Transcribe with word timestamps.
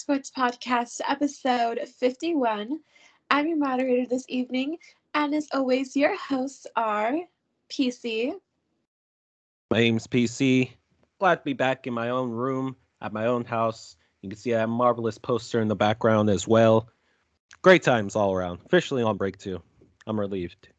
Sports 0.00 0.32
Podcast, 0.34 1.02
episode 1.06 1.78
51. 1.98 2.80
I'm 3.30 3.46
your 3.46 3.58
moderator 3.58 4.08
this 4.08 4.24
evening, 4.30 4.78
and 5.12 5.34
as 5.34 5.46
always, 5.52 5.94
your 5.94 6.16
hosts 6.16 6.66
are 6.74 7.18
PC. 7.68 8.32
My 9.70 9.80
name's 9.80 10.06
PC. 10.06 10.70
Glad 11.18 11.34
to 11.34 11.42
be 11.44 11.52
back 11.52 11.86
in 11.86 11.92
my 11.92 12.08
own 12.08 12.30
room 12.30 12.76
at 13.02 13.12
my 13.12 13.26
own 13.26 13.44
house. 13.44 13.98
You 14.22 14.30
can 14.30 14.38
see 14.38 14.54
I 14.54 14.60
have 14.60 14.70
a 14.70 14.72
marvelous 14.72 15.18
poster 15.18 15.60
in 15.60 15.68
the 15.68 15.76
background 15.76 16.30
as 16.30 16.48
well. 16.48 16.88
Great 17.60 17.82
times 17.82 18.16
all 18.16 18.32
around. 18.32 18.60
Officially 18.64 19.02
on 19.02 19.18
break 19.18 19.36
too. 19.36 19.60
I'm 20.06 20.18
relieved. 20.18 20.70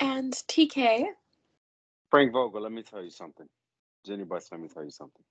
And 0.00 0.32
TK. 0.32 1.04
Frank 2.10 2.32
Vogel, 2.32 2.60
let 2.60 2.72
me 2.72 2.82
tell 2.82 3.04
you 3.04 3.10
something. 3.10 3.46
Jeanie 4.04 4.24
Buss, 4.24 4.48
let 4.50 4.60
me 4.60 4.66
tell 4.66 4.82
you 4.82 4.90
something. 4.90 5.22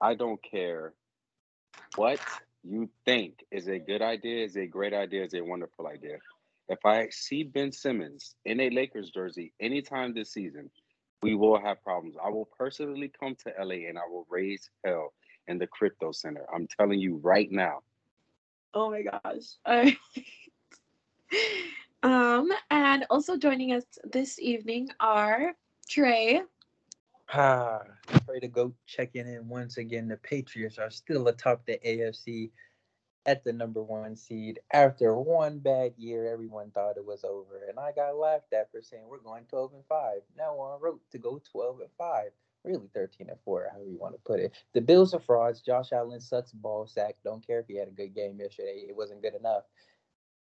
I 0.00 0.16
don't 0.16 0.42
care 0.42 0.94
what 1.96 2.20
you 2.64 2.88
think 3.04 3.44
is 3.50 3.68
a 3.68 3.78
good 3.78 4.02
idea, 4.02 4.44
is 4.44 4.56
a 4.56 4.66
great 4.66 4.94
idea, 4.94 5.24
is 5.24 5.34
a 5.34 5.40
wonderful 5.40 5.86
idea. 5.86 6.18
If 6.68 6.84
I 6.84 7.08
see 7.10 7.42
Ben 7.42 7.72
Simmons 7.72 8.34
in 8.44 8.60
a 8.60 8.70
Lakers 8.70 9.10
jersey 9.10 9.52
anytime 9.60 10.14
this 10.14 10.32
season, 10.32 10.70
we 11.22 11.34
will 11.34 11.60
have 11.60 11.82
problems. 11.82 12.16
I 12.22 12.30
will 12.30 12.48
personally 12.58 13.12
come 13.18 13.36
to 13.44 13.52
LA 13.58 13.88
and 13.88 13.98
I 13.98 14.08
will 14.08 14.26
raise 14.30 14.70
hell 14.84 15.12
in 15.48 15.58
the 15.58 15.66
crypto 15.66 16.12
center. 16.12 16.46
I'm 16.54 16.66
telling 16.78 17.00
you 17.00 17.20
right 17.22 17.50
now. 17.50 17.80
Oh 18.74 18.90
my 18.90 19.02
gosh. 19.02 19.56
Right. 19.66 19.96
um, 22.02 22.50
and 22.70 23.04
also 23.10 23.36
joining 23.36 23.72
us 23.72 23.84
this 24.04 24.38
evening 24.40 24.90
are 25.00 25.52
Trey. 25.88 26.42
Ah, 27.34 27.80
pray 28.26 28.40
to 28.40 28.48
go 28.48 28.74
checking 28.86 29.26
in 29.26 29.48
once 29.48 29.78
again. 29.78 30.08
The 30.08 30.18
Patriots 30.18 30.78
are 30.78 30.90
still 30.90 31.28
atop 31.28 31.64
the 31.64 31.78
AFC 31.84 32.50
at 33.24 33.42
the 33.42 33.54
number 33.54 33.82
one 33.82 34.16
seed. 34.16 34.60
After 34.72 35.16
one 35.16 35.58
bad 35.58 35.94
year, 35.96 36.30
everyone 36.30 36.70
thought 36.72 36.98
it 36.98 37.06
was 37.06 37.24
over, 37.24 37.64
and 37.68 37.78
I 37.78 37.92
got 37.92 38.16
laughed 38.16 38.52
at 38.52 38.70
for 38.70 38.82
saying 38.82 39.04
we're 39.08 39.18
going 39.18 39.44
12 39.44 39.72
and 39.72 39.84
5. 39.88 40.20
Now 40.36 40.56
we're 40.56 40.74
on 40.74 40.80
route 40.82 41.00
to 41.12 41.18
go 41.18 41.40
12 41.50 41.80
and 41.80 41.88
5. 41.96 42.30
Really 42.64 42.90
13 42.94 43.30
and 43.30 43.38
4, 43.44 43.68
however 43.72 43.88
you 43.88 43.98
want 43.98 44.14
to 44.14 44.20
put 44.24 44.38
it. 44.38 44.52
The 44.74 44.80
Bills 44.82 45.14
are 45.14 45.20
frauds. 45.20 45.62
Josh 45.62 45.90
Allen 45.92 46.20
sucks 46.20 46.52
ball 46.52 46.86
sack. 46.86 47.16
Don't 47.24 47.44
care 47.44 47.60
if 47.60 47.66
he 47.66 47.76
had 47.76 47.88
a 47.88 47.92
good 47.92 48.14
game 48.14 48.38
yesterday. 48.38 48.84
It 48.88 48.94
wasn't 48.94 49.22
good 49.22 49.34
enough. 49.34 49.64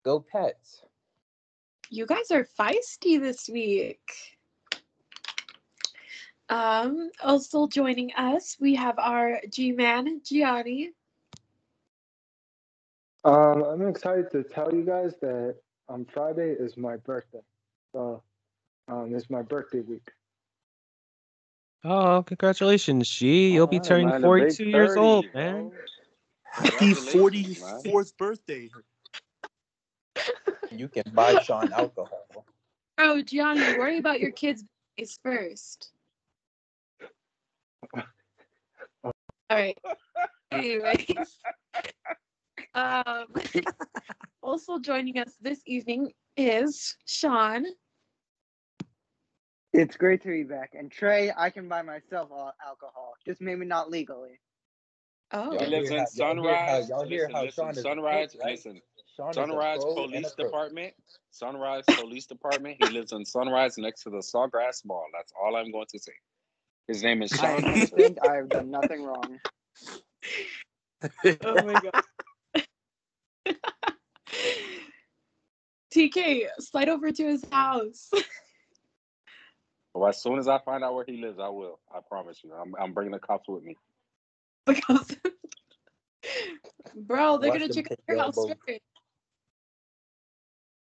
Go 0.04 0.20
Pets. 0.20 0.82
You 1.88 2.06
guys 2.06 2.30
are 2.30 2.46
feisty 2.58 3.18
this 3.20 3.48
week. 3.48 4.33
Um, 6.48 7.10
also 7.22 7.66
joining 7.68 8.12
us, 8.14 8.56
we 8.60 8.74
have 8.76 8.98
our 8.98 9.40
G 9.50 9.72
Man, 9.72 10.20
Gianni. 10.24 10.90
Um, 13.24 13.64
I'm 13.64 13.88
excited 13.88 14.30
to 14.32 14.42
tell 14.44 14.74
you 14.74 14.82
guys 14.84 15.14
that 15.22 15.56
on 15.88 16.06
Friday 16.12 16.50
is 16.58 16.76
my 16.76 16.96
birthday. 16.98 17.40
So 17.94 18.22
um, 18.88 19.14
it's 19.14 19.30
my 19.30 19.42
birthday 19.42 19.80
week. 19.80 20.08
Oh, 21.84 22.22
congratulations, 22.22 23.08
G. 23.08 23.52
You'll 23.52 23.66
be 23.66 23.80
turning 23.80 24.08
man, 24.08 24.22
42 24.22 24.64
years 24.64 24.96
30, 24.96 25.00
old, 25.00 25.26
bro. 25.32 25.32
man. 25.34 25.72
Happy 26.44 26.94
Congratulations, 26.94 27.60
man. 27.60 27.82
44th 27.84 28.16
birthday. 28.18 28.70
You 30.70 30.88
can 30.88 31.04
buy 31.14 31.36
Sean 31.36 31.72
alcohol. 31.72 32.46
Oh, 32.98 33.22
Gianni, 33.22 33.72
worry 33.72 33.98
about 33.98 34.20
your 34.20 34.32
kids' 34.32 34.64
birthdays 34.96 35.18
first. 35.22 35.93
All 39.50 39.56
right. 39.58 39.78
Anyways. 40.52 41.38
Um, 42.74 43.26
also 44.42 44.78
joining 44.78 45.18
us 45.18 45.32
this 45.40 45.60
evening 45.66 46.12
is 46.36 46.96
Sean. 47.06 47.64
It's 49.72 49.96
great 49.96 50.22
to 50.22 50.28
be 50.28 50.44
back. 50.44 50.70
And 50.74 50.90
Trey, 50.90 51.32
I 51.36 51.50
can 51.50 51.68
buy 51.68 51.82
myself 51.82 52.30
al- 52.30 52.54
alcohol, 52.64 53.14
just 53.26 53.40
maybe 53.40 53.64
not 53.64 53.90
legally. 53.90 54.40
Oh, 55.32 55.50
He 55.50 55.56
Y'all 55.58 55.68
lives 55.70 55.90
in 55.90 55.98
how- 55.98 56.06
y'all 56.14 56.42
hear 56.42 56.54
how- 56.54 56.66
Sunrise. 56.80 56.88
y'all 56.88 57.04
hear 57.08 57.18
listen, 57.22 57.34
how 57.34 57.42
listen, 57.44 57.64
Sean 57.64 57.70
is 57.70 57.82
Sunrise, 57.82 58.36
right? 58.40 58.50
listen. 58.52 58.80
Sean 59.16 59.32
Sunrise 59.32 59.78
pro 59.80 60.04
and 60.04 60.14
a 60.14 60.18
Police. 60.18 60.34
Department. 60.34 60.94
Sunrise 61.30 61.84
Police 61.96 62.26
Department. 62.26 62.76
He 62.78 62.88
lives 62.88 63.12
in 63.12 63.24
Sunrise 63.24 63.76
next 63.78 64.02
to 64.04 64.10
the 64.10 64.18
Sawgrass 64.18 64.84
Mall. 64.84 65.06
That's 65.12 65.32
all 65.40 65.56
I'm 65.56 65.72
going 65.72 65.86
to 65.90 65.98
say. 65.98 66.12
His 66.88 67.02
name 67.02 67.22
is 67.22 67.32
I 67.32 67.36
Sean. 67.36 67.62
don't 67.62 67.88
think 67.88 68.18
I 68.22 68.36
have 68.36 68.50
done 68.50 68.70
nothing 68.70 69.02
wrong. 69.02 69.40
oh 71.44 71.62
my 71.64 71.74
god. 71.76 71.92
TK, 75.94 76.48
slide 76.60 76.88
over 76.88 77.12
to 77.12 77.24
his 77.24 77.44
house. 77.50 78.10
Well, 79.94 80.08
as 80.08 80.20
soon 80.20 80.38
as 80.38 80.48
I 80.48 80.58
find 80.58 80.82
out 80.82 80.94
where 80.94 81.04
he 81.06 81.18
lives, 81.18 81.38
I 81.38 81.48
will. 81.48 81.78
I 81.94 82.00
promise 82.08 82.40
you. 82.42 82.52
I'm, 82.52 82.74
I'm 82.80 82.92
bringing 82.92 83.12
the 83.12 83.20
cops 83.20 83.48
with 83.48 83.62
me. 83.62 83.76
because, 84.66 85.16
bro, 86.94 87.38
they're 87.38 87.50
Watch 87.50 87.60
gonna 87.60 87.68
check 87.68 87.86
out 87.92 87.98
your 88.08 88.16
your 88.16 88.24
house 88.24 88.36
elbow. 88.38 88.54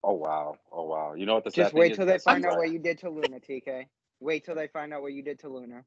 Oh 0.03 0.13
wow. 0.13 0.55
Oh 0.71 0.85
wow. 0.85 1.13
You 1.13 1.25
know 1.25 1.35
what 1.35 1.43
the 1.45 1.51
Just 1.51 1.71
sad 1.71 1.73
thing 1.73 1.79
wait 1.79 1.91
is? 1.91 1.97
till 1.97 2.05
they 2.05 2.13
That's 2.13 2.23
find 2.23 2.45
out 2.45 2.51
right. 2.51 2.57
what 2.57 2.71
you 2.71 2.79
did 2.79 2.99
to 2.99 3.09
Luna, 3.09 3.39
TK. 3.39 3.85
Wait 4.19 4.45
till 4.45 4.55
they 4.55 4.67
find 4.67 4.93
out 4.93 5.01
what 5.01 5.13
you 5.13 5.23
did 5.23 5.39
to 5.39 5.49
Luna. 5.49 5.83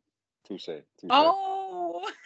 Touche. 0.47 0.67
Touche. 0.67 1.11
Oh, 1.11 2.11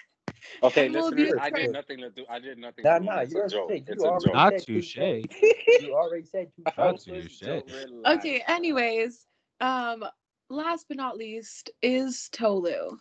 Okay, 0.62 0.86
And 0.86 0.94
we'll 0.94 1.10
listeners, 1.10 1.32
I 1.40 1.50
did 1.50 1.72
nothing 1.72 1.98
to 1.98 2.10
do. 2.10 2.24
I 2.28 2.38
did 2.38 2.58
nothing. 2.58 2.84
Nah, 2.84 2.98
to 2.98 3.04
nah, 3.04 3.20
It's 3.20 3.32
you're 3.32 3.46
a 3.46 3.48
joke. 3.48 3.70
It's 3.86 4.04
a 4.04 4.10
joke. 4.10 4.34
Not 4.34 4.52
said 4.58 4.66
touche. 4.66 4.96
You 5.80 5.94
already 5.94 6.24
said 6.24 6.50
touche. 6.66 6.76
Not 6.78 7.00
touche. 7.00 7.42
okay. 8.06 8.42
Anyways, 8.46 9.26
um, 9.60 10.04
last 10.48 10.86
but 10.88 10.96
not 10.96 11.16
least 11.16 11.70
is 11.82 12.28
Tolu. 12.30 12.98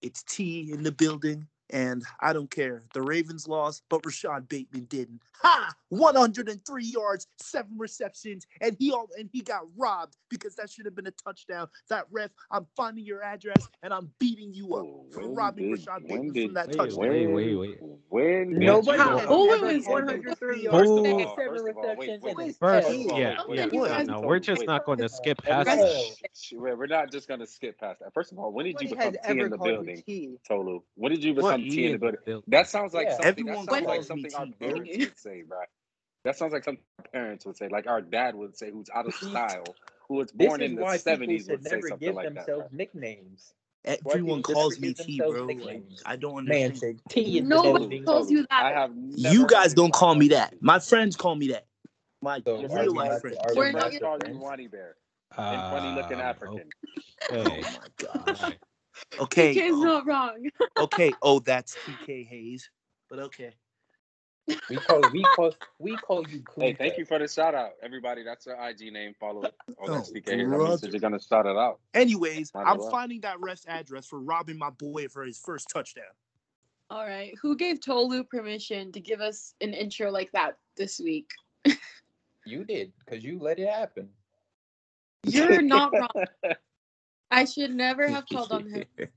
It's 0.00 0.22
T 0.24 0.70
in 0.72 0.82
the 0.82 0.92
building, 0.92 1.48
and 1.72 2.04
I 2.20 2.32
don't 2.32 2.50
care. 2.50 2.84
The 2.94 3.02
Ravens 3.02 3.48
lost, 3.48 3.82
but 3.88 4.02
Rashad 4.02 4.48
Bateman 4.48 4.84
didn't. 4.84 5.20
Ha! 5.42 5.74
103 5.88 6.84
yards, 6.84 7.26
seven 7.38 7.72
receptions, 7.76 8.46
and 8.60 8.76
he 8.78 8.92
all 8.92 9.08
and 9.18 9.28
he 9.32 9.40
got 9.40 9.62
robbed 9.76 10.16
because 10.30 10.54
that 10.56 10.70
should 10.70 10.84
have 10.84 10.94
been 10.94 11.06
a 11.06 11.10
touchdown. 11.12 11.68
That 11.88 12.06
ref, 12.10 12.30
I'm 12.50 12.66
finding 12.76 13.04
your 13.04 13.22
address 13.22 13.68
and 13.82 13.92
I'm 13.92 14.10
beating 14.18 14.54
you 14.54 14.74
up 14.74 14.84
Oh, 14.84 15.06
for 15.10 15.28
robbing 15.28 15.74
did- 15.74 15.84
Rashad 15.86 16.06
Bateman 16.08 16.32
did- 16.32 16.46
from 16.46 16.54
that 16.54 16.68
Wait, 16.68 16.76
touchdown. 16.76 16.98
wait, 16.98 17.26
wait, 17.26 17.54
wait. 17.56 17.78
When 18.08 18.50
did 18.50 18.58
Nobody 18.60 18.98
you- 18.98 19.04
has 19.04 19.26
Tolu 19.26 19.52
ever 19.54 19.70
is 19.70 19.86
103 19.86 20.62
yards. 20.62 20.78
First 20.78 20.90
of 20.90 20.96
Tolu 21.04 21.24
all, 21.24 21.36
seven 21.36 21.48
first 21.56 21.68
of 21.68 21.76
all, 21.76 21.82
wait, 21.96 21.98
receptions 21.98 22.22
wait, 22.36 22.46
in 22.46 22.52
First, 22.54 22.88
head. 22.88 23.00
of 23.06 23.12
all, 23.12 23.18
yeah, 23.20 23.36
wait, 23.48 23.58
yeah. 23.58 23.66
No, 23.66 23.80
wait, 23.82 24.06
no, 24.06 24.20
wait, 24.20 24.26
we're 24.28 24.38
just 24.38 24.58
wait. 24.60 24.66
not 24.68 24.84
going 24.84 24.98
to 24.98 25.08
skip 25.08 25.42
past 25.42 25.66
that. 25.66 25.78
Shh, 25.78 26.12
shh, 26.34 26.52
We're 26.54 26.76
we're 26.76 26.86
not 26.86 27.10
just 27.10 27.28
gonna 27.28 27.46
skip 27.46 27.78
past 27.78 28.00
that. 28.00 28.12
First 28.14 28.32
of 28.32 28.38
all, 28.38 28.52
when 28.52 28.66
did 28.66 28.80
you 28.80 28.88
Nobody 28.90 29.10
become 29.10 29.24
has 29.24 29.34
T 29.36 29.40
in 29.40 29.50
the 29.50 29.58
building, 29.58 30.38
Tolu? 30.46 30.82
When 30.94 31.12
did 31.12 31.24
you 31.24 31.34
become 31.34 31.61
T 31.70 31.86
in 31.86 31.92
the 31.92 31.98
building? 31.98 32.20
Build- 32.24 32.44
That 32.48 32.68
sounds 32.68 32.94
like 32.94 33.08
Yeah. 33.08 33.16
something. 33.16 33.28
Everyone 33.28 33.54
that 33.66 33.74
sounds 33.74 33.86
like 33.86 34.02
calls 34.02 34.10
me 34.10 34.24
something 34.24 34.34
our 34.34 34.46
T, 34.46 34.54
bro. 34.58 34.68
parents 34.68 34.98
would 34.98 35.18
say, 35.18 35.42
bro. 35.42 35.60
That 36.24 36.36
sounds 36.36 36.52
like 36.52 36.64
something 36.64 36.84
our 36.98 37.04
parents 37.12 37.46
would 37.46 37.56
say, 37.56 37.68
like 37.68 37.86
our 37.86 38.00
dad 38.00 38.34
would 38.34 38.56
say, 38.56 38.70
who's 38.70 38.90
out 38.94 39.06
of 39.06 39.14
style, 39.30 39.76
who 40.08 40.16
was 40.16 40.32
This 40.38 40.48
born 40.48 40.60
is 40.60 40.70
in 40.70 40.76
the 40.76 40.82
why 40.82 40.96
seventies, 40.98 41.46
should 41.46 41.48
would 41.48 41.62
say 41.64 41.70
never 41.70 41.88
something 41.88 42.00
give 42.00 42.14
like 42.14 42.24
that. 42.34 42.46
themselves 42.46 42.54
Bro. 42.54 42.70
nicknames. 42.72 43.54
Everyone 43.84 44.42
calls 44.42 44.78
me 44.80 44.94
T, 44.94 45.20
bro. 45.20 45.46
Like. 45.48 45.84
I 46.06 46.16
don't 46.16 46.38
Man, 46.46 46.72
understand. 46.72 46.74
say 46.74 46.96
T 47.08 47.38
in 47.38 47.48
the 47.48 47.56
Nobody 47.56 47.86
building. 47.88 48.04
calls 48.04 48.30
you 48.30 48.46
I 48.60 48.68
that. 48.68 48.72
have 48.72 48.92
You 49.16 49.46
guys 49.46 49.74
don't 49.74 49.92
call 49.92 50.14
me 50.14 50.28
that. 50.28 50.54
My 50.60 50.78
friends 50.78 51.16
call 51.16 51.34
me 51.34 51.48
that. 51.48 51.66
My 52.22 52.42
So 52.46 52.56
real 52.68 52.94
life 52.94 53.20
friends. 53.20 53.38
are 53.40 53.54
we 53.54 53.56
We're 53.56 53.72
not 53.72 53.72
not 53.72 53.92
friends 53.92 53.92
your 53.92 54.00
call 54.00 54.18
you 54.20 54.36
friends? 54.36 54.38
Wadi 54.38 54.68
Bear 54.68 54.96
and 55.50 55.64
funny 55.64 55.92
looking 55.92 56.18
Um, 56.18 56.20
African. 56.20 56.72
Oh 57.30 57.64
my 57.66 57.88
gosh. 57.96 58.52
Alright. 59.14 59.22
Okay. 59.22 59.54
TK 59.54 59.68
is 59.68 59.74
oh, 59.74 59.82
not 59.82 60.06
wrong. 60.06 60.48
okay. 60.78 61.12
Oh, 61.22 61.38
that's 61.40 61.76
TK 61.76 62.26
Hayes. 62.26 62.70
But 63.08 63.18
okay. 63.20 63.52
We 64.68 64.76
call 64.76 65.02
we 65.12 65.22
call 65.36 65.54
we 65.78 65.96
call 65.96 66.26
you. 66.28 66.42
Hey, 66.56 66.74
thank 66.74 66.98
you 66.98 67.04
for 67.04 67.18
the 67.18 67.28
shout 67.28 67.54
out, 67.54 67.72
everybody. 67.82 68.24
That's 68.24 68.46
our 68.48 68.70
IG 68.70 68.92
name. 68.92 69.14
Follow 69.18 69.42
it. 69.42 69.54
Oh, 69.70 69.74
oh 69.82 69.94
that's 69.94 70.10
Oh, 70.10 70.12
DK. 70.12 70.24
That 70.24 70.36
means 70.36 70.50
that 70.50 70.56
brother. 70.56 70.88
you're 70.88 71.00
gonna 71.00 71.20
shout 71.20 71.46
it 71.46 71.56
out. 71.56 71.78
Anyways, 71.94 72.52
Might 72.54 72.66
I'm 72.66 72.78
well. 72.78 72.90
finding 72.90 73.20
that 73.20 73.38
ref's 73.40 73.64
address 73.68 74.06
for 74.06 74.20
robbing 74.20 74.58
my 74.58 74.70
boy 74.70 75.06
for 75.08 75.24
his 75.24 75.38
first 75.38 75.68
touchdown. 75.72 76.04
All 76.90 77.06
right. 77.06 77.34
Who 77.40 77.56
gave 77.56 77.80
Tolu 77.80 78.24
permission 78.24 78.90
to 78.92 79.00
give 79.00 79.20
us 79.20 79.54
an 79.60 79.74
intro 79.74 80.10
like 80.10 80.32
that 80.32 80.58
this 80.76 81.00
week? 81.00 81.30
You 82.44 82.64
did 82.64 82.92
because 83.04 83.22
you 83.22 83.38
let 83.38 83.58
it 83.58 83.68
happen. 83.68 84.08
You're 85.24 85.62
not 85.62 85.92
wrong. 85.98 86.54
I 87.32 87.46
should 87.46 87.74
never 87.74 88.06
have 88.08 88.24
called 88.30 88.52
on 88.52 88.68
him. 88.68 88.84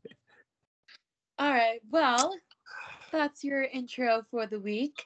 All 1.37 1.51
right. 1.51 1.81
Well, 1.91 2.33
that's 3.11 3.43
your 3.43 3.63
intro 3.63 4.23
for 4.31 4.47
the 4.47 4.59
week. 4.59 5.03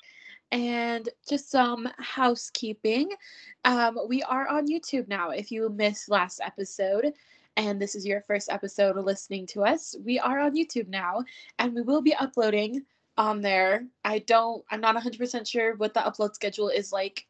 And 0.52 1.10
just 1.28 1.50
some 1.52 1.90
housekeeping. 1.98 3.10
Um, 3.66 4.00
we 4.08 4.22
are 4.24 4.48
on 4.48 4.68
YouTube 4.68 5.08
now 5.08 5.32
if 5.32 5.52
you 5.52 5.70
missed 5.70 6.10
last 6.10 6.40
episode. 6.44 7.14
and 7.58 7.82
this 7.82 7.94
is 7.94 8.06
your 8.06 8.22
first 8.22 8.50
episode 8.50 8.96
of 8.96 9.04
listening 9.06 9.46
to 9.48 9.64
us, 9.64 9.96
we 10.06 10.18
are 10.18 10.40
on 10.40 10.56
YouTube 10.56 10.88
now 10.88 11.24
and 11.58 11.74
we 11.74 11.82
will 11.82 12.02
be 12.02 12.16
uploading 12.16 12.86
on 13.18 13.42
there. 13.42 13.86
I 14.06 14.20
don't, 14.20 14.64
I'm 14.72 14.80
not 14.80 14.96
100% 14.96 15.46
sure 15.46 15.76
what 15.76 15.94
the 15.94 16.00
upload 16.00 16.36
schedule 16.36 16.70
is 16.70 16.94
like 16.94 17.28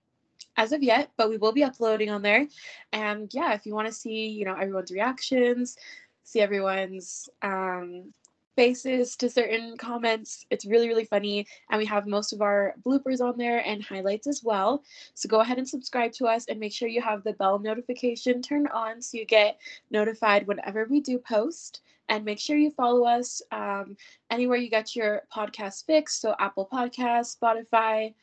as 0.59 0.73
of 0.73 0.83
yet, 0.83 1.09
but 1.15 1.29
we 1.29 1.37
will 1.37 1.53
be 1.53 1.63
uploading 1.63 2.09
on 2.09 2.21
there. 2.21 2.45
And 2.91 3.33
yeah, 3.33 3.53
if 3.53 3.65
you 3.65 3.73
want 3.73 3.87
to 3.87 3.93
see, 3.93 4.27
you 4.27 4.43
know, 4.43 4.55
everyone's 4.55 4.91
reactions, 4.91 5.77
see 6.25 6.41
everyone's 6.41 7.29
um, 7.41 8.13
faces 8.57 9.15
to 9.15 9.29
certain 9.29 9.77
comments, 9.77 10.45
it's 10.49 10.65
really, 10.65 10.89
really 10.89 11.05
funny. 11.05 11.47
And 11.69 11.79
we 11.79 11.85
have 11.85 12.07
most 12.07 12.33
of 12.33 12.41
our 12.41 12.75
bloopers 12.85 13.21
on 13.21 13.37
there 13.37 13.65
and 13.65 13.81
highlights 13.81 14.27
as 14.27 14.41
well. 14.43 14.83
So 15.13 15.29
go 15.29 15.39
ahead 15.39 15.59
and 15.59 15.67
subscribe 15.67 16.11
to 16.13 16.25
us 16.25 16.45
and 16.49 16.59
make 16.59 16.73
sure 16.73 16.89
you 16.89 17.01
have 17.01 17.23
the 17.23 17.33
bell 17.33 17.57
notification 17.57 18.41
turned 18.41 18.67
on 18.67 19.01
so 19.01 19.17
you 19.17 19.25
get 19.25 19.61
notified 19.91 20.45
whenever 20.45 20.85
we 20.89 20.99
do 20.99 21.19
post. 21.19 21.79
And 22.09 22.25
make 22.25 22.39
sure 22.39 22.57
you 22.57 22.71
follow 22.71 23.05
us 23.05 23.41
um, 23.51 23.95
anywhere 24.29 24.57
you 24.57 24.69
get 24.69 24.93
your 24.93 25.21
podcast 25.33 25.85
fixed. 25.85 26.19
So 26.19 26.35
Apple 26.37 26.67
Podcasts, 26.69 27.37
Spotify, 27.37 28.13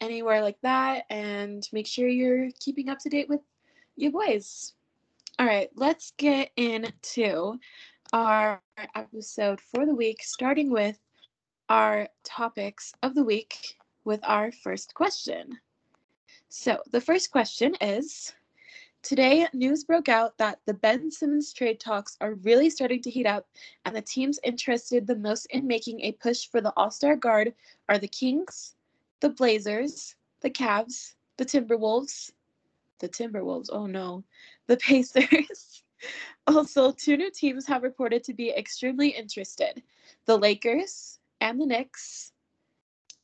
anywhere 0.00 0.42
like 0.42 0.60
that. 0.62 1.04
And 1.10 1.68
make 1.72 1.86
sure 1.86 2.08
you're 2.08 2.50
keeping 2.60 2.88
up 2.88 2.98
to 3.00 3.08
date 3.08 3.28
with 3.28 3.40
you 3.96 4.10
boys. 4.10 4.74
All 5.38 5.46
right, 5.46 5.70
let's 5.74 6.12
get 6.16 6.50
into 6.56 7.58
our 8.12 8.62
episode 8.94 9.60
for 9.60 9.84
the 9.84 9.94
week, 9.94 10.22
starting 10.22 10.70
with 10.70 10.98
our 11.68 12.08
topics 12.22 12.92
of 13.02 13.14
the 13.14 13.24
week 13.24 13.76
with 14.04 14.20
our 14.22 14.52
first 14.52 14.94
question. 14.94 15.58
So, 16.48 16.78
the 16.92 17.00
first 17.00 17.32
question 17.32 17.74
is 17.80 18.32
Today, 19.04 19.46
news 19.52 19.84
broke 19.84 20.08
out 20.08 20.38
that 20.38 20.60
the 20.64 20.72
Ben 20.72 21.10
Simmons 21.10 21.52
trade 21.52 21.78
talks 21.78 22.16
are 22.22 22.36
really 22.36 22.70
starting 22.70 23.02
to 23.02 23.10
heat 23.10 23.26
up, 23.26 23.46
and 23.84 23.94
the 23.94 24.00
teams 24.00 24.40
interested 24.42 25.06
the 25.06 25.16
most 25.16 25.44
in 25.50 25.66
making 25.66 26.00
a 26.00 26.12
push 26.12 26.48
for 26.48 26.62
the 26.62 26.72
All 26.74 26.90
Star 26.90 27.14
guard 27.14 27.52
are 27.90 27.98
the 27.98 28.08
Kings, 28.08 28.76
the 29.20 29.30
Blazers, 29.30 30.14
the 30.40 30.50
Cavs, 30.50 31.14
the 31.36 31.44
Timberwolves, 31.44 32.30
the 32.98 33.08
Timberwolves, 33.08 33.68
oh 33.72 33.86
no, 33.86 34.24
the 34.66 34.76
Pacers. 34.78 35.82
also, 36.46 36.92
two 36.92 37.16
new 37.16 37.30
teams 37.30 37.66
have 37.66 37.82
reported 37.82 38.24
to 38.24 38.34
be 38.34 38.50
extremely 38.50 39.08
interested 39.08 39.82
the 40.26 40.36
Lakers 40.36 41.18
and 41.40 41.60
the 41.60 41.66
Knicks. 41.66 42.32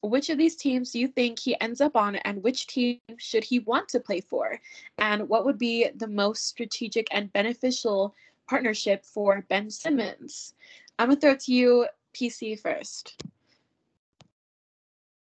Which 0.03 0.31
of 0.31 0.39
these 0.39 0.57
teams 0.57 0.93
do 0.93 0.99
you 0.99 1.09
think 1.09 1.39
he 1.39 1.61
ends 1.61 1.83
up 1.83 1.95
on, 1.95 2.17
and 2.17 2.43
which 2.43 2.67
team 2.67 3.01
should 3.19 3.45
he 3.45 3.59
want 3.59 3.87
to 3.91 4.01
play 4.01 4.23
for? 4.23 4.59
And 4.97 5.29
what 5.29 5.45
would 5.45 5.59
be 5.59 5.91
the 5.95 6.09
most 6.09 6.47
strategic 6.47 7.07
and 7.11 7.33
beneficial 7.35 8.15
partnership 8.49 9.05
for 9.05 9.45
Ben 9.51 9.69
Simmons? 9.71 10.55
I'm 10.99 11.11
to 11.11 11.17
throw 11.17 11.33
it 11.33 11.41
to 11.41 11.53
you, 11.53 11.87
PC, 12.15 12.59
first. 12.59 13.23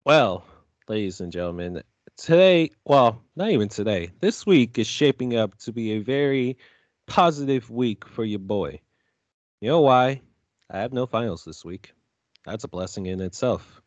Well, 0.03 0.43
ladies 0.87 1.21
and 1.21 1.31
gentlemen, 1.31 1.83
today, 2.17 2.71
well, 2.85 3.21
not 3.35 3.51
even 3.51 3.69
today, 3.69 4.09
this 4.19 4.47
week 4.47 4.79
is 4.79 4.87
shaping 4.87 5.37
up 5.37 5.55
to 5.59 5.71
be 5.71 5.91
a 5.91 5.99
very 5.99 6.57
positive 7.05 7.69
week 7.69 8.07
for 8.07 8.25
your 8.25 8.39
boy. 8.39 8.79
You 9.59 9.69
know 9.69 9.81
why? 9.81 10.21
I 10.71 10.79
have 10.79 10.91
no 10.91 11.05
finals 11.05 11.45
this 11.45 11.63
week. 11.63 11.93
That's 12.47 12.63
a 12.63 12.67
blessing 12.67 13.05
in 13.05 13.21
itself. 13.21 13.79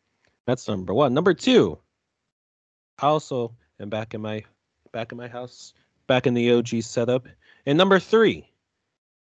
That's 0.46 0.69
number 0.69 0.94
one. 0.94 1.14
Number 1.14 1.34
two, 1.34 1.81
I 3.00 3.06
also 3.06 3.56
am 3.81 3.88
back 3.90 4.14
in 4.14 4.20
my 4.20 4.44
back 4.93 5.11
in 5.11 5.19
my 5.19 5.26
house, 5.26 5.75
back 6.06 6.28
in 6.28 6.34
the 6.34 6.52
OG 6.52 6.82
setup. 6.82 7.26
And 7.66 7.76
number 7.76 7.99
three, 7.99 8.49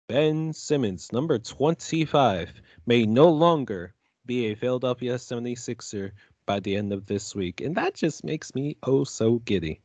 Ben 0.07 0.53
Simmons, 0.53 1.11
number 1.11 1.37
25, 1.37 2.51
may 2.87 3.05
no 3.05 3.29
longer 3.29 3.93
be 4.25 4.47
a 4.47 4.55
Philadelphia 4.55 5.15
76er 5.15 6.13
by 6.49 6.59
the 6.59 6.75
end 6.75 6.91
of 6.91 7.05
this 7.05 7.35
week. 7.35 7.61
And 7.61 7.75
that 7.75 7.93
just 7.93 8.23
makes 8.23 8.55
me 8.55 8.75
oh 8.81 9.03
so 9.03 9.37
giddy. 9.45 9.81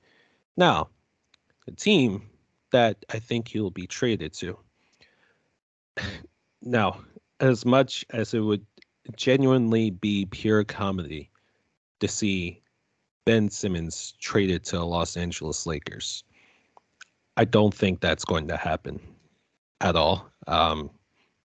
Now, 0.57 0.89
the 1.67 1.73
team 1.73 2.23
that 2.73 3.05
I 3.11 3.19
think 3.19 3.49
he'll 3.49 3.71
be 3.71 3.87
traded 3.87 4.33
to. 4.35 4.59
now, 6.63 7.01
as 7.39 7.67
much 7.67 8.03
as 8.11 8.33
it 8.33 8.41
would 8.41 8.65
genuinely 9.15 9.91
be 9.91 10.25
pure 10.25 10.65
comedy 10.65 11.31
to 12.01 12.09
see 12.09 12.63
Ben 13.27 13.51
Simmons 13.51 14.15
traded 14.19 14.65
to 14.65 14.83
Los 14.83 15.19
Angeles 15.19 15.67
Lakers, 15.67 16.25
I 17.37 17.45
don't 17.45 17.75
think 17.75 18.01
that's 18.01 18.25
going 18.25 18.49
to 18.49 18.57
happen 18.57 19.01
at 19.83 19.97
all. 19.97 20.31
Um, 20.47 20.89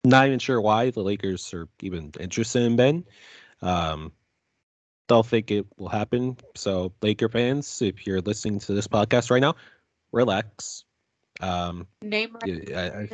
not 0.04 0.26
even 0.26 0.40
sure 0.40 0.60
why 0.60 0.90
the 0.90 1.02
Lakers 1.02 1.54
are 1.54 1.68
even 1.80 2.12
interested 2.20 2.64
in 2.64 2.76
Ben. 2.76 3.04
Um, 3.62 4.12
don't 5.08 5.26
think 5.26 5.50
it 5.50 5.66
will 5.76 5.88
happen. 5.88 6.36
So, 6.54 6.92
Laker 7.02 7.28
fans, 7.28 7.82
if 7.82 8.06
you're 8.06 8.20
listening 8.20 8.58
to 8.60 8.72
this 8.74 8.88
podcast 8.88 9.30
right 9.30 9.40
now, 9.40 9.54
relax. 10.12 10.84
Um, 11.40 11.86
Name 12.02 12.36
I, 12.74 13.06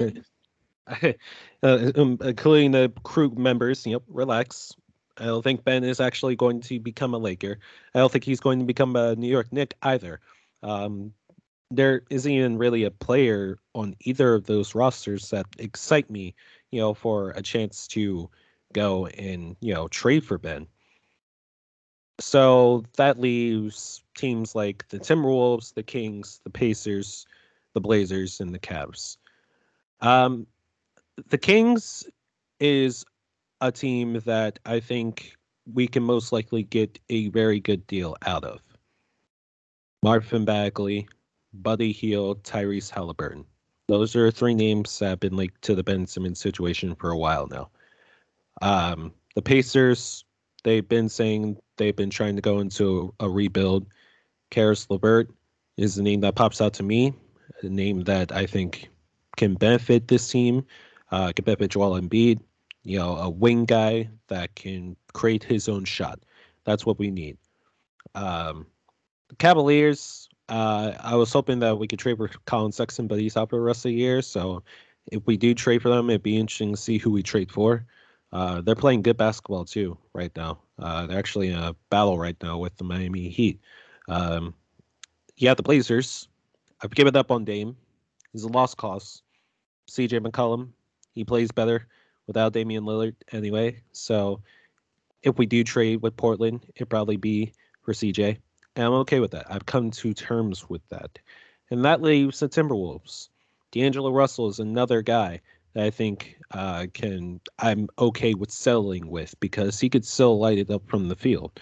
I, 0.87 1.15
uh, 1.62 1.93
um, 1.97 2.19
including 2.23 2.73
the 2.73 2.93
crew 3.03 3.31
members, 3.37 3.87
know, 3.87 4.03
relax. 4.09 4.73
I 5.19 5.27
don't 5.27 5.43
think 5.43 5.65
Ben 5.65 5.85
is 5.85 6.00
actually 6.00 6.37
going 6.37 6.61
to 6.62 6.81
become 6.81 7.15
a 7.15 7.19
Laker. 7.19 7.59
I 7.94 7.99
don't 7.99 8.11
think 8.11 8.25
he's 8.25 8.41
going 8.41 8.59
to 8.61 8.65
become 8.65 8.97
a 8.97 9.15
New 9.15 9.29
York 9.29 9.53
Knick 9.53 9.75
either. 9.83 10.21
Um, 10.62 11.12
there 11.71 12.03
isn't 12.11 12.31
even 12.31 12.59
really 12.59 12.85
a 12.85 12.91
player 12.91 13.59
on 13.75 13.94
either 14.00 14.35
of 14.35 14.44
those 14.44 14.75
rosters 14.75 15.31
that 15.31 15.47
excite 15.59 16.11
me, 16.11 16.35
you 16.71 16.81
know, 16.81 16.94
for 16.94 17.31
a 17.31 17.43
chance 17.43 17.87
to 17.89 18.31
go 18.73 19.06
and 19.06 19.56
you 19.61 19.75
know 19.75 19.89
trade 19.89 20.25
for 20.25 20.39
Ben. 20.39 20.67
So 22.19 22.85
that 22.97 23.21
leaves 23.21 24.03
teams 24.17 24.55
like 24.55 24.87
the 24.89 24.99
Timberwolves, 24.99 25.75
the 25.75 25.83
Kings, 25.83 26.41
the 26.45 26.51
Pacers, 26.51 27.27
the 27.75 27.81
Blazers, 27.81 28.41
and 28.41 28.55
the 28.55 28.59
Cavs. 28.59 29.17
Um, 30.01 30.47
the 31.29 31.39
Kings 31.39 32.05
is 32.61 33.05
a 33.61 33.73
team 33.73 34.21
that 34.25 34.59
I 34.67 34.81
think 34.81 35.37
we 35.73 35.87
can 35.87 36.03
most 36.03 36.33
likely 36.33 36.63
get 36.65 36.99
a 37.11 37.29
very 37.29 37.61
good 37.61 37.87
deal 37.87 38.17
out 38.27 38.45
of. 38.45 38.61
Marvin 40.03 40.45
Bagley, 40.45 41.09
Buddy 41.55 41.93
Hield, 41.93 42.43
Tyrese 42.43 42.91
Halliburton. 42.91 43.45
Those 43.89 44.17
are 44.17 44.31
three 44.31 44.55
names 44.55 44.99
that 44.99 45.09
have 45.11 45.21
been 45.21 45.37
linked 45.37 45.63
to 45.63 45.75
the 45.75 45.85
Ben 45.85 46.07
Simmons 46.07 46.41
situation 46.41 46.95
for 46.95 47.11
a 47.11 47.19
while 47.19 47.47
now. 47.47 47.71
Um, 48.61 49.13
the 49.35 49.43
Pacers, 49.43 50.25
they've 50.65 50.89
been 50.89 51.09
saying 51.09 51.59
they've 51.82 51.96
been 51.96 52.10
trying 52.10 52.36
to 52.36 52.43
go 52.43 52.60
into 52.60 53.12
a 53.19 53.29
rebuild. 53.29 53.86
Caris 54.51 54.89
LeVert 54.89 55.31
is 55.77 55.96
the 55.96 56.03
name 56.03 56.20
that 56.20 56.36
pops 56.36 56.60
out 56.60 56.74
to 56.74 56.82
me, 56.82 57.12
a 57.62 57.69
name 57.69 58.05
that 58.05 58.31
I 58.31 58.46
think 58.46 58.89
can 59.36 59.55
benefit 59.55 60.06
this 60.06 60.29
team, 60.31 60.65
uh, 61.10 61.32
can 61.32 61.44
benefit 61.44 61.72
Joel 61.72 62.01
Embiid. 62.01 62.41
You 62.84 62.98
know, 62.98 63.17
a 63.17 63.31
wing 63.31 63.65
guy 63.65 64.08
that 64.29 64.55
can 64.55 64.96
create 65.12 65.44
his 65.44 65.69
own 65.69 65.84
shot. 65.84 66.20
That's 66.65 66.84
what 66.84 66.98
we 66.98 67.10
need. 67.10 67.39
Um, 68.15 68.67
Cavaliers, 69.39 70.29
uh, 70.48 70.93
I 71.01 71.15
was 71.15 71.32
hoping 71.32 71.60
that 71.60 71.79
we 71.79 71.86
could 71.86 72.01
trade 72.01 72.17
for 72.17 72.29
Collin 72.44 72.72
Sexton, 72.72 73.06
but 73.06 73.20
he's 73.20 73.36
out 73.36 73.51
for 73.51 73.56
the 73.56 73.62
rest 73.62 73.84
of 73.84 73.91
the 73.91 73.94
year. 73.94 74.20
So 74.20 74.65
if 75.10 75.24
we 75.27 75.36
do 75.36 75.55
trade 75.55 75.82
for 75.82 75.89
them, 75.91 76.10
it'd 76.10 76.22
be 76.22 76.39
interesting 76.39 76.72
to 76.72 76.77
see 76.77 76.98
who 76.98 77.10
we 77.10 77.22
trade 77.22 77.51
for. 77.51 77.86
Uh, 78.32 78.62
they're 78.62 78.74
playing 78.74 79.03
good 79.03 79.17
basketball 79.17 79.65
too 79.65 79.96
right 80.15 80.32
now. 80.36 80.58
Uh, 80.79 81.06
they're 81.06 81.19
actually 81.19 81.48
in 81.48 81.58
a 81.58 81.77
battle 81.91 82.19
right 82.19 82.36
now 82.43 82.58
with 82.58 82.74
the 82.77 82.84
Miami 82.84 83.29
Heat. 83.29 83.60
Um, 84.08 84.55
yeah, 85.36 85.55
the 85.55 85.62
Blazers. 85.62 86.29
I've 86.82 86.94
given 86.94 87.17
up 87.17 87.31
on 87.31 87.44
Dame. 87.44 87.77
He's 88.32 88.44
a 88.44 88.48
lost 88.48 88.77
cause. 88.77 89.22
CJ 89.89 90.27
McCollum, 90.27 90.70
he 91.12 91.24
plays 91.24 91.53
better 91.53 91.86
without 92.27 92.53
Damian 92.53 92.84
Lillard 92.84 93.15
anyway. 93.32 93.82
So 93.93 94.41
if 95.22 95.39
we 95.39 95.46
do 95.46 95.62
trade 95.65 96.03
with 96.03 96.17
Portland, 96.17 96.60
it'd 96.74 96.89
probably 96.89 97.17
be 97.17 97.53
for 97.82 97.93
CJ. 97.93 98.39
And 98.77 98.86
I'm 98.86 98.93
okay 98.94 99.20
with 99.20 99.32
that. 99.32 99.46
I've 99.51 99.67
come 99.67 99.91
to 99.91 100.15
terms 100.15 100.69
with 100.69 100.86
that. 100.89 101.19
And 101.70 101.84
that 101.84 102.01
leaves 102.01 102.41
the 102.41 102.48
Timberwolves. 102.48 103.29
D'Angelo 103.70 104.10
Russell 104.10 104.48
is 104.48 104.60
another 104.60 105.03
guy 105.03 105.41
that 105.74 105.84
I 105.84 105.91
think 105.91 106.38
uh, 106.50 106.86
can 106.93 107.41
I'm 107.58 107.88
okay 107.98 108.34
with 108.34 108.50
settling 108.50 109.08
with 109.08 109.38
because 109.41 109.81
he 109.81 109.88
could 109.88 110.05
still 110.05 110.38
light 110.38 110.58
it 110.58 110.70
up 110.70 110.82
from 110.86 111.08
the 111.08 111.17
field. 111.17 111.58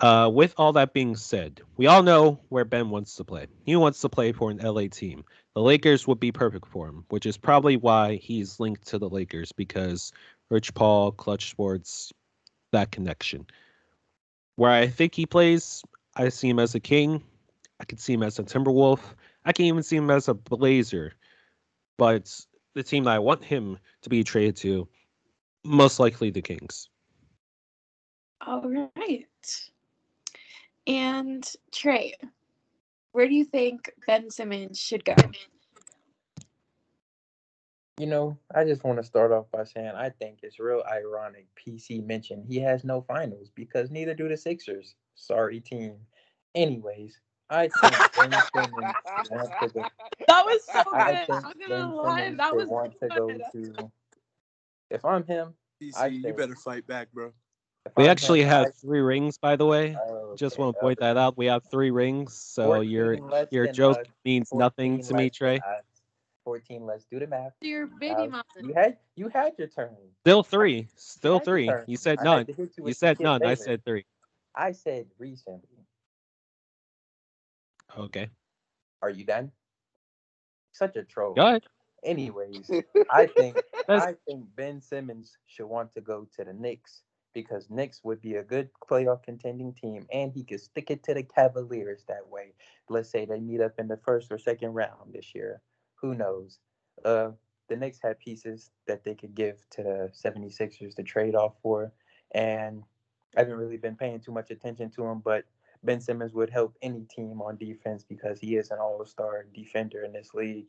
Uh, 0.00 0.30
with 0.32 0.54
all 0.56 0.72
that 0.72 0.92
being 0.92 1.16
said, 1.16 1.60
we 1.76 1.86
all 1.88 2.04
know 2.04 2.38
where 2.50 2.64
Ben 2.64 2.88
wants 2.90 3.16
to 3.16 3.24
play. 3.24 3.48
He 3.64 3.74
wants 3.74 4.00
to 4.02 4.08
play 4.08 4.30
for 4.30 4.50
an 4.50 4.58
LA 4.58 4.86
team. 4.86 5.24
The 5.54 5.60
Lakers 5.60 6.06
would 6.06 6.20
be 6.20 6.30
perfect 6.30 6.68
for 6.68 6.86
him, 6.86 7.04
which 7.08 7.26
is 7.26 7.36
probably 7.36 7.76
why 7.76 8.14
he's 8.16 8.60
linked 8.60 8.86
to 8.88 8.98
the 8.98 9.08
Lakers 9.08 9.50
because 9.50 10.12
Rich 10.50 10.72
Paul, 10.74 11.10
Clutch 11.10 11.50
Sports, 11.50 12.12
that 12.70 12.92
connection. 12.92 13.46
Where 14.54 14.70
I 14.70 14.86
think 14.86 15.16
he 15.16 15.26
plays, 15.26 15.82
I 16.14 16.28
see 16.28 16.48
him 16.48 16.60
as 16.60 16.76
a 16.76 16.80
King. 16.80 17.22
I 17.80 17.84
can 17.84 17.98
see 17.98 18.12
him 18.12 18.22
as 18.22 18.38
a 18.38 18.44
Timberwolf. 18.44 19.00
I 19.44 19.52
can 19.52 19.64
even 19.64 19.82
see 19.82 19.96
him 19.96 20.10
as 20.10 20.28
a 20.28 20.34
Blazer. 20.34 21.12
But 21.96 22.46
the 22.74 22.82
team 22.82 23.04
that 23.04 23.14
I 23.14 23.18
want 23.18 23.44
him 23.44 23.78
to 24.02 24.08
be 24.08 24.22
traded 24.24 24.56
to, 24.58 24.88
most 25.64 25.98
likely 26.00 26.30
the 26.30 26.42
Kings. 26.42 26.88
All 28.46 28.62
right. 28.96 29.70
And 30.86 31.50
Trey, 31.72 32.14
where 33.12 33.28
do 33.28 33.34
you 33.34 33.44
think 33.44 33.90
Ben 34.06 34.30
Simmons 34.30 34.78
should 34.78 35.04
go? 35.04 35.14
You 37.98 38.06
know, 38.06 38.38
I 38.54 38.64
just 38.64 38.84
want 38.84 38.98
to 38.98 39.04
start 39.04 39.32
off 39.32 39.46
by 39.50 39.64
saying 39.64 39.90
I 39.96 40.10
think 40.10 40.38
it's 40.42 40.60
real 40.60 40.84
ironic 40.88 41.46
PC 41.56 42.06
mentioned 42.06 42.44
he 42.46 42.60
has 42.60 42.84
no 42.84 43.02
finals 43.02 43.50
because 43.54 43.90
neither 43.90 44.14
do 44.14 44.28
the 44.28 44.36
Sixers. 44.36 44.94
Sorry, 45.16 45.58
team. 45.60 45.96
Anyways, 46.54 47.18
I 47.50 47.68
think 47.68 47.94
Ben 48.16 48.30
Simmons 48.30 48.94
to 49.60 49.68
go. 49.68 49.84
That 50.26 50.44
was 50.44 50.64
so 50.64 50.82
I 50.92 51.12
good. 51.14 51.26
think 51.26 51.46
I'm 51.46 51.68
gonna 51.68 51.94
lie. 51.94 52.34
That 52.36 52.54
was 52.54 52.68
want 52.68 52.98
to 53.00 53.08
go 53.08 53.28
to. 53.52 53.90
If 54.90 55.04
I'm 55.04 55.24
him, 55.24 55.54
I 55.96 56.10
PC, 56.10 56.24
you 56.24 56.32
better 56.34 56.56
fight 56.56 56.86
back, 56.86 57.08
bro. 57.12 57.32
We 57.96 58.04
I'm 58.04 58.10
actually 58.10 58.42
him, 58.42 58.48
have 58.48 58.66
I- 58.66 58.70
three 58.70 59.00
rings, 59.00 59.38
by 59.38 59.56
the 59.56 59.64
way. 59.66 59.96
oh, 59.98 60.34
Just 60.36 60.58
want 60.58 60.76
to 60.76 60.80
point 60.80 60.98
okay. 60.98 61.06
that 61.06 61.16
out. 61.16 61.36
We 61.38 61.46
have 61.46 61.62
three 61.70 61.90
rings, 61.90 62.34
so 62.34 62.80
your 62.80 63.14
your 63.50 63.66
joke 63.68 63.98
us, 63.98 64.06
means 64.24 64.52
nothing 64.52 65.02
to 65.02 65.14
me, 65.14 65.30
Trey. 65.30 65.56
us. 65.58 65.84
14, 66.44 66.86
let's 66.86 67.04
do 67.10 67.18
the 67.18 67.26
math. 67.26 67.52
Your 67.60 67.86
baby 67.86 68.22
Uh, 68.22 68.26
mama. 68.26 68.44
You 68.62 68.72
had 68.74 68.96
you 69.16 69.28
had 69.28 69.52
your 69.58 69.68
turn. 69.68 69.94
Still 70.22 70.42
three. 70.42 70.88
Still 70.96 71.38
had 71.38 71.46
your 71.46 71.56
three. 71.56 71.70
You 71.86 71.96
said 71.96 72.18
I 72.20 72.24
none. 72.24 72.46
to 72.46 72.68
You 72.78 72.92
said 72.94 73.16
Skip 73.16 73.24
none. 73.24 73.42
I 73.44 73.54
said 73.54 73.84
three. 73.84 74.04
I 74.54 74.72
said 74.72 75.06
recently. 75.18 75.77
Okay. 77.96 78.28
Are 79.02 79.10
you 79.10 79.24
done? 79.24 79.52
Such 80.72 80.96
a 80.96 81.04
troll. 81.04 81.34
Go 81.34 81.46
ahead. 81.46 81.62
Anyways, 82.04 82.70
I 83.10 83.26
think 83.26 83.60
I 83.88 84.14
think 84.26 84.46
Ben 84.56 84.80
Simmons 84.80 85.36
should 85.46 85.66
want 85.66 85.92
to 85.94 86.00
go 86.00 86.26
to 86.36 86.44
the 86.44 86.52
Knicks 86.52 87.02
because 87.34 87.70
Knicks 87.70 88.00
would 88.04 88.20
be 88.20 88.36
a 88.36 88.42
good 88.42 88.68
playoff 88.88 89.22
contending 89.22 89.72
team, 89.72 90.06
and 90.12 90.32
he 90.32 90.44
could 90.44 90.60
stick 90.60 90.90
it 90.90 91.02
to 91.04 91.14
the 91.14 91.22
Cavaliers 91.22 92.04
that 92.08 92.28
way. 92.28 92.54
Let's 92.88 93.10
say 93.10 93.24
they 93.24 93.40
meet 93.40 93.60
up 93.60 93.72
in 93.78 93.88
the 93.88 93.96
first 93.96 94.30
or 94.30 94.38
second 94.38 94.74
round 94.74 95.12
this 95.12 95.34
year. 95.34 95.60
Who 95.96 96.14
knows? 96.14 96.58
Uh, 97.04 97.30
the 97.68 97.76
Knicks 97.76 97.98
have 98.02 98.18
pieces 98.18 98.70
that 98.86 99.04
they 99.04 99.14
could 99.14 99.34
give 99.34 99.56
to 99.70 99.82
the 99.82 100.10
76ers 100.14 100.94
to 100.96 101.02
trade 101.02 101.34
off 101.34 101.54
for, 101.62 101.92
and 102.32 102.82
I 103.36 103.40
haven't 103.40 103.56
really 103.56 103.76
been 103.76 103.96
paying 103.96 104.20
too 104.20 104.32
much 104.32 104.50
attention 104.50 104.90
to 104.92 105.04
him, 105.04 105.20
but 105.24 105.44
Ben 105.82 106.00
Simmons 106.00 106.32
would 106.32 106.50
help 106.50 106.76
any 106.82 107.06
team 107.14 107.40
on 107.40 107.56
defense 107.56 108.04
because 108.04 108.38
he 108.38 108.56
is 108.56 108.70
an 108.70 108.78
all-star 108.78 109.46
defender 109.54 110.04
in 110.04 110.12
this 110.12 110.34
league, 110.34 110.66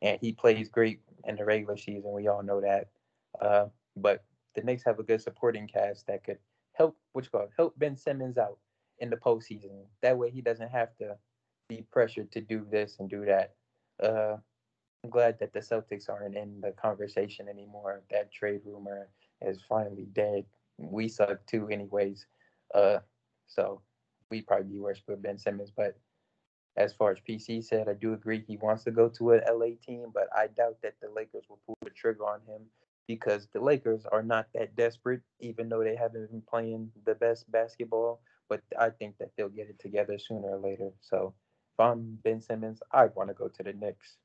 and 0.00 0.18
he 0.20 0.32
plays 0.32 0.68
great 0.68 1.00
in 1.26 1.36
the 1.36 1.44
regular 1.44 1.76
season. 1.76 2.12
We 2.12 2.28
all 2.28 2.42
know 2.42 2.60
that. 2.60 2.88
Uh, 3.40 3.66
but 3.96 4.24
the 4.54 4.62
Knicks 4.62 4.84
have 4.84 4.98
a 4.98 5.02
good 5.02 5.20
supporting 5.20 5.66
cast 5.66 6.06
that 6.06 6.24
could 6.24 6.38
help, 6.74 6.96
which 7.12 7.30
called 7.30 7.50
help 7.56 7.78
Ben 7.78 7.96
Simmons 7.96 8.38
out 8.38 8.58
in 8.98 9.10
the 9.10 9.16
postseason. 9.16 9.84
That 10.02 10.18
way, 10.18 10.30
he 10.30 10.40
doesn't 10.40 10.70
have 10.70 10.96
to 10.98 11.16
be 11.68 11.84
pressured 11.90 12.30
to 12.32 12.40
do 12.40 12.66
this 12.70 12.96
and 12.98 13.08
do 13.08 13.24
that. 13.24 13.54
Uh, 14.02 14.36
I'm 15.04 15.10
glad 15.10 15.38
that 15.40 15.52
the 15.52 15.60
Celtics 15.60 16.08
aren't 16.08 16.36
in 16.36 16.60
the 16.60 16.72
conversation 16.72 17.48
anymore. 17.48 18.02
That 18.10 18.32
trade 18.32 18.60
rumor 18.64 19.08
is 19.40 19.60
finally 19.68 20.06
dead. 20.12 20.44
We 20.78 21.08
suck 21.08 21.44
too, 21.46 21.68
anyways. 21.68 22.26
Uh, 22.74 22.98
so 23.48 23.82
we 24.32 24.40
probably 24.40 24.72
be 24.72 24.78
worse 24.78 25.02
with 25.06 25.22
Ben 25.22 25.36
Simmons. 25.36 25.70
But 25.76 25.98
as 26.78 26.94
far 26.94 27.10
as 27.10 27.18
PC 27.28 27.62
said, 27.62 27.86
I 27.86 27.92
do 27.92 28.14
agree 28.14 28.40
he 28.40 28.56
wants 28.56 28.82
to 28.84 28.90
go 28.90 29.10
to 29.10 29.32
an 29.32 29.42
LA 29.46 29.76
team, 29.86 30.06
but 30.12 30.28
I 30.34 30.46
doubt 30.46 30.78
that 30.82 30.94
the 31.02 31.10
Lakers 31.14 31.44
will 31.50 31.60
pull 31.66 31.76
the 31.84 31.90
trigger 31.90 32.24
on 32.24 32.40
him 32.46 32.62
because 33.06 33.46
the 33.52 33.60
Lakers 33.60 34.06
are 34.10 34.22
not 34.22 34.46
that 34.54 34.74
desperate, 34.74 35.20
even 35.40 35.68
though 35.68 35.84
they 35.84 35.94
haven't 35.94 36.30
been 36.30 36.42
playing 36.48 36.90
the 37.04 37.14
best 37.14 37.50
basketball. 37.52 38.22
But 38.48 38.62
I 38.80 38.88
think 38.88 39.18
that 39.18 39.32
they'll 39.36 39.50
get 39.50 39.68
it 39.68 39.78
together 39.78 40.18
sooner 40.18 40.48
or 40.48 40.58
later. 40.58 40.90
So 41.02 41.34
if 41.74 41.80
I'm 41.80 42.18
Ben 42.24 42.40
Simmons, 42.40 42.80
I'd 42.90 43.14
want 43.14 43.28
to 43.28 43.34
go 43.34 43.48
to 43.48 43.62
the 43.62 43.74
Knicks. 43.74 44.16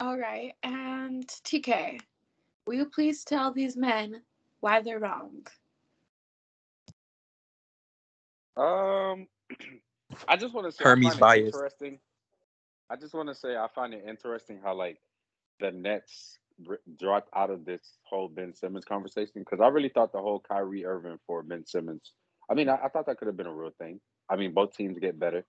All 0.00 0.18
right. 0.18 0.52
And 0.64 1.28
TK, 1.28 2.00
will 2.66 2.74
you 2.74 2.86
please 2.86 3.22
tell 3.22 3.52
these 3.52 3.76
men 3.76 4.22
why 4.60 4.82
they're 4.82 4.98
wrong? 4.98 5.46
Um, 8.56 9.28
I 10.28 10.36
just 10.36 10.54
want 10.54 10.66
to 10.66 10.72
say 10.72 10.84
Hermi's 10.84 11.16
bias. 11.16 11.54
Interesting. 11.54 11.98
I 12.90 12.96
just 12.96 13.14
want 13.14 13.28
to 13.28 13.34
say 13.34 13.56
I 13.56 13.66
find 13.74 13.94
it 13.94 14.04
interesting 14.06 14.60
how 14.62 14.74
like 14.74 14.98
the 15.60 15.70
Nets 15.72 16.38
r- 16.68 16.80
dropped 17.00 17.30
out 17.34 17.50
of 17.50 17.64
this 17.64 17.98
whole 18.04 18.28
Ben 18.28 18.54
Simmons 18.54 18.84
conversation 18.84 19.32
because 19.36 19.60
I 19.60 19.68
really 19.68 19.88
thought 19.88 20.12
the 20.12 20.20
whole 20.20 20.40
Kyrie 20.40 20.84
Irving 20.84 21.18
for 21.26 21.42
Ben 21.42 21.66
Simmons. 21.66 22.12
I 22.50 22.54
mean, 22.54 22.68
I, 22.68 22.76
I 22.84 22.88
thought 22.88 23.06
that 23.06 23.18
could 23.18 23.26
have 23.28 23.36
been 23.36 23.46
a 23.46 23.54
real 23.54 23.72
thing. 23.78 24.00
I 24.28 24.36
mean, 24.36 24.52
both 24.52 24.76
teams 24.76 24.98
get 24.98 25.18
better. 25.18 25.44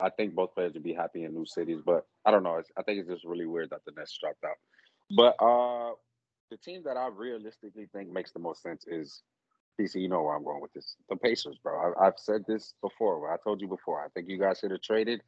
I 0.00 0.10
think 0.10 0.34
both 0.34 0.54
players 0.54 0.74
would 0.74 0.82
be 0.82 0.92
happy 0.92 1.24
in 1.24 1.34
new 1.34 1.46
cities, 1.46 1.80
but 1.84 2.06
I 2.26 2.30
don't 2.32 2.42
know. 2.42 2.56
It's, 2.56 2.70
I 2.76 2.82
think 2.82 3.00
it's 3.00 3.08
just 3.08 3.24
really 3.24 3.46
weird 3.46 3.70
that 3.70 3.84
the 3.86 3.92
Nets 3.96 4.18
dropped 4.20 4.44
out. 4.44 4.56
But 5.16 5.36
uh 5.42 5.92
the 6.50 6.56
team 6.58 6.82
that 6.84 6.96
I 6.96 7.08
realistically 7.08 7.88
think 7.92 8.12
makes 8.12 8.32
the 8.32 8.38
most 8.38 8.62
sense 8.62 8.84
is 8.86 9.22
PC. 9.80 9.96
You 9.96 10.08
know 10.08 10.22
where 10.22 10.36
I'm 10.36 10.44
going 10.44 10.60
with 10.60 10.72
this. 10.72 10.96
The 11.08 11.16
Pacers, 11.16 11.58
bro. 11.62 11.94
I, 11.98 12.06
I've 12.06 12.18
said 12.18 12.44
this 12.46 12.74
before. 12.82 13.32
I 13.32 13.36
told 13.42 13.60
you 13.60 13.68
before. 13.68 14.04
I 14.04 14.08
think 14.08 14.28
you 14.28 14.38
guys 14.38 14.58
should 14.58 14.70
have 14.70 14.82
traded 14.82 15.22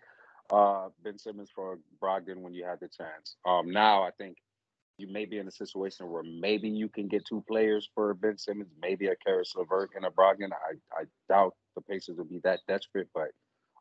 uh 0.53 0.89
Ben 1.03 1.19
Simmons 1.19 1.51
for 1.55 1.79
Brogdon 2.01 2.37
when 2.37 2.55
you 2.55 2.65
had 2.65 2.81
the 2.81 2.89
chance. 2.89 3.37
Um 3.45 3.71
now 3.71 4.03
I 4.03 4.11
think 4.17 4.37
you 4.99 5.09
may 5.09 5.27
be 5.27 5.39
in 5.39 5.47
a 5.47 5.53
situation 5.53 6.11
where 6.11 6.23
maybe 6.23 6.69
you 6.69 6.89
can 6.89 7.07
get 7.07 7.27
two 7.27 7.45
players 7.47 7.89
for 7.95 8.15
Ben 8.15 8.39
Simmons, 8.39 8.71
maybe 8.81 9.09
a 9.09 9.17
Caris 9.17 9.53
LeVert 9.57 9.91
and 9.95 10.07
a 10.07 10.11
Brogdon. 10.11 10.53
I, 10.53 11.01
I 11.01 11.05
doubt 11.29 11.55
the 11.75 11.83
Pacers 11.83 12.17
will 12.17 12.25
be 12.25 12.41
that 12.45 12.61
desperate, 12.67 13.09
but 13.15 13.29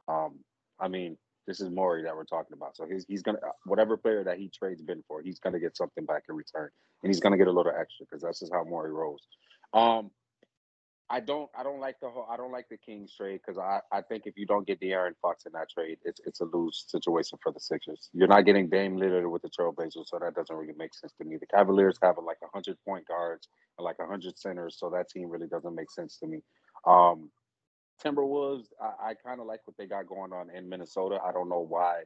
um, 0.08 0.40
I 0.80 0.90
mean, 0.90 1.18
this 1.48 1.62
is 1.62 1.70
Morey 1.70 2.04
that 2.04 2.16
we're 2.16 2.26
talking 2.26 2.54
about. 2.54 2.76
So 2.76 2.86
he's 2.86 3.06
he's 3.08 3.22
gonna 3.22 3.40
whatever 3.66 3.96
player 3.96 4.24
that 4.24 4.38
he 4.38 4.50
trades 4.50 4.82
Ben 4.82 5.04
for, 5.08 5.22
he's 5.22 5.40
gonna 5.40 5.60
get 5.60 5.78
something 5.78 6.06
back 6.06 6.24
in 6.28 6.36
return, 6.36 6.70
and 7.04 7.10
he's 7.10 7.20
gonna 7.20 7.38
get 7.38 7.48
a 7.48 7.52
little 7.52 7.72
extra 7.72 8.06
because 8.06 8.24
that's 8.24 8.40
just 8.40 8.52
how 8.52 8.64
Morey 8.64 8.92
rolls. 8.92 9.22
Um, 9.74 10.12
I 11.10 11.20
don't 11.20 11.50
I 11.58 11.62
don't 11.62 11.80
like 11.80 12.00
the 12.00 12.10
whole 12.10 12.26
I 12.30 12.36
don't 12.36 12.52
like 12.52 12.68
the 12.70 12.78
Kings 12.78 13.14
trade 13.16 13.40
because 13.46 13.60
I, 13.60 13.80
I 13.92 14.02
think 14.02 14.24
if 14.26 14.36
you 14.38 14.48
don't 14.48 14.66
get 14.66 14.82
De'Aaron 14.82 15.14
Fox 15.22 15.46
in 15.46 15.52
that 15.54 15.70
trade, 15.70 16.00
it's 16.04 16.20
it's 16.26 16.42
a 16.42 16.46
lose 16.46 16.86
situation 16.88 17.38
for 17.44 17.52
the 17.52 17.60
Sixers. 17.60 18.10
You're 18.14 18.28
not 18.28 18.46
getting 18.46 18.70
Dame 18.70 18.98
Lillard 18.98 19.30
with 19.30 19.44
the 19.44 19.50
Trailblazers, 19.50 20.08
so 20.08 20.18
that 20.20 20.34
doesn't 20.34 20.56
really 20.56 20.74
make 20.78 20.96
sense 20.96 21.14
to 21.20 21.26
me. 21.26 21.38
The 21.38 21.46
Cavaliers 21.46 22.00
have 22.02 22.16
like 22.26 22.38
hundred 22.52 22.78
point 22.88 23.08
guards 23.08 23.48
and 23.78 23.86
like 23.86 23.98
hundred 24.00 24.40
centers, 24.40 24.78
so 24.80 24.90
that 24.90 25.10
team 25.10 25.30
really 25.30 25.48
doesn't 25.48 25.76
make 25.76 25.92
sense 25.92 26.18
to 26.18 26.28
me. 26.28 26.42
Um, 26.88 27.30
Timberwolves, 28.04 28.66
I, 28.82 29.10
I 29.10 29.14
kind 29.14 29.40
of 29.40 29.46
like 29.46 29.62
what 29.66 29.78
they 29.78 29.86
got 29.86 30.08
going 30.08 30.34
on 30.34 30.50
in 30.50 30.68
Minnesota. 30.68 31.20
I 31.24 31.32
don't 31.32 31.50
know 31.50 31.66
why 31.68 32.02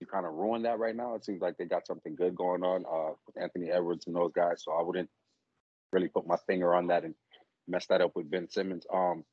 you 0.00 0.06
kind 0.06 0.26
of 0.26 0.34
ruined 0.34 0.64
that 0.64 0.80
right 0.80 0.96
now. 0.96 1.14
It 1.14 1.24
seems 1.24 1.40
like 1.40 1.56
they 1.58 1.64
got 1.64 1.86
something 1.86 2.16
good 2.16 2.34
going 2.34 2.64
on 2.64 2.84
uh, 2.92 3.14
with 3.24 3.40
Anthony 3.40 3.70
Edwards 3.70 4.08
and 4.08 4.16
those 4.16 4.32
guys, 4.32 4.64
so 4.64 4.72
I 4.72 4.82
wouldn't 4.82 5.08
really 5.92 6.08
put 6.08 6.26
my 6.26 6.36
finger 6.46 6.74
on 6.74 6.88
that 6.88 7.04
and 7.04 7.14
mess 7.68 7.86
that 7.86 8.00
up 8.00 8.12
with 8.14 8.30
Ben 8.30 8.48
Simmons. 8.48 8.86
Um, 8.92 9.24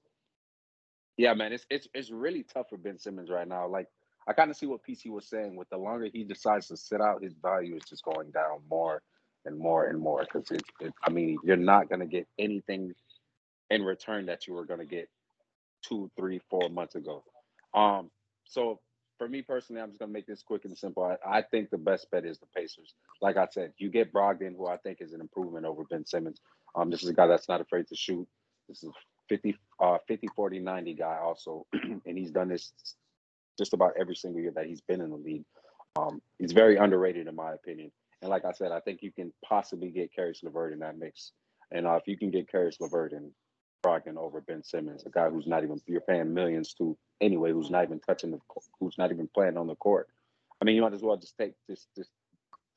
yeah, 1.18 1.34
man, 1.34 1.52
it's 1.54 1.66
it's 1.70 1.88
it's 1.94 2.12
really 2.12 2.44
tough 2.44 2.70
for 2.70 2.78
Ben 2.78 2.98
Simmons 2.98 3.30
right 3.30 3.48
now. 3.48 3.68
Like 3.68 3.88
I 4.28 4.34
kind 4.34 4.50
of 4.50 4.58
see 4.58 4.66
what 4.66 4.86
PC 4.88 5.08
was 5.08 5.28
saying. 5.28 5.56
With 5.56 5.70
the 5.70 5.78
longer 5.78 6.08
he 6.12 6.24
decides 6.24 6.68
to 6.68 6.78
sit 6.78 7.02
out, 7.02 7.24
his 7.24 7.34
value 7.34 7.76
is 7.76 7.84
just 7.84 8.04
going 8.04 8.32
down 8.32 8.60
more 8.70 9.02
and 9.46 9.58
more 9.58 9.88
and 9.88 10.00
more. 10.00 10.22
Because 10.22 10.50
it, 10.52 10.64
it, 10.80 10.94
I 11.04 11.10
mean, 11.10 11.38
you're 11.44 11.58
not 11.58 11.90
gonna 11.90 12.06
get 12.06 12.28
anything 12.38 12.94
in 13.70 13.84
return 13.84 14.28
that 14.28 14.48
you 14.48 14.54
were 14.54 14.66
gonna 14.66 14.86
get 14.86 15.10
two, 15.82 16.10
three, 16.18 16.40
four 16.50 16.70
months 16.70 16.96
ago. 16.96 17.24
Um, 17.74 18.10
so 18.46 18.80
for 19.20 19.28
me 19.28 19.44
personally, 19.44 19.82
I'm 19.82 19.90
just 19.90 20.00
gonna 20.00 20.12
make 20.12 20.26
this 20.26 20.42
quick 20.42 20.66
and 20.66 20.76
simple. 20.76 21.04
I, 21.04 21.40
I 21.40 21.42
think 21.44 21.70
the 21.70 21.78
best 21.78 22.10
bet 22.10 22.26
is 22.26 22.40
the 22.40 22.48
Pacers. 22.56 22.96
Like 23.22 23.38
I 23.38 23.48
said, 23.52 23.74
you 23.78 23.90
get 23.90 24.12
Brogdon, 24.12 24.56
who 24.58 24.68
I 24.68 24.78
think 24.78 25.00
is 25.02 25.14
an 25.14 25.22
improvement 25.22 25.66
over 25.66 25.84
Ben 25.84 26.06
Simmons. 26.06 26.40
Um, 26.74 26.90
this 26.90 27.04
is 27.04 27.10
a 27.10 27.14
guy 27.14 27.28
that's 27.28 27.50
not 27.50 27.62
afraid 27.62 27.88
to 27.90 27.96
shoot. 27.96 28.28
This 28.68 28.82
is 28.82 28.92
50, 29.28 29.56
uh, 29.80 29.98
50, 30.08 30.28
40, 30.36 30.60
90 30.60 30.94
guy 30.96 31.18
also, 31.22 31.68
and 31.74 32.18
he's 32.18 32.32
done 32.32 32.48
this 32.48 32.72
just 33.58 33.74
about 33.74 33.94
every 34.00 34.16
single 34.16 34.42
year 34.42 34.54
that 34.56 34.66
he's 34.66 34.82
been 34.82 35.02
in 35.02 35.10
the 35.10 35.18
league. 35.18 35.44
Um, 35.98 36.22
he's 36.40 36.54
very 36.54 36.78
underrated 36.78 37.28
in 37.28 37.36
my 37.36 37.54
opinion. 37.54 37.92
And 38.22 38.30
like 38.30 38.46
I 38.46 38.54
said, 38.54 38.72
I 38.72 38.80
think 38.80 39.02
you 39.02 39.12
can 39.12 39.34
possibly 39.44 39.90
get 39.90 40.14
Caris 40.14 40.42
LeVert 40.44 40.74
in 40.74 40.80
that 40.80 40.98
mix. 40.98 41.34
And 41.72 41.86
uh, 41.86 41.96
if 41.96 42.08
you 42.08 42.18
can 42.18 42.32
get 42.32 42.50
Caris 42.50 42.78
LeVert 42.80 43.14
and 43.14 43.32
Brogdon 43.84 44.18
over 44.18 44.42
Ben 44.42 44.64
Simmons, 44.64 45.04
a 45.06 45.10
guy 45.10 45.30
who's 45.30 45.48
not 45.48 45.64
even 45.64 45.80
you're 45.88 46.02
paying 46.02 46.34
millions 46.34 46.74
to 46.76 46.98
anyway, 47.22 47.52
who's 47.52 47.70
not 47.70 47.84
even 47.84 48.00
touching 48.00 48.32
the, 48.32 48.40
who's 48.80 48.98
not 48.98 49.12
even 49.12 49.30
playing 49.34 49.58
on 49.58 49.68
the 49.68 49.76
court. 49.76 50.08
I 50.62 50.66
mean, 50.66 50.76
you 50.76 50.82
might 50.82 50.94
as 50.94 51.02
well 51.02 51.18
just 51.18 51.38
take 51.38 51.54
just 51.70 51.88
just 51.96 52.10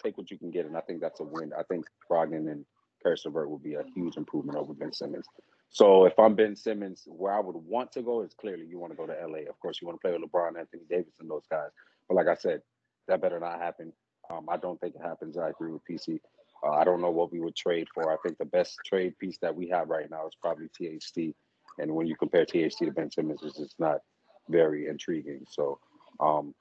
take 0.03 0.17
what 0.19 0.31
you 0.31 0.39
can 0.39 0.51
get, 0.51 0.67
and 0.67 0.77
I 0.77 0.81
think 0.81 1.01
that's 1.01 1.21
a 1.21 1.25
win. 1.25 1.53
I 1.59 1.63
think 1.65 1.85
Brogdon 2.11 2.51
and 2.51 2.65
Caris 3.03 3.25
LeVert 3.25 3.51
will 3.51 3.59
be 3.59 3.75
a 3.75 3.85
huge 3.95 4.17
improvement 4.17 4.59
over 4.59 4.73
Ben 4.73 4.93
Simmons. 4.93 5.27
So 5.71 6.05
if 6.05 6.19
I'm 6.19 6.35
Ben 6.35 6.55
Simmons, 6.55 7.05
where 7.07 7.33
I 7.33 7.41
would 7.41 7.57
want 7.57 7.93
to 7.93 8.03
go 8.03 8.23
is 8.23 8.35
clearly 8.35 8.67
you 8.67 8.79
want 8.79 8.93
to 8.93 8.97
go 8.97 9.07
to 9.07 9.13
LA. 9.27 9.49
Of 9.49 9.59
course, 9.61 9.79
you 9.81 9.89
want 9.89 10.01
to 10.01 10.07
play 10.07 10.17
with 10.17 10.31
LeBron, 10.31 10.59
Anthony 10.59 10.83
Davis, 10.89 11.15
and 11.19 11.31
those 11.31 11.47
guys. 11.51 11.71
But 12.09 12.17
like 12.17 12.29
I 12.29 12.35
said, 12.35 12.63
that 13.09 13.23
better 13.23 13.41
not 13.41 13.59
happen. 13.59 13.93
Um, 14.31 14.47
I 14.49 14.57
don't 14.57 14.81
think 14.81 14.95
it 14.95 15.03
happens. 15.03 15.37
I 15.37 15.49
agree 15.49 15.73
with 15.73 15.83
PC. 15.91 16.21
Uh, 16.65 16.73
I 16.73 16.85
don't 16.85 17.01
know 17.01 17.11
what 17.11 17.33
we 17.33 17.41
would 17.41 17.57
trade 17.57 17.89
for. 17.93 18.13
I 18.13 18.17
think 18.23 18.39
the 18.39 18.45
best 18.45 18.79
trade 18.85 19.19
piece 19.19 19.39
that 19.39 19.55
we 19.55 19.69
have 19.69 19.89
right 19.89 20.09
now 20.11 20.27
is 20.27 20.37
probably 20.41 20.69
THT. 20.69 21.35
And 21.79 21.95
when 21.95 22.07
you 22.07 22.17
compare 22.17 22.45
THT 22.45 22.79
to 22.81 22.93
Ben 22.93 23.11
Simmons, 23.11 23.41
it's 23.43 23.59
just 23.59 23.81
not 23.81 24.01
very 24.49 24.89
intriguing. 24.89 25.45
So 25.51 25.79
um, 26.21 26.55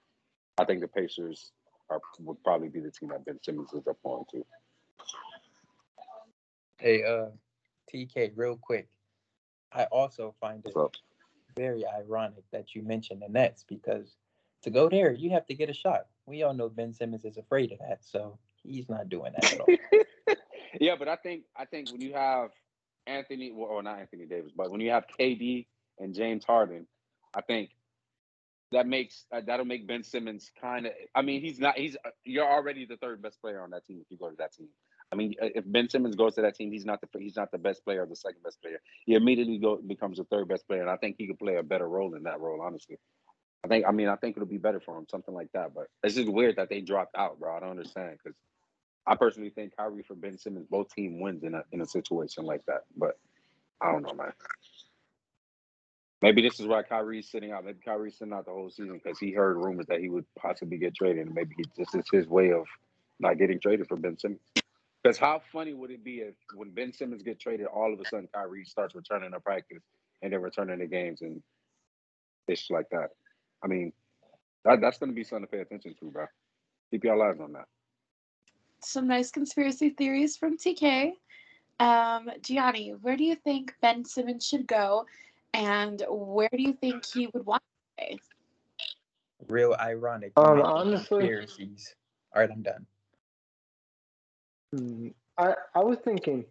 I 0.57 0.65
think 0.65 0.81
the 0.81 0.87
Pacers 0.87 1.51
are 1.89 1.99
would 2.19 2.43
probably 2.43 2.69
be 2.69 2.79
the 2.79 2.91
team 2.91 3.09
that 3.09 3.25
Ben 3.25 3.39
Simmons 3.43 3.73
is 3.73 3.87
up 3.87 3.97
on 4.03 4.25
to. 4.31 4.45
Hey, 6.77 7.03
uh, 7.03 7.27
TK, 7.93 8.31
real 8.35 8.57
quick. 8.57 8.87
I 9.73 9.83
also 9.85 10.35
find 10.41 10.65
it 10.65 10.73
very 11.55 11.85
ironic 11.85 12.43
that 12.51 12.75
you 12.75 12.81
mentioned 12.81 13.21
the 13.21 13.29
Nets 13.29 13.63
because 13.67 14.15
to 14.63 14.69
go 14.69 14.89
there, 14.89 15.11
you 15.11 15.31
have 15.31 15.45
to 15.47 15.53
get 15.53 15.69
a 15.69 15.73
shot. 15.73 16.07
We 16.25 16.43
all 16.43 16.53
know 16.53 16.69
Ben 16.69 16.93
Simmons 16.93 17.25
is 17.25 17.37
afraid 17.37 17.71
of 17.71 17.79
that, 17.79 17.99
so 18.01 18.37
he's 18.63 18.89
not 18.89 19.09
doing 19.09 19.33
that 19.33 19.53
at 19.53 19.59
all. 19.59 19.67
yeah, 20.79 20.95
but 20.97 21.07
I 21.07 21.15
think 21.15 21.43
I 21.55 21.65
think 21.65 21.91
when 21.91 22.01
you 22.01 22.13
have 22.13 22.51
Anthony, 23.07 23.51
well, 23.51 23.69
or 23.69 23.83
not 23.83 23.99
Anthony 23.99 24.25
Davis, 24.25 24.51
but 24.55 24.71
when 24.71 24.81
you 24.81 24.91
have 24.91 25.05
KD 25.19 25.65
and 25.99 26.13
James 26.13 26.43
Harden, 26.45 26.85
I 27.33 27.41
think 27.41 27.71
that 28.71 28.87
makes 28.87 29.25
uh, 29.31 29.41
that'll 29.45 29.65
make 29.65 29.87
Ben 29.87 30.03
Simmons 30.03 30.51
kind 30.59 30.85
of. 30.85 30.93
I 31.13 31.21
mean, 31.21 31.41
he's 31.41 31.59
not. 31.59 31.77
He's 31.77 31.97
you're 32.23 32.49
already 32.49 32.85
the 32.85 32.97
third 32.97 33.21
best 33.21 33.41
player 33.41 33.61
on 33.61 33.71
that 33.71 33.85
team 33.85 33.99
if 34.01 34.09
you 34.09 34.17
go 34.17 34.29
to 34.29 34.35
that 34.37 34.53
team. 34.53 34.67
I 35.11 35.17
mean, 35.17 35.35
uh, 35.41 35.49
if 35.53 35.65
Ben 35.67 35.89
Simmons 35.89 36.15
goes 36.15 36.35
to 36.35 36.41
that 36.41 36.55
team, 36.55 36.71
he's 36.71 36.85
not 36.85 37.01
the 37.01 37.07
he's 37.19 37.35
not 37.35 37.51
the 37.51 37.57
best 37.57 37.83
player 37.83 38.03
or 38.03 38.05
the 38.05 38.15
second 38.15 38.43
best 38.43 38.61
player. 38.61 38.81
He 39.05 39.15
immediately 39.15 39.57
go 39.57 39.77
becomes 39.77 40.17
the 40.17 40.23
third 40.25 40.47
best 40.47 40.67
player, 40.67 40.81
and 40.81 40.89
I 40.89 40.97
think 40.97 41.15
he 41.17 41.27
could 41.27 41.39
play 41.39 41.57
a 41.57 41.63
better 41.63 41.87
role 41.87 42.15
in 42.15 42.23
that 42.23 42.39
role. 42.39 42.61
Honestly, 42.61 42.97
I 43.63 43.67
think. 43.67 43.85
I 43.87 43.91
mean, 43.91 44.07
I 44.07 44.15
think 44.15 44.37
it'll 44.37 44.47
be 44.47 44.57
better 44.57 44.79
for 44.79 44.97
him, 44.97 45.05
something 45.09 45.33
like 45.33 45.51
that. 45.53 45.73
But 45.73 45.87
it's 46.03 46.15
just 46.15 46.29
weird 46.29 46.55
that 46.55 46.69
they 46.69 46.79
dropped 46.79 47.15
out, 47.15 47.39
bro. 47.39 47.55
I 47.55 47.59
don't 47.59 47.71
understand 47.71 48.17
because 48.23 48.37
I 49.05 49.15
personally 49.15 49.49
think 49.49 49.75
Kyrie 49.75 50.03
for 50.03 50.15
Ben 50.15 50.37
Simmons, 50.37 50.67
both 50.69 50.93
team 50.93 51.19
wins 51.19 51.43
in 51.43 51.55
a 51.55 51.63
in 51.73 51.81
a 51.81 51.85
situation 51.85 52.45
like 52.45 52.65
that. 52.67 52.85
But 52.95 53.17
I 53.81 53.91
don't 53.91 54.03
know, 54.03 54.13
man. 54.13 54.31
Maybe 56.21 56.41
this 56.41 56.59
is 56.59 56.67
why 56.67 56.83
Kyrie's 56.83 57.29
sitting 57.29 57.51
out. 57.51 57.65
Maybe 57.65 57.79
Kyrie's 57.83 58.17
sitting 58.17 58.33
out 58.33 58.45
the 58.45 58.51
whole 58.51 58.69
season 58.69 58.99
because 59.03 59.17
he 59.17 59.31
heard 59.31 59.57
rumors 59.57 59.87
that 59.87 60.01
he 60.01 60.09
would 60.09 60.25
possibly 60.37 60.77
get 60.77 60.93
traded, 60.95 61.25
and 61.25 61.35
maybe 61.35 61.55
this 61.77 61.95
is 61.95 62.05
his 62.11 62.27
way 62.27 62.51
of 62.51 62.65
not 63.19 63.37
getting 63.37 63.59
traded 63.59 63.87
for 63.87 63.97
Ben 63.97 64.17
Simmons. 64.17 64.39
Because 65.03 65.17
how 65.17 65.41
funny 65.51 65.73
would 65.73 65.89
it 65.89 66.03
be 66.03 66.17
if 66.17 66.35
when 66.53 66.69
Ben 66.69 66.93
Simmons 66.93 67.23
get 67.23 67.39
traded, 67.39 67.65
all 67.65 67.91
of 67.91 67.99
a 67.99 68.05
sudden 68.05 68.29
Kyrie 68.33 68.65
starts 68.65 68.93
returning 68.93 69.31
to 69.31 69.39
practice 69.39 69.81
and 70.21 70.31
then 70.31 70.41
returning 70.41 70.77
to 70.77 70.87
games 70.87 71.21
and 71.21 71.41
it's 72.47 72.69
like 72.69 72.89
that. 72.91 73.09
I 73.63 73.67
mean, 73.67 73.93
that, 74.65 74.81
that's 74.81 74.97
going 74.97 75.09
to 75.09 75.15
be 75.15 75.23
something 75.23 75.47
to 75.47 75.51
pay 75.51 75.59
attention 75.59 75.95
to, 75.99 76.11
bro. 76.11 76.25
Keep 76.91 77.03
your 77.05 77.29
eyes 77.29 77.39
on 77.39 77.53
that. 77.53 77.65
Some 78.83 79.07
nice 79.07 79.31
conspiracy 79.31 79.89
theories 79.89 80.37
from 80.37 80.57
TK. 80.57 81.13
Um, 81.79 82.29
Gianni, 82.41 82.89
where 83.01 83.17
do 83.17 83.23
you 83.23 83.35
think 83.35 83.73
Ben 83.81 84.05
Simmons 84.05 84.45
should 84.45 84.67
go, 84.67 85.05
and 85.53 86.03
where 86.09 86.49
do 86.51 86.61
you 86.61 86.73
think 86.73 87.05
he 87.05 87.27
would 87.33 87.45
want 87.45 87.63
to 87.97 88.05
play? 88.05 88.19
Real 89.47 89.75
ironic. 89.79 90.33
Um, 90.35 90.61
honestly- 90.61 91.19
conspiracies. 91.19 91.95
All 92.33 92.41
right, 92.41 92.51
I'm 92.51 92.61
done. 92.61 92.85
Hmm, 94.73 95.07
I 95.37 95.55
I 95.75 95.83
was 95.83 95.97
thinking, 95.99 96.45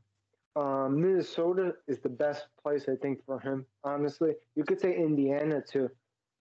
um, 0.56 1.00
Minnesota 1.00 1.74
is 1.88 2.00
the 2.00 2.08
best 2.10 2.46
place 2.62 2.86
I 2.88 2.96
think 2.96 3.24
for 3.24 3.40
him. 3.40 3.64
Honestly, 3.84 4.34
you 4.56 4.64
could 4.64 4.80
say 4.80 4.94
Indiana 4.94 5.62
too, 5.62 5.90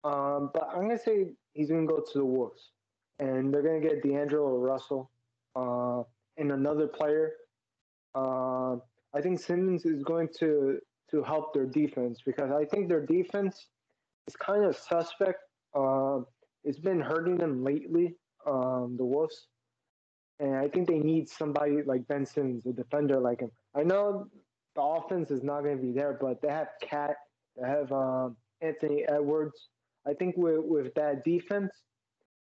um, 0.05 0.51
but 0.55 0.69
I'm 0.73 0.83
gonna 0.83 0.99
say 0.99 1.33
he's 1.53 1.69
gonna 1.69 1.87
go 1.87 2.01
to 2.01 2.19
the 2.19 2.25
Wolves, 2.25 2.71
and 3.19 3.53
they're 3.53 3.63
gonna 3.63 3.81
get 3.81 4.03
D'Angelo 4.03 4.57
Russell, 4.57 5.11
uh, 5.55 6.03
and 6.39 6.53
another 6.53 6.87
player. 6.87 7.35
Uh, 8.15 8.77
I 9.13 9.21
think 9.21 9.39
Simmons 9.41 9.85
is 9.85 10.03
going 10.03 10.29
to 10.39 10.81
to 11.11 11.23
help 11.23 11.55
their 11.55 11.67
defense 11.67 12.21
because 12.25 12.51
I 12.51 12.65
think 12.65 12.89
their 12.89 13.05
defense 13.05 13.69
is 14.27 14.37
kind 14.37 14.65
of 14.65 14.77
suspect. 14.77 15.39
Uh, 15.75 16.21
it's 16.65 16.79
been 16.79 17.01
hurting 17.01 17.37
them 17.37 17.63
lately. 17.63 18.15
Um, 18.47 18.95
the 18.97 19.05
Wolves. 19.05 19.49
And 20.39 20.55
I 20.55 20.69
think 20.69 20.87
they 20.87 20.99
need 20.99 21.29
somebody 21.29 21.83
like 21.85 22.07
Ben 22.07 22.27
Simmons, 22.27 22.67
a 22.67 22.73
defender 22.73 23.19
like 23.19 23.41
him. 23.41 23.51
I 23.75 23.83
know 23.83 24.27
the 24.75 24.83
offense 24.83 25.31
is 25.31 25.43
not 25.43 25.63
going 25.63 25.77
to 25.79 25.83
be 25.83 25.93
there, 25.93 26.19
but 26.21 26.41
they 26.43 26.49
have 26.49 26.69
Cat, 26.83 27.17
they 27.57 27.67
have 27.67 27.91
um, 27.91 28.37
Anthony 28.61 29.05
Edwards. 29.09 29.69
I 30.07 30.13
think 30.13 30.37
with, 30.37 30.61
with 30.63 30.95
that 30.95 31.25
defense, 31.25 31.73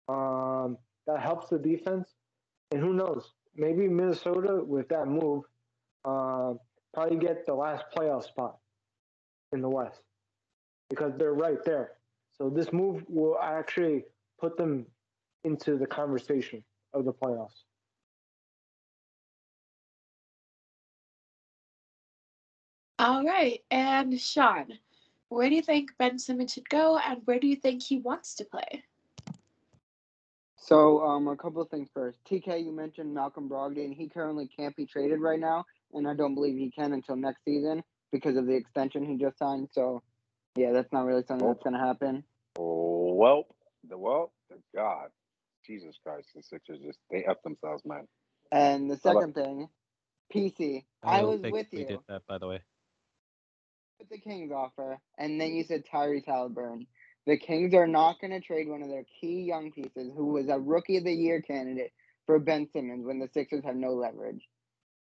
um, 0.08 0.76
that 1.06 1.20
helps 1.20 1.48
the 1.48 1.58
defense. 1.58 2.14
And 2.72 2.80
who 2.80 2.92
knows? 2.92 3.32
Maybe 3.54 3.88
Minnesota, 3.88 4.62
with 4.62 4.88
that 4.88 5.06
move, 5.06 5.44
uh, 6.04 6.54
probably 6.96 7.18
get 7.18 7.44
the 7.44 7.52
last 7.52 7.84
playoff 7.94 8.24
spot 8.24 8.56
in 9.52 9.60
the 9.60 9.68
West 9.68 10.00
because 10.88 11.12
they're 11.18 11.34
right 11.34 11.62
there. 11.62 11.90
So 12.38 12.48
this 12.48 12.72
move 12.72 13.04
will 13.06 13.38
actually 13.38 14.04
put 14.40 14.56
them 14.56 14.86
into 15.44 15.76
the 15.76 15.86
conversation 15.86 16.64
of 16.94 17.04
the 17.04 17.12
playoffs. 17.12 17.64
All 22.98 23.22
right, 23.26 23.60
and 23.70 24.18
Sean, 24.18 24.68
where 25.28 25.50
do 25.50 25.54
you 25.54 25.60
think 25.60 25.90
Ben 25.98 26.18
Simmons 26.18 26.54
should 26.54 26.68
go, 26.70 26.96
and 26.96 27.20
where 27.26 27.38
do 27.38 27.46
you 27.46 27.56
think 27.56 27.82
he 27.82 27.98
wants 27.98 28.34
to 28.36 28.44
play? 28.46 28.82
So, 30.56 31.04
um, 31.04 31.28
a 31.28 31.36
couple 31.36 31.60
of 31.60 31.68
things 31.68 31.90
first. 31.92 32.18
TK, 32.24 32.64
you 32.64 32.72
mentioned 32.72 33.12
Malcolm 33.12 33.50
Brogdon. 33.50 33.94
He 33.94 34.08
currently 34.08 34.48
can't 34.48 34.74
be 34.74 34.86
traded 34.86 35.20
right 35.20 35.38
now, 35.38 35.66
and 35.92 36.08
I 36.08 36.14
don't 36.14 36.34
believe 36.34 36.56
he 36.56 36.70
can 36.70 36.92
until 36.92 37.16
next 37.16 37.44
season 37.44 37.82
because 38.12 38.36
of 38.36 38.46
the 38.46 38.54
extension 38.54 39.04
he 39.04 39.16
just 39.16 39.38
signed. 39.38 39.68
So, 39.72 40.02
yeah, 40.56 40.72
that's 40.72 40.92
not 40.92 41.04
really 41.04 41.24
something 41.26 41.46
that's 41.46 41.60
oh. 41.60 41.70
going 41.70 41.80
to 41.80 41.86
happen. 41.86 42.24
Oh, 42.58 43.14
well, 43.14 43.44
the 43.88 43.98
well, 43.98 44.32
the 44.50 44.56
God, 44.74 45.08
Jesus 45.66 45.96
Christ, 46.02 46.28
the 46.34 46.42
Sixers 46.42 46.80
just 46.84 46.98
they 47.10 47.24
up 47.24 47.42
themselves, 47.42 47.82
man. 47.84 48.06
And 48.52 48.90
the 48.90 48.98
How 49.02 49.10
about- 49.10 49.20
second 49.20 49.34
thing, 49.34 49.68
PC, 50.34 50.84
I, 51.02 51.20
don't 51.20 51.30
was 51.30 51.40
think 51.40 51.54
with 51.54 51.66
we 51.72 51.80
you 51.80 51.86
did 51.86 52.00
that, 52.08 52.22
by 52.26 52.38
the 52.38 52.48
way. 52.48 52.60
with 53.98 54.08
the 54.08 54.18
Kings 54.18 54.50
offer, 54.52 54.98
and 55.18 55.40
then 55.40 55.54
you 55.54 55.64
said 55.64 55.84
Tyrese 55.86 56.26
Halliburton. 56.26 56.86
The 57.26 57.36
Kings 57.36 57.74
are 57.74 57.88
not 57.88 58.20
going 58.20 58.30
to 58.30 58.40
trade 58.40 58.68
one 58.68 58.82
of 58.82 58.88
their 58.88 59.04
key 59.20 59.42
young 59.42 59.72
pieces, 59.72 60.12
who 60.16 60.26
was 60.26 60.48
a 60.48 60.58
Rookie 60.58 60.96
of 60.96 61.04
the 61.04 61.12
Year 61.12 61.42
candidate, 61.42 61.92
for 62.24 62.38
Ben 62.38 62.68
Simmons 62.72 63.04
when 63.04 63.18
the 63.18 63.28
Sixers 63.32 63.64
have 63.64 63.76
no 63.76 63.94
leverage. 63.94 64.42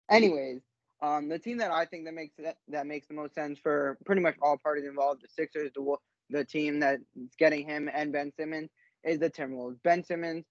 Anyways, 0.09 0.61
um, 1.03 1.27
the 1.27 1.37
team 1.37 1.57
that 1.57 1.69
I 1.69 1.85
think 1.85 2.05
that 2.05 2.13
makes 2.13 2.33
that, 2.39 2.55
that 2.69 2.87
makes 2.87 3.07
the 3.07 3.13
most 3.13 3.35
sense 3.35 3.59
for 3.59 3.97
pretty 4.05 4.21
much 4.21 4.35
all 4.41 4.57
parties 4.57 4.85
involved, 4.85 5.21
the 5.21 5.27
Sixers, 5.27 5.71
the 5.75 5.97
the 6.29 6.45
team 6.45 6.79
that's 6.79 7.03
getting 7.37 7.67
him 7.67 7.89
and 7.93 8.13
Ben 8.13 8.31
Simmons, 8.39 8.69
is 9.03 9.19
the 9.19 9.29
Timberwolves. 9.29 9.83
Ben 9.83 10.03
Simmons 10.03 10.45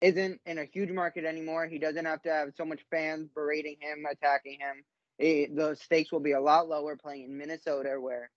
isn't 0.00 0.40
in 0.46 0.58
a 0.58 0.64
huge 0.64 0.90
market 0.90 1.24
anymore. 1.24 1.66
He 1.66 1.78
doesn't 1.78 2.04
have 2.06 2.22
to 2.22 2.30
have 2.30 2.48
so 2.56 2.64
much 2.64 2.80
fans 2.90 3.28
berating 3.34 3.76
him, 3.80 4.06
attacking 4.10 4.58
him. 4.60 4.84
It, 5.18 5.54
the 5.54 5.74
stakes 5.74 6.12
will 6.12 6.20
be 6.20 6.32
a 6.32 6.40
lot 6.40 6.68
lower 6.68 6.96
playing 6.96 7.24
in 7.24 7.36
Minnesota, 7.36 7.96
where 8.00 8.30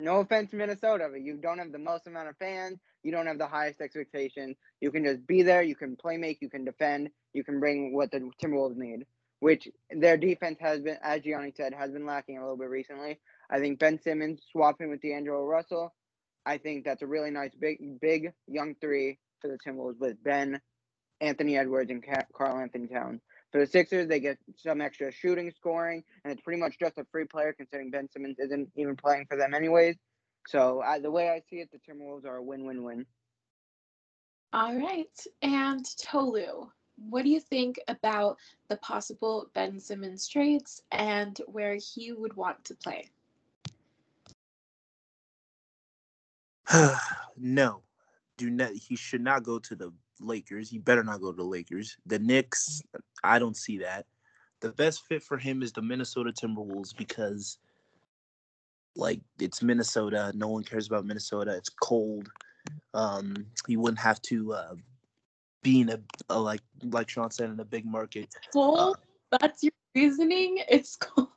no 0.00 0.20
offense 0.20 0.52
Minnesota, 0.52 1.08
but 1.12 1.20
you 1.20 1.36
don't 1.36 1.58
have 1.58 1.72
the 1.72 1.78
most 1.78 2.06
amount 2.06 2.28
of 2.28 2.36
fans. 2.38 2.78
You 3.02 3.12
don't 3.12 3.26
have 3.26 3.38
the 3.38 3.46
highest 3.46 3.80
expectations. 3.82 4.56
You 4.80 4.90
can 4.90 5.04
just 5.04 5.26
be 5.26 5.42
there. 5.42 5.62
You 5.62 5.76
can 5.76 5.94
play 5.96 6.16
make. 6.16 6.38
You 6.40 6.48
can 6.48 6.64
defend. 6.64 7.10
You 7.34 7.44
can 7.44 7.60
bring 7.60 7.94
what 7.94 8.10
the 8.10 8.30
Timberwolves 8.42 8.76
need, 8.76 9.04
which 9.40 9.68
their 9.90 10.16
defense 10.16 10.58
has 10.60 10.80
been, 10.80 10.98
as 11.02 11.22
Gianni 11.22 11.52
said, 11.56 11.74
has 11.74 11.90
been 11.90 12.06
lacking 12.06 12.38
a 12.38 12.42
little 12.42 12.56
bit 12.56 12.68
recently. 12.68 13.18
I 13.50 13.58
think 13.58 13.78
Ben 13.78 14.00
Simmons 14.00 14.40
swapping 14.52 14.90
with 14.90 15.00
D'Angelo 15.02 15.44
Russell. 15.44 15.92
I 16.46 16.58
think 16.58 16.84
that's 16.84 17.02
a 17.02 17.06
really 17.06 17.30
nice 17.30 17.54
big, 17.54 18.00
big 18.00 18.32
young 18.46 18.74
three 18.80 19.18
for 19.40 19.48
the 19.48 19.58
Timberwolves 19.58 19.98
with 19.98 20.22
Ben, 20.22 20.60
Anthony 21.20 21.56
Edwards, 21.58 21.90
and 21.90 22.04
Karl-Anthony 22.34 22.86
Towns. 22.88 23.20
For 23.52 23.60
the 23.60 23.66
Sixers, 23.66 24.08
they 24.08 24.20
get 24.20 24.38
some 24.56 24.80
extra 24.80 25.10
shooting, 25.10 25.50
scoring, 25.56 26.04
and 26.24 26.32
it's 26.32 26.42
pretty 26.42 26.60
much 26.60 26.78
just 26.78 26.98
a 26.98 27.06
free 27.10 27.24
player 27.24 27.52
considering 27.52 27.90
Ben 27.90 28.08
Simmons 28.10 28.36
isn't 28.38 28.70
even 28.76 28.96
playing 28.96 29.26
for 29.28 29.36
them 29.36 29.54
anyways. 29.54 29.96
So 30.48 30.80
uh, 30.80 30.98
the 30.98 31.10
way 31.10 31.28
I 31.28 31.42
see 31.50 31.56
it, 31.56 31.70
the 31.72 31.78
Timberwolves 31.78 32.26
are 32.26 32.36
a 32.36 32.42
win-win-win. 32.42 33.06
All 34.52 34.74
right, 34.74 35.06
and 35.42 35.84
Tolu, 36.02 36.70
what 37.08 37.24
do 37.24 37.30
you 37.30 37.40
think 37.40 37.80
about 37.88 38.38
the 38.68 38.76
possible 38.76 39.50
Ben 39.54 39.80
Simmons 39.80 40.28
trades 40.28 40.82
and 40.92 41.40
where 41.46 41.76
he 41.76 42.12
would 42.12 42.34
want 42.34 42.64
to 42.66 42.74
play? 42.74 43.10
no, 47.36 47.82
do 48.36 48.50
not. 48.50 48.72
He 48.72 48.96
should 48.96 49.22
not 49.22 49.42
go 49.42 49.58
to 49.58 49.74
the 49.74 49.92
Lakers. 50.20 50.68
He 50.68 50.78
better 50.78 51.02
not 51.02 51.20
go 51.20 51.30
to 51.30 51.36
the 51.36 51.42
Lakers. 51.42 51.96
The 52.06 52.18
Knicks, 52.18 52.82
I 53.24 53.38
don't 53.38 53.56
see 53.56 53.78
that. 53.78 54.06
The 54.60 54.72
best 54.72 55.06
fit 55.06 55.22
for 55.22 55.38
him 55.38 55.62
is 55.62 55.72
the 55.72 55.82
Minnesota 55.82 56.32
Timberwolves 56.32 56.94
because, 56.96 57.58
like, 58.94 59.20
it's 59.38 59.62
Minnesota. 59.62 60.32
No 60.34 60.48
one 60.48 60.64
cares 60.64 60.86
about 60.86 61.06
Minnesota. 61.06 61.56
It's 61.56 61.70
cold. 61.70 62.28
Um, 62.92 63.46
he 63.66 63.78
wouldn't 63.78 64.00
have 64.00 64.20
to 64.22 64.52
uh, 64.52 64.74
being 65.62 65.90
a, 65.90 66.00
a 66.28 66.38
like 66.38 66.60
like 66.84 67.08
Sean 67.10 67.30
said 67.30 67.50
in 67.50 67.60
a 67.60 67.64
big 67.64 67.84
market. 67.84 68.28
Cole, 68.52 68.96
that's 69.38 69.62
your 69.62 69.72
reasoning. 69.94 70.58
It's 70.68 70.96
Cole. 70.96 71.30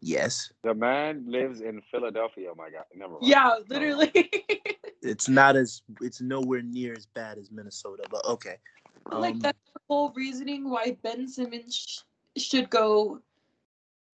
Yes, 0.00 0.52
The 0.62 0.74
man 0.74 1.24
lives 1.26 1.60
in 1.62 1.82
Philadelphia. 1.90 2.48
Oh 2.52 2.54
my 2.56 2.70
God. 2.70 2.84
Never 2.94 3.12
mind. 3.14 3.24
Yeah, 3.26 3.56
literally. 3.68 4.12
it's 5.02 5.28
not 5.28 5.56
as 5.56 5.82
it's 6.00 6.20
nowhere 6.20 6.62
near 6.62 6.92
as 6.92 7.06
bad 7.06 7.38
as 7.38 7.50
Minnesota, 7.50 8.04
but 8.10 8.24
okay. 8.26 8.56
like 9.10 9.34
Um, 9.34 9.40
that's 9.40 9.58
the 9.74 9.80
whole 9.88 10.12
reasoning 10.14 10.68
why 10.68 10.96
Ben 11.02 11.26
Simmons 11.26 11.74
sh- 12.36 12.42
should 12.42 12.68
go 12.70 13.20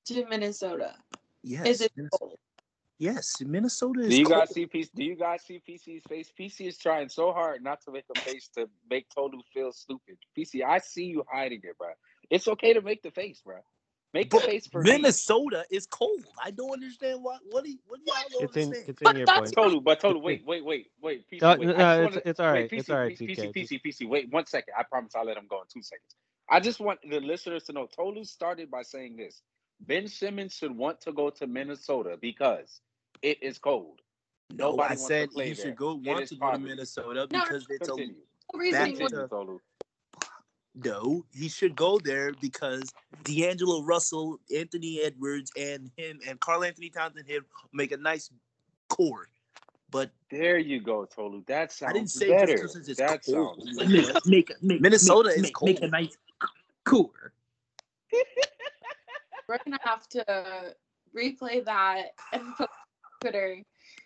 to 0.07 0.27
Minnesota. 0.27 0.95
Yes, 1.43 1.67
Is 1.67 1.81
it 1.83 1.93
Minnes- 1.97 2.11
cold? 2.19 2.39
Yes, 2.99 3.41
Minnesota 3.41 4.01
is. 4.01 4.09
Do 4.11 4.17
you 4.17 4.29
guys 4.29 4.51
see 4.53 4.67
PC? 4.67 4.91
Do 4.95 5.05
you 5.05 5.17
guys 5.17 5.43
see 5.43 5.61
PC's 5.69 6.03
face? 6.09 6.33
PC 6.39 6.67
is 6.69 6.79
trying 6.79 7.09
so 7.09 7.33
hard 7.33 7.63
not 7.63 7.81
to 7.83 7.93
make 7.93 8.05
a 8.15 8.21
face 8.21 8.49
to 8.57 8.69
make 8.91 9.09
Tolu 9.11 9.41
feel 9.53 9.73
stupid. 9.73 10.17
PC, 10.37 10.65
I 10.65 10.79
see 10.79 11.05
you 11.05 11.25
hiding 11.31 11.61
it, 11.65 11.77
bro. 11.79 11.89
It's 12.31 12.49
okay 12.49 12.73
to 12.73 12.81
make 12.83 13.03
the 13.03 13.11
face, 13.11 13.41
bro. 13.45 13.57
Make 14.15 14.29
the 14.31 14.41
face 14.41 14.67
for 14.67 14.83
me. 14.83 14.91
Minnesota 14.93 15.65
is 15.71 15.87
cold. 15.87 16.21
I 16.43 16.51
don't 16.51 16.71
understand 16.73 17.23
why. 17.23 17.39
what 17.51 17.65
do 17.65 17.71
you, 17.71 17.79
what 17.87 17.99
do 18.05 18.13
y'all 18.13 18.23
don't 18.31 18.45
It's 18.45 18.57
in, 18.57 18.63
understand? 18.65 18.89
it's 18.91 19.01
But 19.03 19.11
in 19.11 19.17
your 19.17 19.27
that's 19.27 19.39
point. 19.41 19.55
Tolu, 19.55 19.81
but 19.81 20.01
Tolu, 20.01 20.19
wait, 20.19 20.43
wait, 20.47 20.63
wait, 20.65 20.87
wait. 21.01 21.25
PC, 21.33 21.59
wait. 21.59 21.67
no, 21.67 21.75
I 21.75 21.95
it's, 21.97 22.05
wanna- 22.11 22.23
it's 22.27 22.41
all 22.41 22.47
right. 22.47 22.71
Wait, 22.71 22.73
it's 22.73 22.89
PC, 22.89 22.95
all 22.95 23.01
right, 23.01 23.19
PC, 23.19 23.37
TK. 23.37 23.55
PC, 23.55 23.81
PC, 23.83 24.09
Wait 24.09 24.31
one 24.31 24.45
second. 24.47 24.75
I 24.79 24.83
promise 24.83 25.13
I'll 25.17 25.25
let 25.25 25.39
him 25.39 25.47
go 25.49 25.61
in 25.63 25.67
two 25.73 25.83
seconds. 25.83 26.15
I 26.51 26.61
just 26.61 26.79
want 26.81 26.99
the 27.09 27.21
listeners 27.21 27.65
to 27.65 27.73
know 27.73 27.87
Tolu 27.87 28.25
started 28.25 28.71
by 28.71 28.83
saying 28.83 29.17
this. 29.17 29.41
Ben 29.87 30.07
Simmons 30.09 30.55
should 30.55 30.77
want 30.77 31.01
to 31.03 31.13
go 31.13 31.31
to 31.31 31.47
Minnesota 31.47 32.17
because 32.21 32.81
it 33.23 33.43
is 33.43 33.59
cold. 33.59 34.01
No, 34.55 34.71
Nobody 34.71 34.83
I 34.83 34.87
wants 34.89 35.03
to 35.03 35.09
said 35.09 35.31
play 35.31 35.49
he 35.49 35.53
there. 35.55 35.65
should 35.67 35.77
go 35.77 35.95
want 35.95 36.05
to 36.05 36.13
go 36.13 36.25
to 36.27 36.37
poverty. 36.37 36.65
Minnesota 36.65 37.15
No, 37.15 37.27
because 37.27 37.67
it's 37.71 37.89
a 37.89 37.93
Continue. 37.93 38.15
The 38.53 38.59
reasoning 38.59 38.99
Back 38.99 39.03
was 39.03 39.13
to- 39.31 39.61
no. 40.75 41.25
He 41.35 41.49
should 41.49 41.75
go 41.77 41.99
there 41.99 42.33
because 42.41 42.93
D'Angelo 43.25 43.83
Russell, 43.83 44.39
Anthony 44.55 45.01
Edwards, 45.03 45.51
and 45.59 45.91
him 45.97 46.21
and 46.29 46.39
Karl-Anthony 46.41 46.91
Towns 46.91 47.17
and 47.17 47.27
him 47.27 47.45
make 47.73 47.93
a 47.93 47.97
nice 47.97 48.31
core. 48.89 49.29
But 49.91 50.11
There 50.31 50.59
you 50.59 50.81
go, 50.81 51.05
Tolu. 51.05 51.45
That 51.47 51.73
sounds 51.73 51.91
I 51.91 51.93
didn't 51.93 52.11
say 52.11 52.29
better. 52.31 52.57
just 52.57 52.77
it's 52.89 52.99
that 52.99 53.23
cold. 53.25 53.59
sounds 53.63 53.77
Like, 53.77 53.89
make, 53.89 54.27
make, 54.27 54.63
make, 54.63 54.81
Minnesota 54.81 55.29
make, 55.29 55.37
is 55.37 55.43
make, 55.43 55.63
make 55.63 55.83
a 55.83 55.89
nice 55.89 56.17
cooler. 56.85 57.33
we're 59.53 59.59
gonna 59.65 59.79
have 59.85 60.09
to 60.09 60.75
replay 61.17 61.65
that 61.65 62.09
and 62.33 62.43
put 62.57 62.63
on 62.71 62.77
Twitter. 63.21 63.59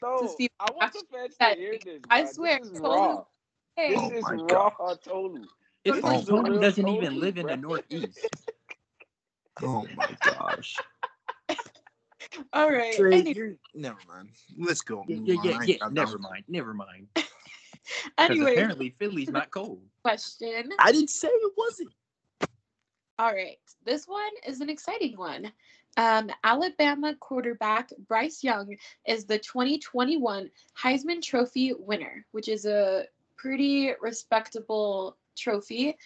No, 0.03 0.35
see 0.37 0.49
I 0.61 0.67
want 0.73 0.93
the 0.93 1.05
fans 1.13 1.33
to 1.33 1.37
that- 1.41 1.59
hear 1.59 1.79
this. 1.85 2.01
I 2.11 2.23
bruh. 2.23 2.29
swear, 2.35 2.59
this 2.59 2.69
is 2.73 2.81
Tolu- 2.81 2.95
raw. 2.97 3.25
Hey, 3.77 3.91
This 3.91 4.01
Oh 4.03 4.11
is 4.11 4.23
my 4.25 4.35
raw, 4.35 4.95
Tolu. 4.95 5.45
It's 5.85 5.95
This 5.97 6.03
like 6.05 6.19
is 6.21 6.27
the 6.27 6.33
Tony 6.33 6.59
doesn't 6.59 6.85
Tolu, 6.85 6.97
even 6.97 7.21
live 7.21 7.39
in 7.39 7.47
the. 7.47 7.57
Northeast. 7.57 8.19
oh 9.63 9.87
my 9.97 10.17
gosh. 10.25 10.77
all 12.53 12.71
right. 12.73 12.95
Trey, 12.97 13.21
Any- 13.21 13.33
you're- 13.35 13.57
never 13.75 13.99
mind. 14.09 14.31
Let's 14.59 14.81
go. 14.81 15.05
Yeah, 15.07 15.19
yeah, 15.25 15.41
yeah, 15.45 15.77
yeah. 15.81 15.89
Never 15.93 16.19
mind. 16.19 16.45
Never 16.49 16.75
mind. 16.75 17.07
Anyway, 18.19 18.55
apparently 18.55 18.91
Philly's 18.99 19.29
not 19.31 19.49
cold. 19.53 19.81
question. 20.03 20.71
I 20.81 20.91
didn't 20.91 21.09
say 21.11 21.29
it 21.29 21.53
wasn't. 21.57 21.91
All 23.19 23.33
right, 23.33 23.57
this 23.87 24.07
one 24.07 24.31
is 24.47 24.61
an 24.61 24.69
exciting 24.69 25.17
one. 25.17 25.51
Um, 25.97 26.31
Alabama 26.45 27.15
quarterback 27.19 27.91
Bryce 28.09 28.45
Young 28.45 28.77
is 29.07 29.25
the 29.25 29.39
2021 29.39 30.51
Heisman 30.79 31.23
Trophy 31.23 31.73
winner, 31.73 32.27
which 32.33 32.49
is 32.49 32.67
a 32.67 33.07
pretty 33.39 33.93
respectable 34.03 35.17
trophy 35.35 35.97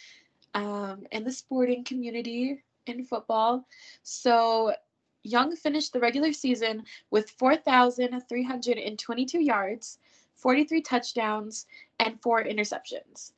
um, 0.54 1.04
in 1.10 1.24
the 1.24 1.32
sporting 1.32 1.82
community 1.82 2.62
in 2.86 3.04
football. 3.04 3.66
So, 4.04 4.72
Young 5.24 5.56
finished 5.56 5.92
the 5.92 5.98
regular 5.98 6.32
season 6.32 6.84
with 7.10 7.28
4,322 7.30 9.40
yards, 9.40 9.98
43 10.36 10.80
touchdowns, 10.80 11.66
and 11.98 12.22
four 12.22 12.44
interceptions. 12.44 13.32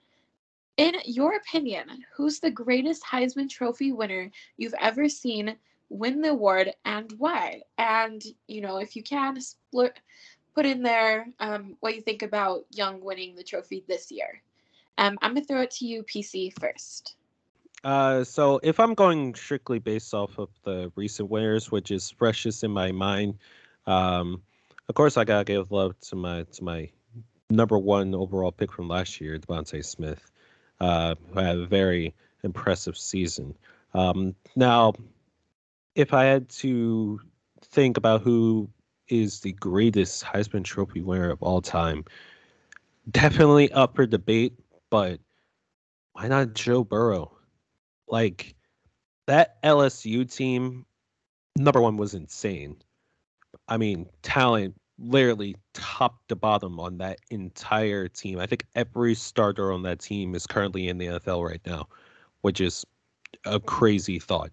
In 0.77 0.95
your 1.05 1.37
opinion, 1.37 1.87
who's 2.17 2.41
the 2.41 2.51
greatest 2.51 3.05
Heisman 3.05 3.49
Trophy 3.49 3.93
winner 3.93 4.31
you've 4.57 4.75
ever 4.81 5.09
seen 5.09 5.57
win 5.91 6.23
the 6.23 6.31
award 6.31 6.73
and 6.85 7.13
why? 7.19 7.63
And, 7.77 8.23
you 8.47 8.63
know, 8.63 8.79
if 8.79 8.97
you 8.97 9.03
can, 9.03 9.39
put 10.55 10.67
in 10.67 10.83
there 10.83 11.27
um, 11.41 11.77
what 11.81 11.95
you 11.95 12.03
think 12.03 12.23
about 12.23 12.65
Young 12.71 13.03
winning 13.03 13.35
the 13.35 13.43
trophy 13.43 13.85
this 13.89 14.11
year. 14.11 14.43
Um, 14.99 15.19
I'm 15.23 15.33
going 15.33 15.43
to 15.43 15.49
throw 15.49 15.63
it 15.63 15.71
to 15.73 15.87
you, 15.87 16.03
PC, 16.03 16.59
first. 16.59 17.17
Uh, 17.85 18.23
so 18.25 18.61
if 18.63 18.79
I'm 18.79 18.95
going 18.95 19.35
strictly 19.35 19.79
based 19.79 20.15
off 20.15 20.39
of 20.39 20.51
the 20.65 20.93
recent 20.95 21.31
winners, 21.31 21.71
which 21.71 21.91
is 21.91 22.11
freshest 22.11 22.63
in 22.63 22.71
my 22.71 22.93
mind, 22.93 23.39
um, 23.87 24.43
of 24.89 24.95
course 24.95 25.17
I 25.17 25.25
gotta 25.25 25.45
give 25.45 25.73
love 25.73 25.99
to 26.01 26.17
my 26.17 26.45
to 26.45 26.65
my 26.65 26.91
number 27.51 27.77
one 27.77 28.15
overall 28.15 28.53
pick 28.53 28.71
from 28.71 28.87
last 28.87 29.21
year, 29.21 29.37
DeVonta 29.37 29.85
Smith, 29.85 30.31
uh, 30.83 31.15
who 31.33 31.39
had 31.39 31.57
a 31.59 31.67
very 31.67 32.13
impressive 32.43 32.99
season. 32.99 33.55
Um, 33.95 34.35
now, 34.57 34.95
if 35.95 36.13
I 36.13 36.25
had 36.25 36.49
to 36.49 37.21
think 37.61 37.97
about 37.97 38.23
who 38.23 38.69
is 39.09 39.41
the 39.41 39.53
greatest 39.53 40.25
Heisman 40.25 40.65
Trophy 40.65 41.01
winner 41.01 41.31
of 41.31 41.41
all 41.41 41.63
time, 41.63 42.05
definitely 43.09 43.71
up 43.71 43.95
for 43.95 44.07
debate, 44.07 44.55
but 44.91 45.21
why 46.15 46.27
not 46.27 46.53
Joe 46.53 46.83
Burrow? 46.83 47.31
Like 48.09 48.57
that 49.29 49.63
LSU 49.63 50.31
team, 50.35 50.85
number 51.57 51.81
one 51.81 51.97
was 51.97 52.15
insane. 52.15 52.77
I 53.69 53.77
mean, 53.77 54.09
talent 54.23 54.75
literally 55.03 55.57
top 55.75 56.27
to 56.29 56.37
bottom 56.37 56.79
on 56.79 56.99
that 56.99 57.19
entire 57.31 58.09
team. 58.09 58.39
I 58.39 58.47
think 58.47 58.67
every 58.75 59.15
starter 59.15 59.73
on 59.73 59.83
that 59.83 60.01
team 60.01 60.35
is 60.35 60.47
currently 60.47 60.89
in 60.89 60.99
the 60.99 61.07
NFL 61.07 61.47
right 61.47 61.61
now, 61.67 61.89
which 62.43 62.61
is 62.61 62.87
a 63.45 63.59
crazy 63.59 64.19
thought. 64.19 64.53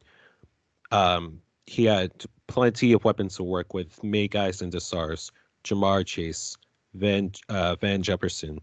Um, 0.92 1.42
he 1.66 1.86
had 1.86 2.12
plenty 2.48 2.94
of 2.94 3.04
weapons 3.04 3.36
to 3.36 3.44
work 3.44 3.74
with. 3.74 4.04
May 4.04 4.28
guys 4.28 4.62
into 4.62 4.80
SARS, 4.80 5.32
Ja'Marr 5.64 6.06
Chase, 6.06 6.58
Van 6.96 7.32
uh, 7.50 7.76
Van 7.76 8.02
Jefferson, 8.02 8.60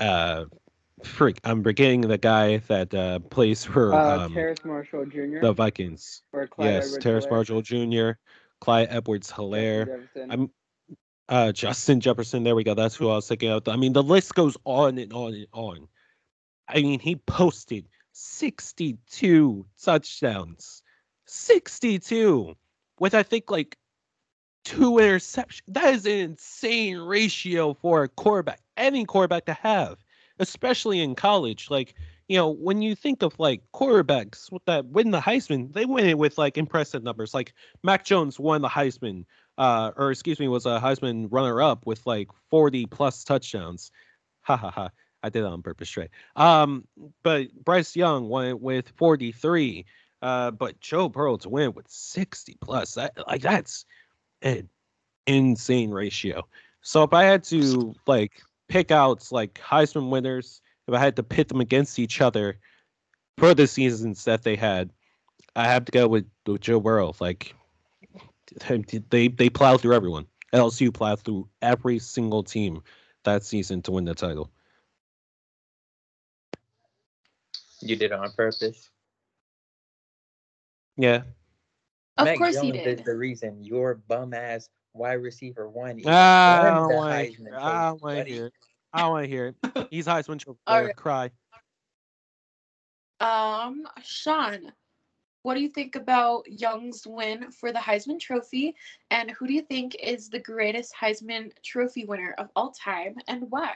uh, 0.00 0.46
freak. 1.04 1.38
I'm 1.44 1.62
forgetting 1.62 2.00
the 2.00 2.18
guy 2.18 2.56
that 2.68 2.92
uh, 2.92 3.20
plays 3.20 3.64
for 3.64 3.94
Uh, 3.94 4.24
um, 4.24 4.34
Terrace 4.34 4.64
Marshall 4.64 5.06
Jr. 5.06 5.40
the 5.40 5.52
Vikings. 5.52 6.22
or 6.32 6.48
yes, 6.58 6.86
Edwards 6.86 7.04
Terrace 7.04 7.26
Marshall 7.30 7.62
Jr., 7.62 8.10
Clyde 8.60 8.88
Edwards-Helaire, 8.90 10.08
I'm 10.30 10.50
uh, 11.28 11.52
Justin 11.52 12.00
Jefferson. 12.00 12.44
There 12.44 12.54
we 12.54 12.64
go. 12.64 12.74
That's 12.74 12.96
who 12.96 13.10
I 13.10 13.16
was 13.16 13.28
thinking 13.28 13.50
of. 13.50 13.66
I 13.68 13.76
mean, 13.76 13.92
the 13.92 14.02
list 14.02 14.34
goes 14.34 14.56
on 14.64 14.98
and 14.98 15.12
on 15.12 15.34
and 15.34 15.46
on. 15.52 15.88
I 16.68 16.80
mean, 16.80 17.00
he 17.00 17.16
posted 17.16 17.86
62 18.12 19.66
touchdowns, 19.82 20.82
62 21.26 22.56
with 23.00 23.14
I 23.14 23.22
think 23.22 23.50
like 23.50 23.76
two 24.64 24.92
interceptions. 24.92 25.62
That 25.68 25.94
is 25.94 26.06
an 26.06 26.12
insane 26.12 26.98
ratio 26.98 27.74
for 27.74 28.04
a 28.04 28.08
quarterback, 28.08 28.60
any 28.76 29.04
quarterback 29.04 29.46
to 29.46 29.54
have, 29.54 29.98
especially 30.38 31.00
in 31.00 31.14
college. 31.14 31.70
Like, 31.70 31.94
you 32.28 32.38
know, 32.38 32.48
when 32.48 32.82
you 32.82 32.94
think 32.94 33.22
of 33.22 33.38
like 33.38 33.62
quarterbacks 33.74 34.48
that 34.66 34.86
win 34.86 35.10
the 35.10 35.20
Heisman, 35.20 35.72
they 35.72 35.84
win 35.84 36.06
it 36.06 36.18
with 36.18 36.38
like 36.38 36.56
impressive 36.56 37.02
numbers. 37.02 37.34
Like 37.34 37.52
Mac 37.82 38.04
Jones 38.04 38.40
won 38.40 38.62
the 38.62 38.68
Heisman, 38.68 39.24
uh, 39.58 39.92
or 39.96 40.10
excuse 40.10 40.40
me, 40.40 40.48
was 40.48 40.66
a 40.66 40.80
Heisman 40.80 41.28
runner 41.30 41.62
up 41.62 41.86
with 41.86 42.04
like 42.06 42.28
40 42.50 42.86
plus 42.86 43.24
touchdowns. 43.24 43.90
Ha 44.42 44.56
ha 44.56 44.70
ha. 44.70 44.90
I 45.22 45.30
did 45.30 45.42
that 45.42 45.48
on 45.48 45.62
purpose, 45.62 45.88
Trey. 45.88 46.10
Um, 46.36 46.86
but 47.22 47.48
Bryce 47.64 47.96
Young 47.96 48.28
went 48.28 48.60
with 48.60 48.90
43. 48.96 49.86
Uh, 50.20 50.50
but 50.50 50.80
Joe 50.80 51.08
Burrow 51.08 51.36
to 51.38 51.48
win 51.48 51.72
with 51.74 51.86
60 51.88 52.56
plus, 52.62 52.94
that 52.94 53.12
like 53.26 53.42
that's 53.42 53.84
an 54.40 54.68
insane 55.26 55.90
ratio. 55.90 56.46
So 56.80 57.02
if 57.02 57.12
I 57.12 57.24
had 57.24 57.44
to 57.44 57.94
like 58.06 58.42
pick 58.68 58.90
out 58.90 59.30
like 59.30 59.54
Heisman 59.54 60.10
winners, 60.10 60.62
if 60.88 60.94
I 60.94 60.98
had 60.98 61.16
to 61.16 61.22
pit 61.22 61.48
them 61.48 61.60
against 61.60 61.98
each 61.98 62.20
other 62.20 62.58
for 63.38 63.54
the 63.54 63.66
seasons 63.66 64.24
that 64.24 64.42
they 64.44 64.56
had, 64.56 64.90
I 65.56 65.64
have 65.64 65.84
to 65.86 65.92
go 65.92 66.08
with, 66.08 66.26
with 66.46 66.60
Joe 66.60 66.80
Burrow. 66.80 67.14
Like 67.20 67.54
they 69.10 69.28
they 69.28 69.50
plowed 69.50 69.80
through 69.80 69.94
everyone. 69.94 70.26
LSU 70.52 70.92
plowed 70.92 71.20
through 71.20 71.48
every 71.62 71.98
single 71.98 72.42
team 72.42 72.82
that 73.24 73.44
season 73.44 73.82
to 73.82 73.92
win 73.92 74.04
the 74.04 74.14
title. 74.14 74.50
You 77.80 77.96
did 77.96 78.12
it 78.12 78.12
on 78.12 78.32
purpose. 78.32 78.88
Yeah. 80.96 81.22
Of 82.16 82.24
Mac 82.24 82.38
course 82.38 82.60
he 82.60 82.70
Jones 82.70 82.84
did. 82.84 83.00
is 83.00 83.04
the 83.04 83.16
reason 83.16 83.64
your 83.64 83.94
bum 83.94 84.32
ass 84.32 84.68
wide 84.92 85.14
receiver 85.14 85.68
one. 85.68 85.98
even 85.98 86.12
Ah, 86.12 86.60
I 86.60 86.70
don't 86.70 86.88
want 86.94 87.10
to 87.10 87.24
hear. 87.24 87.50
Trophy, 87.50 87.56
I 87.56 87.86
don't 87.88 88.02
want 88.02 88.26
to 88.26 88.32
hear 88.32 88.46
it. 88.46 88.52
I 88.92 89.00
don't 89.00 89.10
want 89.10 89.24
to 89.24 89.28
hear 89.28 89.46
it. 89.48 89.88
He's 89.90 90.06
Heisman 90.06 90.38
Trophy. 90.38 90.60
All 90.66 90.76
winner. 90.76 90.86
right. 90.86 90.96
Cry. 90.96 91.30
Um, 93.20 93.86
Sean, 94.04 94.72
what 95.44 95.54
do 95.54 95.60
you 95.60 95.68
think 95.68 95.94
about 95.94 96.50
Young's 96.50 97.06
win 97.06 97.50
for 97.50 97.70
the 97.70 97.78
Heisman 97.78 98.18
Trophy? 98.18 98.74
And 99.10 99.30
who 99.30 99.46
do 99.46 99.52
you 99.52 99.60
think 99.60 99.94
is 100.02 100.30
the 100.30 100.38
greatest 100.38 100.94
Heisman 100.98 101.52
Trophy 101.62 102.06
winner 102.06 102.34
of 102.38 102.48
all 102.56 102.72
time 102.72 103.16
and 103.28 103.50
why? 103.50 103.74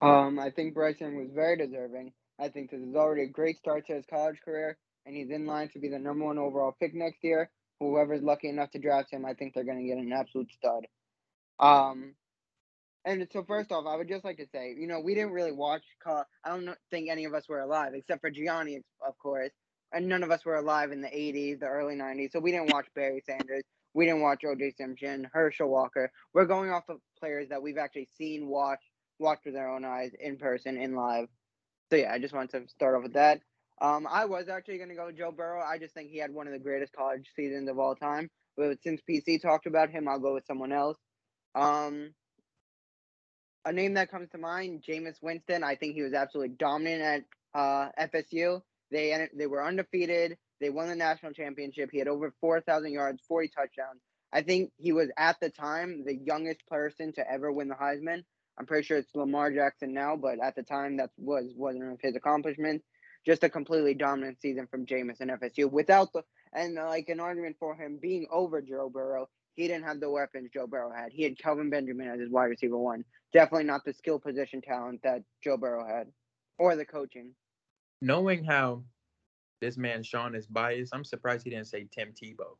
Um, 0.00 0.38
I 0.38 0.50
think 0.50 0.74
Bryce 0.74 1.00
Young 1.00 1.16
was 1.16 1.30
very 1.34 1.56
deserving. 1.56 2.12
I 2.38 2.48
think 2.48 2.70
this 2.70 2.80
is 2.80 2.94
already 2.94 3.22
a 3.22 3.28
great 3.28 3.58
start 3.58 3.88
to 3.88 3.94
his 3.94 4.06
college 4.08 4.36
career, 4.44 4.78
and 5.04 5.16
he's 5.16 5.30
in 5.30 5.46
line 5.46 5.68
to 5.70 5.80
be 5.80 5.88
the 5.88 5.98
number 5.98 6.24
one 6.24 6.38
overall 6.38 6.76
pick 6.78 6.94
next 6.94 7.24
year. 7.24 7.50
Whoever's 7.80 8.22
lucky 8.22 8.48
enough 8.48 8.70
to 8.70 8.78
draft 8.78 9.12
him, 9.12 9.24
I 9.24 9.34
think 9.34 9.52
they're 9.52 9.64
going 9.64 9.80
to 9.80 9.84
get 9.84 9.98
an 9.98 10.12
absolute 10.12 10.52
stud. 10.52 10.86
Um, 11.58 12.14
and 13.04 13.26
so 13.32 13.42
first 13.42 13.72
off, 13.72 13.86
I 13.88 13.96
would 13.96 14.08
just 14.08 14.24
like 14.24 14.36
to 14.36 14.46
say, 14.54 14.76
you 14.78 14.86
know, 14.86 15.00
we 15.00 15.16
didn't 15.16 15.32
really 15.32 15.50
watch. 15.50 15.82
I 16.06 16.22
don't 16.46 16.68
think 16.92 17.10
any 17.10 17.24
of 17.24 17.34
us 17.34 17.48
were 17.48 17.60
alive, 17.60 17.94
except 17.94 18.20
for 18.20 18.30
Gianni, 18.30 18.80
of 19.04 19.18
course, 19.18 19.50
and 19.92 20.08
none 20.08 20.22
of 20.22 20.30
us 20.30 20.44
were 20.44 20.56
alive 20.56 20.92
in 20.92 21.00
the 21.00 21.08
'80s, 21.08 21.60
the 21.60 21.66
early 21.66 21.94
'90s. 21.94 22.32
So 22.32 22.40
we 22.40 22.52
didn't 22.52 22.72
watch 22.72 22.86
Barry 22.94 23.22
Sanders. 23.24 23.64
We 23.94 24.04
didn't 24.04 24.20
watch 24.20 24.44
O.J. 24.44 24.74
Simpson, 24.76 25.28
Herschel 25.32 25.68
Walker. 25.68 26.12
We're 26.34 26.44
going 26.44 26.70
off 26.70 26.88
of 26.88 26.98
players 27.18 27.48
that 27.48 27.62
we've 27.62 27.78
actually 27.78 28.08
seen, 28.16 28.46
watched, 28.46 28.84
watched 29.18 29.46
with 29.46 29.56
our 29.56 29.74
own 29.74 29.84
eyes 29.84 30.12
in 30.20 30.36
person, 30.36 30.76
in 30.76 30.94
live. 30.94 31.28
So 31.90 31.96
yeah, 31.96 32.12
I 32.12 32.18
just 32.18 32.34
wanted 32.34 32.66
to 32.66 32.68
start 32.68 32.94
off 32.94 33.02
with 33.02 33.14
that. 33.14 33.40
Um, 33.80 34.06
I 34.10 34.26
was 34.26 34.48
actually 34.48 34.76
going 34.76 34.90
to 34.90 34.94
go 34.94 35.10
Joe 35.10 35.32
Burrow. 35.32 35.62
I 35.62 35.78
just 35.78 35.94
think 35.94 36.10
he 36.10 36.18
had 36.18 36.32
one 36.32 36.46
of 36.46 36.52
the 36.52 36.58
greatest 36.58 36.92
college 36.92 37.26
seasons 37.34 37.68
of 37.68 37.78
all 37.78 37.94
time. 37.94 38.28
But 38.56 38.82
since 38.82 39.00
PC 39.08 39.40
talked 39.40 39.66
about 39.66 39.90
him, 39.90 40.08
I'll 40.08 40.18
go 40.18 40.34
with 40.34 40.46
someone 40.46 40.72
else. 40.72 40.98
Um, 41.54 42.10
a 43.64 43.72
name 43.72 43.94
that 43.94 44.10
comes 44.10 44.28
to 44.30 44.38
mind, 44.38 44.84
Jameis 44.86 45.22
Winston. 45.22 45.62
I 45.62 45.76
think 45.76 45.94
he 45.94 46.02
was 46.02 46.12
absolutely 46.12 46.56
dominant 46.58 47.24
at 47.54 47.60
uh, 47.60 47.88
FSU. 48.00 48.62
They 48.90 49.28
they 49.36 49.46
were 49.46 49.64
undefeated. 49.64 50.38
They 50.60 50.70
won 50.70 50.88
the 50.88 50.96
national 50.96 51.32
championship. 51.32 51.90
He 51.92 51.98
had 51.98 52.08
over 52.08 52.32
4,000 52.40 52.92
yards, 52.92 53.22
40 53.28 53.48
touchdowns. 53.48 54.00
I 54.32 54.42
think 54.42 54.72
he 54.76 54.92
was 54.92 55.08
at 55.16 55.38
the 55.40 55.50
time 55.50 56.04
the 56.04 56.16
youngest 56.16 56.66
person 56.66 57.12
to 57.14 57.30
ever 57.30 57.50
win 57.50 57.68
the 57.68 57.74
Heisman. 57.74 58.24
I'm 58.58 58.66
pretty 58.66 58.84
sure 58.84 58.98
it's 58.98 59.14
Lamar 59.14 59.52
Jackson 59.52 59.94
now, 59.94 60.16
but 60.16 60.40
at 60.42 60.56
the 60.56 60.64
time 60.64 60.96
that 60.96 61.10
was 61.16 61.52
wasn't 61.56 61.84
one 61.84 61.92
of 61.92 62.00
his 62.02 62.16
accomplishments. 62.16 62.84
Just 63.24 63.44
a 63.44 63.48
completely 63.48 63.94
dominant 63.94 64.40
season 64.40 64.66
from 64.70 64.86
Jameis 64.86 65.20
and 65.20 65.30
FSU 65.30 65.70
without 65.70 66.12
the 66.12 66.22
and 66.52 66.74
like 66.74 67.08
an 67.08 67.20
argument 67.20 67.56
for 67.58 67.74
him 67.74 67.98
being 68.00 68.26
over 68.30 68.60
Joe 68.62 68.90
Burrow. 68.90 69.28
He 69.54 69.66
didn't 69.66 69.84
have 69.84 70.00
the 70.00 70.10
weapons 70.10 70.50
Joe 70.52 70.66
Burrow 70.66 70.92
had. 70.94 71.12
He 71.12 71.24
had 71.24 71.38
Kelvin 71.38 71.68
Benjamin 71.70 72.08
as 72.08 72.20
his 72.20 72.30
wide 72.30 72.46
receiver 72.46 72.78
one. 72.78 73.04
Definitely 73.32 73.64
not 73.64 73.84
the 73.84 73.92
skill 73.92 74.18
position 74.18 74.62
talent 74.62 75.02
that 75.02 75.22
Joe 75.42 75.56
Burrow 75.56 75.86
had, 75.86 76.08
or 76.58 76.76
the 76.76 76.84
coaching. 76.84 77.34
Knowing 78.00 78.44
how 78.44 78.82
this 79.60 79.76
man 79.76 80.02
Sean 80.02 80.34
is 80.34 80.46
biased, 80.46 80.94
I'm 80.94 81.04
surprised 81.04 81.44
he 81.44 81.50
didn't 81.50 81.66
say 81.66 81.88
Tim 81.90 82.12
Tebow. 82.12 82.56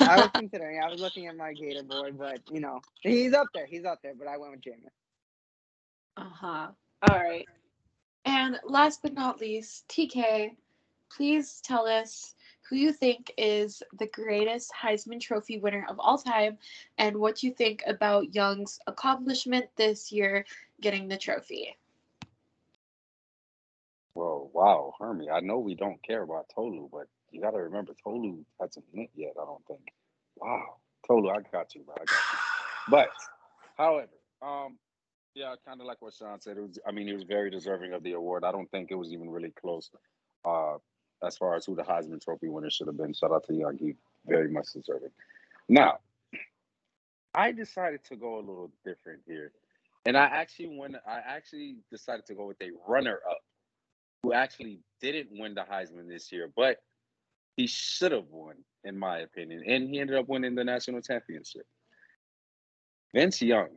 I 0.00 0.16
was 0.16 0.30
considering. 0.34 0.80
I 0.80 0.90
was 0.90 1.00
looking 1.00 1.26
at 1.26 1.36
my 1.36 1.52
Gator 1.52 1.82
board, 1.82 2.18
but 2.18 2.40
you 2.50 2.60
know, 2.60 2.80
he's 3.00 3.32
up 3.32 3.48
there. 3.54 3.66
He's 3.66 3.84
up 3.84 4.00
there. 4.02 4.14
But 4.16 4.28
I 4.28 4.36
went 4.36 4.52
with 4.52 4.60
Jameis. 4.60 4.90
Uh 6.16 6.30
huh. 6.30 6.68
All 7.02 7.18
right. 7.18 7.46
And 8.24 8.58
last 8.64 9.02
but 9.02 9.14
not 9.14 9.40
least, 9.40 9.88
TK, 9.88 10.50
please 11.10 11.60
tell 11.62 11.86
us 11.86 12.34
who 12.68 12.76
you 12.76 12.92
think 12.92 13.32
is 13.38 13.82
the 13.98 14.08
greatest 14.08 14.70
Heisman 14.72 15.20
Trophy 15.20 15.58
winner 15.58 15.86
of 15.88 15.98
all 15.98 16.18
time 16.18 16.58
and 16.98 17.16
what 17.16 17.42
you 17.42 17.52
think 17.52 17.82
about 17.86 18.34
Young's 18.34 18.78
accomplishment 18.86 19.66
this 19.76 20.12
year 20.12 20.44
getting 20.80 21.08
the 21.08 21.16
trophy. 21.16 21.74
Well, 24.18 24.50
wow, 24.52 24.94
Hermie, 24.98 25.30
I 25.30 25.38
know 25.38 25.60
we 25.60 25.76
don't 25.76 26.02
care 26.02 26.22
about 26.22 26.46
Tolu, 26.52 26.88
but 26.90 27.06
you 27.30 27.40
got 27.40 27.52
to 27.52 27.58
remember 27.58 27.92
Tolu 28.02 28.44
hasn't 28.60 28.84
hit 28.92 29.10
yet, 29.14 29.34
I 29.40 29.44
don't 29.44 29.64
think. 29.68 29.92
Wow. 30.34 30.78
Tolu, 31.06 31.30
I 31.30 31.36
got 31.52 31.72
you, 31.76 31.82
bro. 31.82 31.94
I 31.94 32.04
got 32.04 32.08
you. 32.08 32.38
But, 32.90 33.10
however, 33.76 34.08
um, 34.42 34.76
yeah, 35.36 35.54
kind 35.64 35.80
of 35.80 35.86
like 35.86 36.02
what 36.02 36.14
Sean 36.14 36.40
said. 36.40 36.56
It 36.56 36.62
was, 36.62 36.80
I 36.84 36.90
mean, 36.90 37.06
he 37.06 37.12
was 37.12 37.22
very 37.22 37.48
deserving 37.48 37.92
of 37.92 38.02
the 38.02 38.14
award. 38.14 38.42
I 38.42 38.50
don't 38.50 38.68
think 38.72 38.90
it 38.90 38.96
was 38.96 39.12
even 39.12 39.30
really 39.30 39.50
close 39.50 39.88
uh, 40.44 40.78
as 41.24 41.36
far 41.36 41.54
as 41.54 41.64
who 41.64 41.76
the 41.76 41.84
Heisman 41.84 42.20
Trophy 42.20 42.48
winner 42.48 42.70
should 42.70 42.88
have 42.88 42.96
been. 42.96 43.12
Shout 43.12 43.30
out 43.30 43.46
to 43.46 43.54
Young. 43.54 43.78
He 43.78 43.94
very 44.26 44.50
much 44.50 44.72
deserving. 44.72 45.10
Now, 45.68 45.98
I 47.36 47.52
decided 47.52 48.02
to 48.06 48.16
go 48.16 48.38
a 48.38 48.40
little 48.40 48.72
different 48.84 49.20
here. 49.28 49.52
And 50.06 50.16
I 50.16 50.24
actually 50.24 50.76
went, 50.76 50.96
I 51.06 51.20
actually 51.24 51.76
decided 51.88 52.26
to 52.26 52.34
go 52.34 52.46
with 52.46 52.60
a 52.60 52.70
runner 52.88 53.20
up 53.30 53.42
who 54.22 54.32
actually 54.32 54.80
didn't 55.00 55.28
win 55.32 55.54
the 55.54 55.62
Heisman 55.62 56.08
this 56.08 56.32
year, 56.32 56.50
but 56.54 56.78
he 57.56 57.66
should 57.66 58.12
have 58.12 58.26
won, 58.30 58.54
in 58.84 58.98
my 58.98 59.18
opinion. 59.18 59.62
And 59.66 59.88
he 59.88 60.00
ended 60.00 60.16
up 60.16 60.28
winning 60.28 60.54
the 60.54 60.64
national 60.64 61.00
championship. 61.00 61.66
Vince 63.14 63.40
Young. 63.40 63.68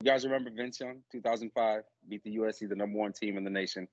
You 0.00 0.10
guys 0.10 0.24
remember 0.24 0.50
Vince 0.50 0.80
Young, 0.80 1.02
2005, 1.12 1.82
beat 2.08 2.24
the 2.24 2.36
USC, 2.36 2.68
the 2.68 2.74
number 2.74 2.98
one 2.98 3.12
team 3.12 3.36
in 3.36 3.44
the 3.44 3.50
nation, 3.50 3.86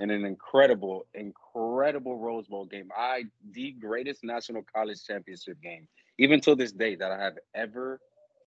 in 0.00 0.10
an 0.10 0.24
incredible, 0.24 1.06
incredible 1.14 2.18
Rose 2.18 2.48
Bowl 2.48 2.64
game. 2.64 2.88
I 2.96 3.24
the 3.52 3.72
greatest 3.72 4.24
national 4.24 4.64
college 4.74 5.04
championship 5.06 5.60
game, 5.62 5.86
even 6.18 6.40
to 6.40 6.56
this 6.56 6.72
day, 6.72 6.96
that 6.96 7.12
I 7.12 7.22
have 7.22 7.38
ever 7.54 8.00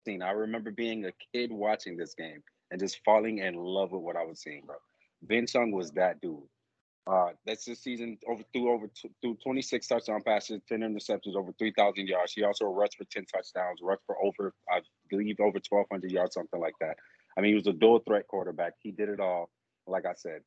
seen. 0.06 0.22
I 0.22 0.30
remember 0.30 0.70
being 0.70 1.04
a 1.04 1.12
kid 1.32 1.52
watching 1.52 1.96
this 1.96 2.14
game 2.14 2.42
and 2.70 2.80
just 2.80 3.00
falling 3.04 3.38
in 3.38 3.54
love 3.54 3.92
with 3.92 4.02
what 4.02 4.16
I 4.16 4.24
was 4.24 4.40
seeing, 4.40 4.62
bro. 4.66 4.76
Vince 5.26 5.54
Young 5.54 5.72
was 5.72 5.90
that 5.92 6.20
dude. 6.20 6.42
Uh, 7.06 7.30
that's 7.44 7.66
this 7.66 7.80
season 7.80 8.16
over 8.26 8.42
through 8.52 8.72
over 8.72 8.86
t- 8.86 9.10
through 9.20 9.36
26 9.42 9.86
touchdown 9.86 10.22
passes, 10.22 10.62
10 10.68 10.80
interceptions, 10.80 11.36
over 11.36 11.52
3,000 11.58 12.06
yards. 12.06 12.32
He 12.32 12.42
also 12.42 12.64
rushed 12.64 12.96
for 12.96 13.04
10 13.04 13.26
touchdowns, 13.26 13.80
rushed 13.82 14.02
for 14.06 14.16
over, 14.24 14.54
I 14.70 14.80
believe, 15.10 15.36
over 15.38 15.60
1,200 15.68 16.10
yards, 16.10 16.34
something 16.34 16.60
like 16.60 16.74
that. 16.80 16.96
I 17.36 17.42
mean, 17.42 17.50
he 17.50 17.56
was 17.56 17.66
a 17.66 17.74
dual 17.74 17.98
threat 18.06 18.26
quarterback. 18.26 18.74
He 18.82 18.90
did 18.90 19.10
it 19.10 19.20
all. 19.20 19.50
Like 19.86 20.06
I 20.06 20.14
said, 20.14 20.40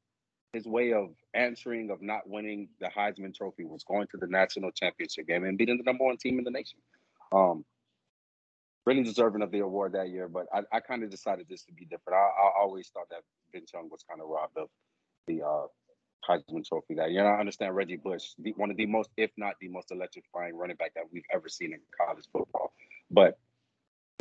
his 0.52 0.66
way 0.66 0.94
of 0.94 1.10
answering 1.36 1.92
of 1.92 2.02
not 2.02 2.28
winning 2.28 2.70
the 2.80 2.88
Heisman 2.88 3.36
Trophy 3.36 3.66
was 3.66 3.84
going 3.84 4.08
to 4.12 4.18
the 4.18 4.26
national 4.26 4.72
championship 4.72 5.28
game 5.28 5.44
and 5.44 5.60
beating 5.60 5.78
the 5.78 5.84
number 5.84 6.06
one 6.06 6.18
team 6.18 6.40
in 6.40 6.44
the 6.44 6.50
nation. 6.50 6.80
Um, 7.32 7.66
really 8.88 9.04
deserving 9.04 9.44
of 9.44 9.52
the 9.52 9.60
award 9.60 9.92
that 9.92 10.10
year, 10.10 10.28
but 10.28 10.48
I, 10.52 10.62
I 10.72 10.80
kind 10.80 11.04
of 11.04 11.12
decided 11.12 11.46
this 11.50 11.64
to 11.66 11.74
be 11.74 11.86
different. 11.86 12.18
I, 12.18 12.22
I 12.22 12.52
always 12.62 12.88
thought 12.88 13.10
that 13.12 13.22
Vince 13.52 13.72
Young 13.74 13.90
was 13.90 14.04
kind 14.10 14.22
of 14.22 14.28
robbed 14.28 14.58
of 14.58 14.70
the 15.28 15.42
uh, 15.42 15.68
Heisman 16.28 16.66
Trophy 16.66 16.96
that 16.96 17.12
year. 17.12 17.22
And 17.22 17.30
I 17.30 17.40
understand 17.40 17.76
Reggie 17.76 17.98
Bush, 17.98 18.34
the, 18.40 18.54
one 18.58 18.72
of 18.72 18.78
the 18.78 18.86
most, 18.86 19.10
if 19.18 19.32
not 19.38 19.56
the 19.62 19.68
most 19.68 19.92
electrifying 19.92 20.56
running 20.56 20.76
back 20.76 20.94
that 20.96 21.04
we've 21.12 21.24
ever 21.34 21.50
seen 21.50 21.74
in 21.74 21.80
college 22.00 22.26
football. 22.32 22.74
But 23.10 23.38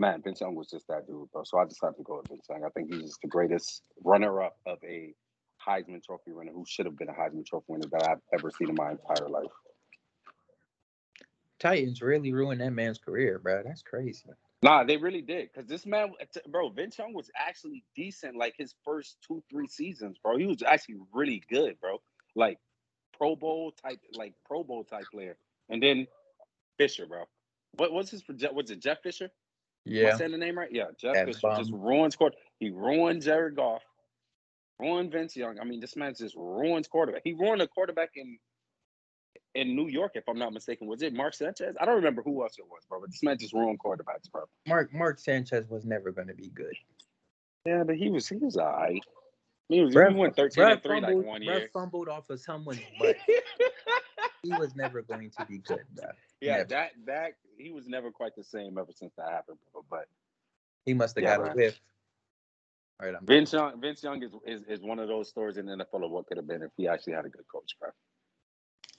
man, 0.00 0.22
Vince 0.22 0.40
Young 0.40 0.54
was 0.54 0.68
just 0.68 0.86
that 0.88 1.06
dude, 1.06 1.30
bro. 1.32 1.44
So 1.44 1.58
I 1.58 1.64
decided 1.64 1.96
to 1.96 2.02
go 2.02 2.18
with 2.18 2.28
Vince 2.28 2.46
Young. 2.48 2.64
I 2.64 2.68
think 2.70 2.92
he's 2.92 3.02
just 3.02 3.20
the 3.22 3.28
greatest 3.28 3.82
runner-up 4.04 4.56
of 4.66 4.78
a 4.84 5.14
Heisman 5.66 6.02
Trophy 6.04 6.32
winner 6.32 6.52
who 6.52 6.64
should 6.66 6.86
have 6.86 6.96
been 6.96 7.08
a 7.08 7.12
Heisman 7.12 7.44
Trophy 7.46 7.64
winner 7.68 7.88
that 7.90 8.08
I've 8.08 8.20
ever 8.32 8.50
seen 8.50 8.68
in 8.68 8.74
my 8.76 8.92
entire 8.92 9.28
life. 9.28 9.50
Titans 11.58 12.02
really 12.02 12.32
ruined 12.32 12.60
that 12.60 12.72
man's 12.72 12.98
career, 12.98 13.38
bro. 13.38 13.62
That's 13.64 13.82
crazy. 13.82 14.28
Nah, 14.62 14.84
they 14.84 14.96
really 14.96 15.22
did. 15.22 15.52
Cause 15.52 15.66
this 15.66 15.86
man, 15.86 16.12
bro, 16.48 16.70
Vince 16.70 16.98
Young 16.98 17.12
was 17.12 17.30
actually 17.36 17.84
decent. 17.94 18.36
Like 18.36 18.54
his 18.56 18.74
first 18.84 19.18
two, 19.26 19.42
three 19.50 19.68
seasons, 19.68 20.16
bro. 20.22 20.38
He 20.38 20.46
was 20.46 20.62
actually 20.66 20.96
really 21.12 21.42
good, 21.50 21.78
bro. 21.80 21.98
Like 22.34 22.58
Pro 23.16 23.36
Bowl 23.36 23.72
type, 23.72 24.00
like 24.14 24.34
Pro 24.46 24.64
Bowl 24.64 24.84
type 24.84 25.04
player. 25.12 25.36
And 25.68 25.82
then 25.82 26.06
Fisher, 26.78 27.06
bro. 27.06 27.24
What 27.72 27.92
was 27.92 28.10
his? 28.10 28.22
Was 28.28 28.70
it 28.70 28.80
Jeff 28.80 29.02
Fisher? 29.02 29.30
Yeah. 29.84 30.10
Am 30.10 30.18
saying 30.18 30.32
the 30.32 30.38
name 30.38 30.58
right? 30.58 30.72
Yeah, 30.72 30.86
Jeff 30.98 31.24
Fisher 31.24 31.54
just 31.56 31.72
ruins 31.72 32.16
court. 32.16 32.34
He 32.58 32.70
ruined 32.70 33.22
Jared 33.22 33.56
Goff, 33.56 33.82
ruined 34.80 35.12
Vince 35.12 35.36
Young. 35.36 35.60
I 35.60 35.64
mean, 35.64 35.80
this 35.80 35.96
man 35.96 36.14
just 36.14 36.34
ruins 36.34 36.88
quarterback. 36.88 37.22
He 37.24 37.34
ruined 37.34 37.62
a 37.62 37.68
quarterback 37.68 38.10
in 38.16 38.38
in 39.56 39.74
New 39.74 39.88
York, 39.88 40.12
if 40.14 40.28
I'm 40.28 40.38
not 40.38 40.52
mistaken. 40.52 40.86
Was 40.86 41.02
it 41.02 41.12
Mark 41.12 41.34
Sanchez? 41.34 41.74
I 41.80 41.84
don't 41.84 41.96
remember 41.96 42.22
who 42.22 42.42
else 42.42 42.58
it 42.58 42.64
was, 42.68 42.82
bro. 42.88 43.00
But 43.00 43.10
this 43.10 43.22
man 43.22 43.38
just 43.38 43.52
ruined 43.52 43.78
quarterbacks, 43.84 44.30
bro. 44.30 44.44
Mark 44.66 44.92
Mark 44.94 45.18
Sanchez 45.18 45.68
was 45.68 45.84
never 45.84 46.12
going 46.12 46.28
to 46.28 46.34
be 46.34 46.48
good. 46.50 46.74
Yeah, 47.64 47.82
but 47.84 47.96
he 47.96 48.10
was 48.10 48.28
he 48.28 48.36
was 48.36 48.56
alright. 48.56 49.02
He 49.68 49.80
was 49.82 49.94
Bruh- 49.94 50.10
he 50.10 50.14
went 50.14 50.36
13 50.36 50.62
bruh 50.64 50.72
and 50.74 50.82
3 50.82 51.00
like 51.00 51.16
one 51.16 51.42
year. 51.42 51.70
fumbled 51.72 52.08
off 52.08 52.30
of 52.30 52.40
someone's 52.40 52.80
butt. 53.00 53.16
he 54.42 54.52
was 54.52 54.76
never 54.76 55.02
going 55.02 55.30
to 55.38 55.46
be 55.46 55.58
good, 55.58 55.82
bro. 55.94 56.04
yeah, 56.40 56.58
Never. 56.58 56.68
that 56.68 56.90
that 57.06 57.32
he 57.58 57.72
was 57.72 57.88
never 57.88 58.10
quite 58.12 58.36
the 58.36 58.44
same 58.44 58.78
ever 58.78 58.92
since 58.94 59.12
that 59.16 59.30
happened, 59.30 59.58
bro. 59.72 59.84
But 59.90 60.06
He 60.84 60.94
must 60.94 61.16
have 61.16 61.24
Yeah, 61.24 61.36
got 61.36 61.40
a 61.40 61.46
man. 61.48 61.56
whiff. 61.56 61.80
All 63.00 63.06
right, 63.06 63.16
I'm 63.18 63.26
Vince 63.26 63.52
Young, 63.52 63.80
Vince 63.80 64.02
Young 64.02 64.22
is, 64.22 64.32
is 64.46 64.62
is 64.68 64.82
one 64.82 64.98
of 64.98 65.08
those 65.08 65.28
stories 65.28 65.56
in 65.58 65.66
the 65.66 65.72
NFL 65.72 66.04
of 66.04 66.10
what 66.10 66.26
could 66.26 66.36
have 66.38 66.46
been 66.46 66.62
if 66.62 66.70
he 66.76 66.86
actually 66.88 67.12
had 67.14 67.24
a 67.26 67.28
good 67.28 67.44
coach, 67.52 67.76
bro. 67.80 67.90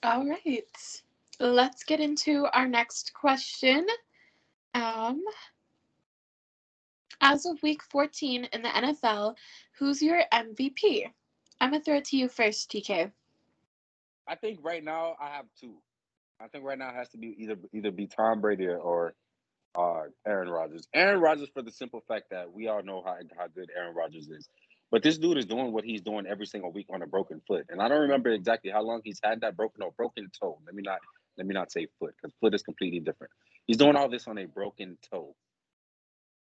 All 0.04 0.26
right. 0.28 1.02
Let's 1.40 1.84
get 1.84 2.00
into 2.00 2.46
our 2.54 2.68
next 2.68 3.14
question. 3.14 3.86
Um, 4.74 5.24
as 7.22 7.46
of 7.46 7.62
week 7.64 7.82
14 7.84 8.46
in 8.54 8.62
the 8.62 8.70
NFL, 8.70 9.36
who's 9.78 10.02
your 10.02 10.22
MVP? 10.32 11.06
I'm 11.60 11.72
gonna 11.72 11.84
throw 11.84 11.98
it 11.98 12.06
to 12.06 12.18
you 12.18 12.28
first, 12.30 12.72
TK. 12.72 13.12
I 14.28 14.36
think 14.36 14.60
right 14.62 14.84
now 14.84 15.16
I 15.20 15.30
have 15.30 15.46
two. 15.60 15.76
I 16.40 16.48
think 16.48 16.64
right 16.64 16.78
now 16.78 16.90
it 16.90 16.96
has 16.96 17.10
to 17.10 17.18
be 17.18 17.36
either 17.40 17.56
either 17.74 17.92
be 17.92 18.08
Tom 18.08 18.42
Brady 18.42 18.68
or 18.68 19.16
uh, 19.76 20.04
Aaron 20.26 20.50
Rodgers. 20.50 20.88
Aaron 20.94 21.20
Rodgers 21.20 21.50
for 21.54 21.62
the 21.62 21.72
simple 21.72 22.04
fact 22.08 22.30
that 22.32 22.52
we 22.52 22.68
all 22.68 22.84
know 22.84 23.02
how, 23.06 23.16
how 23.38 23.48
good 23.48 23.70
Aaron 23.76 23.96
Rodgers 23.96 24.28
is. 24.30 24.50
But 24.92 25.04
this 25.04 25.18
dude 25.18 25.38
is 25.38 25.46
doing 25.46 25.74
what 25.74 25.84
he's 25.84 26.02
doing 26.02 26.26
every 26.28 26.46
single 26.46 26.72
week 26.72 26.88
on 26.90 27.02
a 27.02 27.08
broken 27.08 27.42
foot. 27.48 27.66
And 27.70 27.82
I 27.82 27.90
don't 27.90 28.02
remember 28.02 28.30
exactly 28.30 28.72
how 28.72 28.82
long 28.82 29.02
he's 29.04 29.20
had 29.24 29.42
that 29.42 29.58
broken 29.58 29.84
or 29.84 29.92
broken 29.92 30.32
toe. 30.40 30.60
Let 30.66 30.76
me 30.76 30.84
not 30.84 31.00
let 31.38 31.46
me 31.46 31.54
not 31.54 31.72
say 31.72 31.88
foot 32.00 32.16
because 32.22 32.34
foot 32.40 32.54
is 32.54 32.64
completely 32.64 33.00
different. 33.00 33.32
He's 33.66 33.78
doing 33.78 33.96
all 33.96 34.10
this 34.10 34.28
on 34.28 34.38
a 34.38 34.46
broken 34.46 34.98
toe 35.12 35.36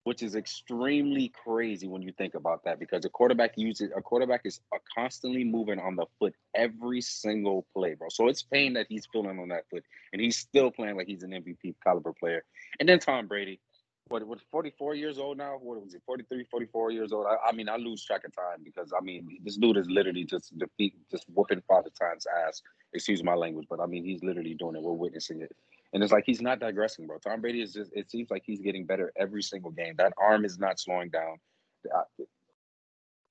which 0.08 0.24
is 0.24 0.38
extremely 0.38 1.28
crazy 1.28 1.86
when 1.86 2.02
you 2.02 2.14
think 2.18 2.34
about 2.34 2.64
that 2.64 2.80
because 2.80 3.04
a 3.04 3.10
quarterback 3.10 3.52
uses 3.58 3.92
a 3.94 4.02
quarterback 4.02 4.40
is 4.46 4.62
uh, 4.74 4.78
constantly 4.98 5.44
moving 5.44 5.82
on 5.82 5.98
the 5.98 6.06
foot 6.18 6.34
every 6.56 7.02
single 7.02 7.68
play, 7.76 7.94
bro. 7.94 8.08
So 8.10 8.30
it's 8.30 8.42
pain 8.42 8.72
that 8.76 8.86
he's 8.88 9.06
feeling 9.12 9.38
on 9.38 9.50
that 9.50 9.66
foot, 9.70 9.84
and 10.14 10.22
he's 10.22 10.38
still 10.38 10.72
playing 10.72 10.96
like 10.96 11.08
he's 11.08 11.24
an 11.24 11.32
MVP 11.32 11.76
caliber 11.84 12.14
player. 12.14 12.46
And 12.80 12.88
then 12.88 13.00
Tom 13.00 13.28
Brady, 13.28 13.60
what 14.10 14.26
what 14.26 14.40
44 14.52 14.96
years 14.96 15.18
old 15.18 15.38
now? 15.38 15.58
What 15.62 15.82
was 15.82 15.94
he? 15.94 16.00
43, 16.06 16.46
44 16.50 16.92
years 16.92 17.12
old. 17.12 17.26
I, 17.28 17.50
I 17.50 17.52
mean, 17.52 17.70
I 17.70 17.78
lose 17.78 18.04
track 18.04 18.24
of 18.26 18.36
time 18.36 18.64
because 18.64 18.92
I 18.98 19.04
mean, 19.04 19.40
this 19.44 19.58
dude 19.58 19.78
is 19.78 19.90
literally 19.90 20.24
just 20.24 20.58
defeat, 20.58 20.96
just 21.10 21.26
whooping 21.34 21.62
Father 21.68 21.90
Time's 22.00 22.26
ass. 22.48 22.62
Excuse 22.94 23.24
my 23.24 23.34
language, 23.34 23.68
but 23.70 23.80
I 23.80 23.86
mean, 23.86 24.04
he's 24.04 24.24
literally 24.24 24.54
doing 24.54 24.76
it. 24.76 24.82
We're 24.82 24.94
witnessing 24.94 25.42
it. 25.42 25.56
And 25.94 26.04
it's 26.04 26.12
like 26.12 26.24
he's 26.26 26.42
not 26.42 26.60
digressing, 26.60 27.08
bro. 27.08 27.18
Tom 27.18 27.42
Brady 27.42 27.62
is 27.62 27.74
just, 27.74 27.92
it 27.94 28.12
seems 28.12 28.30
like 28.30 28.44
he's 28.46 28.60
getting 28.60 28.86
better 28.86 29.14
every 29.18 29.42
single 29.42 29.72
game. 29.72 29.96
That 29.98 30.14
arm 30.18 30.44
is 30.44 30.60
not 30.60 30.80
slowing 30.80 31.10
down. 31.10 31.38
Uh, 31.96 32.02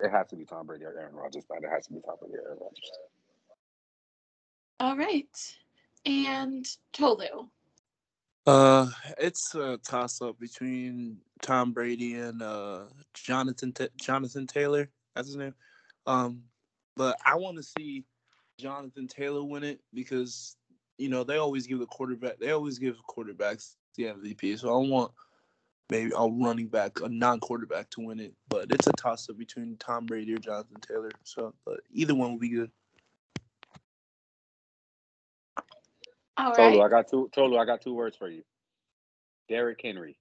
it 0.00 0.10
has 0.10 0.26
to 0.28 0.36
be 0.36 0.44
Tom 0.44 0.66
Brady 0.66 0.84
or 0.84 0.98
Aaron 0.98 1.14
Rodgers, 1.14 1.44
but 1.48 1.58
it 1.58 1.70
has 1.70 1.86
to 1.86 1.92
be 1.92 2.00
Tom 2.00 2.16
Brady 2.20 2.36
or 2.36 2.48
Aaron 2.48 2.58
Rodgers. 2.60 2.90
All 4.80 4.96
right. 4.96 5.56
And 6.04 6.66
Tolu. 6.92 7.48
Uh, 8.46 8.88
it's 9.18 9.54
a 9.56 9.78
toss 9.78 10.22
up 10.22 10.38
between 10.38 11.18
Tom 11.42 11.72
Brady 11.72 12.14
and 12.14 12.42
uh 12.42 12.84
Jonathan 13.14 13.72
Ta 13.72 13.86
Jonathan 14.00 14.46
Taylor. 14.46 14.88
That's 15.14 15.28
his 15.28 15.36
name. 15.36 15.54
Um, 16.06 16.42
but 16.96 17.16
I 17.24 17.34
want 17.36 17.56
to 17.56 17.62
see 17.62 18.04
Jonathan 18.58 19.08
Taylor 19.08 19.42
win 19.42 19.64
it 19.64 19.80
because 19.92 20.56
you 20.98 21.08
know 21.08 21.24
they 21.24 21.38
always 21.38 21.66
give 21.66 21.80
the 21.80 21.86
quarterback. 21.86 22.38
They 22.38 22.52
always 22.52 22.78
give 22.78 22.96
quarterbacks 23.08 23.74
the 23.96 24.04
MVP. 24.04 24.58
So 24.58 24.68
I 24.68 24.86
want 24.86 25.10
maybe 25.90 26.12
a 26.16 26.28
running 26.28 26.68
back, 26.68 27.00
a 27.00 27.08
non-quarterback, 27.08 27.90
to 27.90 28.00
win 28.00 28.20
it. 28.20 28.34
But 28.48 28.72
it's 28.72 28.86
a 28.86 28.92
toss 28.92 29.28
up 29.28 29.38
between 29.38 29.76
Tom 29.78 30.06
Brady 30.06 30.34
or 30.34 30.38
Jonathan 30.38 30.80
Taylor. 30.80 31.10
So, 31.24 31.54
but 31.64 31.80
either 31.92 32.14
one 32.14 32.32
will 32.32 32.38
be 32.38 32.50
good. 32.50 32.70
All 36.38 36.52
Tolu, 36.52 36.78
right. 36.78 36.86
I 36.86 36.88
got 36.88 37.08
two. 37.08 37.30
Tolu, 37.32 37.56
I 37.56 37.64
got 37.64 37.80
two 37.80 37.94
words 37.94 38.16
for 38.16 38.28
you. 38.28 38.42
Derrick 39.48 39.80
Henry. 39.82 40.18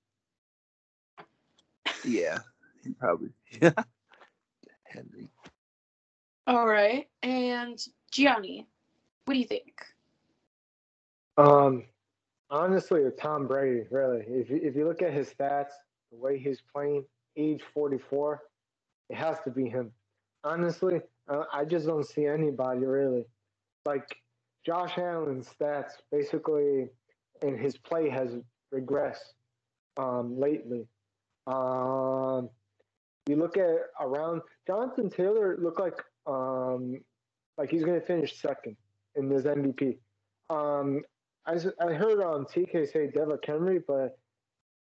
Yeah, 2.03 2.39
he 2.83 2.91
probably. 2.91 3.29
Yeah, 3.61 3.71
Henry. 4.83 5.27
All 6.47 6.67
right. 6.67 7.07
And 7.23 7.79
Gianni, 8.11 8.67
what 9.25 9.33
do 9.33 9.39
you 9.39 9.45
think? 9.45 9.85
Um, 11.37 11.83
honestly, 12.49 13.01
it's 13.01 13.19
Tom 13.19 13.47
Brady. 13.47 13.85
Really, 13.89 14.23
if 14.27 14.49
you, 14.49 14.59
if 14.61 14.75
you 14.75 14.87
look 14.87 15.01
at 15.01 15.11
his 15.13 15.33
stats, 15.33 15.71
the 16.11 16.17
way 16.17 16.37
he's 16.37 16.61
playing, 16.61 17.03
age 17.35 17.61
forty 17.73 17.97
four, 17.97 18.43
it 19.09 19.15
has 19.15 19.39
to 19.41 19.51
be 19.51 19.67
him. 19.67 19.91
Honestly, 20.43 21.01
uh, 21.27 21.43
I 21.51 21.65
just 21.65 21.87
don't 21.87 22.05
see 22.05 22.25
anybody 22.25 22.85
really. 22.85 23.25
Like 23.85 24.15
Josh 24.65 24.97
Allen's 24.97 25.47
stats, 25.47 25.91
basically, 26.11 26.87
and 27.41 27.59
his 27.59 27.77
play 27.77 28.09
has 28.09 28.35
regressed 28.73 29.33
um, 29.97 30.39
lately. 30.39 30.87
Um, 31.47 32.49
you 33.27 33.35
look 33.35 33.57
at 33.57 33.75
around 33.99 34.41
Jonathan 34.67 35.09
Taylor 35.09 35.57
looked 35.59 35.79
like 35.79 36.01
um, 36.27 36.99
like 37.57 37.69
he's 37.69 37.83
going 37.83 37.99
to 37.99 38.05
finish 38.05 38.39
second 38.39 38.75
in 39.15 39.29
this 39.29 39.43
MVP. 39.43 39.97
Um, 40.49 41.01
I, 41.45 41.53
I 41.79 41.93
heard 41.93 42.21
um, 42.21 42.45
TK 42.45 42.91
say 42.91 43.07
Derrick 43.07 43.43
Henry, 43.45 43.79
but 43.87 44.17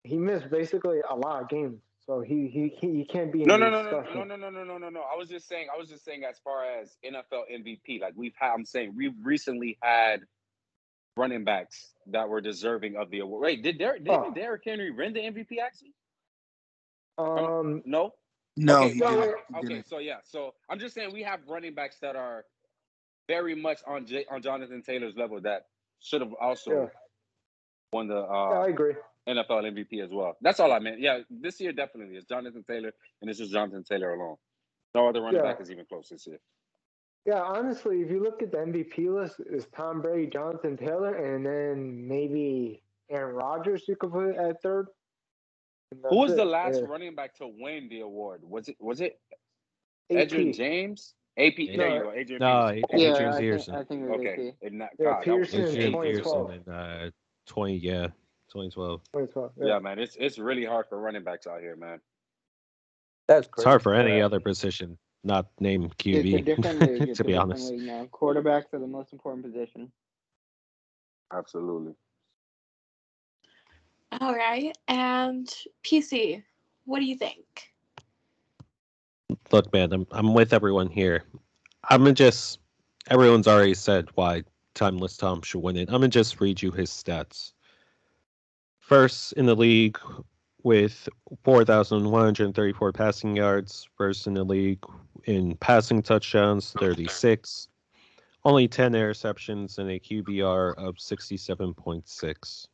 he 0.03 0.17
missed 0.17 0.51
basically 0.51 1.01
a 1.09 1.15
lot 1.15 1.43
of 1.43 1.49
games, 1.49 1.81
so 2.11 2.21
he 2.23 2.49
he 2.49 2.75
he, 2.81 2.97
he 2.99 3.05
can't 3.05 3.33
be 3.33 3.43
in 3.43 3.47
No, 3.47 3.57
no, 3.57 3.71
no, 3.71 3.83
no, 3.89 4.01
no, 4.03 4.25
no, 4.25 4.35
no, 4.37 4.51
no, 4.51 4.65
no, 4.65 4.79
no, 4.79 4.89
no. 4.89 5.01
I 5.03 5.17
was 5.17 5.29
just 5.29 5.47
saying. 5.47 5.69
I 5.73 5.79
was 5.79 5.89
just 5.89 6.05
saying 6.05 6.25
as 6.29 6.41
far 6.43 6.65
as 6.65 6.97
NFL 7.05 7.45
MVP. 7.53 8.01
Like 8.01 8.15
we've 8.17 8.35
had. 8.37 8.53
I'm 8.53 8.65
saying 8.65 8.95
we've 8.97 9.15
recently 9.23 9.79
had 9.81 10.23
running 11.17 11.45
backs 11.45 11.93
that 12.09 12.29
were 12.29 12.41
deserving 12.41 12.97
of 12.97 13.11
the 13.11 13.21
award. 13.21 13.45
Wait, 13.45 13.63
did 13.63 13.79
Derrick, 13.79 14.03
didn't 14.03 14.25
Oh. 14.27 14.33
Derrick 14.35 14.63
Henry 14.65 14.91
win 14.91 15.13
the 15.13 15.21
MVP 15.21 15.59
actually? 15.65 15.95
Um, 17.17 17.83
No. 17.87 18.13
No, 18.57 18.81
okay, 18.83 18.93
he 18.95 18.99
no, 18.99 19.11
didn't. 19.11 19.21
wait. 19.21 19.65
Okay, 19.65 19.83
so 19.87 19.99
yeah, 19.99 20.17
so 20.25 20.55
I'm 20.69 20.81
just 20.81 20.93
saying 20.97 21.13
we 21.13 21.23
have 21.23 21.39
running 21.49 21.75
backs 21.75 21.99
that 22.01 22.17
are 22.17 22.45
very 23.29 23.55
much 23.55 23.79
on 23.87 24.05
J- 24.07 24.27
on 24.29 24.43
Jonathan 24.43 24.83
Taylor's 24.83 25.15
level 25.17 25.41
that 25.43 25.67
should 26.01 26.21
have 26.23 26.35
also 26.41 26.71
Yeah. 26.73 26.87
won 27.93 28.09
the 28.09 28.17
yeah, 28.17 28.21
uh, 28.21 28.63
I 28.65 28.69
agree. 28.69 28.95
NFL 29.29 29.65
MVP 29.65 30.03
as 30.03 30.11
well. 30.13 30.37
That's 30.41 30.61
all 30.61 30.73
I 30.73 30.79
meant. 30.79 31.01
Yeah, 31.01 31.21
this 31.31 31.61
year 31.61 31.73
definitely 31.73 32.17
is 32.17 32.25
Jonathan 32.25 32.65
Taylor, 32.65 32.93
and 33.21 33.31
this 33.31 33.41
is 33.41 33.51
Jonathan 33.51 33.85
Taylor 33.85 34.15
alone. 34.15 34.37
No 34.95 35.09
other 35.09 35.21
running 35.21 35.43
Yeah. 35.45 35.53
back 35.53 35.61
is 35.61 35.71
even 35.71 35.85
close 35.87 36.09
this 36.09 36.27
year. 36.27 36.41
Yeah, 37.27 37.43
honestly, 37.43 38.01
if 38.01 38.11
you 38.11 38.23
look 38.23 38.43
at 38.43 38.51
the 38.51 38.59
MVP 38.59 39.09
list, 39.11 39.41
it's 39.41 39.67
Tom 39.77 40.01
Brady, 40.01 40.27
Jonathan 40.31 40.77
Taylor, 40.77 41.15
and 41.15 41.45
then 41.45 42.09
maybe 42.09 42.83
Aaron 43.11 43.35
Rodgers. 43.35 43.87
You 43.87 43.97
could 43.97 44.11
put 44.11 44.37
at 44.37 44.63
third. 44.63 44.89
Who 46.09 46.17
was 46.17 46.31
that's 46.31 46.39
the 46.39 46.45
last 46.47 46.81
Yeah. 46.81 46.87
running 46.87 47.15
back 47.15 47.35
to 47.37 47.47
win 47.49 47.89
the 47.89 48.01
award? 48.01 48.43
Was 48.43 48.69
it 48.69 48.77
was 48.81 49.01
it 49.01 49.21
AP. 50.09 50.19
Adrian 50.19 50.53
James? 50.53 51.15
AP. 51.37 51.77
There 51.77 51.77
No. 51.89 51.95
you 51.95 52.03
go. 52.03 52.13
Adrian. 52.13 52.41
No, 52.41 52.71
Peterson. 52.73 52.85
Adrian 52.95 53.13
Yeah, 53.13 53.29
I 53.29 53.33
think, 53.33 53.41
Peterson. 53.41 53.75
I 53.75 53.85
think 53.85 54.03
it 54.03 54.09
was 54.11 54.21
Okay. 54.21 54.49
AP. 54.49 54.55
And 54.63 54.79
not, 54.79 54.91
Yeah, 54.99 55.05
God, 55.05 55.25
that 55.25 55.39
was 55.39 55.51
Peterson 55.51 55.61
in 55.61 55.67
Adrian 55.69 55.93
2012. 55.93 56.49
Peterson 56.49 56.73
in 56.73 56.75
uh, 56.75 57.11
20, 57.47 57.77
yeah, 57.77 58.09
2012. 58.51 59.01
2012. 59.13 59.53
Yeah, 59.63 59.79
man, 59.79 59.99
it's 59.99 60.17
it's 60.19 60.39
really 60.39 60.65
hard 60.65 60.87
for 60.89 61.01
running 61.01 61.23
backs 61.25 61.47
out 61.47 61.61
here, 61.61 61.77
man. 61.77 62.01
That's 63.29 63.49
It's 63.49 63.65
hard 63.65 63.83
for 63.83 63.95
any 63.95 64.21
Uh, 64.21 64.27
other 64.27 64.41
position, 64.41 64.99
not 65.25 65.47
name 65.61 65.85
It's 65.85 66.07
a 66.07 66.43
different 66.43 66.81
league. 66.81 67.01
QB, 67.11 67.15
to 67.15 67.25
be 67.25 67.37
honest. 67.37 67.71
league 67.71 67.83
now. 67.83 68.07
Quarterbacks 68.07 68.75
are 68.75 68.81
the 68.81 68.87
most 68.87 69.13
important 69.13 69.45
position. 69.45 69.91
Absolutely. 71.33 71.95
All 74.21 74.35
right. 74.35 74.77
And 74.89 75.49
PC, 75.85 76.43
what 76.85 76.99
do 76.99 77.05
you 77.05 77.17
think? 77.17 77.45
Look, 79.53 79.73
man, 79.73 79.93
I'm 79.93 80.07
I'm 80.11 80.35
with 80.35 80.53
everyone 80.53 80.89
here. 80.89 81.23
I'm 81.89 82.01
gonna 82.03 82.13
just 82.13 82.59
everyone's 83.09 83.47
already 83.47 83.75
said 83.75 84.09
why 84.17 84.43
Timeless 84.75 85.17
Tom 85.17 85.43
should 85.43 85.61
win 85.61 85.77
it. 85.77 85.89
I'm 85.89 85.95
gonna 85.95 86.09
just 86.09 86.41
read 86.41 86.61
you 86.61 86.73
his 86.73 86.91
stats. 86.91 87.53
First 88.91 89.35
in 89.35 89.47
the 89.47 89.55
league 89.55 90.01
with 90.65 91.09
4,134 91.45 92.93
passing 92.93 93.37
yards. 93.37 93.89
First 93.97 94.27
in 94.27 94.35
the 94.35 94.43
league 94.43 94.85
in 95.27 95.55
passing 95.59 96.03
touchdowns, 96.03 96.73
36. 96.73 97.69
Only 98.45 98.67
10 98.67 98.95
interceptions 98.95 99.79
and 99.79 99.89
a 99.93 100.01
QBR 100.01 100.75
of 100.77 100.97
67.6. 100.97 102.67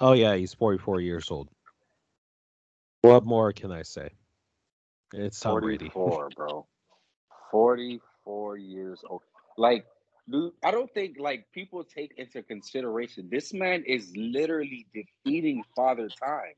Oh 0.00 0.12
yeah, 0.12 0.34
he's 0.34 0.54
44 0.54 1.00
years 1.00 1.30
old. 1.30 1.48
What 3.02 3.24
more 3.24 3.52
can 3.52 3.70
I 3.70 3.82
say? 3.82 4.10
It's 5.14 5.38
Tom 5.38 5.60
Brady. 5.60 5.88
44, 5.90 6.30
bro. 6.34 6.66
44 7.52 8.56
years 8.56 9.04
old. 9.08 9.22
Like, 9.56 9.86
dude, 10.30 10.52
I 10.64 10.70
don't 10.70 10.92
think 10.92 11.16
like 11.18 11.46
people 11.52 11.84
take 11.84 12.12
into 12.16 12.42
consideration 12.42 13.28
this 13.30 13.52
man 13.52 13.84
is 13.86 14.12
literally 14.16 14.86
defeating 14.94 15.64
Father 15.76 16.08
Time. 16.08 16.54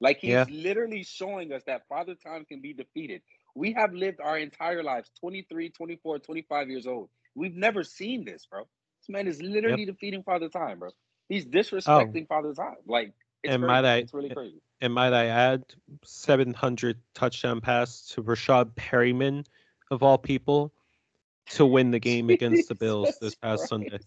Like 0.00 0.18
he's 0.18 0.30
Yeah. 0.32 0.44
literally 0.48 1.02
showing 1.02 1.52
us 1.52 1.64
that 1.64 1.86
Father 1.88 2.14
Time 2.14 2.44
can 2.44 2.60
be 2.60 2.72
defeated. 2.72 3.22
We 3.54 3.72
have 3.72 3.92
lived 3.92 4.20
our 4.20 4.38
entire 4.38 4.82
lives 4.82 5.10
23, 5.20 5.70
24, 5.70 6.18
25 6.20 6.70
years 6.70 6.86
old. 6.86 7.10
We've 7.34 7.56
never 7.56 7.84
seen 7.84 8.24
this, 8.24 8.46
bro. 8.46 8.62
This 9.00 9.08
man 9.08 9.26
is 9.26 9.42
literally 9.42 9.84
defeating 9.84 10.22
Father 10.22 10.48
Time, 10.48 10.78
bro. 10.78 10.90
He's 11.28 11.44
oh. 11.46 11.50
disrespecting 11.50 12.26
Father 12.28 12.54
Time. 12.54 12.76
Like, 12.86 13.12
it's 13.42 13.52
And 13.52 13.62
crazy. 13.62 13.66
might 13.66 13.84
I- 13.84 13.96
it's 13.96 14.14
really 14.14 14.30
crazy. 14.30 14.60
And 14.80 14.94
might 14.94 15.12
I 15.12 15.26
add, 15.26 15.64
700 16.04 16.98
touchdown 17.14 17.60
pass 17.60 18.06
to 18.08 18.22
Rashad 18.22 18.72
Perriman, 18.74 19.46
of 19.90 20.02
all 20.02 20.18
people, 20.18 20.72
to 21.50 21.66
win 21.66 21.90
the 21.90 21.98
game 22.00 22.30
against 22.30 22.68
the 22.68 22.74
Bills 22.74 23.16
this 23.20 23.34
past 23.34 23.60
Christ. 23.60 23.68
Sunday. 23.70 23.98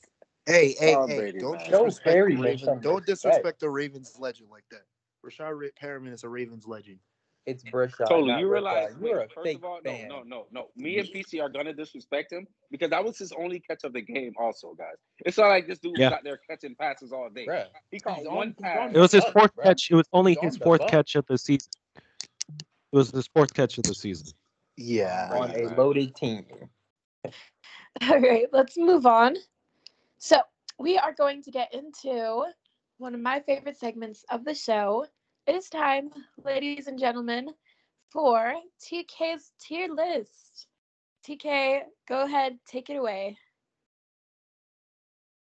Hey, 0.45 0.75
hey, 0.79 0.93
Tom 0.93 1.09
hey! 1.09 1.17
Brady, 1.17 1.39
don't 1.39 1.53
man. 1.57 1.69
Disrespect 1.71 2.03
Perry 2.03 2.35
the 2.35 2.41
Ravens. 2.41 2.61
Don't 2.63 2.83
respect. 2.83 3.05
disrespect 3.07 3.59
the 3.59 3.69
Ravens 3.69 4.15
legend 4.19 4.49
like 4.51 4.65
that. 4.71 4.81
Rashad 5.25 5.57
Ra- 5.59 5.67
Perriman 5.81 6.13
is 6.13 6.23
a 6.25 6.29
Ravens 6.29 6.67
legend. 6.67 6.99
It's 7.45 7.61
Breshad. 7.63 8.07
Totally. 8.07 8.39
You 8.39 8.49
realize 8.49 8.93
wait, 8.99 9.09
you're 9.09 9.19
a 9.21 9.27
first 9.29 9.43
fake 9.45 9.57
of 9.57 9.65
all, 9.65 9.79
fan. 9.83 10.07
no, 10.07 10.19
no, 10.19 10.23
no, 10.23 10.45
no. 10.51 10.67
Me 10.77 10.97
and 10.97 11.07
PC 11.09 11.41
are 11.41 11.49
gonna 11.49 11.73
disrespect 11.73 12.31
him 12.31 12.47
because 12.71 12.89
that 12.91 13.03
was 13.03 13.17
his 13.17 13.33
only 13.33 13.59
catch 13.59 13.83
of 13.83 13.91
the 13.91 14.01
game. 14.01 14.31
Also, 14.39 14.73
guys, 14.77 14.95
it's 15.25 15.37
not 15.37 15.47
like 15.49 15.67
this 15.67 15.77
dude 15.79 15.97
Yeah. 15.97 16.07
was 16.09 16.13
out 16.19 16.23
there 16.23 16.39
catching 16.49 16.73
passes 16.75 17.11
all 17.11 17.29
day. 17.29 17.45
Bruh, 17.45 17.65
He 17.91 17.99
caught 17.99 18.17
he's 18.19 18.27
one 18.29 18.47
he's 18.49 18.55
pass. 18.61 18.91
It 18.93 18.97
was 18.99 19.11
his 19.11 19.25
fourth 19.25 19.53
bruh. 19.57 19.63
catch. 19.63 19.91
It 19.91 19.95
was 19.95 20.07
only 20.13 20.35
He's 20.35 20.53
his 20.53 20.55
on 20.55 20.59
fourth 20.61 20.87
catch 20.87 21.15
of 21.15 21.25
the 21.25 21.37
season. 21.37 21.69
It 21.97 22.95
was 22.95 23.11
his 23.11 23.27
fourth 23.27 23.53
catch 23.53 23.77
of 23.77 23.83
the 23.83 23.93
season. 23.95 24.27
Yeah. 24.77 25.29
on 25.33 25.51
a 25.51 25.67
loaded 25.75 26.15
team. 26.15 26.45
All 28.09 28.19
right, 28.19 28.47
let's 28.51 28.77
move 28.77 29.05
on. 29.05 29.35
So, 30.17 30.37
we 30.79 30.97
are 30.97 31.13
going 31.13 31.43
to 31.43 31.51
get 31.51 31.73
into 31.73 32.45
one 32.97 33.13
of 33.13 33.21
my 33.21 33.39
favorite 33.41 33.77
segments 33.77 34.25
of 34.31 34.45
the 34.45 34.53
show. 34.53 35.05
It 35.47 35.55
is 35.55 35.69
time, 35.69 36.09
ladies 36.43 36.87
and 36.87 36.97
gentlemen, 36.97 37.49
for 38.11 38.53
TK's 38.81 39.51
tier 39.59 39.89
list. 39.89 40.67
TK, 41.27 41.81
go 42.07 42.23
ahead, 42.23 42.57
take 42.67 42.89
it 42.89 42.95
away. 42.95 43.37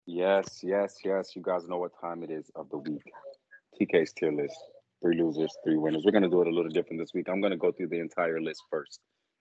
Yes, 0.06 0.60
yes, 0.62 0.98
yes. 1.04 1.36
You 1.36 1.42
guys 1.42 1.68
know 1.68 1.78
what 1.78 1.92
time 2.00 2.24
it 2.24 2.30
is 2.30 2.52
of 2.56 2.70
the 2.70 2.78
week. 2.78 3.04
TK's 3.80 4.14
tier 4.14 4.32
list. 4.32 4.58
Three 5.02 5.20
losers, 5.20 5.56
three 5.64 5.78
winners. 5.78 6.04
We're 6.06 6.12
gonna 6.12 6.30
do 6.30 6.42
it 6.42 6.48
a 6.48 6.52
little 6.52 6.72
different 6.72 7.02
this 7.02 7.14
week. 7.14 7.28
I'm 7.30 7.42
gonna 7.42 7.58
go 7.58 7.72
through 7.72 7.88
the 7.88 8.00
entire 8.00 8.42
list 8.42 8.64
first, 8.70 9.00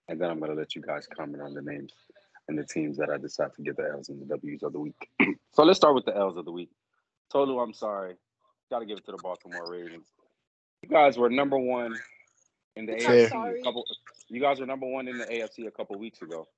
and 0.08 0.20
then 0.20 0.30
I'm 0.30 0.40
gonna 0.40 0.54
let 0.54 0.74
you 0.74 0.82
guys 0.82 1.06
comment 1.06 1.42
on 1.42 1.54
the 1.54 1.62
names 1.62 1.92
and 2.48 2.58
the 2.58 2.64
teams 2.64 2.96
that 2.98 3.10
I 3.10 3.18
decide 3.18 3.54
to 3.54 3.62
get 3.62 3.76
the 3.76 3.88
L's 3.90 4.08
and 4.08 4.20
the 4.20 4.26
W's 4.26 4.62
of 4.62 4.72
the 4.72 4.80
week. 4.80 5.08
so 5.52 5.62
let's 5.64 5.78
start 5.78 5.94
with 5.94 6.04
the 6.04 6.16
L's 6.16 6.36
of 6.36 6.44
the 6.44 6.52
week. 6.52 6.70
Tolu, 7.30 7.58
I'm 7.60 7.72
sorry. 7.72 8.14
Gotta 8.70 8.86
give 8.86 8.98
it 8.98 9.04
to 9.06 9.12
the 9.12 9.18
Baltimore 9.18 9.70
Ravens. 9.70 10.06
You 10.82 10.88
guys 10.88 11.16
were 11.16 11.30
number 11.30 11.58
one 11.58 11.94
in 12.76 12.86
the 12.86 12.94
Fair. 12.94 13.28
AFC 13.28 13.60
a 13.60 13.62
couple 13.62 13.84
you 14.28 14.40
guys 14.40 14.60
were 14.60 14.66
number 14.66 14.86
one 14.86 15.08
in 15.08 15.18
the 15.18 15.26
AFC 15.26 15.66
a 15.66 15.70
couple 15.70 15.98
weeks 15.98 16.22
ago. 16.22 16.48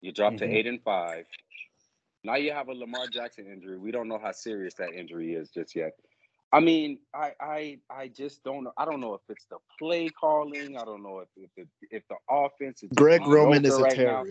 You 0.00 0.10
dropped 0.12 0.36
Mhm. 0.36 0.40
to 0.40 0.56
eight 0.56 0.66
and 0.66 0.82
five. 0.82 1.26
Now 2.24 2.36
you 2.36 2.52
have 2.52 2.68
a 2.68 2.72
Lamar 2.72 3.06
Jackson 3.08 3.46
injury. 3.46 3.78
We 3.78 3.90
don't 3.90 4.08
know 4.08 4.18
how 4.18 4.32
serious 4.32 4.74
that 4.74 4.92
injury 4.92 5.34
is 5.34 5.50
just 5.50 5.74
yet. 5.74 5.92
I 6.52 6.60
mean, 6.60 6.98
I 7.14 7.32
I 7.40 7.78
I 7.88 8.08
just 8.08 8.42
don't 8.44 8.64
know. 8.64 8.72
I 8.76 8.84
don't 8.84 9.00
know 9.00 9.14
if 9.14 9.22
it's 9.28 9.46
the 9.46 9.58
play 9.78 10.08
calling. 10.08 10.76
I 10.76 10.84
don't 10.84 11.02
know 11.02 11.20
if 11.20 11.28
if 11.36 11.50
the, 11.56 11.66
if 11.90 12.06
the 12.08 12.16
offense 12.28 12.82
is 12.82 12.90
Greg 12.94 13.26
Roman 13.26 13.64
is 13.64 13.78
a 13.78 13.82
right 13.82 13.98
now. 13.98 14.24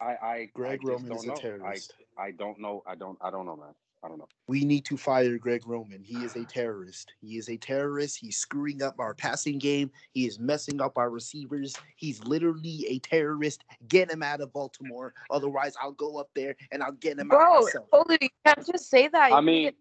Terrorist. 0.00 0.22
I 0.22 0.26
I 0.26 0.48
Greg 0.54 0.80
I 0.84 0.88
Roman 0.88 1.08
don't 1.08 1.18
is 1.18 1.24
a 1.24 1.28
know. 1.28 1.34
terrorist. 1.34 1.94
I 2.18 2.24
I 2.26 2.30
don't 2.32 2.58
know. 2.60 2.82
I 2.86 2.94
don't 2.94 3.18
I 3.20 3.30
don't 3.30 3.46
know, 3.46 3.56
man. 3.56 3.74
I 4.04 4.08
don't 4.08 4.18
know. 4.18 4.28
We 4.46 4.64
need 4.64 4.84
to 4.84 4.96
fire 4.96 5.36
Greg 5.38 5.66
Roman. 5.66 6.02
He 6.04 6.22
is 6.22 6.36
a 6.36 6.44
terrorist. 6.44 7.12
He 7.20 7.38
is 7.38 7.48
a 7.48 7.56
terrorist. 7.56 8.18
He's 8.18 8.36
screwing 8.36 8.82
up 8.82 9.00
our 9.00 9.14
passing 9.14 9.58
game. 9.58 9.90
He 10.12 10.26
is 10.26 10.38
messing 10.38 10.80
up 10.80 10.96
our 10.96 11.10
receivers. 11.10 11.74
He's 11.96 12.22
literally 12.24 12.86
a 12.88 12.98
terrorist. 13.00 13.64
Get 13.88 14.10
him 14.10 14.22
out 14.22 14.40
of 14.40 14.52
Baltimore. 14.52 15.12
Otherwise, 15.30 15.74
I'll 15.82 15.92
go 15.92 16.18
up 16.20 16.28
there 16.34 16.54
and 16.70 16.82
I'll 16.82 16.92
get 16.92 17.18
him 17.18 17.32
out 17.32 17.38
Bro, 17.38 17.60
myself. 17.62 17.90
Olu, 17.92 18.18
you 18.20 18.28
can't 18.44 18.64
just 18.66 18.88
say 18.90 19.08
that. 19.08 19.32
I 19.32 19.40
You're 19.40 19.40
mean, 19.40 19.72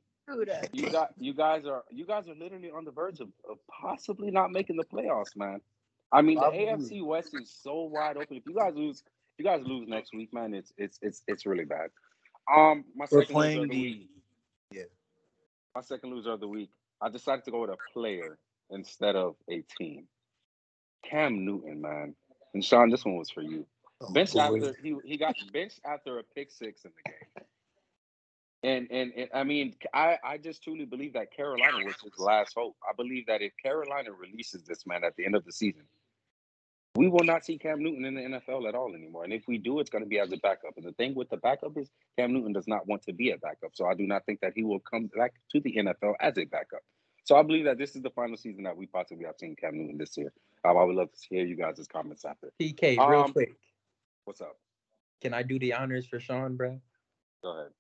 you 0.73 0.89
got 0.89 1.11
you 1.19 1.33
guys 1.33 1.65
are 1.65 1.83
you 1.91 2.05
guys 2.05 2.27
are 2.27 2.35
literally 2.35 2.71
on 2.71 2.83
the 2.85 2.91
verge 2.91 3.19
of, 3.19 3.27
of 3.49 3.57
possibly 3.69 4.31
not 4.31 4.51
making 4.51 4.77
the 4.77 4.85
playoffs, 4.85 5.35
man. 5.35 5.61
I 6.11 6.21
mean, 6.21 6.35
the 6.35 6.41
Probably. 6.41 6.65
AFC 6.65 7.05
West 7.05 7.29
is 7.33 7.55
so 7.61 7.83
wide 7.83 8.17
open. 8.17 8.37
If 8.37 8.45
you 8.47 8.55
guys 8.55 8.73
lose, 8.75 8.99
if 8.99 9.14
you 9.37 9.45
guys 9.45 9.61
lose 9.65 9.87
next 9.87 10.13
week, 10.13 10.33
man, 10.33 10.53
it's 10.53 10.71
it's 10.77 10.99
it's 11.01 11.23
it's 11.27 11.45
really 11.45 11.65
bad. 11.65 11.89
Um, 12.53 12.85
my 12.95 13.05
We're 13.11 13.21
second 13.23 13.35
loser 13.35 13.55
playing 13.55 13.63
of 13.63 13.69
the 13.69 13.81
week. 13.81 14.09
the. 14.71 14.83
My 15.75 15.81
second 15.81 16.11
loser 16.11 16.31
of 16.31 16.39
the 16.39 16.47
week. 16.47 16.69
I 17.01 17.09
decided 17.09 17.43
to 17.45 17.51
go 17.51 17.61
with 17.61 17.69
a 17.71 17.77
player 17.93 18.37
instead 18.69 19.15
of 19.15 19.35
a 19.49 19.63
team. 19.77 20.07
Cam 21.03 21.45
Newton, 21.45 21.81
man. 21.81 22.15
And 22.53 22.63
Sean, 22.63 22.89
this 22.89 23.05
one 23.05 23.17
was 23.17 23.29
for 23.29 23.41
you. 23.41 23.65
Oh, 24.01 24.11
Benched 24.13 24.33
boy. 24.33 24.39
after 24.39 24.75
he 24.81 24.95
he 25.05 25.17
got 25.17 25.35
benched 25.53 25.79
after 25.85 26.19
a 26.19 26.23
pick 26.23 26.51
six 26.51 26.85
in 26.85 26.91
the 26.95 27.11
game. 27.11 27.45
And, 28.63 28.87
and 28.89 29.13
and 29.15 29.29
I 29.33 29.43
mean, 29.43 29.75
I 29.93 30.17
I 30.23 30.37
just 30.37 30.63
truly 30.63 30.85
believe 30.85 31.13
that 31.13 31.31
Carolina 31.35 31.85
was 31.85 31.95
his 32.03 32.17
last 32.17 32.53
hope. 32.55 32.75
I 32.89 32.93
believe 32.95 33.27
that 33.27 33.41
if 33.41 33.53
Carolina 33.61 34.09
releases 34.11 34.63
this 34.63 34.87
man 34.87 35.03
at 35.03 35.15
the 35.17 35.25
end 35.25 35.35
of 35.35 35.45
the 35.45 35.51
season, 35.51 35.83
we 36.95 37.07
will 37.07 37.23
not 37.23 37.45
see 37.45 37.57
Cam 37.57 37.83
Newton 37.83 38.05
in 38.05 38.15
the 38.15 38.21
NFL 38.21 38.67
at 38.67 38.75
all 38.75 38.93
anymore. 38.95 39.23
And 39.25 39.33
if 39.33 39.43
we 39.47 39.57
do, 39.57 39.79
it's 39.79 39.89
going 39.89 40.03
to 40.03 40.09
be 40.09 40.19
as 40.19 40.31
a 40.31 40.37
backup. 40.37 40.77
And 40.77 40.85
the 40.85 40.93
thing 40.93 41.13
with 41.13 41.29
the 41.29 41.37
backup 41.37 41.77
is 41.77 41.89
Cam 42.17 42.33
Newton 42.33 42.53
does 42.53 42.67
not 42.67 42.87
want 42.87 43.03
to 43.03 43.13
be 43.13 43.31
a 43.31 43.37
backup. 43.37 43.71
So 43.73 43.85
I 43.85 43.93
do 43.93 44.07
not 44.07 44.25
think 44.25 44.39
that 44.41 44.53
he 44.55 44.63
will 44.63 44.79
come 44.79 45.07
back 45.15 45.33
to 45.51 45.59
the 45.59 45.75
NFL 45.75 46.13
as 46.21 46.37
a 46.37 46.45
backup. 46.45 46.81
So 47.25 47.35
I 47.35 47.41
believe 47.43 47.65
that 47.65 47.77
this 47.77 47.95
is 47.95 48.01
the 48.01 48.11
final 48.11 48.37
season 48.37 48.63
that 48.63 48.77
we 48.77 48.85
possibly 48.85 49.25
have 49.25 49.35
seen 49.39 49.55
Cam 49.55 49.77
Newton 49.77 49.97
this 49.97 50.15
year. 50.15 50.31
Um, 50.63 50.77
I 50.77 50.83
would 50.83 50.95
love 50.95 51.11
to 51.11 51.19
hear 51.29 51.45
you 51.45 51.55
guys' 51.55 51.85
comments 51.91 52.23
after. 52.23 52.51
TK, 52.61 52.97
real 52.97 53.21
Um, 53.21 53.33
quick. 53.33 53.55
What's 54.25 54.41
up? 54.41 54.57
Can 55.21 55.33
I 55.33 55.43
do 55.43 55.59
the 55.59 55.73
honors 55.73 56.05
for 56.05 56.19
Sean, 56.19 56.55
bro? 56.55 56.79
Go 57.43 57.57
ahead. 57.59 57.71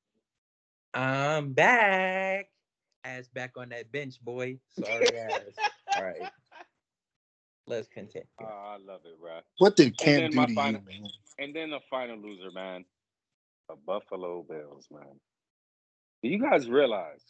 I'm 0.93 1.53
back. 1.53 2.49
Ass 3.03 3.27
back 3.27 3.51
on 3.57 3.69
that 3.69 3.91
bench, 3.91 4.19
boy. 4.23 4.57
Sorry 4.79 5.17
ass. 5.17 5.41
All 5.97 6.03
right. 6.03 6.31
Let's 7.67 7.87
continue. 7.87 8.27
Uh, 8.41 8.45
I 8.45 8.77
love 8.77 9.01
it, 9.05 9.19
bro. 9.19 9.39
What 9.57 9.75
did 9.75 9.87
And 9.87 9.97
Cam 9.97 10.29
do 10.29 10.35
my 10.37 10.45
to 10.45 10.53
final- 10.53 10.81
you, 10.89 11.01
man? 11.01 11.09
And 11.39 11.55
then 11.55 11.69
the 11.71 11.79
final 11.89 12.17
loser, 12.17 12.51
man, 12.51 12.85
the 13.67 13.75
Buffalo 13.75 14.43
Bills, 14.47 14.87
man. 14.91 15.19
Do 16.23 16.29
you 16.29 16.39
guys 16.39 16.69
realize 16.69 17.23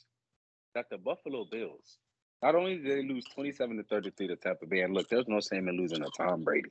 that 0.73 0.89
the 0.89 0.97
Buffalo 0.97 1.45
Bills, 1.49 1.97
not 2.43 2.55
only 2.55 2.77
did 2.77 2.85
they 2.97 3.03
lose 3.07 3.23
27 3.33 3.77
to 3.77 3.83
33 3.83 4.27
to 4.27 4.35
Tampa 4.35 4.65
Bay, 4.65 4.81
and 4.81 4.93
look, 4.93 5.07
there's 5.09 5.27
no 5.27 5.39
shame 5.39 5.67
in 5.69 5.77
losing 5.77 5.99
to 6.03 6.09
Tom 6.17 6.43
Brady. 6.43 6.69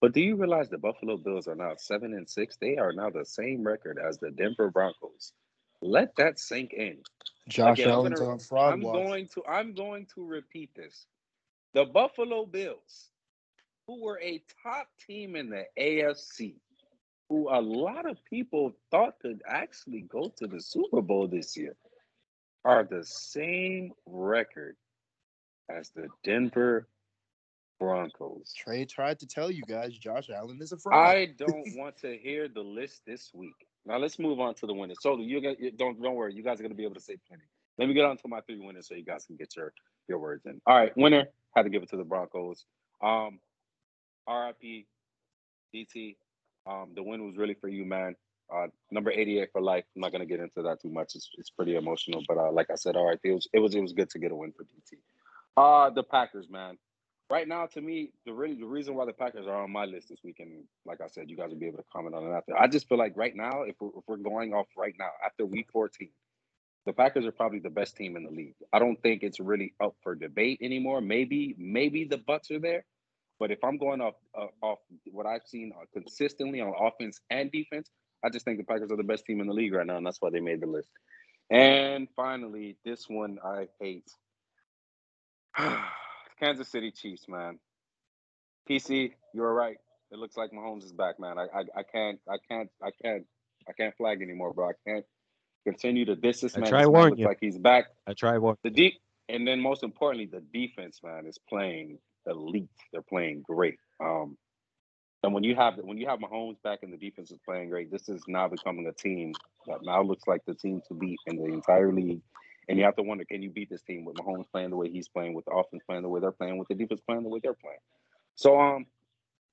But 0.00 0.12
do 0.12 0.20
you 0.20 0.36
realize 0.36 0.68
the 0.68 0.78
Buffalo 0.78 1.16
Bills 1.16 1.48
are 1.48 1.54
now 1.54 1.74
seven 1.76 2.14
and 2.14 2.28
six? 2.28 2.56
They 2.60 2.76
are 2.76 2.92
now 2.92 3.10
the 3.10 3.24
same 3.24 3.62
record 3.64 3.98
as 3.98 4.18
the 4.18 4.30
Denver 4.30 4.70
Broncos. 4.70 5.32
Let 5.82 6.14
that 6.16 6.38
sink 6.38 6.72
in. 6.72 6.98
Josh 7.48 7.78
Again, 7.78 7.88
I'm 7.88 7.94
Allen's 7.94 8.20
gonna- 8.20 8.32
on 8.32 8.38
fraud 8.38 8.72
I'm 8.74 8.80
watch. 8.80 8.94
going 8.94 9.28
to 9.34 9.42
I'm 9.46 9.74
going 9.74 10.06
to 10.14 10.24
repeat 10.26 10.74
this. 10.74 11.06
The 11.74 11.84
Buffalo 11.84 12.46
Bills, 12.46 13.10
who 13.86 14.02
were 14.02 14.20
a 14.20 14.42
top 14.62 14.86
team 15.06 15.34
in 15.34 15.50
the 15.50 15.64
AFC, 15.78 16.54
who 17.28 17.48
a 17.50 17.60
lot 17.60 18.08
of 18.08 18.16
people 18.24 18.72
thought 18.90 19.18
could 19.20 19.42
actually 19.46 20.02
go 20.02 20.32
to 20.36 20.46
the 20.46 20.60
Super 20.60 21.02
Bowl 21.02 21.26
this 21.26 21.56
year, 21.56 21.74
are 22.64 22.84
the 22.84 23.04
same 23.04 23.92
record 24.06 24.76
as 25.68 25.90
the 25.90 26.06
Denver 26.22 26.88
Broncos. 27.80 28.52
Trey 28.56 28.84
tried 28.84 29.18
to 29.18 29.26
tell 29.26 29.50
you 29.50 29.62
guys 29.68 29.98
Josh 29.98 30.30
Allen 30.30 30.58
is 30.62 30.72
a 30.72 30.78
fraud. 30.78 30.94
I 30.94 31.26
don't 31.38 31.76
want 31.76 31.96
to 31.98 32.16
hear 32.16 32.48
the 32.48 32.62
list 32.62 33.02
this 33.06 33.32
week. 33.34 33.66
Now 33.84 33.98
let's 33.98 34.18
move 34.18 34.40
on 34.40 34.54
to 34.56 34.66
the 34.66 34.74
winners. 34.74 34.98
So 35.00 35.18
you 35.18 35.40
guys 35.40 35.56
don't 35.76 36.00
don't 36.00 36.14
worry, 36.14 36.34
you 36.34 36.42
guys 36.42 36.60
are 36.60 36.62
gonna 36.62 36.74
be 36.74 36.84
able 36.84 36.94
to 36.94 37.00
say 37.00 37.16
plenty. 37.26 37.42
Let 37.78 37.88
me 37.88 37.94
get 37.94 38.04
on 38.04 38.16
to 38.18 38.28
my 38.28 38.40
three 38.42 38.60
winners 38.60 38.88
so 38.88 38.94
you 38.94 39.04
guys 39.04 39.24
can 39.24 39.36
get 39.36 39.56
your 39.56 39.72
your 40.08 40.18
words 40.18 40.44
in. 40.46 40.60
All 40.66 40.76
right, 40.76 40.96
winner 40.96 41.26
had 41.56 41.62
to 41.62 41.70
give 41.70 41.82
it 41.82 41.90
to 41.90 41.96
the 41.96 42.04
Broncos. 42.04 42.64
Um, 43.02 43.40
RIP, 44.28 44.86
DT. 45.74 46.16
Um, 46.66 46.92
the 46.94 47.02
win 47.02 47.26
was 47.26 47.36
really 47.36 47.54
for 47.54 47.68
you, 47.68 47.84
man. 47.84 48.16
Uh, 48.54 48.66
number 48.90 49.10
88 49.10 49.50
for 49.52 49.60
life. 49.60 49.84
I'm 49.94 50.02
not 50.02 50.12
gonna 50.12 50.26
get 50.26 50.40
into 50.40 50.62
that 50.62 50.80
too 50.80 50.90
much. 50.90 51.14
It's, 51.14 51.30
it's 51.38 51.50
pretty 51.50 51.76
emotional, 51.76 52.22
but 52.28 52.38
uh, 52.38 52.52
like 52.52 52.70
I 52.70 52.76
said, 52.76 52.96
all 52.96 53.06
right, 53.06 53.18
it 53.24 53.32
was 53.32 53.48
it 53.52 53.58
was 53.58 53.74
it 53.74 53.80
was 53.80 53.92
good 53.92 54.10
to 54.10 54.18
get 54.18 54.32
a 54.32 54.36
win 54.36 54.52
for 54.52 54.64
DT. 54.64 54.98
Uh, 55.56 55.90
the 55.90 56.02
Packers, 56.02 56.48
man 56.50 56.76
right 57.30 57.48
now, 57.48 57.66
to 57.66 57.80
me, 57.80 58.10
the 58.26 58.32
really 58.32 58.54
the 58.54 58.66
reason 58.66 58.94
why 58.94 59.04
the 59.04 59.12
Packers 59.12 59.46
are 59.46 59.62
on 59.62 59.72
my 59.72 59.84
list 59.84 60.08
this 60.08 60.20
weekend, 60.22 60.64
like 60.84 61.00
I 61.00 61.08
said, 61.08 61.30
you 61.30 61.36
guys 61.36 61.50
will 61.50 61.58
be 61.58 61.66
able 61.66 61.78
to 61.78 61.84
comment 61.92 62.14
on 62.14 62.24
it 62.24 62.32
after. 62.32 62.56
I 62.56 62.66
just 62.68 62.88
feel 62.88 62.98
like 62.98 63.16
right 63.16 63.34
now, 63.34 63.62
if 63.62 63.76
we're, 63.80 63.88
if 63.88 64.04
we're 64.06 64.16
going 64.16 64.52
off 64.52 64.66
right 64.76 64.94
now 64.98 65.10
after 65.24 65.46
Week 65.46 65.68
14, 65.72 66.08
the 66.86 66.92
Packers 66.92 67.24
are 67.24 67.32
probably 67.32 67.60
the 67.60 67.70
best 67.70 67.96
team 67.96 68.16
in 68.16 68.24
the 68.24 68.30
league. 68.30 68.54
I 68.72 68.78
don't 68.78 69.00
think 69.02 69.22
it's 69.22 69.40
really 69.40 69.74
up 69.80 69.94
for 70.02 70.14
debate 70.14 70.58
anymore. 70.62 71.00
Maybe 71.00 71.54
maybe 71.58 72.04
the 72.04 72.18
Bucks 72.18 72.50
are 72.50 72.58
there, 72.58 72.84
but 73.38 73.50
if 73.50 73.62
I'm 73.64 73.78
going 73.78 74.00
off 74.00 74.14
uh, 74.38 74.46
off 74.60 74.78
what 75.10 75.26
I've 75.26 75.46
seen 75.46 75.72
uh, 75.74 75.84
consistently 75.92 76.60
on 76.60 76.74
offense 76.78 77.20
and 77.30 77.50
defense, 77.50 77.90
I 78.24 78.28
just 78.30 78.44
think 78.44 78.58
the 78.58 78.64
Packers 78.64 78.90
are 78.90 78.96
the 78.96 79.02
best 79.02 79.24
team 79.24 79.40
in 79.40 79.46
the 79.46 79.54
league 79.54 79.72
right 79.72 79.86
now, 79.86 79.96
and 79.96 80.06
that's 80.06 80.20
why 80.20 80.30
they 80.30 80.40
made 80.40 80.60
the 80.60 80.66
list. 80.66 80.88
And 81.50 82.08
finally, 82.16 82.76
this 82.84 83.08
one 83.08 83.38
I 83.44 83.68
hate. 83.80 84.10
Kansas 86.40 86.68
City 86.68 86.90
Chiefs, 86.90 87.26
man. 87.28 87.58
PC, 88.68 89.12
you're 89.34 89.52
right. 89.52 89.76
It 90.10 90.18
looks 90.18 90.36
like 90.36 90.50
Mahomes 90.52 90.84
is 90.84 90.92
back, 90.92 91.20
man. 91.20 91.38
I, 91.38 91.44
I, 91.44 91.60
I 91.76 91.82
can't, 91.82 92.18
I 92.28 92.36
can't, 92.48 92.70
I 92.82 92.90
can't, 93.02 93.24
I 93.68 93.72
can't 93.72 93.94
flag 93.96 94.22
anymore, 94.22 94.52
bro. 94.52 94.70
I 94.70 94.72
can't 94.86 95.04
continue 95.64 96.04
to 96.04 96.16
diss 96.16 96.40
this 96.40 96.56
I 96.56 96.60
man. 96.60 96.68
try 96.68 96.80
man 96.80 96.92
warn 96.92 97.10
looks 97.10 97.20
you. 97.20 97.26
like 97.26 97.38
he's 97.40 97.58
back. 97.58 97.86
I 98.06 98.14
try 98.14 98.38
one. 98.38 98.56
The 98.62 98.70
deep, 98.70 98.94
and 99.28 99.46
then 99.46 99.60
most 99.60 99.82
importantly, 99.82 100.26
the 100.26 100.40
defense, 100.40 101.00
man, 101.02 101.26
is 101.26 101.38
playing 101.48 101.98
elite. 102.26 102.68
They're 102.92 103.02
playing 103.02 103.42
great. 103.42 103.78
Um, 104.00 104.36
and 105.22 105.32
when 105.32 105.42
you 105.42 105.54
have 105.54 105.76
when 105.78 105.96
you 105.96 106.06
have 106.06 106.18
Mahomes 106.18 106.60
back 106.62 106.80
and 106.82 106.92
the 106.92 106.98
defense 106.98 107.30
is 107.30 107.38
playing 107.44 107.70
great, 107.70 107.90
this 107.90 108.08
is 108.08 108.22
now 108.28 108.46
becoming 108.48 108.86
a 108.86 108.92
team 108.92 109.32
that 109.66 109.78
now 109.82 110.02
looks 110.02 110.26
like 110.26 110.44
the 110.46 110.54
team 110.54 110.82
to 110.88 110.94
beat 110.94 111.18
in 111.26 111.36
the 111.36 111.46
entire 111.46 111.92
league. 111.92 112.20
And 112.68 112.78
you 112.78 112.84
have 112.84 112.96
to 112.96 113.02
wonder, 113.02 113.24
can 113.24 113.42
you 113.42 113.50
beat 113.50 113.68
this 113.68 113.82
team 113.82 114.04
with 114.04 114.16
Mahomes 114.16 114.46
playing 114.50 114.70
the 114.70 114.76
way 114.76 114.88
he's 114.88 115.08
playing, 115.08 115.34
with 115.34 115.44
the 115.44 115.50
offense 115.50 115.82
playing 115.86 116.02
the 116.02 116.08
way 116.08 116.20
they're 116.20 116.32
playing, 116.32 116.56
with 116.56 116.68
the 116.68 116.74
defense 116.74 117.00
playing 117.06 117.22
the 117.22 117.28
way 117.28 117.40
they're 117.42 117.52
playing? 117.52 117.78
So, 118.36 118.58
um, 118.58 118.86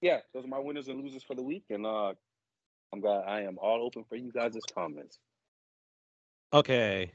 yeah, 0.02 0.20
those 0.34 0.46
are 0.46 0.50
my 0.50 0.60
winners 0.60 0.88
and 0.88 1.02
losers 1.02 1.24
for 1.24 1.36
the 1.36 1.44
week, 1.44 1.66
and 1.70 1.86
uh, 1.86 2.14
I'm 2.94 3.00
glad 3.00 3.24
I 3.28 3.42
am 3.42 3.58
all 3.58 3.84
open 3.86 4.06
for 4.08 4.16
you 4.16 4.32
guys' 4.32 4.58
comments. 4.74 5.20
Okay. 6.54 7.12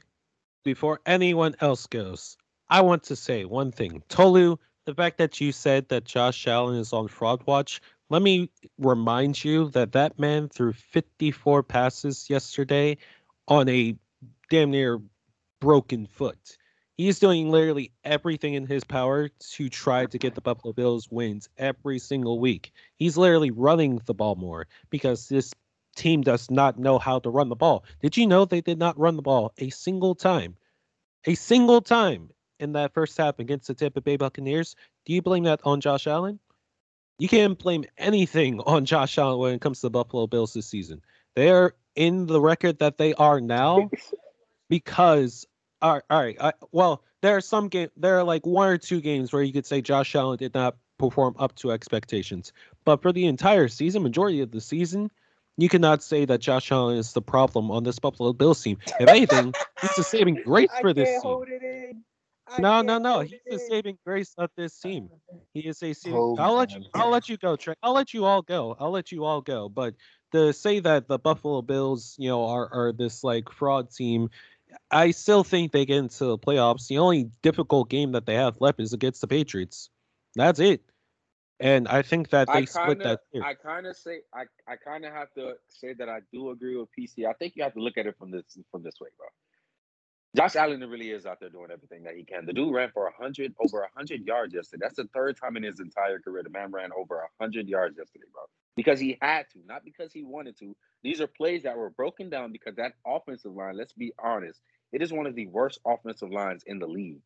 Before 0.63 0.99
anyone 1.05 1.55
else 1.61 1.85
goes, 1.87 2.37
I 2.69 2.81
want 2.81 3.03
to 3.03 3.15
say 3.15 3.45
one 3.45 3.71
thing. 3.71 4.03
Tolu, 4.09 4.57
the 4.85 4.95
fact 4.95 5.19
that 5.19 5.39
you 5.39 5.51
said 5.51 5.87
that 5.89 6.05
Josh 6.05 6.47
Allen 6.47 6.77
is 6.77 6.91
on 6.91 7.07
fraud 7.07 7.43
watch, 7.45 7.81
let 8.09 8.21
me 8.21 8.49
remind 8.79 9.43
you 9.43 9.69
that 9.69 9.91
that 9.91 10.17
man 10.17 10.49
threw 10.49 10.73
54 10.73 11.63
passes 11.63 12.29
yesterday 12.29 12.97
on 13.47 13.69
a 13.69 13.95
damn 14.49 14.71
near 14.71 14.99
broken 15.59 16.07
foot. 16.07 16.57
He's 16.97 17.19
doing 17.19 17.51
literally 17.51 17.91
everything 18.03 18.55
in 18.55 18.65
his 18.65 18.83
power 18.83 19.29
to 19.29 19.69
try 19.69 20.07
to 20.07 20.17
get 20.17 20.33
the 20.33 20.41
Buffalo 20.41 20.73
Bills 20.73 21.11
wins 21.11 21.47
every 21.57 21.99
single 21.99 22.39
week. 22.39 22.71
He's 22.95 23.17
literally 23.17 23.51
running 23.51 24.01
the 24.05 24.15
ball 24.15 24.35
more 24.35 24.67
because 24.89 25.29
this 25.29 25.53
team 25.97 26.21
does 26.21 26.49
not 26.49 26.79
know 26.79 26.99
how 26.99 27.19
to 27.19 27.29
run 27.29 27.49
the 27.49 27.55
ball. 27.55 27.83
Did 28.01 28.15
you 28.15 28.27
know 28.27 28.45
they 28.45 28.61
did 28.61 28.79
not 28.79 28.97
run 28.97 29.15
the 29.15 29.21
ball 29.21 29.53
a 29.57 29.69
single 29.69 30.15
time? 30.15 30.55
A 31.25 31.35
single 31.35 31.81
time 31.81 32.29
in 32.59 32.73
that 32.73 32.93
first 32.93 33.17
half 33.17 33.39
against 33.39 33.67
the 33.67 33.73
Tampa 33.73 34.01
Bay 34.01 34.15
Buccaneers. 34.15 34.75
Do 35.05 35.13
you 35.13 35.21
blame 35.21 35.43
that 35.43 35.59
on 35.63 35.81
Josh 35.81 36.07
Allen? 36.07 36.39
You 37.19 37.27
can't 37.27 37.57
blame 37.57 37.85
anything 37.97 38.59
on 38.65 38.85
Josh 38.85 39.17
Allen 39.17 39.39
when 39.39 39.53
it 39.55 39.61
comes 39.61 39.81
to 39.81 39.87
the 39.87 39.91
Buffalo 39.91 40.27
Bills 40.27 40.53
this 40.53 40.67
season. 40.67 41.01
They're 41.35 41.73
in 41.95 42.27
the 42.27 42.39
record 42.39 42.79
that 42.79 42.97
they 42.97 43.13
are 43.15 43.41
now 43.41 43.89
because 44.69 45.45
all 45.81 45.93
right, 45.93 46.03
all 46.09 46.19
right. 46.19 46.37
I, 46.39 46.53
well, 46.71 47.03
there 47.21 47.35
are 47.35 47.41
some 47.41 47.67
game. 47.67 47.89
There 47.97 48.17
are 48.17 48.23
like 48.23 48.45
one 48.45 48.69
or 48.69 48.77
two 48.77 49.01
games 49.01 49.31
where 49.31 49.43
you 49.43 49.53
could 49.53 49.65
say 49.65 49.81
Josh 49.81 50.15
Allen 50.15 50.37
did 50.37 50.53
not 50.53 50.75
perform 50.97 51.35
up 51.37 51.55
to 51.55 51.71
expectations. 51.71 52.51
But 52.85 53.01
for 53.01 53.11
the 53.11 53.25
entire 53.25 53.67
season, 53.67 54.03
majority 54.03 54.41
of 54.41 54.51
the 54.51 54.61
season, 54.61 55.11
you 55.57 55.69
cannot 55.69 56.03
say 56.03 56.25
that 56.25 56.39
Josh 56.39 56.71
Allen 56.71 56.97
is 56.97 57.13
the 57.13 57.21
problem 57.21 57.71
on 57.71 57.83
this 57.83 57.99
Buffalo 57.99 58.31
Bills 58.33 58.61
team. 58.61 58.77
If 58.99 59.09
anything, 59.09 59.53
he's 59.81 59.95
the 59.95 60.03
saving 60.03 60.35
grace 60.45 60.69
for 60.79 60.93
this 60.93 61.09
team. 61.09 61.21
hold 61.21 61.47
it 61.49 61.63
in. 61.63 62.03
I 62.47 62.61
No, 62.61 62.81
no, 62.81 62.97
no. 62.97 63.21
He's 63.21 63.39
the 63.45 63.59
saving 63.59 63.97
grace 64.05 64.33
of 64.37 64.49
this 64.55 64.79
team. 64.79 65.09
He 65.53 65.61
is 65.61 65.81
a 65.83 65.93
saving. 65.93 66.17
Hold 66.17 66.39
I'll 66.39 66.55
let 66.55 66.71
you. 66.73 66.83
I'll 66.93 67.09
let 67.09 67.27
you 67.27 67.37
go, 67.37 67.55
Trey. 67.55 67.73
I'll 67.83 67.93
let 67.93 68.13
you 68.13 68.25
all 68.25 68.41
go. 68.41 68.75
I'll 68.79 68.91
let 68.91 69.11
you 69.11 69.25
all 69.25 69.41
go. 69.41 69.67
But 69.67 69.95
to 70.31 70.53
say 70.53 70.79
that 70.79 71.07
the 71.07 71.19
Buffalo 71.19 71.61
Bills, 71.61 72.15
you 72.17 72.29
know, 72.29 72.45
are 72.45 72.69
are 72.71 72.93
this 72.93 73.23
like 73.23 73.51
fraud 73.51 73.91
team, 73.91 74.29
I 74.91 75.11
still 75.11 75.43
think 75.43 75.71
they 75.71 75.85
get 75.85 75.97
into 75.97 76.25
the 76.25 76.37
playoffs. 76.37 76.87
The 76.87 76.99
only 76.99 77.31
difficult 77.41 77.89
game 77.89 78.13
that 78.13 78.25
they 78.25 78.35
have 78.35 78.61
left 78.61 78.79
is 78.79 78.93
against 78.93 79.21
the 79.21 79.27
Patriots. 79.27 79.89
That's 80.35 80.59
it. 80.59 80.81
And 81.59 81.87
I 81.87 82.03
think 82.03 82.29
that 82.29 82.47
they 82.47 82.59
I 82.59 82.65
split 82.65 82.85
kind 82.85 83.01
of, 83.01 83.07
that. 83.07 83.19
Too. 83.33 83.41
I 83.43 83.53
kind 83.55 83.87
of 83.87 83.95
say, 83.95 84.21
I, 84.33 84.43
I 84.71 84.75
kind 84.75 85.05
of 85.05 85.13
have 85.13 85.33
to 85.33 85.53
say 85.67 85.93
that 85.93 86.07
I 86.07 86.19
do 86.31 86.51
agree 86.51 86.75
with 86.75 86.89
PC. 86.97 87.25
I 87.25 87.33
think 87.33 87.53
you 87.55 87.63
have 87.63 87.73
to 87.73 87.79
look 87.79 87.97
at 87.97 88.05
it 88.05 88.15
from 88.17 88.31
this 88.31 88.57
from 88.71 88.83
this 88.83 88.95
way, 89.01 89.09
bro. 89.17 89.27
Josh 90.35 90.55
Allen 90.55 90.81
really 90.81 91.09
is 91.09 91.25
out 91.25 91.39
there 91.39 91.49
doing 91.49 91.71
everything 91.71 92.03
that 92.03 92.15
he 92.15 92.23
can. 92.23 92.45
The 92.45 92.53
dude 92.53 92.71
ran 92.71 92.91
for 92.93 93.11
hundred 93.17 93.55
over 93.59 93.87
hundred 93.95 94.21
yards 94.27 94.53
yesterday. 94.53 94.81
That's 94.83 94.97
the 94.97 95.09
third 95.15 95.35
time 95.41 95.57
in 95.57 95.63
his 95.63 95.79
entire 95.79 96.19
career 96.19 96.43
the 96.43 96.51
man 96.51 96.71
ran 96.71 96.91
over 96.95 97.27
hundred 97.41 97.67
yards 97.67 97.97
yesterday, 97.97 98.25
bro. 98.31 98.43
Because 98.75 98.99
he 98.99 99.17
had 99.19 99.49
to, 99.53 99.59
not 99.65 99.83
because 99.83 100.13
he 100.13 100.23
wanted 100.23 100.55
to. 100.59 100.75
These 101.01 101.21
are 101.21 101.27
plays 101.27 101.63
that 101.63 101.75
were 101.75 101.89
broken 101.89 102.29
down 102.29 102.51
because 102.51 102.75
that 102.75 102.93
offensive 103.07 103.53
line. 103.53 103.77
Let's 103.77 103.93
be 103.93 104.13
honest, 104.23 104.61
it 104.91 105.01
is 105.01 105.11
one 105.11 105.25
of 105.25 105.33
the 105.33 105.47
worst 105.47 105.79
offensive 105.87 106.31
lines 106.31 106.63
in 106.67 106.77
the 106.77 106.87
league. 106.87 107.23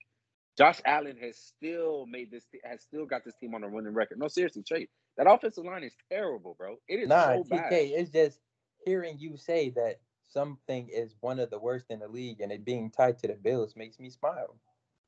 Josh 0.57 0.81
Allen 0.85 1.17
has 1.21 1.37
still 1.37 2.05
made 2.07 2.31
this 2.31 2.45
has 2.63 2.81
still 2.83 3.05
got 3.05 3.23
this 3.25 3.35
team 3.35 3.55
on 3.55 3.63
a 3.63 3.69
winning 3.69 3.93
record. 3.93 4.19
No, 4.19 4.27
seriously, 4.27 4.63
Trey, 4.63 4.87
that 5.17 5.27
offensive 5.29 5.65
line 5.65 5.83
is 5.83 5.95
terrible, 6.11 6.55
bro. 6.57 6.77
It 6.87 6.99
is 6.99 7.09
Nah, 7.09 7.33
so 7.33 7.43
TK, 7.43 7.49
bad. 7.49 7.73
it's 7.73 8.11
just 8.11 8.39
hearing 8.85 9.17
you 9.19 9.37
say 9.37 9.69
that 9.71 10.01
something 10.29 10.89
is 10.89 11.15
one 11.21 11.39
of 11.39 11.49
the 11.49 11.59
worst 11.59 11.87
in 11.89 11.99
the 11.99 12.07
league 12.07 12.41
and 12.41 12.51
it 12.51 12.65
being 12.65 12.91
tied 12.91 13.19
to 13.19 13.27
the 13.27 13.35
Bills 13.35 13.75
makes 13.75 13.99
me 13.99 14.09
smile. 14.09 14.57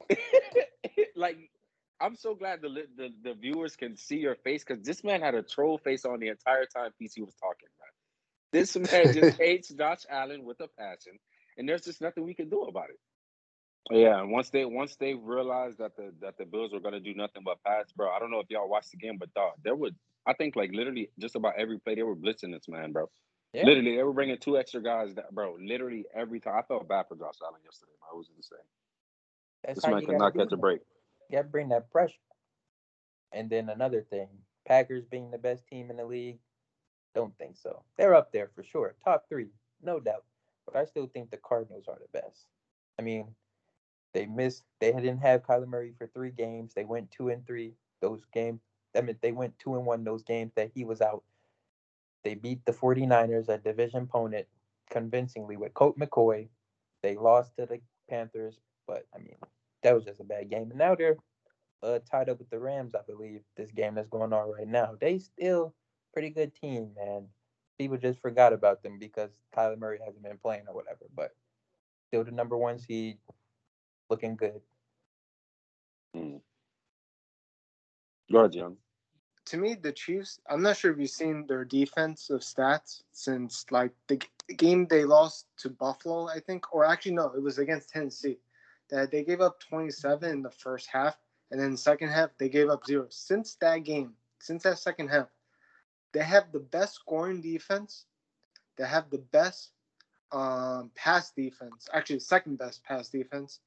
like 1.15 1.37
I'm 2.01 2.15
so 2.15 2.35
glad 2.35 2.61
the, 2.61 2.69
the 2.97 3.09
the 3.23 3.33
viewers 3.33 3.75
can 3.75 3.95
see 3.97 4.17
your 4.17 4.35
face 4.35 4.63
because 4.65 4.83
this 4.83 5.03
man 5.03 5.21
had 5.21 5.35
a 5.35 5.43
troll 5.43 5.77
face 5.77 6.05
on 6.05 6.19
the 6.19 6.29
entire 6.29 6.65
time 6.65 6.91
PC 7.01 7.19
was 7.21 7.35
talking. 7.35 7.69
Man. 7.79 7.89
This 8.51 8.75
man 8.77 9.13
just 9.13 9.37
hates 9.39 9.69
Josh 9.69 10.05
Allen 10.09 10.45
with 10.45 10.59
a 10.61 10.67
passion, 10.79 11.19
and 11.57 11.67
there's 11.69 11.83
just 11.83 12.01
nothing 12.01 12.25
we 12.25 12.33
can 12.35 12.49
do 12.49 12.63
about 12.63 12.89
it. 12.89 12.99
Yeah, 13.91 14.21
and 14.21 14.31
once 14.31 14.49
they 14.49 14.65
once 14.65 14.95
they 14.95 15.13
realized 15.13 15.79
that 15.79 15.95
the 15.97 16.13
that 16.21 16.37
the 16.37 16.45
Bills 16.45 16.71
were 16.71 16.79
gonna 16.79 17.01
do 17.01 17.13
nothing 17.13 17.43
but 17.43 17.61
pass, 17.65 17.91
bro. 17.95 18.09
I 18.11 18.19
don't 18.19 18.31
know 18.31 18.39
if 18.39 18.49
y'all 18.49 18.69
watched 18.69 18.91
the 18.91 18.97
game, 18.97 19.17
but 19.17 19.33
dog, 19.33 19.53
there 19.63 19.75
would 19.75 19.95
I 20.25 20.33
think 20.33 20.55
like 20.55 20.71
literally 20.71 21.09
just 21.19 21.35
about 21.35 21.55
every 21.57 21.79
play 21.79 21.95
they 21.95 22.03
were 22.03 22.15
blitzing 22.15 22.53
this 22.53 22.67
man, 22.69 22.91
bro. 22.91 23.09
Yeah. 23.53 23.65
Literally, 23.65 23.95
they 23.95 24.03
were 24.03 24.13
bringing 24.13 24.37
two 24.37 24.57
extra 24.57 24.81
guys, 24.81 25.13
that, 25.15 25.31
bro. 25.31 25.57
Literally 25.61 26.05
every 26.15 26.39
time. 26.39 26.55
I 26.57 26.61
felt 26.63 26.87
bad 26.87 27.05
for 27.07 27.15
Josh 27.15 27.35
Allen 27.43 27.61
yesterday. 27.63 27.91
Bro. 27.99 28.15
It 28.15 28.17
was 28.17 28.29
insane. 28.35 28.59
That's 29.63 29.81
This 29.81 29.91
man 29.91 30.05
could 30.05 30.17
not 30.17 30.35
catch 30.35 30.51
a 30.51 30.57
break. 30.57 30.79
Gotta 31.31 31.47
bring 31.47 31.69
that 31.69 31.91
pressure. 31.91 32.15
And 33.31 33.49
then 33.49 33.69
another 33.69 34.01
thing, 34.09 34.27
Packers 34.67 35.05
being 35.05 35.29
the 35.29 35.37
best 35.37 35.67
team 35.67 35.89
in 35.89 35.97
the 35.97 36.05
league, 36.05 36.39
don't 37.15 37.37
think 37.37 37.57
so. 37.57 37.83
They're 37.97 38.15
up 38.15 38.31
there 38.31 38.49
for 38.55 38.63
sure, 38.63 38.95
top 39.03 39.25
three, 39.29 39.49
no 39.83 39.99
doubt. 39.99 40.23
But 40.65 40.75
I 40.75 40.85
still 40.85 41.07
think 41.07 41.29
the 41.29 41.37
Cardinals 41.37 41.85
are 41.87 41.97
the 41.99 42.19
best. 42.19 42.45
I 42.97 43.01
mean, 43.01 43.27
they 44.13 44.25
missed. 44.25 44.63
They 44.79 44.91
didn't 44.91 45.19
have 45.19 45.43
Kyler 45.43 45.67
Murray 45.67 45.93
for 45.97 46.07
three 46.07 46.31
games. 46.31 46.73
They 46.73 46.85
went 46.85 47.11
two 47.11 47.29
and 47.29 47.45
three 47.45 47.73
those 48.01 48.21
games. 48.33 48.61
I 48.95 49.01
mean, 49.01 49.17
they 49.21 49.31
went 49.31 49.57
two 49.59 49.75
and 49.75 49.85
one 49.85 50.03
those 50.03 50.23
games 50.23 50.51
that 50.55 50.71
he 50.73 50.85
was 50.85 51.01
out. 51.01 51.23
They 52.23 52.35
beat 52.35 52.65
the 52.65 52.71
49ers, 52.71 53.49
a 53.49 53.57
division 53.57 54.03
opponent, 54.03 54.47
convincingly 54.89 55.57
with 55.57 55.73
Colt 55.73 55.97
McCoy. 55.97 56.47
They 57.01 57.15
lost 57.15 57.55
to 57.57 57.65
the 57.65 57.79
Panthers, 58.09 58.59
but 58.87 59.05
I 59.13 59.17
mean, 59.17 59.35
that 59.81 59.95
was 59.95 60.05
just 60.05 60.19
a 60.19 60.23
bad 60.23 60.49
game. 60.49 60.69
And 60.69 60.77
now 60.77 60.95
they're 60.95 61.17
uh, 61.81 61.99
tied 62.09 62.29
up 62.29 62.39
with 62.39 62.49
the 62.49 62.59
Rams, 62.59 62.95
I 62.95 63.01
believe. 63.05 63.41
This 63.57 63.71
game 63.71 63.95
that's 63.95 64.07
going 64.07 64.31
on 64.31 64.51
right 64.51 64.67
now, 64.67 64.95
they 64.99 65.19
still 65.19 65.73
pretty 66.13 66.29
good 66.29 66.53
team, 66.55 66.91
man. 66.95 67.27
People 67.77 67.97
just 67.97 68.21
forgot 68.21 68.53
about 68.53 68.83
them 68.83 68.99
because 68.99 69.31
Kyler 69.55 69.77
Murray 69.77 69.99
hasn't 70.05 70.23
been 70.23 70.37
playing 70.37 70.63
or 70.67 70.75
whatever. 70.75 71.05
But 71.15 71.31
still 72.07 72.23
the 72.23 72.31
number 72.31 72.55
one 72.55 72.77
seed, 72.77 73.17
looking 74.09 74.35
good. 74.35 74.61
Mm. 76.15 76.41
Go 78.31 78.39
ahead, 78.39 78.53
John. 78.53 78.77
to 79.45 79.57
me, 79.57 79.75
the 79.75 79.91
Chiefs. 79.91 80.39
I'm 80.49 80.61
not 80.61 80.77
sure 80.77 80.91
if 80.91 80.99
you've 80.99 81.09
seen 81.09 81.45
their 81.47 81.65
defensive 81.65 82.41
stats 82.41 83.03
since 83.11 83.65
like 83.71 83.91
the, 84.07 84.17
g- 84.17 84.27
the 84.47 84.55
game 84.55 84.87
they 84.87 85.03
lost 85.05 85.47
to 85.57 85.69
Buffalo, 85.69 86.27
I 86.27 86.39
think, 86.39 86.73
or 86.73 86.85
actually 86.85 87.13
no, 87.13 87.31
it 87.35 87.41
was 87.41 87.57
against 87.57 87.89
Tennessee. 87.89 88.37
That 88.89 89.11
they 89.11 89.23
gave 89.23 89.41
up 89.41 89.59
27 89.59 90.29
in 90.29 90.41
the 90.43 90.51
first 90.51 90.87
half, 90.87 91.17
and 91.51 91.59
then 91.59 91.71
the 91.71 91.77
second 91.77 92.09
half 92.09 92.29
they 92.37 92.49
gave 92.49 92.69
up 92.69 92.85
zero. 92.85 93.07
Since 93.09 93.55
that 93.55 93.79
game, 93.83 94.13
since 94.39 94.63
that 94.63 94.77
second 94.79 95.07
half, 95.09 95.27
they 96.11 96.23
have 96.23 96.51
the 96.51 96.59
best 96.59 96.95
scoring 96.95 97.41
defense. 97.41 98.05
They 98.77 98.85
have 98.85 99.09
the 99.09 99.19
best 99.19 99.71
um, 100.31 100.91
pass 100.95 101.31
defense, 101.31 101.87
actually 101.93 102.19
second 102.19 102.57
best 102.57 102.83
pass 102.83 103.09
defense, 103.09 103.59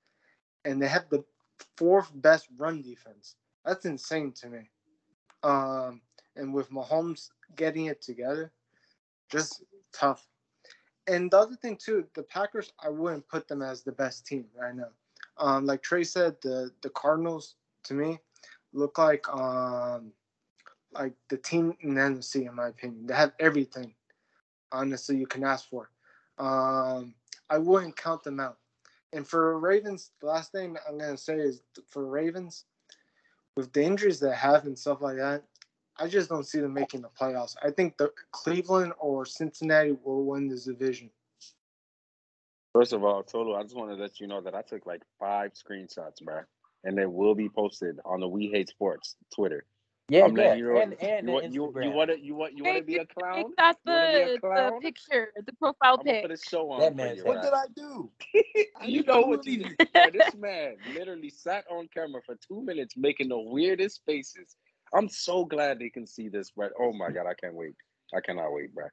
and 0.66 0.82
they 0.82 0.88
have 0.88 1.08
the 1.08 1.24
fourth 1.76 2.10
best 2.16 2.48
run 2.58 2.82
defense. 2.82 3.36
That's 3.64 3.86
insane 3.86 4.32
to 4.32 4.48
me. 4.48 4.70
Um, 5.42 6.02
and 6.34 6.52
with 6.52 6.70
Mahomes 6.70 7.30
getting 7.54 7.86
it 7.86 8.02
together, 8.02 8.52
just 9.30 9.62
tough. 9.92 10.26
And 11.06 11.30
the 11.30 11.38
other 11.38 11.54
thing 11.54 11.76
too, 11.76 12.04
the 12.14 12.24
Packers, 12.24 12.72
I 12.82 12.88
wouldn't 12.88 13.28
put 13.28 13.46
them 13.46 13.62
as 13.62 13.82
the 13.82 13.92
best 13.92 14.26
team 14.26 14.46
right 14.60 14.74
now. 14.74 14.88
Um, 15.38 15.66
like 15.66 15.82
Trey 15.82 16.04
said, 16.04 16.36
the 16.42 16.72
the 16.82 16.90
Cardinals 16.90 17.54
to 17.84 17.94
me 17.94 18.18
look 18.72 18.98
like 18.98 19.28
um 19.28 20.12
like 20.92 21.12
the 21.28 21.36
team 21.36 21.76
in 21.80 21.94
the 21.94 22.00
NFC 22.00 22.48
in 22.48 22.54
my 22.54 22.68
opinion. 22.68 23.06
They 23.06 23.14
have 23.14 23.32
everything, 23.38 23.94
honestly, 24.72 25.16
you 25.16 25.26
can 25.26 25.44
ask 25.44 25.68
for. 25.68 25.90
Um, 26.38 27.14
I 27.48 27.58
wouldn't 27.58 27.96
count 27.96 28.24
them 28.24 28.40
out. 28.40 28.58
And 29.16 29.26
for 29.26 29.58
Ravens, 29.58 30.10
the 30.20 30.26
last 30.26 30.52
thing 30.52 30.76
I'm 30.86 30.98
gonna 30.98 31.16
say 31.16 31.38
is 31.38 31.62
for 31.88 32.04
Ravens, 32.04 32.66
with 33.56 33.72
the 33.72 33.82
injuries 33.82 34.20
they 34.20 34.34
have 34.34 34.66
and 34.66 34.78
stuff 34.78 35.00
like 35.00 35.16
that, 35.16 35.42
I 35.98 36.06
just 36.06 36.28
don't 36.28 36.46
see 36.46 36.60
them 36.60 36.74
making 36.74 37.00
the 37.00 37.08
playoffs. 37.18 37.56
I 37.62 37.70
think 37.70 37.96
the 37.96 38.12
Cleveland 38.32 38.92
or 38.98 39.24
Cincinnati 39.24 39.96
will 40.04 40.26
win 40.26 40.48
this 40.48 40.66
division. 40.66 41.10
First 42.74 42.92
of 42.92 43.04
all, 43.04 43.22
Tolu, 43.22 43.54
I 43.54 43.62
just 43.62 43.74
want 43.74 43.90
to 43.90 43.96
let 43.96 44.20
you 44.20 44.26
know 44.26 44.42
that 44.42 44.54
I 44.54 44.60
took 44.60 44.84
like 44.84 45.00
five 45.18 45.52
screenshots, 45.54 46.22
bro, 46.22 46.40
and 46.84 46.98
they 46.98 47.06
will 47.06 47.34
be 47.34 47.48
posted 47.48 47.98
on 48.04 48.20
the 48.20 48.28
We 48.28 48.48
Hate 48.48 48.68
Sports 48.68 49.16
Twitter. 49.34 49.64
Yeah, 50.08 50.24
I'm 50.26 50.34
yeah, 50.34 50.36
letting 50.36 50.58
you 50.58 50.78
and 50.78 50.92
and 51.00 51.26
you, 51.26 51.26
the 51.26 51.32
want, 51.32 51.52
you, 51.52 51.74
you 51.80 51.90
want 51.90 52.10
to 52.10 52.20
you 52.20 52.34
want 52.36 52.56
you 52.56 52.64
want 52.64 52.76
to 52.78 52.84
be 52.84 52.96
a 52.96 52.98
Make 53.00 53.08
clown? 53.18 53.52
that 53.56 53.76
You 53.84 53.92
wanna 53.92 54.08
be 54.08 54.20
a 54.20 54.28
the 54.28 54.38
the 54.54 54.72
picture, 54.80 55.32
the 55.44 55.52
profile 55.54 55.98
I'm 55.98 56.04
gonna 56.04 56.14
pic. 56.14 56.22
put 56.22 56.30
a 56.30 56.36
show 56.36 56.70
on 56.70 56.80
That 56.82 56.96
for 56.96 57.06
man 57.06 57.16
you. 57.16 57.24
What 57.24 57.42
did 57.42 57.52
I 57.52 57.64
do? 57.74 58.10
You 58.86 59.02
know 59.04 59.22
what 59.22 59.46
you 59.46 59.54
anything. 59.54 59.76
This 60.12 60.34
man 60.34 60.76
literally 60.86 61.30
sat 61.30 61.64
on 61.70 61.88
camera 61.92 62.20
for 62.24 62.36
two 62.36 62.62
minutes 62.62 62.94
making 62.96 63.28
the 63.30 63.38
weirdest 63.38 64.02
faces. 64.06 64.56
I'm 64.94 65.08
so 65.08 65.44
glad 65.44 65.78
they 65.78 65.90
can 65.90 66.06
see 66.06 66.28
this, 66.28 66.50
bro. 66.50 66.68
Oh 66.78 66.92
my 66.92 67.10
god, 67.10 67.26
I 67.26 67.34
can't 67.34 67.54
wait. 67.54 67.74
I 68.14 68.20
cannot 68.20 68.52
wait, 68.52 68.74
bro. 68.74 68.84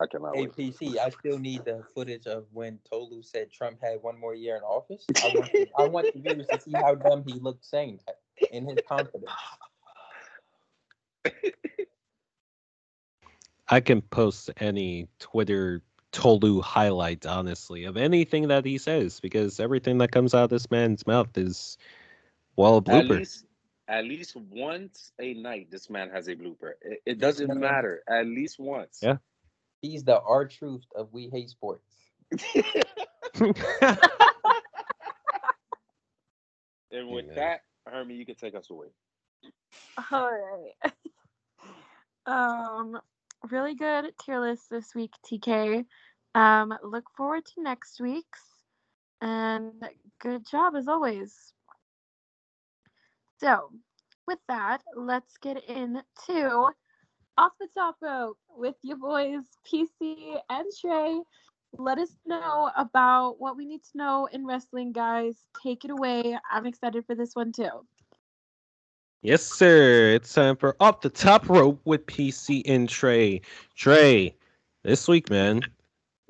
I 0.00 0.06
cannot 0.10 0.38
wait. 0.38 0.52
APC, 0.56 0.98
I 0.98 1.10
still 1.10 1.38
need 1.38 1.64
the 1.64 1.84
footage 1.94 2.26
of 2.26 2.46
when 2.52 2.78
Tolu 2.90 3.22
said 3.22 3.52
Trump 3.52 3.78
had 3.82 4.02
one 4.02 4.18
more 4.18 4.34
year 4.34 4.56
in 4.56 4.62
office. 4.62 5.06
I 5.22 5.28
want, 5.28 5.52
the, 5.52 5.68
I 5.78 5.84
want 5.84 6.12
the 6.12 6.20
viewers 6.22 6.48
to 6.48 6.58
see 6.58 6.78
how 6.78 6.94
dumb 6.94 7.22
he 7.26 7.38
looked 7.40 7.64
saying 7.64 8.00
that 8.06 8.16
in 8.50 8.66
his 8.68 8.82
confidence. 8.88 9.30
I 13.68 13.80
can 13.80 14.02
post 14.02 14.50
any 14.58 15.08
Twitter 15.18 15.82
Tolu 16.12 16.60
highlight, 16.60 17.24
honestly, 17.24 17.84
of 17.84 17.96
anything 17.96 18.48
that 18.48 18.64
he 18.64 18.78
says, 18.78 19.20
because 19.20 19.60
everything 19.60 19.98
that 19.98 20.10
comes 20.10 20.34
out 20.34 20.44
of 20.44 20.50
this 20.50 20.70
man's 20.70 21.06
mouth 21.06 21.38
is, 21.38 21.78
well, 22.56 22.82
a 22.84 22.90
At 22.90 23.06
least, 23.06 23.44
at 23.86 24.04
least 24.04 24.34
once 24.36 25.12
a 25.20 25.34
night, 25.34 25.70
this 25.70 25.88
man 25.88 26.10
has 26.10 26.26
a 26.28 26.34
blooper. 26.34 26.72
It, 26.82 27.00
it 27.06 27.18
doesn't 27.18 27.56
matter. 27.58 28.02
At 28.08 28.26
least 28.26 28.58
once. 28.58 28.98
Yeah. 29.02 29.18
He's 29.82 30.02
the 30.04 30.20
R-Truth 30.20 30.82
of 30.96 31.12
We 31.12 31.28
Hate 31.28 31.50
Sports. 31.50 31.84
And 36.92 37.08
with 37.08 37.26
Amen. 37.26 37.36
that, 37.36 37.60
Hermi, 37.86 38.14
you 38.16 38.26
can 38.26 38.34
take 38.34 38.54
us 38.54 38.68
away. 38.70 38.88
All 40.10 40.30
right. 40.30 40.89
Um, 42.26 42.98
really 43.50 43.74
good 43.74 44.12
tier 44.24 44.40
list 44.40 44.70
this 44.70 44.94
week, 44.94 45.12
TK. 45.24 45.84
Um, 46.34 46.74
look 46.84 47.04
forward 47.16 47.44
to 47.46 47.62
next 47.62 48.00
week's, 48.00 48.42
and 49.20 49.72
good 50.20 50.46
job 50.48 50.74
as 50.76 50.88
always. 50.88 51.52
So, 53.38 53.70
with 54.26 54.38
that, 54.48 54.82
let's 54.96 55.36
get 55.38 55.64
into 55.64 56.70
off 57.38 57.52
the 57.58 57.68
top 57.74 57.96
rope 58.02 58.38
with 58.54 58.74
you 58.82 58.96
boys 58.96 59.44
PC 59.66 60.36
and 60.50 60.66
Trey. 60.80 61.20
Let 61.72 61.98
us 61.98 62.10
know 62.26 62.70
about 62.76 63.36
what 63.40 63.56
we 63.56 63.64
need 63.64 63.82
to 63.92 63.98
know 63.98 64.28
in 64.30 64.46
wrestling, 64.46 64.92
guys. 64.92 65.36
Take 65.62 65.84
it 65.84 65.90
away. 65.90 66.36
I'm 66.50 66.66
excited 66.66 67.06
for 67.06 67.14
this 67.14 67.34
one 67.34 67.52
too. 67.52 67.86
Yes, 69.22 69.42
sir. 69.42 70.14
It's 70.14 70.32
time 70.32 70.56
for 70.56 70.74
Off 70.80 71.02
the 71.02 71.10
Top 71.10 71.46
Rope 71.50 71.78
with 71.84 72.06
PC 72.06 72.62
and 72.64 72.88
Trey. 72.88 73.42
Trey, 73.76 74.34
this 74.82 75.06
week, 75.08 75.28
man. 75.28 75.60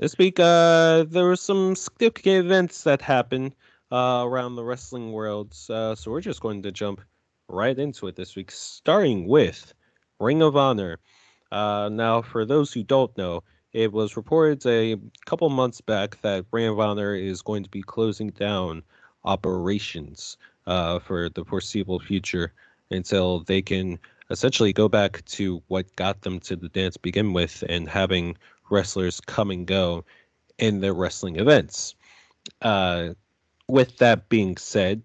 This 0.00 0.18
week, 0.18 0.40
uh, 0.40 1.04
there 1.04 1.24
were 1.24 1.36
some 1.36 1.76
significant 1.76 2.46
events 2.46 2.82
that 2.82 3.00
happened 3.00 3.54
uh, 3.92 4.24
around 4.26 4.56
the 4.56 4.64
wrestling 4.64 5.12
world. 5.12 5.56
Uh, 5.68 5.94
so 5.94 6.10
we're 6.10 6.20
just 6.20 6.40
going 6.40 6.62
to 6.64 6.72
jump 6.72 7.00
right 7.46 7.78
into 7.78 8.08
it 8.08 8.16
this 8.16 8.34
week, 8.34 8.50
starting 8.50 9.28
with 9.28 9.72
Ring 10.18 10.42
of 10.42 10.56
Honor. 10.56 10.98
Uh, 11.52 11.90
now, 11.92 12.22
for 12.22 12.44
those 12.44 12.72
who 12.72 12.82
don't 12.82 13.16
know, 13.16 13.44
it 13.72 13.92
was 13.92 14.16
reported 14.16 14.66
a 14.66 14.96
couple 15.26 15.48
months 15.48 15.80
back 15.80 16.20
that 16.22 16.44
Ring 16.50 16.66
of 16.66 16.80
Honor 16.80 17.14
is 17.14 17.40
going 17.40 17.62
to 17.62 17.70
be 17.70 17.82
closing 17.82 18.30
down 18.30 18.82
operations 19.24 20.36
uh, 20.66 20.98
for 20.98 21.28
the 21.28 21.44
foreseeable 21.44 22.00
future 22.00 22.52
until 22.90 23.40
they 23.40 23.62
can 23.62 23.98
essentially 24.30 24.72
go 24.72 24.88
back 24.88 25.24
to 25.24 25.62
what 25.68 25.94
got 25.96 26.22
them 26.22 26.38
to 26.40 26.56
the 26.56 26.68
dance 26.68 26.96
begin 26.96 27.32
with 27.32 27.64
and 27.68 27.88
having 27.88 28.36
wrestlers 28.70 29.20
come 29.20 29.50
and 29.50 29.66
go 29.66 30.04
in 30.58 30.80
their 30.80 30.94
wrestling 30.94 31.36
events. 31.36 31.94
Uh, 32.62 33.10
with 33.68 33.98
that 33.98 34.28
being 34.28 34.56
said, 34.56 35.02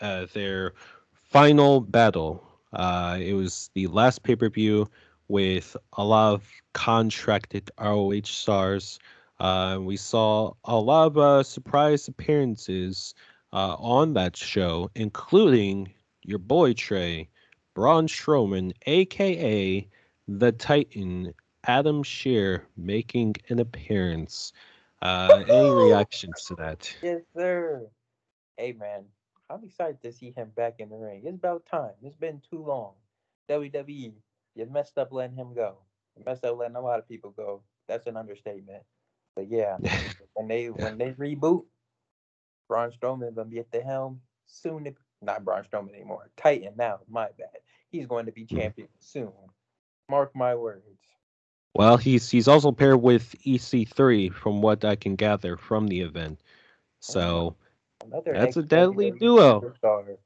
uh, 0.00 0.26
their 0.32 0.74
final 1.22 1.80
battle, 1.80 2.46
uh, 2.72 3.18
it 3.20 3.34
was 3.34 3.70
the 3.74 3.86
last 3.88 4.22
pay 4.22 4.36
per 4.36 4.48
view 4.48 4.88
with 5.28 5.76
a 5.94 6.04
lot 6.04 6.34
of 6.34 6.48
contracted 6.72 7.70
ROH 7.80 8.20
stars. 8.24 8.98
Uh, 9.40 9.78
we 9.80 9.96
saw 9.96 10.52
a 10.64 10.76
lot 10.76 11.06
of 11.06 11.18
uh, 11.18 11.42
surprise 11.42 12.08
appearances 12.08 13.14
uh, 13.52 13.76
on 13.78 14.14
that 14.14 14.36
show, 14.36 14.90
including 14.94 15.92
your 16.24 16.38
boy 16.38 16.72
Trey, 16.72 17.28
Braun 17.74 18.06
Strowman, 18.06 18.72
aka 18.86 19.88
the 20.26 20.52
Titan, 20.52 21.34
Adam 21.66 22.02
Scherr, 22.02 22.62
making 22.76 23.36
an 23.48 23.58
appearance. 23.58 24.52
Uh, 25.02 25.44
any 25.48 25.70
reactions 25.70 26.44
to 26.46 26.54
that? 26.56 26.94
Yes, 27.02 27.20
sir. 27.36 27.86
Hey, 28.56 28.72
man, 28.72 29.04
I'm 29.50 29.64
excited 29.64 30.00
to 30.02 30.12
see 30.12 30.30
him 30.30 30.50
back 30.56 30.76
in 30.78 30.88
the 30.88 30.96
ring. 30.96 31.22
It's 31.24 31.36
about 31.36 31.66
time. 31.66 31.92
It's 32.02 32.16
been 32.16 32.40
too 32.50 32.64
long. 32.64 32.92
WWE, 33.50 34.12
you 34.54 34.66
messed 34.66 34.96
up 34.96 35.12
letting 35.12 35.36
him 35.36 35.52
go. 35.54 35.76
You 36.16 36.22
messed 36.24 36.44
up 36.44 36.56
letting 36.58 36.76
a 36.76 36.80
lot 36.80 36.98
of 36.98 37.08
people 37.08 37.30
go. 37.30 37.62
That's 37.86 38.06
an 38.06 38.16
understatement. 38.16 38.82
But 39.36 39.48
yeah, 39.50 39.76
when 40.34 40.48
they 40.48 40.66
when 40.66 40.96
they 40.96 41.12
reboot, 41.12 41.64
Braun 42.68 42.92
Strowman 42.92 43.34
gonna 43.34 43.50
be 43.50 43.58
at 43.58 43.70
the 43.70 43.82
helm 43.82 44.20
soon. 44.46 44.84
To, 44.84 44.94
not 45.24 45.44
Braun 45.44 45.64
Strowman 45.64 45.94
anymore. 45.94 46.30
Titan 46.36 46.74
now. 46.76 47.00
My 47.08 47.28
bad. 47.38 47.48
He's 47.90 48.06
going 48.06 48.26
to 48.26 48.32
be 48.32 48.44
champion 48.44 48.88
soon. 48.98 49.32
Mark 50.08 50.34
my 50.34 50.54
words. 50.54 50.82
Well, 51.74 51.96
he's 51.96 52.30
he's 52.30 52.46
also 52.46 52.70
paired 52.70 53.02
with 53.02 53.34
EC3, 53.44 54.32
from 54.32 54.62
what 54.62 54.84
I 54.84 54.96
can 54.96 55.16
gather 55.16 55.56
from 55.56 55.88
the 55.88 56.02
event. 56.02 56.40
So 57.00 57.56
Another 58.04 58.32
That's 58.32 58.56
a 58.56 58.62
deadly 58.62 59.10
duo. 59.10 59.60
superstar. 59.60 60.16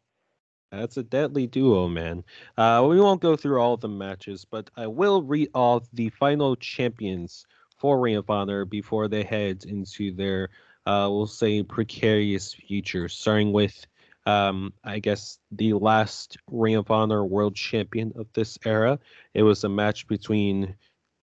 That's 0.70 0.96
a 0.96 1.02
deadly 1.02 1.46
duo, 1.46 1.88
man. 1.88 2.24
Uh, 2.56 2.84
we 2.88 3.00
won't 3.00 3.22
go 3.22 3.36
through 3.36 3.60
all 3.60 3.76
the 3.76 3.88
matches, 3.88 4.44
but 4.44 4.70
I 4.76 4.86
will 4.86 5.22
read 5.22 5.48
off 5.54 5.88
the 5.92 6.10
final 6.10 6.56
champions 6.56 7.46
for 7.78 7.98
Ring 7.98 8.16
of 8.16 8.28
Honor 8.28 8.64
before 8.64 9.08
they 9.08 9.22
head 9.22 9.64
into 9.64 10.12
their, 10.12 10.50
uh, 10.84 11.08
we'll 11.10 11.26
say, 11.26 11.62
precarious 11.62 12.52
future. 12.52 13.08
Starting 13.08 13.52
with, 13.52 13.86
um, 14.28 14.74
I 14.84 14.98
guess, 14.98 15.38
the 15.50 15.72
last 15.72 16.36
Ring 16.50 16.74
of 16.74 16.90
Honor 16.90 17.24
World 17.24 17.56
Champion 17.56 18.12
of 18.14 18.26
this 18.34 18.58
era. 18.66 18.98
It 19.32 19.42
was 19.42 19.64
a 19.64 19.70
match 19.70 20.06
between 20.06 20.74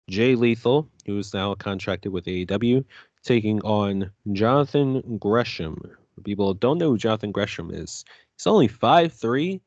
Jay 0.09 0.33
Lethal, 0.33 0.89
who 1.05 1.19
is 1.19 1.31
now 1.31 1.53
contracted 1.53 2.11
with 2.11 2.25
AEW, 2.25 2.83
taking 3.23 3.61
on 3.61 4.09
Jonathan 4.33 5.19
Gresham. 5.19 5.77
People 6.23 6.55
don't 6.55 6.79
know 6.79 6.91
who 6.91 6.97
Jonathan 6.97 7.31
Gresham 7.31 7.69
is. 7.69 8.03
He's 8.37 8.47
only 8.47 8.67
five 8.67 9.13
three, 9.13 9.61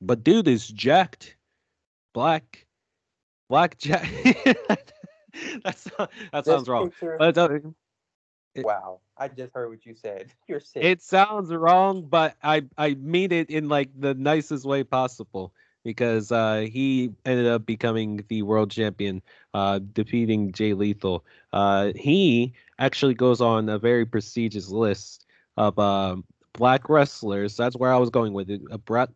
but 0.00 0.22
dude 0.22 0.46
is 0.46 0.68
jacked. 0.68 1.36
Black, 2.14 2.66
black 3.48 3.78
jack. 3.78 4.08
That's 5.64 5.90
that 6.32 6.46
sounds 6.46 6.68
wrong. 6.68 6.92
But 7.18 7.36
uh, 7.36 7.48
wow, 8.64 9.00
I 9.16 9.28
just 9.28 9.52
heard 9.54 9.68
what 9.68 9.84
you 9.84 9.94
said. 9.94 10.32
You're 10.48 10.60
sick. 10.60 10.84
it 10.84 11.02
sounds 11.02 11.52
wrong, 11.52 12.06
but 12.08 12.34
I 12.42 12.64
I 12.76 12.94
mean 12.94 13.32
it 13.32 13.50
in 13.50 13.68
like 13.68 13.90
the 13.98 14.14
nicest 14.14 14.64
way 14.64 14.84
possible 14.84 15.52
because 15.84 16.32
uh, 16.32 16.66
he 16.70 17.12
ended 17.24 17.46
up 17.46 17.64
becoming 17.64 18.24
the 18.28 18.42
world 18.42 18.70
champion, 18.70 19.22
uh, 19.54 19.78
defeating 19.92 20.50
Jay 20.50 20.74
Lethal. 20.74 21.24
Uh, 21.52 21.92
he 21.94 22.54
actually 22.78 23.14
goes 23.14 23.40
on 23.40 23.68
a 23.68 23.78
very 23.78 24.04
prestigious 24.04 24.68
list 24.68 25.26
of 25.56 25.78
um 25.78 26.24
black 26.52 26.88
wrestlers. 26.88 27.56
That's 27.56 27.76
where 27.76 27.92
I 27.92 27.98
was 27.98 28.10
going 28.10 28.32
with 28.32 28.50
it. 28.50 28.62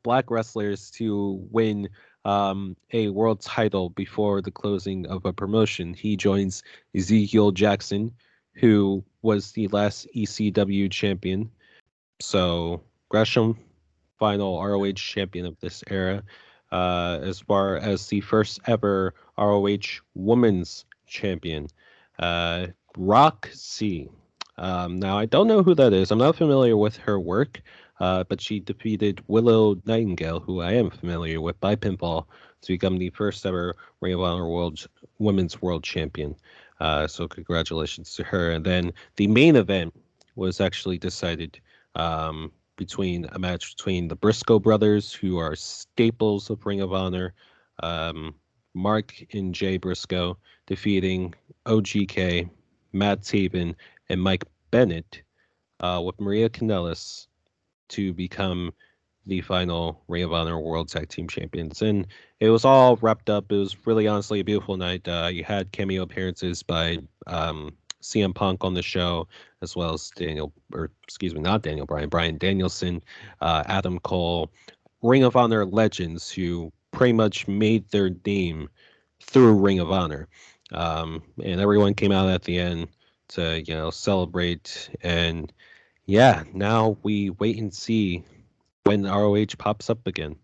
Black 0.03 0.31
wrestlers 0.31 0.91
to 0.93 1.47
win 1.51 1.89
um, 2.25 2.77
a 2.93 3.09
world 3.09 3.41
title 3.41 3.91
before 3.91 4.43
the 4.43 4.51
closing 4.51 5.07
of 5.07 5.25
a 5.25 5.33
promotion. 5.33 5.95
He 5.95 6.17
joins 6.17 6.63
Ezekiel 6.95 7.53
Jackson, 7.53 8.13
who 8.55 9.05
was 9.23 9.53
the 9.53 9.69
last 9.69 10.07
ECW 10.15 10.91
champion. 10.91 11.51
So 12.21 12.83
Gresham, 13.09 13.59
final 14.19 14.63
ROH 14.63 14.93
champion 14.93 15.47
of 15.47 15.59
this 15.61 15.83
era, 15.89 16.23
uh, 16.73 17.19
as 17.23 17.41
far 17.41 17.77
as 17.77 18.07
the 18.07 18.21
first 18.21 18.61
ever 18.67 19.15
ROH 19.37 20.01
women's 20.15 20.85
champion. 21.07 21.69
Uh, 22.19 22.69
Rok-C. 22.97 24.09
Um, 24.59 24.99
now 24.99 25.19
I 25.19 25.27
don't 25.27 25.49
know 25.49 25.63
who 25.63 25.75
that 25.75 25.93
is. 25.93 26.11
I'm 26.11 26.19
not 26.19 26.37
familiar 26.37 26.77
with 26.77 26.97
her 26.99 27.19
work, 27.19 27.63
uh, 27.99 28.25
but 28.25 28.41
she 28.41 28.61
defeated 28.61 29.23
Willow 29.27 29.81
Nightingale, 29.87 30.41
who 30.41 30.61
I 30.61 30.73
am 30.73 30.91
familiar 30.91 31.41
with 31.41 31.59
by 31.61 31.77
pinfall, 31.77 32.27
to 32.63 32.73
become 32.73 32.99
the 32.99 33.11
first 33.11 33.47
ever 33.47 33.77
Ring 34.01 34.15
of 34.15 34.21
Honor 34.21 34.49
World 34.49 34.87
Women's 35.19 35.63
World 35.63 35.83
Champion. 35.83 36.37
Uh, 36.81 37.07
so 37.07 37.29
congratulations 37.29 38.15
to 38.15 38.25
her. 38.25 38.51
And 38.51 38.65
then 38.65 38.93
the 39.17 39.27
main 39.29 39.57
event 39.57 39.95
was 40.35 40.61
actually 40.61 40.99
decided. 40.99 41.61
Um, 41.95 42.53
between 42.81 43.27
a 43.33 43.39
match 43.39 43.77
between 43.77 44.09
the 44.09 44.17
Briscoe 44.17 44.59
brothers, 44.59 45.13
who 45.13 45.37
are 45.37 45.55
staples 45.55 46.49
of 46.49 46.65
Ring 46.65 46.81
of 46.81 46.95
Honor. 46.95 47.35
Um, 47.83 48.35
Mark 48.73 49.23
and 49.35 49.55
Jay 49.55 49.77
Briscoe 49.77 50.39
defeating 50.67 51.35
OGK, 51.67 52.49
Matt 52.93 53.21
Taven, 53.21 53.75
and 54.09 54.23
Mike 54.23 54.45
Bennett, 54.71 55.23
uh, 55.81 56.01
with 56.03 56.19
Maria 56.19 56.49
Kanellis 56.49 57.27
to 57.89 58.15
become 58.15 58.73
the 59.31 59.41
final 59.41 60.03
Ring 60.09 60.25
of 60.25 60.33
Honor 60.33 60.59
World 60.59 60.89
Tag 60.89 61.09
Team 61.09 61.29
Champions. 61.29 61.83
And 61.83 62.09
it 62.41 62.51
was 62.51 62.65
all 62.65 62.97
wrapped 62.97 63.31
up. 63.31 63.53
It 63.53 63.57
was 63.57 63.87
really 63.87 64.09
honestly 64.09 64.41
a 64.41 64.45
beautiful 64.45 64.77
night. 64.77 65.07
Uh, 65.07 65.29
you 65.33 65.45
had 65.45 65.71
cameo 65.71 66.03
appearances 66.03 66.65
by 66.65 66.99
um, 67.29 67.71
CM 68.03 68.35
Punk 68.35 68.65
on 68.65 68.75
the 68.75 68.83
show, 68.83 69.29
as 69.63 69.77
well 69.77 69.95
as 69.95 70.11
Daniel, 70.17 70.53
or 70.75 70.91
excuse 71.05 71.33
me, 71.33 71.41
not 71.41 71.63
Daniel 71.63 71.87
Bryan, 71.87 72.09
Brian 72.09 72.39
Danielson, 72.39 73.05
uh, 73.41 73.63
Adam 73.67 74.01
Cole, 74.01 74.51
Ring 75.01 75.23
of 75.23 75.37
Honor 75.37 75.65
legends 75.65 76.29
who 76.29 76.73
pretty 76.91 77.13
much 77.13 77.47
made 77.47 77.89
their 77.91 78.11
name 78.27 78.69
through 79.23 79.61
Ring 79.61 79.79
of 79.79 79.93
Honor. 79.93 80.27
Um, 80.73 81.23
and 81.41 81.61
everyone 81.61 81.95
came 81.95 82.11
out 82.11 82.29
at 82.29 82.43
the 82.43 82.59
end 82.59 82.89
to, 83.29 83.63
you 83.63 83.75
know, 83.75 83.91
celebrate. 83.91 84.91
And 85.03 85.53
yeah, 86.07 86.43
now 86.53 86.97
we 87.05 87.31
wait 87.31 87.59
and 87.59 87.73
see 87.73 88.25
when 88.91 89.05
ROH 89.05 89.55
pops 89.57 89.89
up 89.89 90.05
again. 90.09 90.35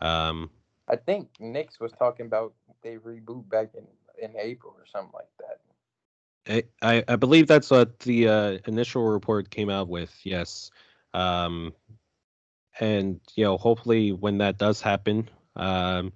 Um, 0.00 0.48
I 0.88 0.94
think 0.94 1.28
Nix 1.40 1.80
was 1.80 1.90
talking 1.98 2.26
about 2.26 2.54
they 2.82 2.96
reboot 2.96 3.48
back 3.48 3.72
in, 3.74 3.84
in 4.22 4.32
April 4.40 4.74
or 4.78 4.86
something 4.86 5.12
like 5.12 5.26
that. 5.40 6.64
I, 6.82 7.04
I, 7.06 7.16
believe 7.16 7.48
that's 7.48 7.70
what 7.70 7.98
the 8.00 8.28
uh, 8.28 8.58
initial 8.66 9.02
report 9.02 9.50
came 9.50 9.68
out 9.68 9.88
with. 9.88 10.16
Yes, 10.22 10.70
um, 11.14 11.74
and 12.78 13.20
you 13.34 13.44
know, 13.44 13.58
hopefully, 13.58 14.12
when 14.12 14.38
that 14.38 14.56
does 14.56 14.80
happen, 14.80 15.28
um, 15.56 16.12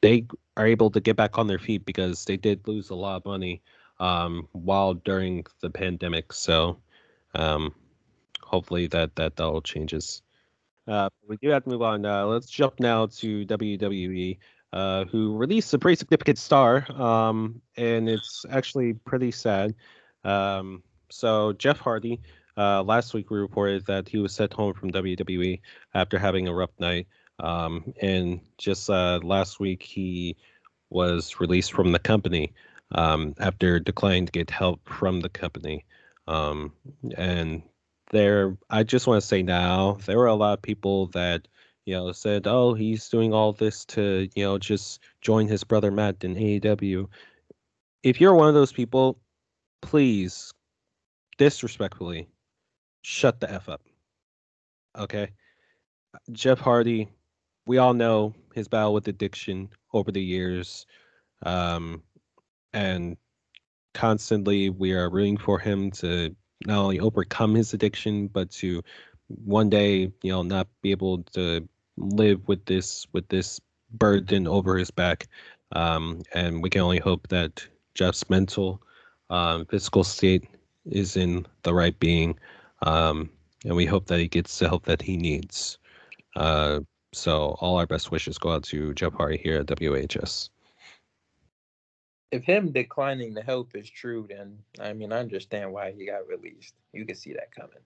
they 0.00 0.26
are 0.56 0.66
able 0.66 0.90
to 0.90 1.00
get 1.00 1.16
back 1.16 1.36
on 1.38 1.46
their 1.46 1.58
feet 1.58 1.84
because 1.84 2.24
they 2.24 2.36
did 2.38 2.66
lose 2.66 2.88
a 2.90 2.94
lot 2.94 3.16
of 3.16 3.26
money 3.26 3.62
um, 4.00 4.48
while 4.52 4.94
during 4.94 5.44
the 5.60 5.70
pandemic. 5.70 6.32
So, 6.32 6.78
um, 7.34 7.74
hopefully, 8.40 8.86
that 8.88 9.16
that 9.16 9.38
all 9.38 9.60
changes. 9.60 10.22
Uh, 10.88 11.10
we 11.28 11.36
do 11.36 11.50
have 11.50 11.64
to 11.64 11.70
move 11.70 11.82
on. 11.82 12.04
Uh, 12.04 12.24
let's 12.26 12.48
jump 12.48 12.80
now 12.80 13.06
to 13.06 13.44
WWE 13.44 14.38
uh, 14.72 15.04
who 15.06 15.36
released 15.36 15.72
a 15.74 15.78
pretty 15.78 15.96
significant 15.96 16.38
star, 16.38 16.86
um, 17.00 17.60
and 17.76 18.08
it's 18.08 18.44
actually 18.50 18.94
pretty 18.94 19.30
sad. 19.30 19.74
Um, 20.24 20.82
so 21.10 21.52
Jeff 21.54 21.78
Hardy, 21.78 22.20
uh, 22.56 22.82
last 22.82 23.14
week 23.14 23.30
we 23.30 23.38
reported 23.38 23.86
that 23.86 24.08
he 24.08 24.18
was 24.18 24.34
sent 24.34 24.52
home 24.52 24.74
from 24.74 24.90
WWE 24.90 25.60
after 25.94 26.18
having 26.18 26.48
a 26.48 26.54
rough 26.54 26.78
night, 26.78 27.06
um, 27.38 27.92
and 28.02 28.40
just 28.58 28.90
uh, 28.90 29.20
last 29.22 29.60
week 29.60 29.82
he 29.82 30.36
was 30.90 31.40
released 31.40 31.72
from 31.72 31.92
the 31.92 31.98
company 31.98 32.52
um, 32.92 33.34
after 33.38 33.78
declining 33.78 34.26
to 34.26 34.32
get 34.32 34.50
help 34.50 34.80
from 34.88 35.20
the 35.20 35.28
company. 35.28 35.84
Um, 36.26 36.72
and 37.16 37.62
there, 38.10 38.56
I 38.70 38.82
just 38.82 39.06
want 39.06 39.20
to 39.20 39.26
say 39.26 39.42
now, 39.42 39.98
there 40.06 40.18
were 40.18 40.26
a 40.26 40.34
lot 40.34 40.54
of 40.54 40.62
people 40.62 41.06
that 41.08 41.48
you 41.88 41.94
know, 41.94 42.12
said, 42.12 42.46
"Oh, 42.46 42.74
he's 42.74 43.08
doing 43.08 43.32
all 43.32 43.54
this 43.54 43.82
to, 43.86 44.28
you 44.34 44.44
know, 44.44 44.58
just 44.58 45.00
join 45.22 45.48
his 45.48 45.64
brother 45.64 45.90
Matt 45.90 46.22
in 46.22 46.34
AEW." 46.36 47.08
If 48.02 48.20
you're 48.20 48.34
one 48.34 48.48
of 48.48 48.52
those 48.52 48.72
people, 48.74 49.18
please, 49.80 50.52
disrespectfully, 51.38 52.28
shut 53.00 53.40
the 53.40 53.50
f 53.50 53.70
up. 53.70 53.80
Okay, 54.98 55.30
Jeff 56.32 56.58
Hardy, 56.58 57.08
we 57.66 57.78
all 57.78 57.94
know 57.94 58.34
his 58.54 58.68
battle 58.68 58.92
with 58.92 59.08
addiction 59.08 59.70
over 59.94 60.12
the 60.12 60.22
years, 60.22 60.84
um, 61.46 62.02
and 62.74 63.16
constantly 63.94 64.68
we 64.68 64.92
are 64.92 65.08
rooting 65.08 65.38
for 65.38 65.58
him 65.58 65.90
to 65.92 66.36
not 66.66 66.78
only 66.78 67.00
overcome 67.00 67.54
his 67.54 67.72
addiction, 67.74 68.28
but 68.28 68.50
to 68.50 68.82
one 69.44 69.68
day, 69.68 70.12
you 70.22 70.32
know, 70.32 70.42
not 70.42 70.68
be 70.82 70.90
able 70.90 71.22
to 71.34 71.68
live 71.96 72.46
with 72.48 72.64
this 72.64 73.06
with 73.12 73.28
this 73.28 73.60
burden 73.90 74.46
over 74.46 74.76
his 74.76 74.90
back. 74.90 75.26
Um, 75.72 76.22
and 76.34 76.62
we 76.62 76.70
can 76.70 76.82
only 76.82 76.98
hope 76.98 77.28
that 77.28 77.66
Jeff's 77.94 78.28
mental, 78.30 78.82
um, 79.30 79.66
physical 79.66 80.04
state 80.04 80.48
is 80.86 81.16
in 81.16 81.46
the 81.62 81.74
right 81.74 81.98
being. 81.98 82.38
Um, 82.82 83.30
and 83.64 83.74
we 83.74 83.86
hope 83.86 84.06
that 84.06 84.18
he 84.18 84.28
gets 84.28 84.58
the 84.58 84.68
help 84.68 84.84
that 84.86 85.02
he 85.02 85.16
needs. 85.16 85.78
Uh, 86.36 86.80
so 87.12 87.56
all 87.60 87.76
our 87.76 87.86
best 87.86 88.10
wishes 88.10 88.38
go 88.38 88.52
out 88.52 88.62
to 88.64 88.94
Jeff 88.94 89.14
Hardy 89.14 89.38
here 89.38 89.60
at 89.60 89.66
WHS. 89.66 90.50
If 92.30 92.44
him 92.44 92.72
declining 92.72 93.32
the 93.32 93.42
help 93.42 93.74
is 93.74 93.88
true, 93.88 94.26
then 94.28 94.58
I 94.80 94.92
mean 94.92 95.12
I 95.12 95.18
understand 95.18 95.72
why 95.72 95.92
he 95.92 96.06
got 96.06 96.28
released. 96.28 96.74
You 96.92 97.06
can 97.06 97.16
see 97.16 97.32
that 97.32 97.54
coming, 97.54 97.78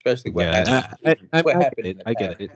especially 0.00 0.30
what 0.32 0.46
yeah, 0.46 0.64
happened. 0.64 1.30
I, 1.32 1.38
I, 1.38 1.42
what 1.42 1.56
I, 1.56 1.64
happened 1.64 1.86
I, 1.86 1.90
in 1.90 1.98
the 1.98 2.08
I 2.08 2.14
get 2.14 2.40
it. 2.40 2.50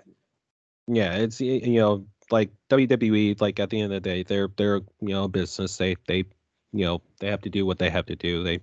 Yeah, 0.89 1.15
it's 1.15 1.41
you 1.41 1.81
know 1.81 2.07
like 2.31 2.51
WWE. 2.71 3.41
Like 3.41 3.61
at 3.61 3.71
the 3.71 3.81
end 3.81 3.93
of 3.93 4.03
the 4.03 4.09
day, 4.09 4.23
they're 4.23 4.49
they're 4.57 4.81
you 5.01 5.09
know 5.09 5.29
business. 5.29 5.77
They 5.77 5.97
they 6.07 6.25
you 6.73 6.85
know 6.85 7.03
they 7.21 7.29
have 7.29 7.43
to 7.43 7.51
do 7.51 7.67
what 7.67 7.79
they 7.79 7.91
have 7.91 8.07
to 8.07 8.17
do. 8.17 8.43
They 8.43 8.61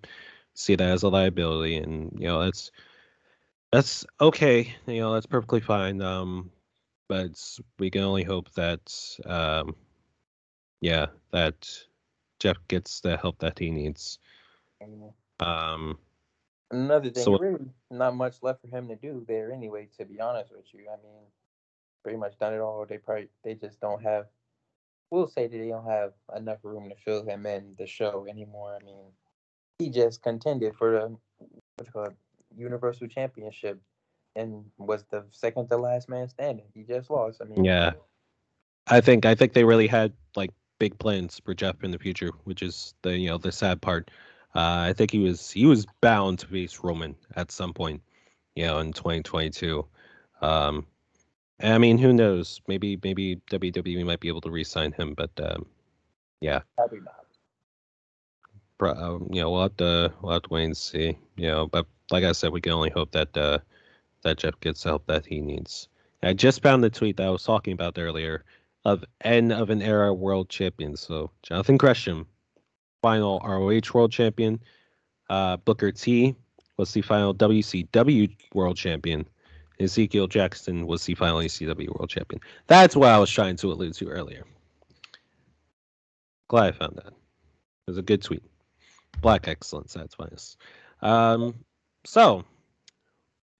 see 0.53 0.75
that 0.75 0.89
as 0.89 1.03
a 1.03 1.09
liability, 1.09 1.77
and 1.77 2.11
you 2.19 2.27
know 2.27 2.43
that's 2.43 2.71
that's 3.71 4.05
okay. 4.19 4.75
You 4.87 5.01
know 5.01 5.13
that's 5.13 5.27
perfectly 5.27 5.61
fine. 5.61 6.01
Um, 6.01 6.51
but 7.07 7.39
we 7.77 7.89
can 7.89 8.03
only 8.03 8.23
hope 8.23 8.51
that 8.53 8.93
um, 9.25 9.75
yeah, 10.81 11.07
that 11.31 11.69
Jeff 12.39 12.57
gets 12.67 13.01
the 13.01 13.17
help 13.17 13.39
that 13.39 13.59
he 13.59 13.69
needs. 13.69 14.19
Um, 15.39 15.97
Another 16.71 17.09
thing, 17.09 17.23
So- 17.23 17.37
really 17.37 17.65
not 17.89 18.15
much 18.15 18.41
left 18.43 18.61
for 18.61 18.67
him 18.67 18.87
to 18.89 18.95
do 18.95 19.25
there 19.27 19.51
anyway. 19.51 19.87
To 19.97 20.05
be 20.05 20.19
honest 20.21 20.51
with 20.51 20.71
you, 20.73 20.87
I 20.89 20.97
mean, 21.03 21.23
pretty 22.03 22.17
much 22.17 22.37
done 22.37 22.53
it 22.53 22.59
all. 22.59 22.85
They 22.85 22.97
probably 22.97 23.29
they 23.43 23.55
just 23.55 23.79
don't 23.79 24.01
have. 24.03 24.27
We'll 25.09 25.27
say 25.27 25.47
that 25.47 25.57
they 25.57 25.69
don't 25.69 25.87
have 25.87 26.13
enough 26.35 26.59
room 26.63 26.89
to 26.89 26.95
fill 26.95 27.23
him 27.23 27.45
in 27.47 27.75
the 27.79 27.87
show 27.87 28.27
anymore. 28.29 28.77
I 28.79 28.85
mean, 28.85 29.05
he 29.79 29.89
just 29.89 30.21
contended 30.21 30.75
for 30.75 30.91
the 30.91 31.17
what's 31.77 31.87
you 31.87 31.91
call 31.93 32.07
Universal 32.55 33.07
Championship 33.07 33.81
and 34.35 34.69
was 34.77 35.03
the 35.05 35.25
second 35.31 35.67
to 35.69 35.77
last 35.77 36.07
man 36.07 36.29
standing. 36.29 36.65
He 36.75 36.83
just 36.83 37.09
lost. 37.09 37.41
I 37.41 37.45
mean, 37.45 37.63
Yeah. 37.65 37.93
I 38.85 39.01
think 39.01 39.25
I 39.25 39.33
think 39.33 39.53
they 39.53 39.63
really 39.63 39.87
had 39.87 40.13
like 40.35 40.51
big 40.79 40.97
plans 40.97 41.39
for 41.43 41.53
Jeff 41.53 41.83
in 41.83 41.91
the 41.91 41.99
future, 41.99 42.31
which 42.45 42.61
is 42.61 42.93
the 43.01 43.17
you 43.17 43.29
know 43.29 43.37
the 43.37 43.51
sad 43.51 43.81
part. 43.81 44.09
Uh, 44.55 44.87
I 44.89 44.93
think 44.93 45.11
he 45.11 45.19
was 45.19 45.51
he 45.51 45.65
was 45.65 45.85
bound 46.01 46.39
to 46.39 46.47
face 46.47 46.79
Roman 46.83 47.15
at 47.35 47.51
some 47.51 47.73
point, 47.73 48.01
you 48.55 48.65
know, 48.65 48.79
in 48.79 48.93
2022. 48.93 49.85
Um, 50.41 50.85
I 51.61 51.77
mean, 51.77 51.97
who 51.97 52.13
knows? 52.13 52.61
Maybe 52.67 52.97
maybe 53.03 53.41
WWE 53.51 54.05
might 54.05 54.21
be 54.21 54.29
able 54.29 54.41
to 54.41 54.49
re-sign 54.49 54.93
him, 54.93 55.13
but 55.13 55.31
um, 55.41 55.65
yeah, 56.41 56.61
probably 56.75 57.01
not. 57.01 57.25
pro- 58.77 58.93
um, 58.93 59.27
you 59.31 59.41
know, 59.41 59.51
we'll 59.51 59.63
have 59.63 59.77
to 59.77 60.13
we'll 60.21 60.33
have 60.33 60.43
to 60.43 60.49
wait 60.49 60.65
and 60.65 60.77
see. 60.77 61.17
You 61.35 61.47
know, 61.47 61.67
but 61.67 61.85
like 62.11 62.23
I 62.23 62.31
said, 62.31 62.51
we 62.51 62.61
can 62.61 62.71
only 62.71 62.89
hope 62.89 63.11
that 63.11 63.35
uh, 63.37 63.59
that 64.23 64.37
Jeff 64.37 64.59
gets 64.61 64.83
the 64.83 64.89
help 64.89 65.05
that 65.07 65.25
he 65.25 65.41
needs. 65.41 65.89
I 66.23 66.33
just 66.33 66.61
found 66.61 66.83
the 66.83 66.89
tweet 66.89 67.17
that 67.17 67.27
I 67.27 67.29
was 67.29 67.43
talking 67.43 67.73
about 67.73 67.97
earlier 67.97 68.43
of 68.85 69.03
end 69.21 69.51
of 69.51 69.69
an 69.69 69.81
era 69.81 70.13
world 70.13 70.49
champion. 70.49 70.95
So 70.95 71.31
Jonathan 71.43 71.77
Gresham, 71.77 72.27
final 73.01 73.39
ROH 73.43 73.93
world 73.93 74.11
champion. 74.11 74.59
Uh, 75.29 75.57
Booker 75.57 75.91
T 75.91 76.35
was 76.77 76.93
the 76.93 77.01
final 77.01 77.35
WCW 77.35 78.35
world 78.53 78.77
champion. 78.77 79.27
Ezekiel 79.79 80.27
Jackson 80.27 80.87
was 80.87 81.05
the 81.05 81.15
final 81.15 81.39
ECW 81.39 81.87
world 81.97 82.09
champion. 82.09 82.41
That's 82.67 82.95
what 82.95 83.09
I 83.09 83.17
was 83.17 83.29
trying 83.29 83.55
to 83.57 83.71
allude 83.71 83.93
to 83.95 84.07
earlier. 84.07 84.45
Glad 86.49 86.73
I 86.73 86.77
found 86.77 86.95
that. 86.97 87.07
It 87.07 87.87
was 87.87 87.97
a 87.97 88.01
good 88.01 88.21
tweet. 88.21 88.43
Black 89.21 89.47
excellence, 89.47 89.93
that's 89.93 90.15
finest. 90.15 90.57
Um, 91.01 91.55
so 92.05 92.43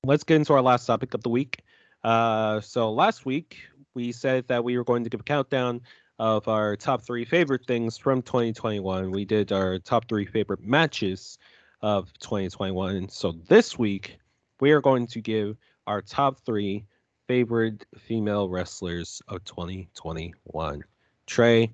let's 0.04 0.24
get 0.24 0.36
into 0.36 0.54
our 0.54 0.62
last 0.62 0.86
topic 0.86 1.14
of 1.14 1.24
the 1.24 1.30
week. 1.30 1.62
Uh, 2.04 2.62
so 2.62 2.92
last 2.92 3.26
week 3.26 3.58
we 4.00 4.14
said 4.14 4.48
that 4.48 4.64
we 4.64 4.78
were 4.78 4.86
going 4.86 5.04
to 5.04 5.10
give 5.10 5.20
a 5.20 5.24
countdown 5.24 5.82
of 6.20 6.48
our 6.48 6.78
top 6.78 7.02
three 7.02 7.26
favorite 7.26 7.68
things 7.68 7.98
from 7.98 8.22
2021. 8.22 9.12
We 9.12 9.26
did 9.26 9.52
our 9.52 9.78
top 9.78 10.08
three 10.08 10.26
favorite 10.26 10.64
matches 10.64 11.38
of 11.82 12.12
2021. 12.20 13.10
So 13.10 13.34
this 13.50 13.78
week 13.78 14.18
we 14.62 14.72
are 14.72 14.80
going 14.80 15.06
to 15.08 15.20
give 15.20 15.58
our 15.86 16.02
top 16.02 16.40
three 16.46 16.86
favorite 17.28 17.86
female 17.98 18.48
wrestlers 18.48 19.22
of 19.28 19.44
2021. 19.44 20.82
Trey, 21.26 21.74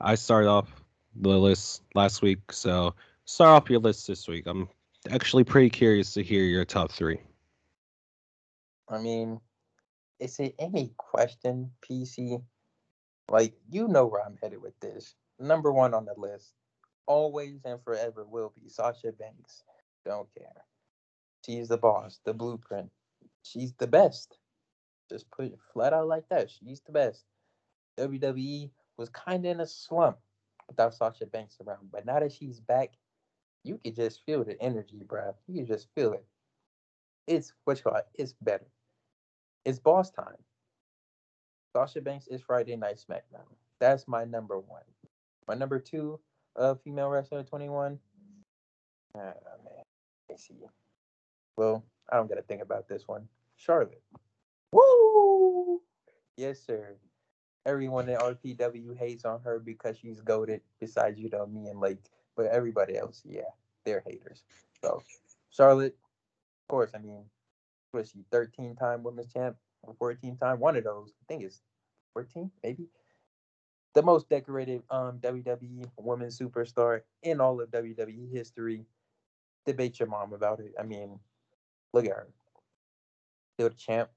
I 0.00 0.14
started 0.14 0.48
off 0.48 0.82
the 1.14 1.28
list 1.28 1.82
last 1.94 2.22
week, 2.22 2.52
so 2.52 2.94
start 3.26 3.50
off 3.50 3.68
your 3.68 3.80
list 3.80 4.06
this 4.06 4.26
week. 4.26 4.46
I'm 4.46 4.66
actually 5.10 5.44
pretty 5.44 5.68
curious 5.68 6.14
to 6.14 6.22
hear 6.22 6.42
your 6.42 6.64
top 6.64 6.90
three. 6.90 7.20
I 8.88 8.98
mean, 8.98 9.40
is 10.18 10.38
it 10.38 10.54
any 10.58 10.92
question, 10.96 11.70
PC? 11.82 12.42
Like, 13.28 13.54
you 13.70 13.88
know 13.88 14.06
where 14.06 14.24
I'm 14.24 14.38
headed 14.42 14.62
with 14.62 14.78
this. 14.80 15.14
Number 15.38 15.72
one 15.72 15.94
on 15.94 16.06
the 16.06 16.14
list, 16.16 16.54
always 17.06 17.60
and 17.64 17.82
forever 17.82 18.24
will 18.24 18.52
be 18.54 18.68
Sasha 18.68 19.12
Banks. 19.12 19.64
Don't 20.04 20.28
care. 20.36 20.64
She's 21.44 21.68
the 21.68 21.76
boss, 21.76 22.20
the 22.24 22.32
blueprint. 22.32 22.90
She's 23.42 23.72
the 23.74 23.86
best. 23.86 24.38
Just 25.10 25.30
put 25.30 25.46
it 25.46 25.58
flat 25.72 25.92
out 25.92 26.08
like 26.08 26.28
that. 26.30 26.50
She's 26.50 26.80
the 26.80 26.92
best. 26.92 27.24
WWE 27.98 28.70
was 28.96 29.08
kind 29.10 29.44
of 29.44 29.52
in 29.52 29.60
a 29.60 29.66
slump 29.66 30.18
without 30.68 30.94
Sasha 30.94 31.26
Banks 31.26 31.56
around, 31.64 31.90
but 31.92 32.06
now 32.06 32.18
that 32.18 32.32
she's 32.32 32.60
back, 32.60 32.90
you 33.62 33.78
could 33.84 33.96
just 33.96 34.24
feel 34.24 34.44
the 34.44 34.60
energy, 34.60 35.02
bruh. 35.06 35.34
You 35.46 35.56
can 35.56 35.66
just 35.66 35.88
feel 35.94 36.12
it. 36.12 36.24
It's 37.26 37.52
what 37.64 37.78
you 37.78 37.84
call 37.84 37.96
it, 37.96 38.06
it's 38.14 38.34
better. 38.40 38.66
It's 39.66 39.80
boss 39.80 40.12
time. 40.12 40.38
Sasha 41.74 42.00
Banks 42.00 42.28
is 42.28 42.40
Friday 42.40 42.76
Night 42.76 43.02
SmackDown. 43.04 43.50
That's 43.80 44.06
my 44.06 44.24
number 44.24 44.60
one. 44.60 44.84
My 45.48 45.54
number 45.56 45.80
two, 45.80 46.20
uh, 46.54 46.76
female 46.76 47.08
wrestler 47.08 47.42
21. 47.42 47.98
Ah, 49.16 49.18
man. 49.18 49.34
Let's 50.30 50.46
see. 50.46 50.54
Well, 51.56 51.84
I 52.12 52.16
don't 52.16 52.28
got 52.28 52.36
to 52.36 52.42
think 52.42 52.62
about 52.62 52.88
this 52.88 53.08
one. 53.08 53.26
Charlotte. 53.56 54.00
Woo! 54.70 55.82
Yes, 56.36 56.60
sir. 56.64 56.94
Everyone 57.66 58.08
in 58.08 58.18
RPW 58.18 58.96
hates 58.96 59.24
on 59.24 59.40
her 59.40 59.58
because 59.58 59.98
she's 59.98 60.20
goaded, 60.20 60.60
besides, 60.78 61.18
you 61.18 61.28
know, 61.28 61.44
me 61.44 61.66
and 61.66 61.80
Lake. 61.80 62.04
But 62.36 62.46
everybody 62.46 62.96
else, 62.96 63.20
yeah, 63.24 63.50
they're 63.84 64.04
haters. 64.06 64.44
So, 64.80 65.02
Charlotte, 65.50 65.96
of 66.62 66.68
course, 66.68 66.92
I 66.94 66.98
mean, 66.98 67.24
was 67.96 68.10
she 68.10 68.24
13 68.30 68.76
time 68.76 69.02
women's 69.02 69.32
champ 69.32 69.56
or 69.82 69.94
14 69.98 70.36
time? 70.36 70.60
One 70.60 70.76
of 70.76 70.84
those. 70.84 71.12
I 71.20 71.24
think 71.28 71.42
it's 71.42 71.62
14, 72.12 72.50
maybe. 72.62 72.86
The 73.94 74.02
most 74.02 74.28
decorated 74.28 74.82
um, 74.90 75.18
WWE 75.20 75.86
women's 75.98 76.38
superstar 76.38 77.00
in 77.22 77.40
all 77.40 77.60
of 77.60 77.70
WWE 77.70 78.30
history. 78.32 78.84
Debate 79.64 79.98
your 79.98 80.08
mom 80.08 80.32
about 80.32 80.60
it. 80.60 80.72
I 80.78 80.82
mean, 80.82 81.18
look 81.92 82.04
at 82.04 82.12
her. 82.12 82.28
Still 83.54 83.70
the 83.70 83.74
champ. 83.74 84.10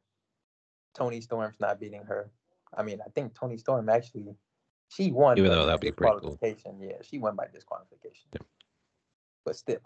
Toni 0.96 1.22
Storm's 1.22 1.60
not 1.60 1.80
beating 1.80 2.04
her. 2.04 2.30
I 2.78 2.84
mean, 2.84 3.00
I 3.06 3.10
think 3.10 3.34
Toni 3.34 3.58
Storm 3.58 3.90
actually 3.90 4.36
she 4.90 5.12
won. 5.12 5.38
Even 5.38 5.52
by 5.52 5.56
though 5.56 5.66
that'd 5.68 5.82
be 5.82 5.92
pretty 5.92 6.12
cool. 6.20 6.32
disqualification. 6.32 6.80
Yeah, 6.82 6.98
she 7.02 7.20
won 7.20 7.36
by 7.36 7.48
disqualification. 7.54 8.30
But 9.46 9.56
still. 9.56 9.80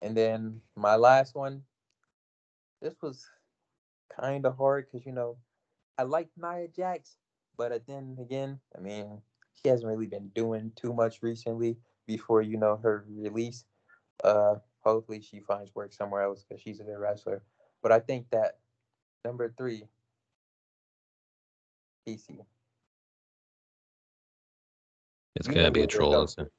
And 0.00 0.16
then 0.16 0.60
my 0.76 0.96
last 0.96 1.34
one. 1.34 1.62
This 2.82 2.94
was 3.00 3.24
kind 4.20 4.44
of 4.44 4.56
hard 4.58 4.86
because 4.90 5.06
you 5.06 5.12
know 5.12 5.36
I 5.96 6.02
like 6.02 6.28
Nia 6.36 6.66
Jax, 6.68 7.16
but 7.56 7.70
uh, 7.72 7.78
then 7.86 8.16
again, 8.20 8.58
I 8.76 8.80
mean 8.80 9.22
she 9.54 9.68
hasn't 9.68 9.88
really 9.88 10.06
been 10.06 10.28
doing 10.34 10.72
too 10.76 10.92
much 10.92 11.22
recently. 11.22 11.76
Before 12.08 12.42
you 12.42 12.58
know 12.58 12.76
her 12.82 13.04
release, 13.08 13.64
uh, 14.24 14.56
hopefully 14.80 15.20
she 15.20 15.38
finds 15.40 15.72
work 15.74 15.92
somewhere 15.92 16.22
else 16.22 16.44
because 16.46 16.60
she's 16.60 16.80
a 16.80 16.84
good 16.84 16.98
wrestler. 16.98 17.42
But 17.80 17.92
I 17.92 18.00
think 18.00 18.28
that 18.30 18.58
number 19.24 19.54
three, 19.56 19.84
PC. 22.06 22.40
It's 25.36 25.46
You 25.48 25.54
gonna 25.54 25.70
be 25.70 25.82
a 25.82 25.86
troll, 25.86 26.10
going. 26.12 26.24
isn't 26.24 26.46
it? 26.46 26.52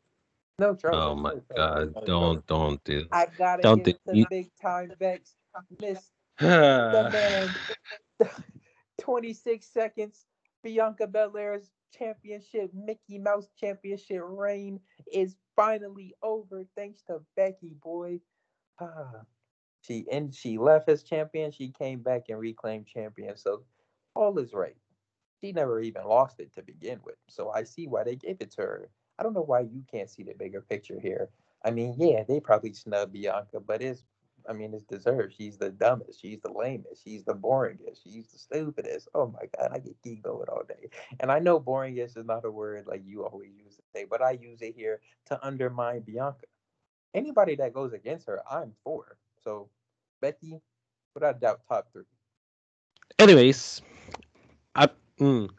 No, 0.59 0.75
Charlie. 0.75 0.97
Oh 0.97 1.15
my 1.15 1.33
god! 1.55 1.93
Don't 2.05 2.45
don't 2.47 2.83
do. 2.85 3.05
I 3.11 3.27
gotta 3.37 3.61
Don't 3.61 3.83
give 3.83 3.97
do- 4.07 4.17
you- 4.17 4.25
big 4.29 4.49
time 4.61 4.93
Becks. 4.97 5.35
Miss 5.79 6.11
the 6.39 7.09
man. 8.19 8.29
26 8.99 9.65
seconds. 9.65 10.25
Bianca 10.63 11.07
Belair's 11.07 11.71
championship, 11.97 12.71
Mickey 12.73 13.19
Mouse 13.19 13.49
championship 13.59 14.21
reign 14.23 14.79
is 15.11 15.35
finally 15.55 16.15
over 16.23 16.63
thanks 16.75 17.03
to 17.03 17.19
Becky 17.35 17.75
Boy. 17.81 18.21
Ah. 18.79 19.21
She 19.81 20.05
and 20.11 20.33
she 20.33 20.57
left 20.57 20.89
as 20.89 21.03
champion. 21.03 21.51
She 21.51 21.69
came 21.69 21.99
back 21.99 22.23
and 22.29 22.39
reclaimed 22.39 22.87
champion. 22.87 23.35
So 23.35 23.63
all 24.15 24.37
is 24.39 24.53
right. 24.53 24.77
She 25.41 25.51
never 25.51 25.81
even 25.81 26.05
lost 26.05 26.39
it 26.39 26.53
to 26.55 26.61
begin 26.61 26.99
with. 27.03 27.15
So 27.27 27.51
I 27.51 27.63
see 27.63 27.87
why 27.87 28.03
they 28.05 28.15
gave 28.15 28.37
it 28.39 28.51
to 28.51 28.61
her. 28.61 28.89
I 29.19 29.23
don't 29.23 29.33
know 29.33 29.41
why 29.43 29.61
you 29.61 29.83
can't 29.91 30.09
see 30.09 30.23
the 30.23 30.33
bigger 30.33 30.61
picture 30.61 30.99
here. 30.99 31.29
I 31.65 31.71
mean, 31.71 31.95
yeah, 31.97 32.23
they 32.23 32.39
probably 32.39 32.73
snub 32.73 33.11
Bianca, 33.11 33.59
but 33.59 33.81
it's 33.81 34.03
I 34.49 34.53
mean, 34.53 34.73
it's 34.73 34.83
deserved. 34.83 35.35
She's 35.37 35.57
the 35.57 35.69
dumbest. 35.69 36.21
She's 36.21 36.39
the 36.41 36.51
lamest. 36.51 37.03
She's 37.03 37.23
the 37.23 37.35
boringest. 37.35 38.03
She's 38.03 38.27
the 38.27 38.39
stupidest. 38.39 39.09
Oh 39.13 39.27
my 39.27 39.47
god, 39.57 39.71
I 39.73 39.79
get 39.79 40.01
geek 40.03 40.23
going 40.23 40.49
all 40.49 40.63
day. 40.67 40.89
And 41.19 41.31
I 41.31 41.39
know 41.39 41.59
boringest 41.59 42.17
is 42.17 42.25
not 42.25 42.45
a 42.45 42.51
word 42.51 42.85
like 42.87 43.03
you 43.05 43.25
always 43.25 43.51
use 43.57 43.79
say, 43.95 44.05
but 44.09 44.21
I 44.21 44.31
use 44.31 44.61
it 44.61 44.73
here 44.75 44.99
to 45.27 45.45
undermine 45.45 46.01
Bianca. 46.01 46.45
Anybody 47.13 47.55
that 47.55 47.73
goes 47.73 47.93
against 47.93 48.27
her, 48.27 48.41
I'm 48.49 48.73
for. 48.83 49.17
So 49.43 49.69
Becky, 50.21 50.59
without 51.13 51.39
doubt, 51.39 51.61
top 51.69 51.87
three. 51.91 52.03
Anyways, 53.19 53.81
I 54.75 54.89
mm, 55.19 55.49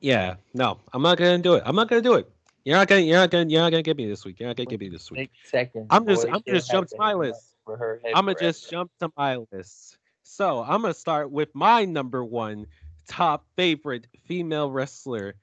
yeah, 0.00 0.36
no, 0.54 0.78
I'm 0.92 1.02
not 1.02 1.18
gonna 1.18 1.38
do 1.38 1.54
it. 1.54 1.62
I'm 1.64 1.76
not 1.76 1.88
gonna 1.88 2.02
do 2.02 2.14
it. 2.14 2.30
You're 2.64 2.76
not 2.76 2.88
gonna, 2.88 3.00
you're 3.02 3.16
not 3.18 3.30
gonna, 3.30 3.48
you're 3.48 3.60
not 3.62 3.70
gonna 3.70 3.82
get 3.82 3.96
me 3.96 4.06
this 4.06 4.24
week. 4.24 4.38
You're 4.38 4.48
not 4.48 4.56
gonna 4.56 4.66
get 4.66 4.80
me 4.80 4.88
this 4.88 5.10
week. 5.10 5.30
Seconds. 5.44 5.86
I'm 5.90 6.06
just- 6.06 6.26
boy. 6.26 6.32
I'm 6.32 6.42
just 6.46 6.70
jump 6.70 6.88
to 6.88 6.96
my 6.98 7.14
list. 7.14 7.54
For 7.64 7.76
her 7.76 8.00
head 8.02 8.12
I'm 8.14 8.24
gonna 8.24 8.38
just 8.38 8.70
jump 8.70 8.90
to 9.00 9.10
my 9.16 9.36
list. 9.52 9.98
So 10.22 10.62
I'm 10.62 10.82
gonna 10.82 10.94
start 10.94 11.30
with 11.30 11.54
my 11.54 11.84
number 11.84 12.24
one 12.24 12.66
top 13.08 13.44
favorite 13.56 14.06
female 14.24 14.70
wrestler 14.70 15.34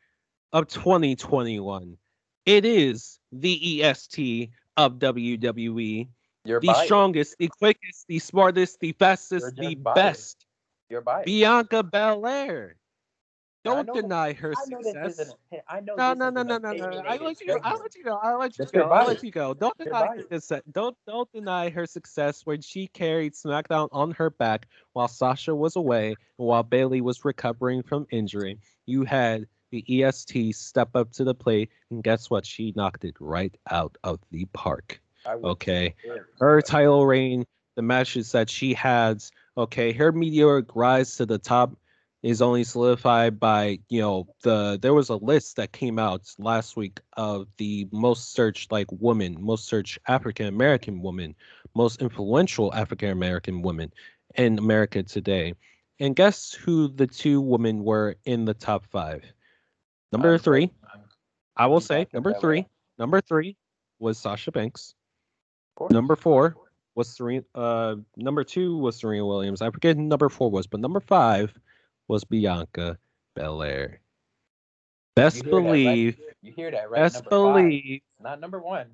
of 0.53 0.68
2021. 0.68 1.97
It 2.45 2.65
is 2.65 3.20
the 3.32 3.84
EST 3.84 4.51
of 4.78 4.93
WWE, 4.99 6.07
You're 6.45 6.59
the 6.61 6.68
biased. 6.68 6.86
strongest, 6.86 7.36
the 7.39 7.49
quickest, 7.49 8.07
the 8.07 8.20
smartest, 8.20 8.80
the 8.80 8.93
fastest, 8.93 9.55
the 9.57 9.76
biased. 9.76 9.95
best. 9.95 10.45
You're 10.89 11.01
biased. 11.01 11.26
Bianca 11.26 11.84
Belair. 11.84 12.76
Don't 13.64 13.93
deny 13.93 14.34
her 14.34 14.53
I 14.55 14.70
know 14.70 14.82
success. 14.82 15.18
this 15.18 15.34
I 15.70 15.82
know. 15.82 15.95
No, 15.95 16.10
this 16.12 16.20
no, 16.20 16.30
no, 16.30 16.43
no, 16.43 16.58
no, 16.58 16.72
no. 16.72 17.03
I 17.05 17.18
let 17.18 17.41
you. 17.41 17.60
I 17.64 17.76
let 17.76 17.95
you 17.95 18.03
go. 18.03 18.16
I 18.16 18.36
let 18.36 18.58
you 18.58 18.66
go. 18.72 18.89
I 18.89 19.05
let 19.05 19.24
you 19.24 19.32
go. 19.32 19.53
Don't 19.53 19.78
deny 19.78 20.18
success. 20.30 20.62
Don't 20.72 20.97
don't 21.05 21.32
deny 21.34 21.70
her 21.70 21.86
success 21.86 22.45
when 22.45 22.62
she 22.62 22.88
carried 22.88 23.34
SmackDown 23.34 23.89
on 23.91 24.12
her 24.12 24.30
back 24.30 24.68
while 24.93 25.08
Sasha 25.08 25.53
was 25.53 25.76
away 25.76 26.08
and 26.08 26.47
while 26.47 26.64
Bayley 26.64 27.01
was 27.01 27.26
recovering 27.26 27.84
from 27.84 28.08
injury. 28.12 28.58
You 28.86 29.03
had 29.03 29.47
the 29.72 30.03
EST 30.03 30.55
step 30.55 30.95
up 30.95 31.12
to 31.14 31.24
the 31.24 31.36
plate, 31.36 31.70
and 31.89 32.03
guess 32.03 32.30
what? 32.30 32.45
She 32.45 32.74
knocked 32.76 33.03
it 33.03 33.16
right 33.20 33.55
out 33.70 33.97
of 34.03 34.20
the 34.32 34.45
park. 34.53 35.01
Okay. 35.26 35.93
Her 36.39 36.62
title 36.62 37.05
reign, 37.05 37.45
the 37.76 37.82
matches 37.82 38.32
that 38.32 38.49
she 38.49 38.74
had, 38.74 39.24
okay, 39.58 39.91
her 39.91 40.12
meteoric 40.12 40.74
rise 40.74 41.18
to 41.18 41.26
the 41.26 41.38
top 41.38 41.76
is 42.28 42.41
only 42.41 42.65
solidified 42.65 43.39
by 43.39 43.80
you 43.88 44.01
know 44.01 44.28
the 44.41 44.78
there 44.82 44.93
was 44.93 45.07
a 45.07 45.15
list 45.15 45.55
that 45.55 45.71
came 45.71 45.97
out 45.97 46.21
last 46.38 46.75
week 46.75 46.99
of 47.15 47.47
the 47.55 47.88
most 47.93 48.34
searched 48.34 48.69
like 48.69 48.91
woman 48.91 49.38
most 49.39 49.65
searched 49.65 49.97
african 50.09 50.45
american 50.45 51.01
woman 51.01 51.34
most 51.73 52.01
influential 52.01 52.73
african 52.73 53.11
american 53.11 53.61
woman 53.61 53.93
in 54.36 54.59
america 54.59 55.01
today 55.03 55.53
and 56.01 56.17
guess 56.17 56.51
who 56.51 56.89
the 56.89 57.07
two 57.07 57.39
women 57.39 57.86
were 57.86 58.17
in 58.25 58.43
the 58.43 58.53
top 58.53 58.86
five 58.88 59.23
number 60.11 60.34
I'm 60.34 60.39
three 60.39 60.65
voting 60.65 60.75
on 60.84 61.01
i 61.55 61.65
will 61.67 61.80
say 61.80 62.07
number 62.11 62.34
three 62.34 62.67
number 62.99 63.21
three 63.21 63.55
was 63.99 64.17
sasha 64.17 64.51
banks 64.51 64.95
number 65.89 66.17
four 66.17 66.57
was 66.93 67.15
Serena. 67.15 67.43
Uh, 67.53 67.95
number 68.15 68.43
two 68.43 68.75
was 68.80 68.95
Serena 68.95 69.23
Williams. 69.23 69.61
I 69.61 69.69
forget 69.69 69.95
number 69.95 70.30
four 70.30 70.49
was, 70.49 70.65
but 70.65 70.80
number 70.80 70.99
five 70.99 71.53
was 72.08 72.24
Bianca 72.24 72.97
Belair. 73.36 74.01
Best 75.16 75.38
You 75.38 75.43
that, 75.43 75.51
right? 75.51 75.64
believe, 75.64 76.20
You 76.41 76.51
hear 76.51 76.72
that, 76.72 76.89
right? 76.89 77.01
best 77.01 77.16
Number 77.16 77.30
five, 77.30 77.55
believe. 77.64 78.01
not 78.22 78.39
number 78.39 78.60
one, 78.62 78.88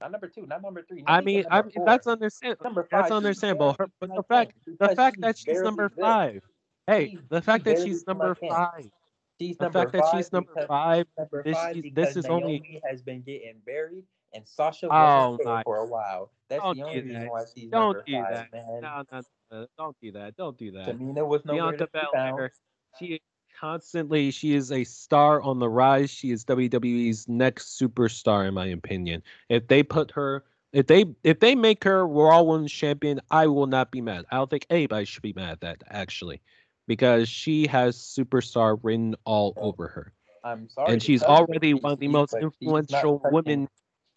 not 0.00 0.10
number 0.12 0.28
two, 0.28 0.46
not 0.46 0.62
number 0.62 0.82
three. 0.82 1.02
not 1.02 1.10
I 1.10 1.20
mean, 1.20 1.44
I 1.50 1.62
mean 1.62 1.70
four. 1.72 1.84
that's 1.86 2.06
understandable. 2.06 2.74
five. 2.74 2.86
That's 2.90 3.10
understandable. 3.10 3.76
Her, 3.78 3.86
but 4.00 4.14
the 4.14 4.22
fact, 4.22 4.52
the 4.78 4.88
fact 4.96 5.20
that 5.20 5.36
she's 5.38 5.60
number 5.60 5.88
good. 5.90 6.00
five. 6.00 6.42
Hey, 6.86 7.10
She's- 7.10 7.22
the 7.28 7.42
fact 7.42 7.64
that 7.64 7.78
she's 7.78 8.06
number 8.06 8.34
five. 8.34 8.90
She's 9.38 9.58
The 9.58 9.64
number 9.64 9.80
fact 9.80 9.92
that 9.92 10.04
she's 10.16 10.32
number 10.32 10.52
five. 10.66 11.06
number 11.18 11.42
this 11.42 11.54
five 11.56 11.76
this 11.92 12.16
is 12.16 12.24
Naomi 12.24 12.42
only- 12.44 12.80
has 12.88 13.02
been 13.02 13.20
getting 13.22 13.58
buried 13.66 14.06
and 14.32 14.46
Sasha 14.48 14.86
Oh, 14.90 15.30
wasn't 15.32 15.44
there 15.46 15.62
for 15.64 15.76
a 15.78 15.86
while. 15.86 16.30
That's 16.48 16.62
Don't 16.62 16.76
the 16.78 16.84
only 16.84 17.02
reason 17.02 17.20
that. 17.20 17.30
why 17.30 17.44
she's 17.54 17.70
Don't 17.70 17.92
number 17.96 18.02
do 18.06 18.12
five, 18.22 18.32
that. 18.32 18.52
man. 18.52 18.80
No, 18.80 19.04
no, 19.12 19.22
no, 19.50 19.66
don't 19.78 19.96
do 20.00 20.12
that. 20.12 20.36
Don't 20.36 20.56
do 20.58 20.72
that. 20.72 20.96
Tamina 20.96 21.26
was 21.26 21.44
nowhere 21.44 21.72
Bianca 21.72 21.86
to 21.86 21.86
be. 21.92 21.98
Belair, 22.12 22.52
she 22.98 23.20
constantly 23.58 24.30
she 24.30 24.54
is 24.54 24.70
a 24.72 24.84
star 24.84 25.40
on 25.40 25.58
the 25.58 25.68
rise. 25.68 26.10
She 26.10 26.30
is 26.30 26.44
WWE's 26.44 27.28
next 27.28 27.80
superstar, 27.80 28.46
in 28.46 28.54
my 28.54 28.66
opinion. 28.66 29.22
If 29.48 29.68
they 29.68 29.82
put 29.82 30.10
her 30.12 30.44
If 30.72 30.88
they 30.88 31.06
if 31.22 31.40
they 31.40 31.54
make 31.54 31.84
her 31.84 32.06
Raw 32.06 32.42
Women's 32.42 32.72
Champion, 32.72 33.20
I 33.30 33.46
will 33.46 33.66
not 33.66 33.90
be 33.90 34.00
mad. 34.02 34.26
I 34.30 34.36
don't 34.36 34.50
think 34.50 34.66
anybody 34.68 35.06
should 35.06 35.22
be 35.22 35.32
mad 35.32 35.52
at 35.52 35.60
that 35.60 35.82
actually, 35.88 36.42
because 36.86 37.28
she 37.28 37.66
has 37.68 37.96
superstar 37.96 38.78
written 38.82 39.14
all 39.24 39.54
over 39.56 39.88
her, 39.88 40.12
I'm 40.44 40.68
sorry. 40.68 40.92
and 40.92 41.02
she's 41.02 41.22
already 41.22 41.72
one 41.72 41.92
of 41.92 41.98
the 41.98 42.08
most 42.08 42.32
but 42.32 42.42
she's 42.42 42.66
not 42.66 43.04
influential 43.04 43.20
women 43.32 43.68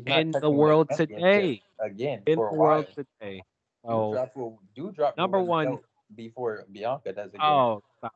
in 0.06 0.32
the 0.32 0.50
world 0.50 0.90
today. 0.90 1.62
Again, 1.80 2.24
In 2.26 2.36
the 2.36 2.52
world 2.52 2.88
today. 2.94 3.42
Oh, 3.84 4.14
drop 4.14 4.34
her- 4.36 4.52
do 4.76 4.92
drop 4.92 5.18
Number 5.18 5.42
one- 5.42 5.80
before 6.16 6.66
Bianca 6.72 7.14
does 7.14 7.30
again. 7.30 7.42
oh, 7.42 7.84
stop, 8.00 8.16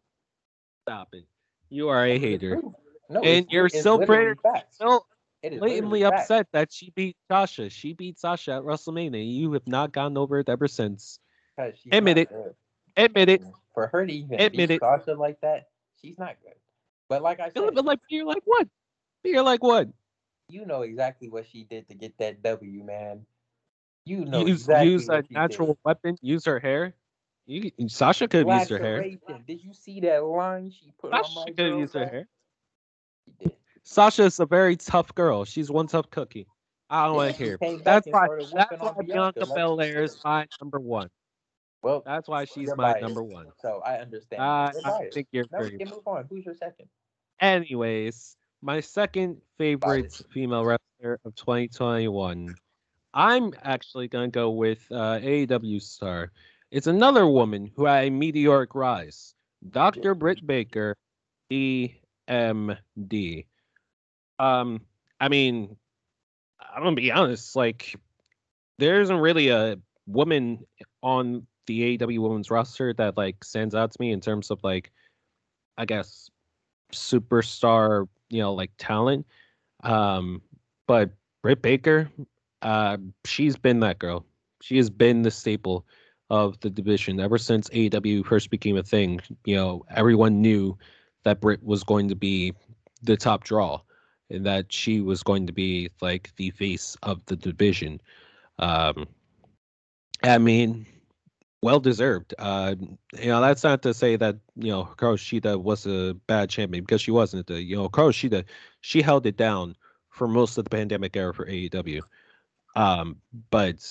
stop 0.82 1.09
it! 1.14 1.26
You 1.70 1.89
are 1.89 2.05
a 2.05 2.18
hater. 2.18 2.61
No, 3.09 3.22
And 3.22 3.45
you're 3.51 3.70
so 3.70 3.97
literally 3.97 4.24
very- 4.24 4.36
facts. 4.36 4.76
still 4.76 5.05
It 5.41 5.53
is 5.53 5.59
blatantly 5.59 6.03
upset 6.03 6.47
that 6.53 6.72
she 6.72 6.89
beat 6.91 7.18
Sasha. 7.30 7.70
She 7.70 7.93
beat 7.93 8.18
Sasha 8.18 8.53
at 8.53 8.64
WrestleMania. 8.64 9.30
You 9.32 9.51
have 9.53 9.68
not 9.68 9.91
gotten 9.91 10.18
over 10.18 10.39
it 10.39 10.49
ever 10.49 10.68
since. 10.68 11.20
Admit 11.91 12.18
it. 12.18 12.30
good. 12.30 12.55
Admit 12.97 13.30
it. 13.30 13.43
For 13.74 13.88
her 13.88 14.05
to 14.05 14.14
even 14.14 14.39
Admit 14.39 14.70
beat 14.70 14.76
it. 14.76 14.80
Sasha 14.80 15.14
like 15.14 15.39
that, 15.41 15.70
she's 16.01 16.18
not 16.18 16.36
good. 16.41 16.55
But 17.09 17.22
like 17.22 17.39
I 17.39 17.49
said, 17.49 17.74
But 17.76 17.86
like 17.86 17.99
you're 18.09 18.26
like 18.26 18.43
what? 18.45 18.68
You're 19.24 19.43
like 19.43 19.61
what? 19.64 19.88
you 20.49 20.66
know 20.66 20.82
exactly 20.82 21.30
what 21.30 21.47
she 21.47 21.64
did 21.64 21.88
to 21.88 21.95
get 21.95 22.16
that 22.20 22.41
W, 22.43 22.84
man. 22.84 23.26
You 24.05 24.25
know 24.25 24.45
use 24.45 24.61
exactly 24.61 24.91
use 24.91 25.09
a 25.09 25.23
natural 25.29 25.77
weapon. 25.83 26.17
Use 26.21 26.45
her 26.45 26.59
hair. 26.59 26.93
You 27.45 27.71
Sasha 27.87 28.27
could 28.27 28.47
have 28.47 28.59
used 28.59 28.71
her 28.71 28.79
hair. 28.79 29.03
Did 29.47 29.63
you 29.63 29.73
see 29.73 29.99
that 30.01 30.23
line 30.23 30.71
she 30.71 30.91
put 30.99 31.13
on 31.13 31.21
my 31.21 31.27
Sasha 31.27 31.53
could 31.53 31.65
have 31.65 31.79
used 31.79 31.93
her 31.93 32.05
hair. 32.05 32.27
Sasha's 33.83 34.39
a 34.39 34.45
very 34.45 34.77
tough 34.77 35.13
girl. 35.13 35.43
She's 35.45 35.69
one 35.69 35.87
tough 35.87 36.09
cookie. 36.09 36.47
I 36.89 37.07
don't 37.07 37.15
want 37.15 37.35
to 37.35 37.43
hear. 37.43 37.57
That's 37.83 38.07
why. 38.07 38.27
That's 38.53 38.79
why 38.79 38.93
Bianca 39.05 39.45
Belair 39.45 40.03
is 40.03 40.17
my 40.23 40.47
number 40.61 40.79
one. 40.79 41.09
Well, 41.81 42.01
That's 42.05 42.29
why 42.29 42.45
she's 42.45 42.69
my 42.69 42.93
biased, 42.93 43.01
number 43.01 43.21
one. 43.21 43.47
So 43.61 43.81
I 43.85 43.97
understand. 43.97 44.41
Uh, 44.41 44.71
I 44.85 45.09
think 45.13 45.27
you're 45.31 45.45
very. 45.51 45.77
can 45.77 45.89
move 45.89 46.07
on. 46.07 46.25
Who's 46.29 46.45
your 46.45 46.55
second? 46.55 46.87
Anyways, 47.41 48.37
my 48.61 48.79
second 48.79 49.41
favorite 49.57 50.03
Biased. 50.03 50.31
female 50.31 50.63
wrestler 50.63 51.19
of 51.25 51.35
2021. 51.35 52.55
I'm 53.14 53.53
actually 53.64 54.07
gonna 54.07 54.30
go 54.30 54.49
with 54.49 54.86
uh, 54.91 55.20
AEW 55.20 55.82
star. 55.82 56.32
It's 56.72 56.88
another 56.88 57.28
woman 57.28 57.72
who 57.76 57.86
had 57.86 58.05
a 58.05 58.09
meteoric 58.09 58.74
rise. 58.74 59.36
Dr. 59.70 60.16
Britt 60.16 60.45
Baker, 60.45 60.95
DMD. 61.51 63.45
Um, 64.39 64.82
I 65.20 65.30
mean, 65.30 65.78
I'm 66.59 66.84
gonna 66.84 66.95
be 66.95 67.11
honest. 67.11 67.55
Like, 67.55 67.95
there 68.80 69.01
isn't 69.01 69.18
really 69.18 69.49
a 69.49 69.78
woman 70.07 70.66
on 71.01 71.45
the 71.68 71.97
AEW 71.97 72.20
women's 72.20 72.51
roster 72.51 72.93
that 72.95 73.16
like 73.16 73.43
stands 73.43 73.76
out 73.76 73.91
to 73.91 73.97
me 74.01 74.11
in 74.11 74.20
terms 74.20 74.51
of 74.51 74.59
like, 74.64 74.91
I 75.78 75.86
guess, 75.86 76.30
superstar, 76.91 78.07
you 78.30 78.41
know, 78.41 78.53
like 78.53 78.72
talent. 78.78 79.28
Um, 79.84 80.41
but 80.88 81.11
Britt 81.41 81.61
Baker, 81.61 82.09
uh, 82.64 82.97
she's 83.26 83.55
been 83.55 83.80
that 83.82 83.99
girl. 83.99 84.26
She 84.61 84.78
has 84.78 84.89
been 84.89 85.22
the 85.22 85.32
staple 85.32 85.86
of 86.30 86.59
the 86.61 86.70
division 86.70 87.20
ever 87.20 87.38
since 87.38 87.70
AEW 87.70 88.26
first 88.26 88.49
became 88.49 88.78
a 88.78 88.84
thing. 88.84 89.20
You 89.45 89.55
know, 89.55 89.86
everyone 89.93 90.41
knew 90.41 90.78
that 91.24 91.41
Britt 91.41 91.64
was 91.64 91.84
going 91.84 92.09
to 92.09 92.16
be 92.16 92.53
the 93.03 93.18
top 93.18 93.43
draw 93.43 93.82
and 94.30 94.45
that 94.45 94.72
she 94.72 95.01
was 95.01 95.22
going 95.22 95.45
to 95.47 95.53
be 95.53 95.89
like 96.01 96.32
the 96.38 96.49
face 96.51 96.97
of 97.03 97.24
the 97.26 97.36
division. 97.36 98.01
Um, 98.59 99.07
I 100.24 100.38
mean, 100.38 100.86
well 101.61 101.80
deserved. 101.80 102.34
Uh, 102.39 102.76
you 103.20 103.28
know, 103.28 103.41
that's 103.41 103.64
not 103.64 103.82
to 103.84 103.93
say 103.93 104.16
that 104.16 104.38
you 104.55 104.72
know 104.72 104.86
Hikaru 104.86 105.18
Shida 105.18 105.61
was 105.61 105.86
a 105.86 106.16
bad 106.28 106.49
champion 106.49 106.84
because 106.84 107.01
she 107.01 107.11
wasn't. 107.11 107.47
The 107.47 107.61
you 107.61 107.76
know 107.76 107.89
Hikaru 107.89 108.11
Shida, 108.11 108.45
she 108.82 109.01
held 109.01 109.26
it 109.26 109.38
down 109.38 109.76
for 110.09 110.28
most 110.28 110.57
of 110.57 110.64
the 110.64 110.70
pandemic 110.70 111.16
era 111.18 111.34
for 111.34 111.45
AEW. 111.45 112.01
Um, 112.76 113.17
but 113.49 113.86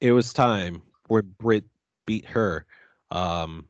it 0.00 0.12
was 0.12 0.32
time 0.32 0.82
where 1.08 1.22
Britt 1.22 1.64
beat 2.06 2.26
her. 2.26 2.66
Um, 3.10 3.66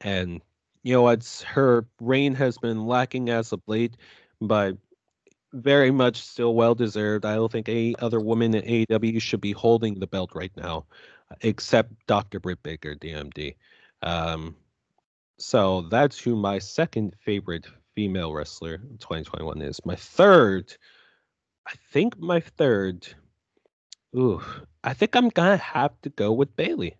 and 0.00 0.40
you 0.82 0.94
know, 0.94 1.08
it's 1.08 1.42
her 1.42 1.86
reign 2.00 2.34
has 2.34 2.56
been 2.58 2.86
lacking 2.86 3.28
as 3.28 3.52
of 3.52 3.60
late, 3.66 3.96
but 4.40 4.76
very 5.52 5.90
much 5.90 6.22
still 6.22 6.54
well 6.54 6.74
deserved. 6.74 7.24
I 7.24 7.34
don't 7.34 7.50
think 7.50 7.68
any 7.68 7.96
other 7.98 8.20
woman 8.20 8.54
in 8.54 8.86
AEW 8.86 9.20
should 9.20 9.40
be 9.40 9.52
holding 9.52 9.98
the 9.98 10.06
belt 10.06 10.30
right 10.34 10.52
now, 10.56 10.86
except 11.42 11.92
Dr. 12.06 12.40
Britt 12.40 12.62
Baker, 12.62 12.94
DMD. 12.94 13.56
Um, 14.02 14.56
so 15.38 15.82
that's 15.82 16.18
who 16.18 16.36
my 16.36 16.58
second 16.58 17.14
favorite 17.24 17.66
female 17.94 18.32
wrestler 18.32 18.74
in 18.74 18.98
2021 18.98 19.62
is. 19.62 19.80
My 19.84 19.96
third, 19.96 20.74
I 21.66 21.72
think 21.92 22.18
my 22.18 22.40
third, 22.40 23.06
ooh, 24.16 24.42
I 24.84 24.94
think 24.94 25.16
I'm 25.16 25.28
gonna 25.28 25.56
have 25.56 25.92
to 26.02 26.10
go 26.10 26.32
with 26.32 26.54
Bayley. 26.56 26.96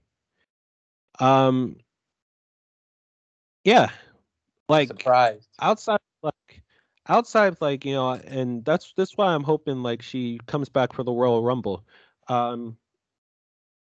Um, 1.19 1.77
yeah, 3.65 3.91
like 4.69 4.89
Surprised. 4.89 5.49
outside 5.61 5.99
like 6.23 6.63
outside 7.09 7.57
like 7.61 7.85
you 7.85 7.93
know 7.95 8.13
and 8.13 8.65
that's 8.65 8.93
that's 8.97 9.17
why 9.17 9.35
i'm 9.35 9.43
hoping 9.43 9.83
like 9.83 10.01
she 10.03 10.39
comes 10.47 10.69
back 10.69 10.93
for 10.93 11.03
the 11.03 11.13
royal 11.13 11.43
rumble 11.43 11.85
um 12.29 12.77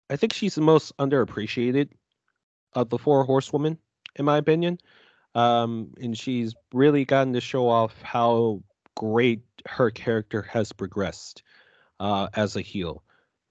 i 0.09 0.15
think 0.15 0.33
she's 0.33 0.55
the 0.55 0.61
most 0.61 0.95
underappreciated 0.97 1.89
of 2.73 2.89
the 2.89 2.97
four 2.97 3.23
horsewomen 3.23 3.77
in 4.17 4.25
my 4.25 4.37
opinion 4.37 4.77
um 5.35 5.89
and 5.99 6.17
she's 6.17 6.53
really 6.73 7.05
gotten 7.05 7.33
to 7.33 7.41
show 7.41 7.67
off 7.67 7.99
how 8.01 8.61
great 8.95 9.41
her 9.65 9.89
character 9.89 10.41
has 10.43 10.71
progressed 10.71 11.43
uh 11.99 12.27
as 12.35 12.55
a 12.55 12.61
heel 12.61 13.03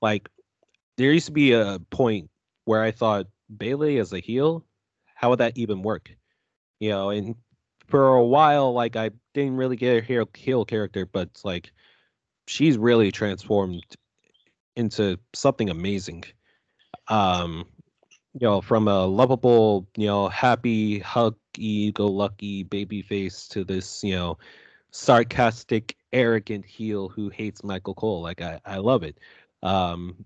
like 0.03 0.29
there 0.97 1.13
used 1.13 1.27
to 1.27 1.33
be 1.33 1.53
a 1.53 1.79
point 1.91 2.31
where 2.65 2.83
i 2.83 2.91
thought 2.91 3.27
bayley 3.57 3.99
as 3.99 4.13
a 4.13 4.21
heel 4.21 4.65
how 5.15 5.31
would 5.31 5.41
that 5.41 5.57
even 5.57 5.83
work 5.83 6.11
you 6.81 6.91
know 6.91 7.11
and 7.11 7.35
for 7.87 8.09
a 8.09 8.25
while, 8.25 8.73
like 8.73 8.97
I 8.97 9.11
didn't 9.35 9.57
really 9.57 9.77
get 9.77 10.03
a 10.03 10.27
heel, 10.35 10.65
character, 10.65 11.07
but 11.07 11.29
like 11.45 11.73
she's 12.47 12.79
really 12.79 13.13
transformed 13.13 13.85
into 14.75 15.19
something 15.35 15.71
amazing. 15.71 16.25
Um, 17.09 17.67
you 18.35 18.47
know, 18.47 18.61
from 18.61 18.89
a 18.89 19.07
lovable, 19.07 19.89
you 19.97 20.07
know, 20.07 20.29
happy, 20.29 21.01
huggy, 21.01 21.95
go 21.95 22.07
lucky 22.07 22.65
baby 22.65 23.03
face 23.03 23.49
to 23.49 23.65
this, 23.65 24.05
you 24.05 24.15
know, 24.15 24.39
sarcastic, 24.91 25.97
arrogant 26.13 26.65
heel 26.65 27.09
who 27.09 27.29
hates 27.31 27.65
Michael 27.65 27.95
Cole. 27.95 28.21
Like 28.21 28.43
I, 28.43 28.61
I 28.67 28.77
love 28.79 29.03
it. 29.03 29.19
Um, 29.63 30.25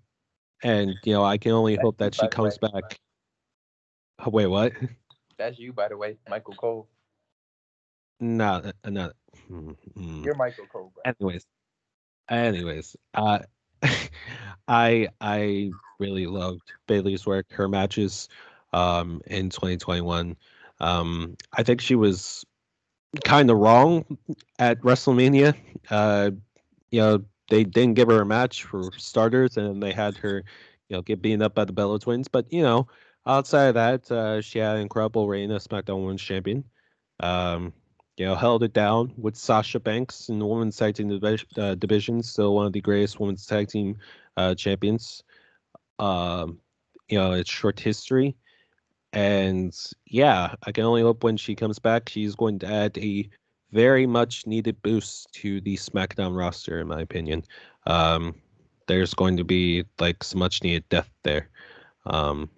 and 0.62 0.94
you 1.04 1.12
know, 1.14 1.24
I 1.24 1.38
can 1.38 1.52
only 1.52 1.74
That's 1.76 1.82
hope 1.82 1.98
that 1.98 2.14
she 2.14 2.28
comes 2.28 2.58
way. 2.60 2.70
back. 2.72 2.98
Oh, 4.24 4.30
wait, 4.30 4.46
what? 4.46 4.72
That's 5.38 5.58
you, 5.58 5.72
by 5.72 5.88
the 5.88 5.96
way, 5.96 6.18
Michael 6.28 6.54
Cole. 6.54 6.88
No, 8.20 8.62
uh, 8.84 8.90
no. 8.90 9.12
mm, 9.50 9.74
mm. 9.96 10.24
You're 10.24 10.34
Michael 10.34 10.66
Cole, 10.66 10.92
bro. 10.94 11.14
anyways 11.18 11.46
anyways 12.28 12.96
uh 13.14 13.38
i 14.68 15.08
i 15.20 15.70
really 15.98 16.26
loved 16.26 16.72
bayley's 16.86 17.26
work 17.26 17.46
her 17.50 17.68
matches 17.68 18.28
um 18.72 19.20
in 19.26 19.48
2021 19.50 20.36
um 20.80 21.36
i 21.54 21.62
think 21.62 21.80
she 21.80 21.94
was 21.94 22.44
kind 23.24 23.50
of 23.50 23.56
wrong 23.56 24.04
at 24.58 24.80
wrestlemania 24.82 25.54
uh 25.90 26.30
you 26.90 27.00
know 27.00 27.24
they 27.50 27.64
didn't 27.64 27.94
give 27.94 28.08
her 28.08 28.22
a 28.22 28.26
match 28.26 28.64
for 28.64 28.90
starters 28.96 29.56
and 29.56 29.82
they 29.82 29.92
had 29.92 30.16
her 30.16 30.44
you 30.88 30.96
know 30.96 31.02
get 31.02 31.20
beaten 31.20 31.42
up 31.42 31.54
by 31.54 31.64
the 31.64 31.72
bella 31.72 31.98
twins 31.98 32.28
but 32.28 32.50
you 32.52 32.62
know 32.62 32.86
outside 33.26 33.66
of 33.66 33.74
that 33.74 34.10
uh 34.10 34.40
she 34.40 34.58
had 34.58 34.76
an 34.76 34.82
incredible 34.82 35.28
reign 35.28 35.50
as 35.50 35.66
smackdown 35.66 36.02
women's 36.02 36.22
champion 36.22 36.64
um 37.20 37.72
you 38.20 38.26
know, 38.26 38.34
held 38.34 38.62
it 38.62 38.74
down 38.74 39.14
with 39.16 39.34
Sasha 39.34 39.80
Banks 39.80 40.28
in 40.28 40.38
the 40.38 40.44
women's 40.44 40.76
tag 40.76 40.94
team 40.94 41.18
uh, 41.56 41.74
division, 41.76 42.22
still 42.22 42.54
one 42.54 42.66
of 42.66 42.72
the 42.74 42.80
greatest 42.82 43.18
women's 43.18 43.46
tag 43.46 43.68
team 43.68 43.96
uh, 44.36 44.54
champions. 44.54 45.22
Um, 45.98 46.58
you 47.08 47.18
know, 47.18 47.32
it's 47.32 47.50
short 47.50 47.80
history, 47.80 48.36
and 49.14 49.74
yeah, 50.04 50.54
I 50.66 50.72
can 50.72 50.84
only 50.84 51.00
hope 51.00 51.24
when 51.24 51.38
she 51.38 51.54
comes 51.54 51.78
back, 51.78 52.10
she's 52.10 52.34
going 52.34 52.58
to 52.58 52.66
add 52.66 52.98
a 52.98 53.26
very 53.72 54.06
much 54.06 54.46
needed 54.46 54.80
boost 54.82 55.32
to 55.34 55.60
the 55.60 55.76
SmackDown 55.76 56.36
roster, 56.36 56.80
in 56.80 56.88
my 56.88 57.00
opinion. 57.00 57.44
Um, 57.86 58.34
there's 58.86 59.14
going 59.14 59.36
to 59.36 59.44
be 59.44 59.84
like 59.98 60.24
some 60.24 60.40
much 60.40 60.62
needed 60.62 60.88
depth 60.88 61.12
there. 61.22 61.48
Um, 62.06 62.50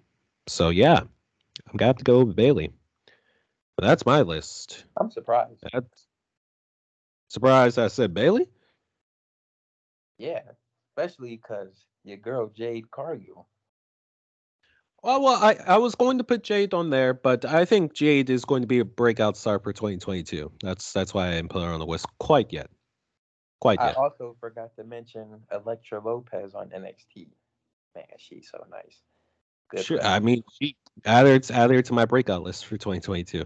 so 0.47 0.69
yeah, 0.69 0.99
I'm 0.99 1.77
gonna 1.77 1.89
have 1.89 1.97
to 1.97 2.03
go 2.03 2.23
with 2.23 2.35
Bayley. 2.35 2.71
That's 3.77 4.05
my 4.05 4.21
list. 4.21 4.85
I'm 4.97 5.11
surprised. 5.11 5.63
That's 5.71 6.07
surprised 7.27 7.79
I 7.79 7.87
said 7.87 8.13
Bayley. 8.13 8.47
Yeah, 10.17 10.41
especially 10.91 11.35
because 11.35 11.85
your 12.03 12.17
girl 12.17 12.47
Jade 12.47 12.89
Cargill. 12.91 13.47
Well, 15.03 15.21
well, 15.21 15.43
I, 15.43 15.57
I 15.67 15.77
was 15.77 15.95
going 15.95 16.17
to 16.19 16.23
put 16.23 16.43
Jade 16.43 16.73
on 16.73 16.89
there, 16.89 17.13
but 17.13 17.43
I 17.43 17.65
think 17.65 17.93
Jade 17.93 18.29
is 18.29 18.45
going 18.45 18.61
to 18.61 18.67
be 18.67 18.79
a 18.79 18.85
breakout 18.85 19.35
star 19.35 19.59
for 19.59 19.73
2022. 19.73 20.49
That's 20.61 20.93
that's 20.93 21.13
why 21.13 21.27
I 21.27 21.31
didn't 21.31 21.49
put 21.49 21.61
her 21.61 21.69
on 21.69 21.79
the 21.79 21.85
list 21.85 22.05
quite 22.19 22.53
yet. 22.53 22.69
Quite 23.59 23.81
I 23.81 23.87
yet. 23.87 23.97
also 23.97 24.37
forgot 24.39 24.73
to 24.77 24.85
mention 24.85 25.41
Elektra 25.51 26.01
Lopez 26.01 26.53
on 26.53 26.69
NXT. 26.69 27.27
Man, 27.95 28.05
she's 28.17 28.49
so 28.49 28.65
nice. 28.71 29.01
Good 29.71 29.85
Sure. 29.85 30.01
I 30.01 30.19
mean, 30.19 30.41
she 30.59 30.77
add 31.03 31.25
her, 31.25 31.53
add 31.53 31.69
her 31.69 31.81
to 31.81 31.93
my 31.93 32.05
breakout 32.05 32.43
list 32.43 32.65
for 32.65 32.77
2022. 32.77 33.43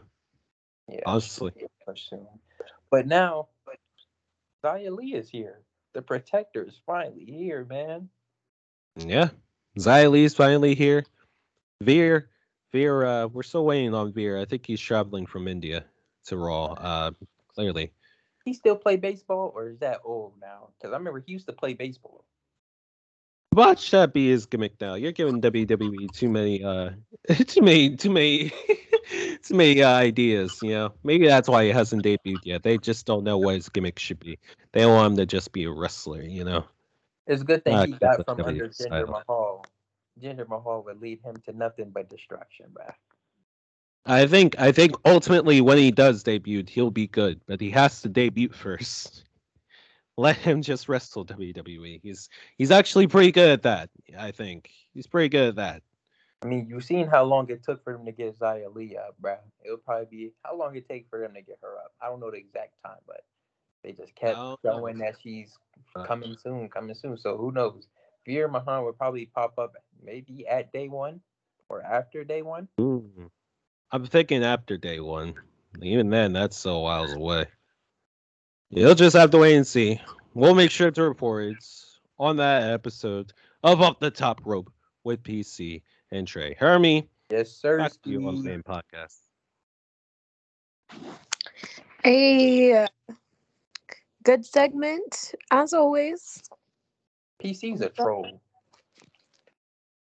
yeah, 0.90 1.00
honestly. 1.08 1.52
she'll 1.56 1.62
get 1.62 1.72
pushed 1.88 2.10
soon. 2.10 2.28
But 2.92 3.08
now, 3.08 3.48
Xia 4.64 4.96
Li 4.96 5.16
is 5.16 5.28
here. 5.28 5.62
The 5.94 6.04
Protector 6.04 6.64
is 6.64 6.80
finally 6.86 7.26
here, 7.26 7.66
man. 7.66 8.10
Yeah. 8.98 9.30
Xia 9.78 10.12
Li 10.12 10.24
is 10.24 10.36
finally 10.36 10.76
here. 10.76 11.04
Veer, 11.82 12.30
Veer, 12.72 13.06
uh, 13.06 13.28
we're 13.28 13.44
still 13.44 13.66
waiting 13.66 13.94
on 13.94 14.12
Veer. 14.12 14.40
I 14.40 14.46
think 14.46 14.66
he's 14.66 14.82
traveling 14.82 15.26
from 15.26 15.48
India 15.48 15.86
to 16.26 16.38
Raw. 16.38 16.74
Uh, 16.74 17.12
clearly. 17.54 17.92
He 18.46 18.54
still 18.54 18.76
play 18.76 18.96
baseball, 18.96 19.52
or 19.56 19.68
is 19.68 19.80
that 19.80 20.00
old 20.04 20.34
now? 20.42 20.70
Because 20.78 20.94
I 20.94 20.98
remember 20.98 21.24
he 21.26 21.34
used 21.34 21.48
to 21.48 21.54
play 21.54 21.74
baseball. 21.74 22.24
Watch 23.54 23.92
that 23.92 24.14
be 24.14 24.30
his 24.30 24.46
gimmick 24.46 24.80
now. 24.80 24.94
You're 24.94 25.12
giving 25.12 25.42
WWE 25.42 26.12
too 26.12 26.30
many, 26.30 26.64
uh, 26.64 26.92
too 27.48 27.62
many, 27.62 27.96
too 27.96 28.12
many, 28.12 28.52
too 29.44 29.56
many 29.56 29.82
uh, 29.82 29.92
ideas. 29.92 30.60
You 30.62 30.72
know, 30.72 30.94
maybe 31.04 31.28
that's 31.28 31.50
why 31.50 31.66
he 31.66 31.72
hasn't 31.72 32.04
debuted 32.04 32.46
yet. 32.46 32.64
They 32.64 32.78
just 32.78 33.06
don't 33.06 33.24
know 33.24 33.38
what 33.38 33.56
his 33.56 33.70
gimmick 33.70 34.00
should 34.00 34.20
be. 34.20 34.38
They 34.74 34.86
want 34.86 35.12
him 35.12 35.18
to 35.18 35.26
just 35.26 35.52
be 35.52 35.64
a 35.64 35.72
wrestler. 35.72 36.22
You 36.22 36.44
know. 36.44 36.66
It's 37.26 37.42
a 37.42 37.46
good 37.46 37.66
thing 37.66 37.76
Ah, 37.76 37.86
he 37.86 37.92
got 37.94 38.24
from 38.26 38.42
under 38.46 38.70
Jinder. 38.70 39.10
Mahal. 39.10 39.66
Jinder 40.22 40.48
Mahal 40.48 40.84
would 40.86 41.02
lead 41.02 41.22
him 41.22 41.36
to 41.46 41.54
nothing 41.54 41.92
but 41.92 42.10
destruction, 42.10 42.68
bruh. 42.74 42.94
I 44.06 44.26
think 44.28 44.58
I 44.60 44.72
think 44.72 44.96
ultimately 45.06 45.62
when 45.62 45.78
he 45.78 45.92
does 45.92 46.24
debut, 46.24 46.64
he'll 46.68 46.92
be 46.92 47.08
good, 47.08 47.42
but 47.48 47.60
he 47.62 47.70
has 47.72 48.02
to 48.02 48.10
debut 48.10 48.50
first. 48.54 49.24
Let 50.18 50.38
him 50.38 50.62
just 50.62 50.90
wrestle 50.90 51.26
WWE. 51.26 52.00
He's 52.02 52.30
he's 52.58 52.72
actually 52.72 53.08
pretty 53.08 53.32
good 53.32 53.50
at 53.50 53.64
that. 53.64 53.90
I 54.18 54.32
think 54.32 54.72
he's 54.94 55.08
pretty 55.08 55.30
good 55.30 55.50
at 55.50 55.56
that. 55.56 55.84
I 56.44 56.48
mean, 56.48 56.68
you've 56.70 56.84
seen 56.84 57.08
how 57.08 57.24
long 57.24 57.50
it 57.50 57.64
took 57.64 57.84
for 57.84 57.94
them 57.94 58.06
to 58.06 58.12
get 58.12 58.38
Xia 58.40 58.74
Li 58.74 58.96
up, 58.98 59.16
bruh. 59.22 59.38
It'll 59.66 59.78
probably 59.78 60.06
be 60.10 60.34
how 60.44 60.56
long 60.56 60.76
it 60.76 60.88
take 60.88 61.08
for 61.10 61.20
them 61.20 61.34
to 61.34 61.42
get 61.42 61.60
her 61.62 61.78
up. 61.78 61.94
I 62.02 62.08
don't 62.08 62.20
know 62.20 62.32
the 62.32 62.38
exact 62.38 62.76
time, 62.86 63.00
but 63.08 63.22
they 63.84 63.92
just 63.94 64.16
kept 64.16 64.38
know. 64.38 64.58
showing 64.64 64.98
that 65.00 65.16
she's 65.22 65.58
Uh, 65.96 66.04
coming 66.04 66.38
soon, 66.42 66.70
coming 66.70 66.96
soon. 66.96 67.18
So 67.18 67.38
who 67.38 67.52
knows? 67.52 67.88
Veer 68.28 68.48
Mahaan 68.50 68.84
would 68.86 68.98
probably 68.98 69.26
pop 69.28 69.58
up 69.58 69.74
maybe 70.04 70.46
at 70.48 70.72
day 70.74 70.90
one 70.90 71.22
or 71.70 71.82
after 71.82 72.24
day 72.24 72.42
one. 72.44 72.68
Mm. 72.80 73.30
I'm 73.92 74.06
thinking 74.06 74.44
after 74.44 74.78
day 74.78 75.00
one. 75.00 75.34
Even 75.82 76.10
then, 76.10 76.34
that's 76.34 76.58
so 76.58 76.84
miles 76.84 77.14
away. 77.14 77.46
You'll 78.70 78.96
just 78.96 79.16
have 79.16 79.32
to 79.32 79.38
wait 79.38 79.56
and 79.56 79.66
see. 79.66 80.00
We'll 80.34 80.56
make 80.56 80.72
sure 80.72 80.92
to 80.92 81.04
report 81.04 81.46
it 81.46 81.66
on 82.20 82.36
that 82.38 82.70
episode 82.74 83.32
of 83.64 83.82
Up 83.82 84.00
the 84.02 84.12
Top 84.12 84.42
Rope 84.44 84.72
with 85.06 85.24
PC 85.24 85.82
and 86.12 86.28
Tr'e. 86.28 86.58
Hermi, 86.58 87.08
Yes, 87.32 87.52
sir. 87.52 87.78
back 87.78 87.94
to 88.04 88.10
you 88.10 88.28
on 88.28 88.36
the 88.36 88.42
Steve. 88.42 88.52
main 88.52 88.64
podcast. 88.64 89.20
A 92.06 92.88
good 94.24 94.46
segment, 94.46 95.34
as 95.52 95.74
always. 95.74 96.42
PC's 97.44 97.82
a 97.82 97.90
troll. 97.90 98.42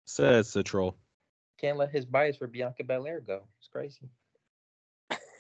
Says 0.06 0.54
the 0.54 0.64
troll. 0.64 0.96
Can't 1.60 1.78
let 1.78 1.92
his 1.92 2.06
bias 2.06 2.38
for 2.38 2.48
Bianca 2.48 2.84
Belair 2.84 3.20
go. 3.20 3.42
It's 3.60 3.68
crazy. 3.68 4.10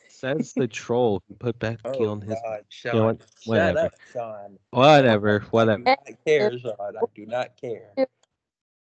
Says 0.10 0.54
the 0.54 0.68
troll 0.68 1.22
who 1.28 1.36
put 1.36 1.60
Becky 1.60 1.80
Oh 1.86 2.06
on 2.06 2.22
his. 2.22 2.42
God, 2.44 2.66
Shawn. 2.70 2.96
know 2.98 3.06
what? 3.06 3.18
Shut 3.42 3.48
Whatever. 3.48 3.78
up, 3.78 3.94
Shawn. 4.14 4.58
Whatever, 4.72 5.40
I 5.52 5.52
whatever. 5.52 5.78
do 5.78 5.84
not 5.86 5.98
care, 6.26 6.60
Shawn. 6.60 6.98
I 6.98 7.02
do 7.16 7.26
not 7.26 7.58
care. 7.60 7.92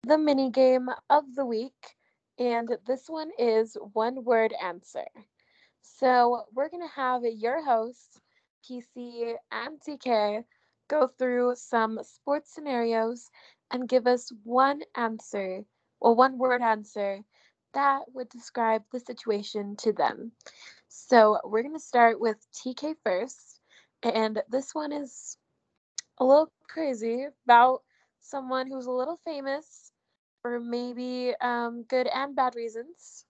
The 0.04 0.18
mini 0.18 0.50
game 0.52 0.90
of 1.10 1.24
the 1.36 1.46
week, 1.46 1.96
and 2.40 2.70
this 2.86 3.06
one 3.10 3.32
is 3.40 3.76
one 3.94 4.24
word 4.24 4.54
answer. 4.64 5.06
So 5.82 6.46
we're 6.54 6.70
gonna 6.70 6.88
have 6.88 7.24
your 7.24 7.64
hosts, 7.64 8.20
PC 8.64 9.36
and 9.52 9.80
TK, 9.82 10.44
go 10.88 11.08
through 11.08 11.56
some 11.56 12.00
sports 12.04 12.54
scenarios 12.54 13.30
and 13.72 13.90
give 13.90 14.08
us 14.08 14.32
one 14.44 14.82
answer 14.96 15.64
or 16.00 16.16
one 16.16 16.38
word 16.38 16.62
answer 16.62 17.22
that 17.74 18.04
would 18.14 18.30
describe 18.30 18.84
the 18.92 19.00
situation 19.00 19.76
to 19.78 19.92
them. 19.94 20.32
So 20.88 21.40
we're 21.44 21.64
gonna 21.64 21.80
start 21.80 22.20
with 22.20 22.38
TK 22.54 22.96
first, 23.04 23.60
and 24.04 24.42
this 24.50 24.74
one 24.74 24.92
is 24.92 25.38
a 26.20 26.26
little 26.26 26.52
crazy 26.70 27.28
about 27.46 27.82
someone 28.22 28.68
who's 28.68 28.86
a 28.86 28.92
little 28.92 29.20
famous 29.26 29.92
for 30.42 30.60
maybe 30.60 31.34
um, 31.42 31.84
good 31.84 32.08
and 32.08 32.36
bad 32.36 32.56
reasons. 32.56 33.26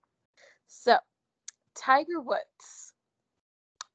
So, 0.67 0.97
Tiger 1.75 2.19
Woods 2.21 2.93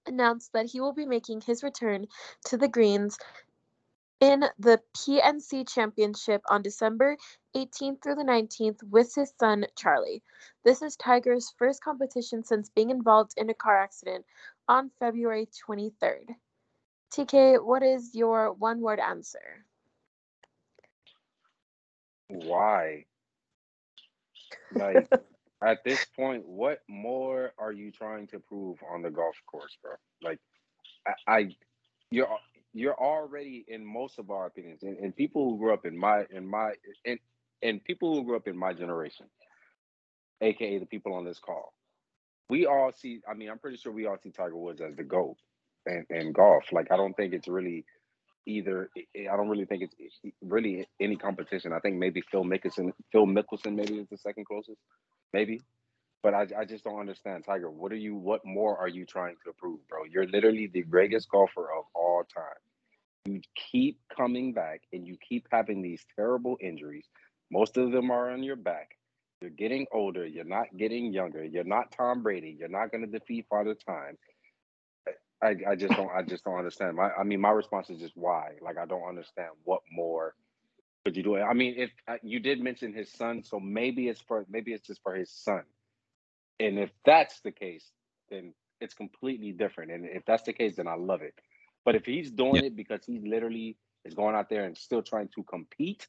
announced 0.06 0.52
that 0.52 0.66
he 0.66 0.80
will 0.80 0.92
be 0.92 1.06
making 1.06 1.42
his 1.42 1.62
return 1.62 2.06
to 2.46 2.56
the 2.56 2.68
greens 2.68 3.18
in 4.20 4.44
the 4.58 4.80
PNC 4.96 5.68
Championship 5.68 6.42
on 6.48 6.62
December 6.62 7.16
18th 7.56 8.02
through 8.02 8.16
the 8.16 8.22
19th 8.22 8.82
with 8.84 9.14
his 9.14 9.32
son 9.38 9.66
Charlie. 9.76 10.22
This 10.64 10.82
is 10.82 10.96
Tiger's 10.96 11.52
first 11.58 11.82
competition 11.82 12.44
since 12.44 12.68
being 12.68 12.90
involved 12.90 13.32
in 13.36 13.48
a 13.48 13.54
car 13.54 13.82
accident 13.82 14.26
on 14.68 14.90
February 15.00 15.48
23rd. 15.66 16.34
TK, 17.12 17.64
what 17.64 17.82
is 17.82 18.14
your 18.14 18.52
one 18.52 18.80
word 18.80 19.00
answer? 19.00 19.64
Why? 22.28 23.06
Like 24.72 25.08
at 25.64 25.82
this 25.82 26.04
point, 26.04 26.46
what 26.46 26.82
more 26.88 27.52
are 27.58 27.72
you 27.72 27.90
trying 27.90 28.26
to 28.28 28.38
prove 28.38 28.78
on 28.92 29.02
the 29.02 29.10
golf 29.10 29.34
course, 29.46 29.76
bro? 29.82 29.92
Like 30.22 30.38
I, 31.06 31.12
I 31.26 31.56
you're 32.10 32.28
you're 32.72 32.98
already 32.98 33.64
in 33.68 33.84
most 33.84 34.18
of 34.18 34.30
our 34.30 34.46
opinions, 34.46 34.82
and, 34.82 34.96
and 34.98 35.16
people 35.16 35.50
who 35.50 35.58
grew 35.58 35.72
up 35.74 35.86
in 35.86 35.96
my 35.96 36.24
in 36.30 36.46
my 36.46 36.72
and 37.04 37.18
and 37.62 37.82
people 37.84 38.14
who 38.14 38.24
grew 38.24 38.36
up 38.36 38.46
in 38.46 38.56
my 38.56 38.72
generation, 38.72 39.26
aka 40.40 40.78
the 40.78 40.86
people 40.86 41.14
on 41.14 41.24
this 41.24 41.38
call, 41.38 41.72
we 42.48 42.66
all 42.66 42.92
see. 42.92 43.20
I 43.28 43.34
mean, 43.34 43.50
I'm 43.50 43.58
pretty 43.58 43.76
sure 43.76 43.92
we 43.92 44.06
all 44.06 44.18
see 44.22 44.30
Tiger 44.30 44.56
Woods 44.56 44.80
as 44.80 44.96
the 44.96 45.04
goat 45.04 45.36
and 45.86 46.06
and 46.10 46.34
golf. 46.34 46.64
Like 46.72 46.90
I 46.90 46.96
don't 46.96 47.14
think 47.14 47.34
it's 47.34 47.48
really 47.48 47.84
either. 48.46 48.90
I 48.96 49.36
don't 49.36 49.48
really 49.48 49.66
think 49.66 49.82
it's 49.98 50.18
really 50.42 50.88
any 51.00 51.16
competition. 51.16 51.72
I 51.72 51.80
think 51.80 51.96
maybe 51.96 52.22
Phil 52.30 52.44
Mickelson, 52.44 52.92
Phil 53.12 53.26
Mickelson, 53.26 53.74
maybe 53.74 53.98
is 53.98 54.08
the 54.10 54.18
second 54.18 54.46
closest, 54.46 54.80
maybe. 55.32 55.60
But 56.22 56.34
I, 56.34 56.46
I 56.58 56.64
just 56.66 56.84
don't 56.84 57.00
understand, 57.00 57.44
Tiger. 57.44 57.70
What 57.70 57.92
are 57.92 57.96
you? 57.96 58.14
What 58.14 58.44
more 58.44 58.76
are 58.78 58.88
you 58.88 59.06
trying 59.06 59.36
to 59.46 59.52
prove, 59.52 59.86
bro? 59.88 60.04
You're 60.04 60.26
literally 60.26 60.66
the 60.66 60.82
greatest 60.82 61.30
golfer 61.30 61.68
of 61.72 61.84
all 61.94 62.24
time. 62.24 62.60
You 63.26 63.40
keep 63.72 64.00
coming 64.14 64.52
back, 64.52 64.82
and 64.92 65.06
you 65.06 65.16
keep 65.26 65.46
having 65.50 65.80
these 65.82 66.04
terrible 66.16 66.58
injuries. 66.60 67.06
Most 67.50 67.76
of 67.76 67.90
them 67.90 68.10
are 68.10 68.30
on 68.30 68.42
your 68.42 68.56
back. 68.56 68.96
You're 69.40 69.50
getting 69.50 69.86
older. 69.92 70.26
You're 70.26 70.44
not 70.44 70.66
getting 70.76 71.12
younger. 71.12 71.42
You're 71.44 71.64
not 71.64 71.92
Tom 71.92 72.22
Brady. 72.22 72.54
You're 72.58 72.68
not 72.68 72.92
going 72.92 73.04
to 73.04 73.18
defeat 73.18 73.46
Father 73.48 73.74
Time. 73.74 74.18
I, 75.42 75.56
I 75.70 75.74
just 75.74 75.94
don't 75.94 76.10
I 76.14 76.22
just 76.22 76.44
don't 76.44 76.58
understand. 76.58 76.96
My 76.96 77.10
I 77.18 77.24
mean 77.24 77.40
my 77.40 77.50
response 77.50 77.88
is 77.88 77.98
just 77.98 78.14
why. 78.14 78.52
Like 78.60 78.76
I 78.76 78.84
don't 78.84 79.08
understand 79.08 79.48
what 79.64 79.80
more 79.90 80.34
could 81.04 81.16
you 81.16 81.22
do. 81.22 81.36
I 81.38 81.54
mean 81.54 81.74
if 81.78 81.90
uh, 82.06 82.16
you 82.22 82.40
did 82.40 82.60
mention 82.60 82.92
his 82.92 83.10
son, 83.10 83.42
so 83.42 83.58
maybe 83.58 84.08
it's 84.08 84.20
for 84.20 84.44
maybe 84.50 84.72
it's 84.72 84.86
just 84.86 85.02
for 85.02 85.14
his 85.14 85.30
son. 85.30 85.62
And 86.60 86.78
if 86.80 86.90
that's 87.06 87.40
the 87.42 87.52
case, 87.52 87.90
then 88.30 88.54
it's 88.80 88.94
completely 88.94 89.52
different. 89.52 89.92
And 89.92 90.06
if 90.06 90.24
that's 90.26 90.44
the 90.44 90.54
case, 90.54 90.76
then 90.76 90.88
I 90.88 90.96
love 90.96 91.22
it. 91.22 91.34
But 91.86 91.96
if 91.96 92.06
he's 92.06 92.32
doing 92.32 92.56
Yeah. 92.56 92.62
it 92.64 92.76
because 92.76 93.02
he 93.06 93.20
literally 93.20 93.78
is 94.06 94.14
going 94.14 94.36
out 94.36 94.50
there 94.50 94.66
and 94.66 94.78
still 94.78 95.02
trying 95.02 95.30
to 95.36 95.44
compete, 95.44 96.08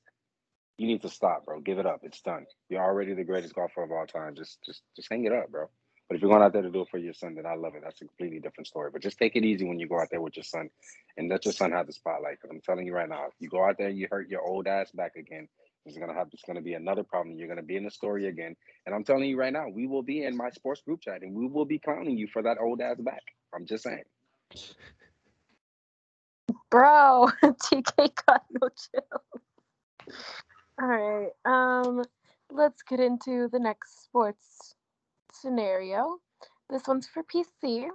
you 0.78 0.88
need 0.88 1.04
to 1.04 1.10
stop, 1.10 1.46
bro. 1.46 1.62
Give 1.62 1.80
it 1.80 1.88
up. 1.88 2.02
It's 2.04 2.22
done. 2.22 2.48
You're 2.70 2.84
already 2.84 3.16
the 3.16 3.26
greatest 3.26 3.56
golfer 3.56 3.84
of 3.84 3.94
all 3.94 4.08
time. 4.08 4.36
Just 4.36 4.60
just 4.66 4.84
just 4.98 5.10
hang 5.12 5.26
it 5.26 5.34
up, 5.34 5.52
bro. 5.52 5.70
But 6.10 6.18
if 6.18 6.24
you're 6.24 6.32
going 6.32 6.44
out 6.44 6.54
there 6.54 6.64
to 6.64 6.72
do 6.72 6.84
it 6.84 6.90
for 6.92 7.00
your 7.00 7.16
son, 7.16 7.36
then 7.36 7.48
I 7.48 7.56
love 7.56 7.76
it. 7.76 7.84
That's 7.84 8.02
a 8.04 8.06
completely 8.06 8.40
different 8.40 8.68
story. 8.68 8.92
But 8.94 9.04
just 9.04 9.20
take 9.20 9.38
it 9.38 9.46
easy 9.46 9.66
when 9.66 9.80
you 9.80 9.90
go 9.90 10.00
out 10.00 10.10
there 10.12 10.22
with 10.22 10.38
your 10.38 10.44
son 10.46 10.70
and 11.18 11.30
let 11.30 11.46
your 11.46 11.54
son 11.54 11.72
have 11.74 11.88
the 11.88 11.94
spotlight. 11.94 12.38
Because 12.42 12.52
I'm 12.52 12.62
telling 12.62 12.88
you 12.88 12.94
right 12.94 13.10
now, 13.10 13.28
if 13.28 13.34
you 13.40 13.50
go 13.50 13.66
out 13.66 13.80
there 13.80 13.90
and 13.90 13.98
you 13.98 14.08
hurt 14.12 14.30
your 14.30 14.44
old 14.44 14.68
ass 14.68 14.92
back 14.92 15.18
again, 15.18 15.50
it's 15.86 15.98
gonna 15.98 16.14
have 16.14 16.28
it's 16.32 16.44
gonna 16.46 16.62
be 16.62 16.74
another 16.74 17.04
problem. 17.04 17.36
You're 17.36 17.48
gonna 17.48 17.64
be 17.64 17.78
in 17.78 17.84
the 17.84 17.92
story 17.92 18.28
again. 18.28 18.56
And 18.86 18.94
I'm 18.94 19.04
telling 19.04 19.30
you 19.30 19.38
right 19.38 19.54
now, 19.54 19.68
we 19.70 19.88
will 19.88 20.04
be 20.04 20.24
in 20.24 20.38
my 20.38 20.50
sports 20.52 20.82
group 20.82 21.02
chat 21.02 21.22
and 21.22 21.34
we 21.36 21.48
will 21.48 21.66
be 21.66 21.80
clowning 21.80 22.18
you 22.18 22.28
for 22.32 22.42
that 22.44 22.58
old 22.60 22.82
ass 22.82 22.98
back. 23.00 23.24
I'm 23.54 23.66
just 23.66 23.84
saying. 23.84 24.04
Bro, 26.70 27.30
TK 27.44 28.12
got 28.26 28.44
no 28.62 28.70
chill. 28.70 30.16
All 30.82 30.88
right. 30.88 31.32
Um, 31.46 32.04
let's 32.52 32.82
get 32.84 33.00
into 33.00 33.50
the 33.52 33.60
next 33.60 34.04
sports 34.04 34.76
scenario. 35.34 36.20
This 36.70 36.88
one's 36.88 37.08
for 37.08 37.24
PC. 37.24 37.88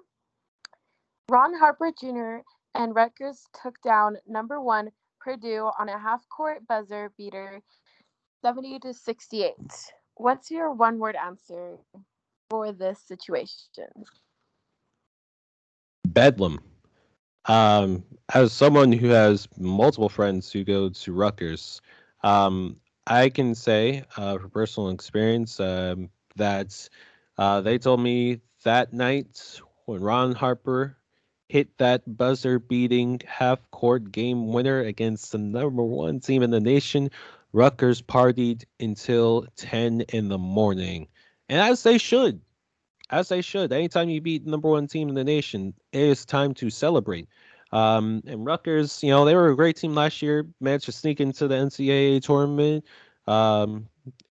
Ron 1.29 1.59
Harper 1.59 1.91
Jr. 1.99 2.39
and 2.75 2.95
Rutgers 2.95 3.47
took 3.61 3.81
down 3.83 4.19
number 4.27 4.61
one 4.61 4.91
Purdue 5.27 5.69
on 5.77 5.89
a 5.89 5.99
half-court 5.99 6.69
buzzer 6.69 7.11
beater, 7.19 7.61
seventy 8.43 8.79
to 8.79 8.95
sixty-eight. 8.95 9.73
What's 10.15 10.53
your 10.53 10.73
one-word 10.73 11.17
answer 11.17 11.79
for 12.49 12.71
this 12.71 13.01
situation? 13.01 13.49
Bedlam. 16.07 16.61
Um, 17.47 18.05
as 18.35 18.53
someone 18.53 18.93
who 18.93 19.09
has 19.09 19.49
multiple 19.59 20.09
friends 20.09 20.53
who 20.53 20.63
go 20.63 20.91
to 20.91 21.13
Rutgers, 21.13 21.81
um, 22.23 22.77
I 23.09 23.29
can 23.29 23.57
say 23.57 24.05
uh, 24.17 24.39
from 24.39 24.51
personal 24.51 24.91
experience 24.91 25.59
um, 25.59 26.09
that 26.37 26.89
uh, 27.37 27.63
they 27.63 27.79
told 27.79 28.01
me 28.01 28.43
that 28.63 28.93
night 28.93 29.61
when 29.87 30.01
Ron 30.01 30.37
Harper 30.37 30.97
hit 31.49 31.77
that 31.79 32.03
buzzer 32.17 32.59
beating 32.59 33.21
half 33.27 33.71
court 33.71 34.11
game 34.13 34.49
winner 34.49 34.81
against 34.81 35.33
the 35.33 35.39
number 35.39 35.83
one 35.83 36.21
team 36.21 36.43
in 36.43 36.51
the 36.51 36.61
nation, 36.61 37.11
Rutgers 37.53 38.03
partied 38.03 38.65
until 38.81 39.47
10 39.57 40.03
in 40.13 40.29
the 40.29 40.39
morning. 40.39 41.09
And 41.49 41.61
as 41.61 41.83
they 41.83 41.99
should, 41.99 42.41
as 43.11 43.29
they 43.29 43.41
should. 43.41 43.73
Anytime 43.73 44.09
you 44.09 44.21
beat 44.21 44.45
the 44.45 44.51
number 44.51 44.69
one 44.69 44.87
team 44.87 45.09
in 45.09 45.15
the 45.15 45.25
nation, 45.25 45.75
it 45.93 46.01
is 46.01 46.25
time 46.25 46.55
to 46.55 46.71
celebrate. 46.71 47.29
Um, 47.73 48.23
and 48.27 48.45
Rutgers, 48.45 49.03
you 49.03 49.11
know, 49.11 49.25
they 49.25 49.35
were 49.35 49.51
a 49.51 49.57
great 49.57 49.77
team 49.77 49.95
last 49.95 50.23
year, 50.23 50.47
managed 50.61 50.87
to 50.87 50.93
sneak 50.93 51.21
into 51.21 51.49
the 51.49 51.55
NCAA 51.55 52.23
tournament. 52.23 52.85
Um, 53.27 53.89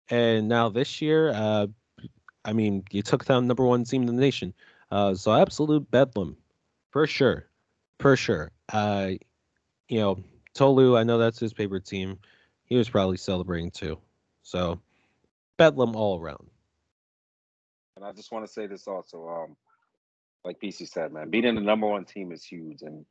and 0.09 0.47
now 0.47 0.69
this 0.69 1.01
year, 1.01 1.31
uh, 1.33 1.67
I 2.43 2.53
mean, 2.53 2.83
you 2.91 3.01
took 3.01 3.25
down 3.25 3.47
number 3.47 3.63
one 3.63 3.83
team 3.83 4.01
in 4.01 4.07
the 4.07 4.21
nation. 4.21 4.53
Uh, 4.89 5.15
so 5.15 5.33
absolute 5.33 5.89
bedlam, 5.89 6.35
for 6.91 7.07
sure, 7.07 7.47
for 7.99 8.15
sure. 8.15 8.51
Uh, 8.71 9.11
you 9.87 9.99
know, 9.99 10.19
Tolu, 10.53 10.97
I 10.97 11.03
know 11.03 11.17
that's 11.17 11.39
his 11.39 11.53
favorite 11.53 11.85
team. 11.85 12.19
He 12.65 12.75
was 12.77 12.89
probably 12.89 13.17
celebrating 13.17 13.71
too. 13.71 13.97
So 14.43 14.79
bedlam 15.57 15.95
all 15.95 16.19
around. 16.19 16.47
And 17.95 18.05
I 18.05 18.11
just 18.13 18.31
want 18.31 18.45
to 18.45 18.51
say 18.51 18.67
this 18.67 18.87
also. 18.87 19.27
Um, 19.27 19.55
like 20.43 20.59
PC 20.59 20.87
said, 20.87 21.13
man, 21.13 21.29
beating 21.29 21.55
the 21.55 21.61
number 21.61 21.87
one 21.87 22.03
team 22.05 22.31
is 22.31 22.43
huge, 22.43 22.81
and 22.81 23.05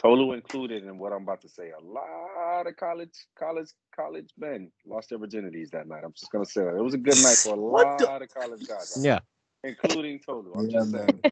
Tolu 0.00 0.32
included 0.32 0.84
in 0.84 0.96
what 0.98 1.12
I'm 1.12 1.22
about 1.22 1.42
to 1.42 1.48
say. 1.48 1.70
A 1.78 1.84
lot 1.84 2.66
of 2.66 2.74
college, 2.76 3.12
college, 3.38 3.68
college 3.94 4.30
men 4.38 4.70
lost 4.86 5.10
their 5.10 5.18
virginities 5.18 5.70
that 5.70 5.86
night. 5.86 6.02
I'm 6.04 6.12
just 6.12 6.32
gonna 6.32 6.46
say 6.46 6.62
that. 6.64 6.74
it 6.74 6.82
was 6.82 6.94
a 6.94 6.98
good 6.98 7.18
night 7.22 7.36
for 7.36 7.54
a 7.54 7.60
lot 7.60 7.98
the- 7.98 8.10
of 8.10 8.28
college 8.34 8.66
guys, 8.66 8.96
Yeah. 9.00 9.18
Including 9.64 10.20
Tolu. 10.20 10.54
I'm 10.54 10.68
Yeah, 10.68 10.78
just 10.78 10.90
man. 10.92 11.00
saying. 11.00 11.24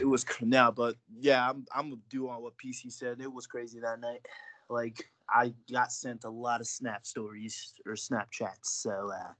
It 0.00 0.06
was 0.06 0.24
cr- 0.24 0.44
now, 0.46 0.70
but 0.70 0.96
yeah, 1.20 1.48
I'm 1.48 1.66
I'm 1.74 1.90
gonna 1.90 2.02
do 2.10 2.28
on 2.28 2.42
what 2.42 2.54
PC 2.58 2.92
said. 2.92 3.20
It 3.20 3.32
was 3.32 3.46
crazy 3.46 3.80
that 3.80 4.00
night. 4.00 4.26
Like 4.68 5.10
I 5.28 5.54
got 5.72 5.92
sent 5.92 6.24
a 6.24 6.30
lot 6.30 6.60
of 6.60 6.66
snap 6.66 7.06
stories 7.06 7.74
or 7.86 7.94
Snapchats. 7.94 8.64
So 8.66 9.10
uh, 9.12 9.32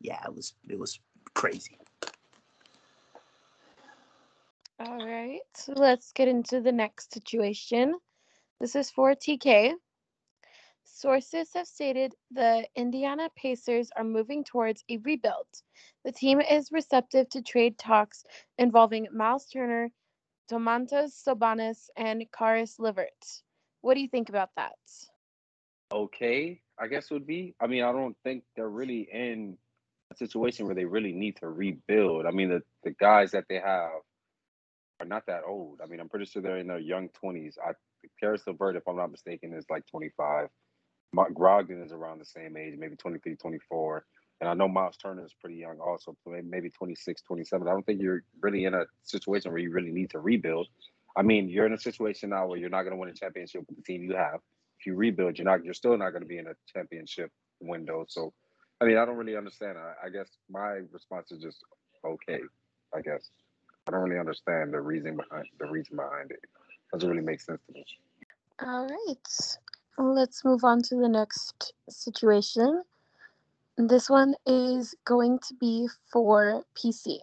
yeah, 0.00 0.22
it 0.26 0.34
was 0.34 0.54
it 0.68 0.78
was 0.78 1.00
crazy. 1.34 1.78
All 4.80 5.04
right, 5.06 5.40
so 5.54 5.72
let's 5.76 6.12
get 6.12 6.28
into 6.28 6.60
the 6.60 6.72
next 6.72 7.12
situation. 7.14 7.94
This 8.60 8.76
is 8.76 8.90
for 8.90 9.14
TK. 9.14 9.74
Sources 10.96 11.50
have 11.54 11.66
stated 11.66 12.14
the 12.30 12.64
Indiana 12.76 13.28
Pacers 13.36 13.90
are 13.96 14.04
moving 14.04 14.44
towards 14.44 14.84
a 14.88 14.98
rebuild. 14.98 15.48
The 16.04 16.12
team 16.12 16.40
is 16.40 16.70
receptive 16.70 17.28
to 17.30 17.42
trade 17.42 17.76
talks 17.78 18.22
involving 18.58 19.08
Miles 19.12 19.46
Turner, 19.46 19.90
Domantas 20.48 21.10
Sabonis, 21.26 21.88
and 21.96 22.24
Caris 22.30 22.78
LeVert. 22.78 23.42
What 23.80 23.94
do 23.94 24.00
you 24.02 24.08
think 24.08 24.28
about 24.28 24.50
that? 24.56 24.76
okay, 25.92 26.60
I 26.78 26.86
guess 26.86 27.10
it 27.10 27.14
would 27.14 27.26
be. 27.26 27.54
I 27.60 27.66
mean, 27.66 27.82
I 27.82 27.90
don't 27.90 28.16
think 28.22 28.44
they're 28.54 28.68
really 28.68 29.08
in 29.12 29.58
a 30.12 30.16
situation 30.16 30.66
where 30.66 30.74
they 30.76 30.84
really 30.84 31.12
need 31.12 31.36
to 31.38 31.48
rebuild. 31.48 32.24
I 32.26 32.30
mean, 32.30 32.50
the, 32.50 32.62
the 32.84 32.94
guys 33.00 33.32
that 33.32 33.44
they 33.48 33.56
have 33.56 33.90
are 35.00 35.06
not 35.06 35.26
that 35.26 35.42
old. 35.46 35.80
I 35.82 35.86
mean, 35.86 36.00
I'm 36.00 36.08
pretty 36.08 36.26
sure 36.26 36.40
they're 36.40 36.58
in 36.58 36.68
their 36.68 36.78
young 36.78 37.08
20s. 37.22 37.54
I 37.64 37.72
Caris 38.20 38.42
LeVert, 38.46 38.76
if 38.76 38.86
I'm 38.86 38.96
not 38.96 39.10
mistaken, 39.10 39.54
is 39.54 39.64
like 39.70 39.86
25. 39.86 40.48
Mark 41.14 41.32
Brogdon 41.32 41.84
is 41.84 41.92
around 41.92 42.18
the 42.18 42.24
same 42.24 42.56
age, 42.56 42.74
maybe 42.78 42.96
23, 42.96 43.36
24. 43.36 44.04
And 44.40 44.50
I 44.50 44.54
know 44.54 44.68
Miles 44.68 44.96
Turner 44.96 45.24
is 45.24 45.32
pretty 45.40 45.56
young 45.56 45.78
also, 45.78 46.16
maybe- 46.26 46.46
maybe 46.46 46.70
26, 46.70 47.22
27. 47.22 47.68
I 47.68 47.70
don't 47.70 47.86
think 47.86 48.02
you're 48.02 48.24
really 48.40 48.64
in 48.64 48.74
a 48.74 48.84
situation 49.04 49.52
where 49.52 49.60
you 49.60 49.70
really 49.70 49.92
need 49.92 50.10
to 50.10 50.18
rebuild. 50.18 50.68
I 51.16 51.22
mean, 51.22 51.48
you're 51.48 51.66
in 51.66 51.72
a 51.72 51.78
situation 51.78 52.30
now 52.30 52.48
where 52.48 52.58
you're 52.58 52.68
not 52.68 52.82
going 52.82 52.92
to 52.92 52.98
win 52.98 53.08
a 53.08 53.14
championship 53.14 53.64
with 53.68 53.76
the 53.76 53.82
team 53.82 54.02
you 54.02 54.16
have. 54.16 54.40
If 54.80 54.86
you 54.86 54.96
rebuild, 54.96 55.38
you're 55.38 55.44
not. 55.44 55.64
You're 55.64 55.74
still 55.74 55.96
not 55.96 56.10
going 56.10 56.22
to 56.22 56.28
be 56.28 56.38
in 56.38 56.48
a 56.48 56.54
championship 56.66 57.30
window. 57.60 58.04
So, 58.08 58.32
I 58.80 58.84
mean, 58.84 58.96
I 58.96 59.04
don't 59.04 59.16
really 59.16 59.36
understand. 59.36 59.78
I, 59.78 60.06
I 60.06 60.10
guess 60.10 60.28
my 60.50 60.80
response 60.90 61.30
is 61.30 61.40
just 61.40 61.62
okay. 62.04 62.40
I 62.92 63.00
guess 63.00 63.30
I 63.86 63.92
don't 63.92 64.00
really 64.00 64.18
understand 64.18 64.74
the 64.74 64.80
reason 64.80 65.16
behind 65.16 65.46
the 65.60 65.66
reason 65.66 65.96
behind 65.96 66.32
it. 66.32 66.40
Doesn't 66.92 67.08
really 67.08 67.22
make 67.22 67.40
sense 67.40 67.60
to 67.68 67.72
me. 67.72 67.84
All 68.60 68.86
right, 68.88 69.56
let's 69.98 70.44
move 70.44 70.64
on 70.64 70.82
to 70.82 70.96
the 70.96 71.08
next 71.08 71.72
situation. 71.88 72.82
This 73.76 74.08
one 74.08 74.34
is 74.46 74.94
going 75.04 75.38
to 75.48 75.54
be 75.54 75.88
for 76.12 76.62
PC. 76.76 77.18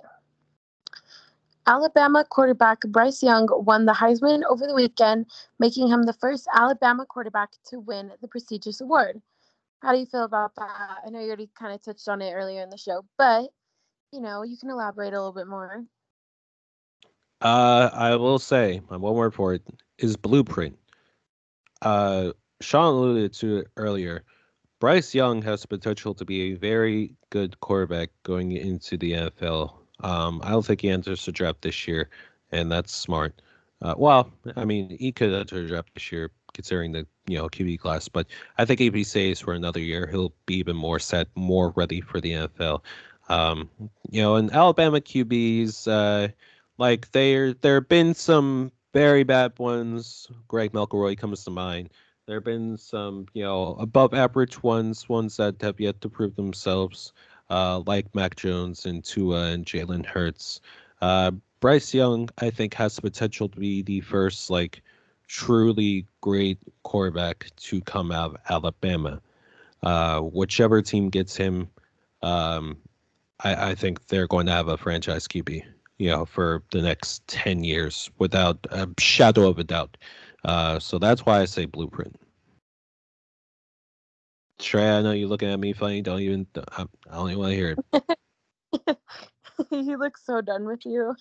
Alabama 1.68 2.26
quarterback 2.28 2.82
Bryce 2.82 3.22
Young 3.22 3.48
won 3.52 3.86
the 3.86 3.94
Heisman 3.94 4.42
over 4.50 4.66
the 4.66 4.74
weekend, 4.74 5.28
making 5.60 5.88
him 5.88 6.04
the 6.04 6.14
first 6.14 6.48
Alabama 6.54 7.06
quarterback 7.06 7.52
to 7.68 7.80
win 7.80 8.12
the 8.22 8.28
prestigious 8.28 8.82
award. 8.82 9.22
How 9.82 9.94
do 9.94 10.00
you 10.00 10.06
feel 10.06 10.24
about 10.24 10.56
that? 10.56 10.98
I 11.06 11.10
know 11.10 11.20
you 11.20 11.28
already 11.28 11.50
kind 11.58 11.74
of 11.74 11.84
touched 11.84 12.08
on 12.08 12.22
it 12.22 12.34
earlier 12.34 12.62
in 12.62 12.70
the 12.70 12.78
show, 12.78 13.06
but 13.18 13.50
you 14.12 14.22
know, 14.22 14.44
you 14.44 14.58
can 14.58 14.70
elaborate 14.70 15.14
a 15.14 15.18
little 15.18 15.32
bit 15.32 15.48
more. 15.48 15.86
Uh, 17.40 17.90
I 17.94 18.16
will 18.18 18.40
say 18.40 18.82
my 18.90 18.98
one 18.98 19.16
word 19.16 19.34
for 19.34 19.54
it 19.54 19.64
is 19.98 20.18
blueprint. 20.18 20.78
Uh, 21.82 22.34
Shawn 22.62 22.94
alluded 22.94 23.34
to 23.34 23.58
it 23.58 23.68
earlier. 23.78 24.24
Bryce 24.80 25.14
Young 25.14 25.42
has 25.44 25.62
the 25.62 25.68
potential 25.68 26.14
to 26.16 26.26
be 26.26 26.52
a 26.52 26.56
very 26.56 27.14
good 27.30 27.60
quarterback 27.60 28.10
going 28.24 28.52
into 28.52 28.98
the 28.98 29.12
NFL. 29.12 29.74
Um, 30.00 30.42
I 30.44 30.50
don't 30.50 30.66
think 30.66 30.82
he 30.82 30.90
enters 30.90 31.26
the 31.26 31.32
draft 31.32 31.62
this 31.62 31.88
year, 31.88 32.10
and 32.52 32.72
that's 32.72 32.92
smart. 32.92 33.42
Uh, 33.82 33.96
well, 33.98 34.32
I 34.56 34.66
mean, 34.66 34.96
he 35.00 35.12
could 35.12 35.34
enter 35.34 35.62
the 35.62 35.68
draft 35.68 35.90
this 35.94 36.12
year 36.12 36.32
considering 36.54 36.92
the 36.92 37.06
you 37.28 37.38
know 37.38 37.48
QB 37.48 37.80
class, 37.80 38.08
but 38.08 38.28
I 38.58 38.66
think 38.66 38.82
if 38.82 38.94
he 38.94 39.04
stays 39.04 39.40
for 39.40 39.54
another 39.54 39.80
year, 39.80 40.08
he'll 40.08 40.34
be 40.46 40.56
even 40.56 40.76
more 40.76 41.00
set, 41.00 41.28
more 41.36 41.70
ready 41.76 42.02
for 42.02 42.20
the 42.20 42.32
NFL. 42.32 42.82
Um, 43.30 43.70
you 44.10 44.22
know, 44.22 44.36
and 44.36 44.52
Alabama 44.52 45.00
QBs, 45.00 45.88
uh, 45.88 46.32
like 46.78 47.12
there 47.12 47.54
there 47.54 47.76
have 47.76 47.88
been 47.88 48.14
some 48.14 48.72
very 48.94 49.24
bad 49.24 49.58
ones. 49.58 50.28
Greg 50.48 50.74
McElroy 50.74 51.18
comes 51.18 51.44
to 51.46 51.52
mind. 51.52 51.90
There 52.26 52.38
have 52.38 52.46
been 52.46 52.78
some, 52.78 53.26
you 53.34 53.44
know, 53.44 53.76
above 53.80 54.14
average 54.14 54.62
ones, 54.64 55.10
ones 55.10 55.38
that 55.38 55.62
have 55.62 55.80
yet 55.80 56.02
to 56.02 56.10
prove 56.10 56.36
themselves, 56.36 57.14
uh, 57.50 57.82
like 57.86 58.14
Mac 58.16 58.36
Jones 58.36 58.86
and 58.86 59.04
Tua 59.04 59.52
and 59.52 59.66
Jalen 59.66 60.06
Hurts. 60.06 60.62
Uh, 61.02 61.32
Bryce 61.60 61.94
Young, 61.94 62.30
I 62.38 62.50
think, 62.50 62.74
has 62.76 62.96
the 62.96 63.02
potential 63.02 63.50
to 63.50 63.60
be 63.60 63.82
the 63.82 64.02
first, 64.02 64.50
like, 64.50 64.82
truly 65.28 66.06
great 66.22 66.58
quarterback 66.84 67.50
to 67.56 67.82
come 67.82 68.12
out 68.12 68.32
of 68.32 68.38
Alabama. 68.50 69.22
Uh, 69.82 70.22
whichever 70.22 70.82
team 70.82 71.10
gets 71.10 71.36
him, 71.36 71.70
um, 72.22 72.78
I, 73.40 73.72
I 73.72 73.76
think 73.76 74.08
they're 74.08 74.28
going 74.28 74.46
to 74.46 74.52
have 74.52 74.68
a 74.68 74.78
franchise 74.78 75.28
QB, 75.28 75.64
you 75.98 76.10
know, 76.10 76.26
for 76.26 76.64
the 76.72 76.82
next 76.82 77.26
10 77.28 77.64
years 77.64 78.12
without 78.20 78.60
a 78.70 78.88
shadow 79.00 79.48
of 79.48 79.58
a 79.58 79.64
doubt. 79.64 79.98
Uh, 80.44 80.80
so 80.80 81.00
that's 81.00 81.26
why 81.26 81.42
I 81.42 81.46
say 81.46 81.66
blueprint. 81.66 82.16
Tr'e, 84.60 85.00
I 85.00 85.02
know 85.02 85.12
you're 85.12 85.30
looking 85.30 85.50
at 85.50 85.60
me 85.60 85.74
funny. 85.74 86.02
Don't 86.02 86.22
even, 86.22 86.48
I 86.78 86.84
I 87.10 87.16
don't 87.16 87.30
even 87.30 87.40
want 87.40 87.52
to 87.52 87.56
hear 87.56 87.72
it. 87.72 87.80
he 89.72 89.96
looks 89.96 90.26
so 90.26 90.42
done 90.42 90.66
with 90.66 90.86
you. 90.86 91.16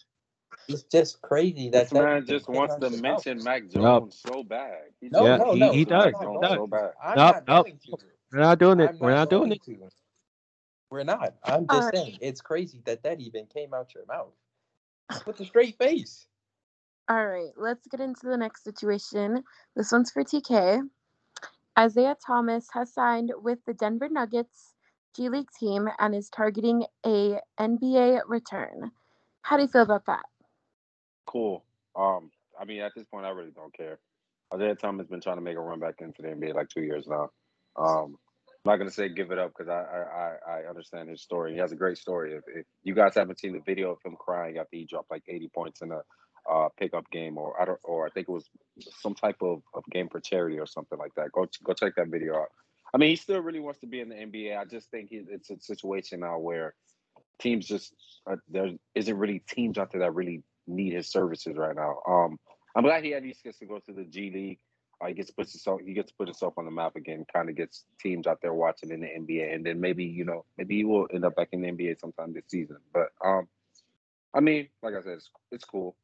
It's 0.69 0.85
just 0.85 1.23
crazy 1.23 1.71
that 1.71 1.91
This 1.91 1.93
man 1.93 2.27
just 2.27 2.47
came 2.47 2.55
wants 2.57 2.75
to 2.77 2.91
your 2.91 3.03
mention 3.03 3.39
mouth. 3.39 3.45
Mac 3.45 3.69
Yup. 3.75 4.05
Jones 4.05 4.23
so 4.27 4.43
bad. 4.45 4.79
He 5.01 5.09
No, 5.11 5.27
Yeah, 5.27 5.37
no, 5.37 5.55
he- 5.55 5.61
no. 5.61 5.73
he 5.73 5.85
does, 5.85 6.13
Mac 6.13 6.21
I'm 6.21 6.33
he 6.33 6.37
Jones 6.37 6.41
not 6.41 6.51
does. 6.51 6.59
so 6.59 6.67
bad. 6.67 6.93
I'm 7.03 7.17
Nope, 7.17 7.37
not 7.37 7.49
nope. 7.49 7.69
We're 8.33 8.41
not 8.41 8.59
doing 8.59 8.81
it. 8.81 8.91
I'm 8.91 8.99
We're 9.01 9.11
not 9.15 9.31
doing 9.31 9.53
it. 9.53 9.63
to. 9.65 9.91
We're 10.91 11.05
not. 11.05 11.35
I'm 11.45 11.69
just 11.69 11.87
right. 11.87 11.95
saying 11.95 12.19
it's 12.21 12.41
crazy 12.41 12.83
that 12.87 13.03
that 13.05 13.21
even 13.21 13.47
came 13.47 13.75
out 13.75 13.95
your 13.95 14.07
mouth 14.07 14.33
with 15.27 15.41
a 15.41 15.45
straight 15.47 15.79
face. 15.79 16.27
All 17.11 17.27
right, 17.27 17.51
let's 17.57 17.89
get 17.89 17.99
into 17.99 18.29
the 18.29 18.37
next 18.37 18.63
situation. 18.63 19.43
This 19.75 19.91
one's 19.91 20.13
for 20.13 20.23
TK. 20.23 20.81
Isaiah 21.77 22.17
Thomas 22.25 22.69
has 22.73 22.95
signed 22.95 23.33
with 23.43 23.59
the 23.67 23.75
Denver 23.75 24.09
Nuggets 24.09 24.75
G 25.17 25.29
League 25.29 25.51
team 25.59 25.89
and 25.99 26.15
is 26.15 26.31
targeting 26.31 26.85
a 27.05 27.41
NBA 27.59 28.21
return. 28.29 28.93
How 29.43 29.57
do 29.57 29.65
you 29.65 29.69
feel 29.69 29.83
about 29.83 30.07
that? 30.07 30.23
Cool. 31.27 31.65
Um, 31.97 32.31
I 32.61 32.65
mean, 32.65 32.81
at 32.81 32.93
this 32.95 33.07
point, 33.13 33.27
I 33.27 33.31
really 33.31 33.51
don't 33.51 33.77
care. 33.77 33.99
Isaiah 34.55 34.77
Thomas 34.77 35.07
has 35.07 35.11
been 35.11 35.21
trying 35.21 35.39
to 35.39 35.43
make 35.43 35.57
a 35.57 35.61
run 35.61 35.81
back 35.81 35.97
into 35.99 36.23
the 36.23 36.29
NBA 36.29 36.55
like 36.55 36.69
two 36.69 36.83
years 36.83 37.09
now. 37.09 37.31
Um, 37.75 38.19
I'm 38.65 38.73
not 38.73 38.77
gonna 38.77 38.91
say 38.93 39.09
give 39.09 39.33
it 39.33 39.39
up 39.41 39.53
because 39.57 39.69
I, 39.69 39.83
I 39.83 40.59
I 40.59 40.69
understand 40.69 41.09
his 41.09 41.23
story. 41.23 41.55
He 41.55 41.59
has 41.59 41.73
a 41.73 41.77
great 41.77 41.99
story. 41.99 42.35
If, 42.35 42.45
if 42.47 42.67
you 42.85 42.95
guys 42.95 43.17
haven't 43.17 43.41
seen 43.41 43.55
the 43.55 43.63
video 43.67 43.91
of 43.91 43.99
him 44.05 44.15
crying 44.15 44.59
after 44.59 44.77
he 44.77 44.85
dropped 44.85 45.11
like 45.11 45.25
80 45.27 45.49
points 45.53 45.83
in 45.83 45.91
a 45.91 46.03
uh, 46.51 46.69
pickup 46.79 47.11
game, 47.11 47.39
or 47.39 47.61
I 47.61 47.65
don't, 47.65 47.81
or 47.85 48.07
I 48.07 48.11
think 48.11 48.29
it 48.29 48.33
was 48.33 48.49
some 49.01 49.15
type 49.15 49.37
of, 49.41 49.63
of 49.75 49.85
game 49.91 50.09
for 50.09 50.21
charity 50.21 50.59
or 50.59 50.67
something 50.67 50.99
like 50.99 51.15
that. 51.15 51.33
Go 51.33 51.47
go 51.65 51.73
check 51.73 51.95
that 51.97 52.09
video 52.09 52.37
out. 52.37 52.49
I 52.93 52.99
mean, 52.99 53.11
he 53.11 53.17
still 53.17 53.41
really 53.41 53.61
wants 53.61 53.81
to 53.81 53.87
be 53.87 54.01
in 54.01 54.09
the 54.09 54.17
NBA. 54.17 54.59
I 54.59 54.65
just 54.65 54.91
think 54.91 55.11
it's 55.13 55.51
a 55.51 55.61
situation 55.61 56.21
now 56.21 56.39
where 56.39 56.75
teams 57.41 57.67
just 57.67 57.95
uh, 58.29 58.37
there 58.49 58.71
isn't 58.95 59.17
really 59.17 59.43
teams 59.49 59.79
out 59.79 59.93
there 59.93 60.01
that 60.01 60.15
really 60.15 60.43
need 60.67 60.93
his 60.93 61.11
services 61.11 61.57
right 61.57 61.77
now. 61.77 61.99
Um, 62.07 62.39
I'm 62.75 62.85
glad 62.85 63.05
he 63.05 63.15
at 63.15 63.23
least 63.23 63.43
gets 63.43 63.59
to 63.59 63.67
go 63.67 63.79
to 63.79 63.93
the 63.93 64.05
G 64.05 64.31
League. 64.33 64.59
Uh, 65.03 65.07
he 65.07 65.15
gets 65.15 65.29
to 65.29 65.35
put 65.35 65.51
himself 65.51 65.81
he 65.85 65.95
gets 65.95 66.11
to 66.11 66.17
put 66.17 66.29
himself 66.29 66.55
on 66.59 66.65
the 66.65 66.71
map 66.71 66.97
again. 66.97 67.25
Kind 67.33 67.49
of 67.49 67.57
gets 67.57 67.85
teams 68.01 68.27
out 68.27 68.41
there 68.43 68.53
watching 68.53 68.91
in 68.91 69.01
the 69.01 69.07
NBA, 69.07 69.55
and 69.55 69.65
then 69.65 69.81
maybe 69.81 70.05
you 70.05 70.25
know 70.25 70.45
maybe 70.59 70.77
he 70.77 70.85
will 70.85 71.07
end 71.13 71.25
up 71.25 71.37
back 71.37 71.49
in 71.53 71.63
the 71.63 71.71
NBA 71.71 72.01
sometime 72.01 72.33
this 72.33 72.45
season. 72.49 72.79
But 72.93 73.09
um, 73.25 73.49
I 74.35 74.41
mean, 74.41 74.69
like 74.83 74.95
I 74.95 75.03
said, 75.03 75.15
it's 75.15 75.31
it's 75.53 75.65
cool. 75.65 75.97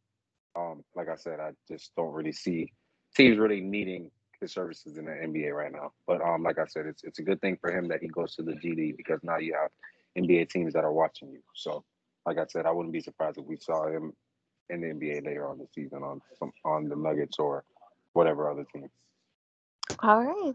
Um, 0.57 0.83
like 0.95 1.09
I 1.09 1.17
said, 1.17 1.41
I 1.41 1.51
just 1.69 1.95
don't 1.97 2.13
really 2.13 2.33
see 2.33 2.73
teams 3.15 3.39
really 3.39 3.61
needing 3.61 4.11
his 4.41 4.53
services 4.53 4.97
in 4.97 5.05
the 5.07 5.13
NBA 5.13 5.53
right 5.53 5.73
now. 5.73 5.93
But 6.07 6.21
um, 6.23 6.43
like 6.43 6.59
I 6.59 6.67
said, 6.67 6.87
it's 6.87 7.05
it's 7.05 7.19
a 7.19 7.23
good 7.23 7.41
thing 7.41 7.59
for 7.61 7.71
him 7.71 7.89
that 7.89 8.01
he 8.01 8.09
goes 8.09 8.35
to 8.37 8.43
the 8.43 8.55
G 8.57 8.75
League 8.75 8.97
because 8.97 9.21
now 9.23 9.39
you 9.39 9.57
have 9.61 9.71
NBA 10.17 10.51
teams 10.51 10.73
that 10.75 10.85
are 10.85 10.93
watching 10.93 11.31
you. 11.31 11.41
So, 11.55 11.85
like 12.25 12.39
I 12.39 12.47
said, 12.47 12.67
I 12.67 12.71
wouldn't 12.71 12.93
be 12.93 13.01
surprised 13.01 13.39
if 13.39 13.45
we 13.45 13.57
saw 13.57 13.87
him 13.87 14.13
in 14.71 14.81
the 14.81 14.89
NBA 14.89 15.25
later 15.25 15.49
on 15.49 15.59
the 15.59 15.67
season 15.75 16.03
on 16.03 16.21
some 16.39 16.53
on 16.65 16.89
the 16.89 16.97
Nuggets 16.97 17.39
or 17.39 17.65
whatever 18.13 18.51
other 18.51 18.67
team. 18.73 18.89
All 20.01 20.25
right. 20.25 20.55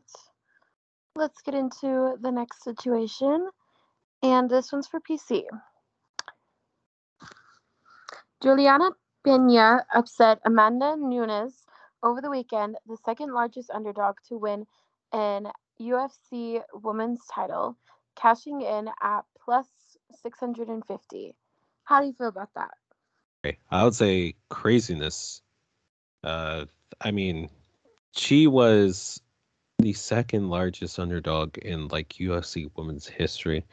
Let's 1.16 1.42
get 1.42 1.54
into 1.54 2.16
the 2.22 2.32
next 2.32 2.64
situation. 2.64 3.50
And 4.24 4.50
this 4.50 4.72
one's 4.72 4.88
for 4.88 5.00
PC. 5.00 5.44
Julianna 8.42 8.92
Pena 9.24 9.86
upset 9.94 10.40
Amanda 10.46 10.96
Nunes 10.98 11.66
over 12.02 12.22
the 12.22 12.30
weekend, 12.30 12.78
the 12.88 12.98
second 13.06 13.34
largest 13.34 13.70
underdog 13.70 14.16
to 14.28 14.38
win 14.38 14.66
an 15.14 15.48
UFC 15.80 16.62
women's 16.74 17.22
title, 17.32 17.78
cashing 18.16 18.62
in 18.62 18.90
at 19.02 19.22
plus 19.44 19.68
650. 20.22 21.36
How 21.84 22.02
do 22.02 22.08
you 22.08 22.14
feel 22.14 22.28
about 22.28 22.50
that? 22.56 22.72
I 23.70 23.84
would 23.84 23.96
say 23.96 24.36
craziness. 24.50 25.42
Uh, 26.24 26.66
I 27.02 27.12
mean, 27.12 27.50
she 28.14 28.48
was 28.48 29.22
the 29.80 29.94
second 29.94 30.50
largest 30.50 31.00
underdog 31.00 31.58
in 31.60 31.88
like 31.88 32.10
UFC 32.10 32.70
women's 32.76 33.08
history 33.08 33.66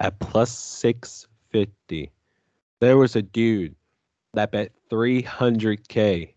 at 0.00 0.18
plus 0.18 0.50
650. 0.50 2.10
There 2.80 2.96
was 2.96 3.16
a 3.16 3.22
dude 3.22 3.74
that 4.36 4.52
bet 4.52 4.70
300k 4.90 6.32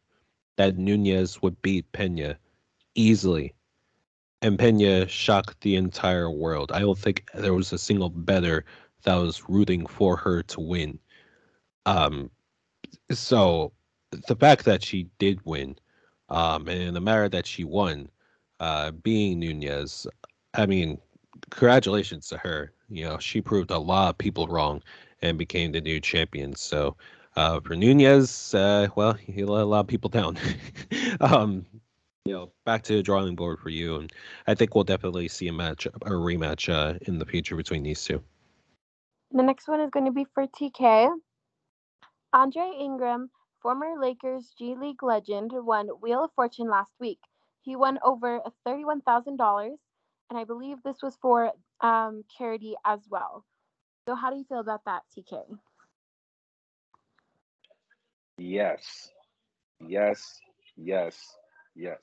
that 0.57 0.77
Nunes 0.77 1.41
would 1.41 1.61
beat 1.61 1.91
Pena 1.91 2.37
easily. 2.95 3.53
And 4.41 4.57
Pena 4.57 5.07
shocked 5.07 5.61
the 5.61 5.75
entire 5.75 6.31
world. 6.31 6.71
I 6.71 6.79
don't 6.79 6.97
think 6.97 7.25
there 7.33 7.53
was 7.53 7.71
a 7.71 7.77
single 7.77 8.09
better 8.09 8.65
that 9.03 9.15
was 9.15 9.47
rooting 9.49 9.85
for 9.85 10.15
her 10.15 10.41
to 10.43 10.61
win. 10.61 10.99
Um, 11.85 12.31
so 13.11 13.73
the 14.27 14.35
fact 14.35 14.65
that 14.65 14.83
she 14.83 15.07
did 15.17 15.39
win, 15.45 15.75
um, 16.29 16.67
and 16.67 16.95
the 16.95 17.01
matter 17.01 17.27
that 17.29 17.45
she 17.45 17.63
won, 17.65 18.09
uh, 18.61 18.91
being 18.91 19.39
Nunes, 19.39 20.07
I 20.53 20.65
mean, 20.65 20.99
congratulations 21.49 22.27
to 22.29 22.37
her. 22.37 22.71
You 22.89 23.05
know, 23.05 23.17
she 23.19 23.41
proved 23.41 23.71
a 23.71 23.77
lot 23.77 24.09
of 24.09 24.17
people 24.17 24.47
wrong 24.47 24.81
and 25.21 25.37
became 25.37 25.73
the 25.73 25.81
new 25.81 25.99
champion. 25.99 26.55
So 26.55 26.95
uh, 27.39 27.61
for 27.61 27.73
Nunes, 27.73 28.53
uh, 28.53 28.89
well, 28.97 29.13
he 29.13 29.45
let 29.45 29.61
a 29.61 29.65
lot 29.65 29.79
of 29.79 29.87
people 29.87 30.09
down. 30.09 30.37
um, 31.21 31.65
you 32.25 32.33
know, 32.33 32.51
back 32.65 32.83
to 32.83 32.97
the 32.97 33.01
drawing 33.01 33.37
board 33.37 33.59
for 33.59 33.69
you, 33.69 33.95
and 33.95 34.11
I 34.45 34.55
think 34.55 34.75
we'll 34.75 34.83
definitely 34.83 35.29
see 35.29 35.47
a 35.47 35.53
match, 35.53 35.85
a 35.85 35.91
rematch 35.91 36.67
uh, 36.67 36.99
in 37.03 37.17
the 37.17 37.25
future 37.25 37.55
between 37.55 37.83
these 37.83 38.03
two. 38.03 38.21
The 39.31 39.41
next 39.41 39.69
one 39.69 39.79
is 39.79 39.89
going 39.89 40.05
to 40.05 40.11
be 40.11 40.25
for 40.33 40.47
TK. 40.47 41.15
Andre 42.33 42.71
Ingram, 42.77 43.29
former 43.61 43.93
Lakers 43.97 44.53
G 44.57 44.75
League 44.75 45.01
legend, 45.01 45.51
won 45.53 45.87
Wheel 46.01 46.25
of 46.25 46.31
Fortune 46.35 46.69
last 46.69 46.91
week. 46.99 47.19
He 47.61 47.77
won 47.77 47.99
over 48.03 48.41
$31,000, 48.67 49.77
and 50.29 50.37
I 50.37 50.43
believe 50.43 50.83
this 50.83 51.01
was 51.01 51.17
for 51.21 51.53
um, 51.79 52.25
charity 52.37 52.75
as 52.85 52.99
well. 53.09 53.45
So, 54.05 54.15
how 54.15 54.29
do 54.29 54.35
you 54.35 54.45
feel 54.49 54.59
about 54.59 54.83
that, 54.85 55.03
TK? 55.17 55.57
Yes, 58.39 59.09
yes, 59.85 60.39
yes, 60.77 61.15
yes. 61.75 61.99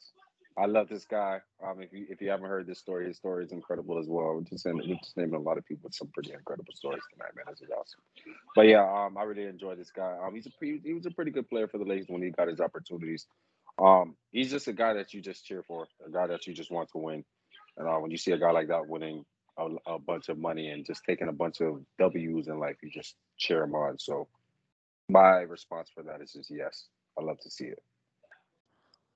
I 0.58 0.64
love 0.66 0.88
this 0.88 1.04
guy. 1.04 1.40
Um, 1.62 1.82
if 1.82 1.92
you 1.92 2.06
if 2.08 2.20
you 2.22 2.30
haven't 2.30 2.48
heard 2.48 2.66
this 2.66 2.78
story, 2.78 3.06
his 3.06 3.18
story 3.18 3.44
is 3.44 3.52
incredible 3.52 3.98
as 3.98 4.06
well. 4.08 4.42
Just 4.48 4.64
naming, 4.64 4.98
just 5.02 5.16
naming 5.16 5.34
a 5.34 5.38
lot 5.38 5.58
of 5.58 5.66
people 5.66 5.84
with 5.84 5.94
some 5.94 6.08
pretty 6.14 6.32
incredible 6.32 6.72
stories 6.74 7.02
tonight, 7.12 7.32
man. 7.36 7.44
This 7.50 7.60
is 7.60 7.70
awesome. 7.70 8.00
But 8.54 8.66
yeah, 8.68 8.82
um, 8.82 9.18
I 9.18 9.24
really 9.24 9.44
enjoy 9.44 9.74
this 9.74 9.90
guy. 9.90 10.16
Um, 10.22 10.34
he's 10.34 10.46
a 10.46 10.50
pretty, 10.58 10.80
he 10.82 10.94
was 10.94 11.04
a 11.04 11.10
pretty 11.10 11.30
good 11.30 11.48
player 11.48 11.68
for 11.68 11.78
the 11.78 11.84
Lakers 11.84 12.06
when 12.08 12.22
he 12.22 12.30
got 12.30 12.48
his 12.48 12.60
opportunities. 12.60 13.26
Um, 13.78 14.16
he's 14.32 14.50
just 14.50 14.68
a 14.68 14.72
guy 14.72 14.94
that 14.94 15.12
you 15.12 15.20
just 15.20 15.44
cheer 15.44 15.62
for, 15.62 15.86
a 16.06 16.10
guy 16.10 16.26
that 16.28 16.46
you 16.46 16.54
just 16.54 16.70
want 16.70 16.88
to 16.92 16.98
win. 16.98 17.24
And 17.76 17.86
uh, 17.86 17.96
when 17.96 18.10
you 18.10 18.16
see 18.16 18.32
a 18.32 18.38
guy 18.38 18.50
like 18.50 18.68
that 18.68 18.88
winning 18.88 19.24
a, 19.58 19.68
a 19.86 19.98
bunch 19.98 20.30
of 20.30 20.38
money 20.38 20.68
and 20.68 20.86
just 20.86 21.02
taking 21.04 21.28
a 21.28 21.32
bunch 21.32 21.60
of 21.60 21.82
W's 21.98 22.48
in 22.48 22.58
life, 22.58 22.76
you 22.82 22.90
just 22.90 23.16
cheer 23.36 23.62
him 23.62 23.74
on. 23.74 23.98
So 23.98 24.28
my 25.08 25.40
response 25.40 25.90
for 25.94 26.02
that 26.02 26.20
is 26.20 26.32
just 26.32 26.50
yes. 26.50 26.88
I 27.18 27.22
love 27.22 27.40
to 27.40 27.50
see 27.50 27.66
it. 27.66 27.82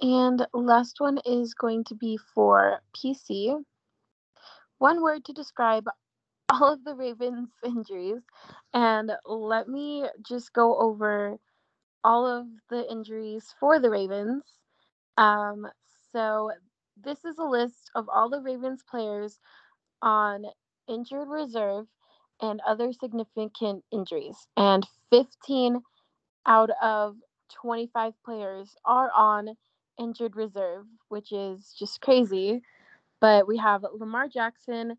And 0.00 0.46
last 0.54 1.00
one 1.00 1.18
is 1.26 1.54
going 1.54 1.84
to 1.84 1.94
be 1.94 2.18
for 2.34 2.80
PC. 2.96 3.62
One 4.78 5.02
word 5.02 5.24
to 5.26 5.32
describe 5.32 5.86
all 6.48 6.72
of 6.72 6.84
the 6.84 6.94
Ravens 6.94 7.50
injuries. 7.64 8.22
And 8.72 9.12
let 9.26 9.68
me 9.68 10.04
just 10.26 10.52
go 10.52 10.78
over 10.78 11.38
all 12.02 12.26
of 12.26 12.46
the 12.70 12.90
injuries 12.90 13.54
for 13.60 13.78
the 13.78 13.90
Ravens. 13.90 14.42
Um, 15.18 15.66
so 16.12 16.50
this 16.96 17.24
is 17.24 17.38
a 17.38 17.44
list 17.44 17.90
of 17.94 18.08
all 18.08 18.30
the 18.30 18.40
Ravens 18.40 18.82
players 18.88 19.38
on 20.00 20.46
injured 20.88 21.28
reserve 21.28 21.86
and 22.40 22.60
other 22.66 22.92
significant 22.92 23.84
injuries. 23.92 24.48
And 24.56 24.86
15 25.10 25.80
out 26.46 26.70
of 26.82 27.16
25 27.52 28.14
players 28.24 28.76
are 28.84 29.10
on 29.16 29.56
injured 29.98 30.36
reserve, 30.36 30.86
which 31.08 31.32
is 31.32 31.74
just 31.78 32.00
crazy. 32.00 32.62
But 33.20 33.46
we 33.46 33.58
have 33.58 33.84
Lamar 33.92 34.28
Jackson, 34.28 34.96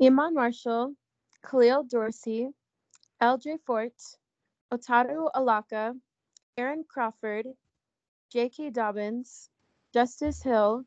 Iman 0.00 0.34
Marshall, 0.34 0.94
Khalil 1.44 1.84
Dorsey, 1.84 2.48
LJ 3.20 3.58
Fort, 3.66 3.94
Otaro 4.72 5.30
Alaka, 5.34 5.94
Aaron 6.56 6.84
Crawford, 6.88 7.46
J.K. 8.32 8.70
Dobbins, 8.70 9.50
Justice 9.92 10.42
Hill, 10.42 10.84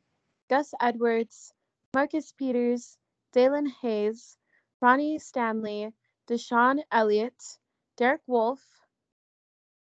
Gus 0.49 0.73
Edwards, 0.81 1.53
Marcus 1.93 2.31
Peters, 2.31 2.97
Daelin 3.33 3.67
Hayes, 3.81 4.37
Ronnie 4.81 5.19
Stanley, 5.19 5.91
DeShon 6.29 6.79
Elliott, 6.91 7.57
Derek 7.97 8.21
Wolfe, 8.27 8.63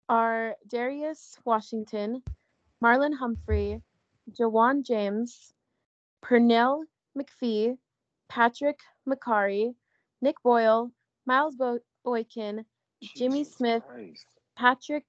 are 0.08 0.54
Darius 0.68 1.38
Washington, 1.44 2.22
Marlon 2.82 3.14
Humphrey, 3.14 3.80
Ja'Wuan 4.38 4.84
James, 4.84 5.54
Pernell 6.22 6.82
McPhee, 7.16 7.78
Patrick 8.28 8.78
Mekari, 9.08 9.74
Nick 10.20 10.36
Boyle, 10.42 10.90
Miles 11.26 11.56
Bo- 11.56 11.80
Boykin, 12.04 12.64
Jimmy 13.16 13.44
Smith, 13.44 13.82
Christ. 13.88 14.26
Patrick 14.56 15.04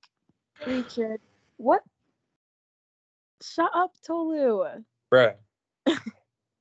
Ricard. 0.66 1.18
What? 1.58 1.82
Shut 3.42 3.70
up, 3.74 3.92
Tolu. 4.06 4.64
Bruh. 5.12 5.36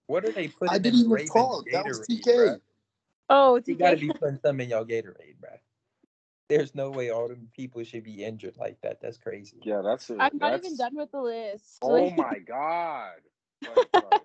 what 0.07 0.24
are 0.24 0.32
they 0.32 0.49
putting 0.49 0.74
I 0.74 0.78
didn't 0.78 1.01
even 1.01 1.12
Ravens 1.12 1.31
talk. 1.31 1.65
That 1.73 1.85
was 1.85 2.01
TK. 2.01 2.24
bruh? 2.27 2.61
Oh, 3.34 3.60
You 3.66 3.76
gotta 3.76 3.96
be 3.96 4.10
putting 4.10 4.38
some 4.44 4.60
in 4.60 4.70
y'all 4.70 4.84
Gatorade, 4.84 5.36
bruh. 5.42 5.59
There's 6.48 6.74
no 6.74 6.90
way 6.90 7.10
all 7.10 7.28
them 7.28 7.48
people 7.56 7.82
should 7.84 8.04
be 8.04 8.24
injured 8.24 8.56
like 8.59 8.78
that. 8.82 9.00
That's 9.00 9.16
crazy. 9.18 9.56
Yeah, 9.64 9.82
that's 9.82 10.10
it. 10.10 10.18
I'm 10.20 10.30
not 10.38 10.52
that's, 10.52 10.66
even 10.66 10.76
done 10.76 10.96
with 10.96 11.10
the 11.12 11.20
list. 11.22 11.78
Oh 11.82 12.10
Like, 12.10 12.14
my 12.16 12.38
god. 12.38 13.14
Right, 13.66 13.86
right. 13.94 14.20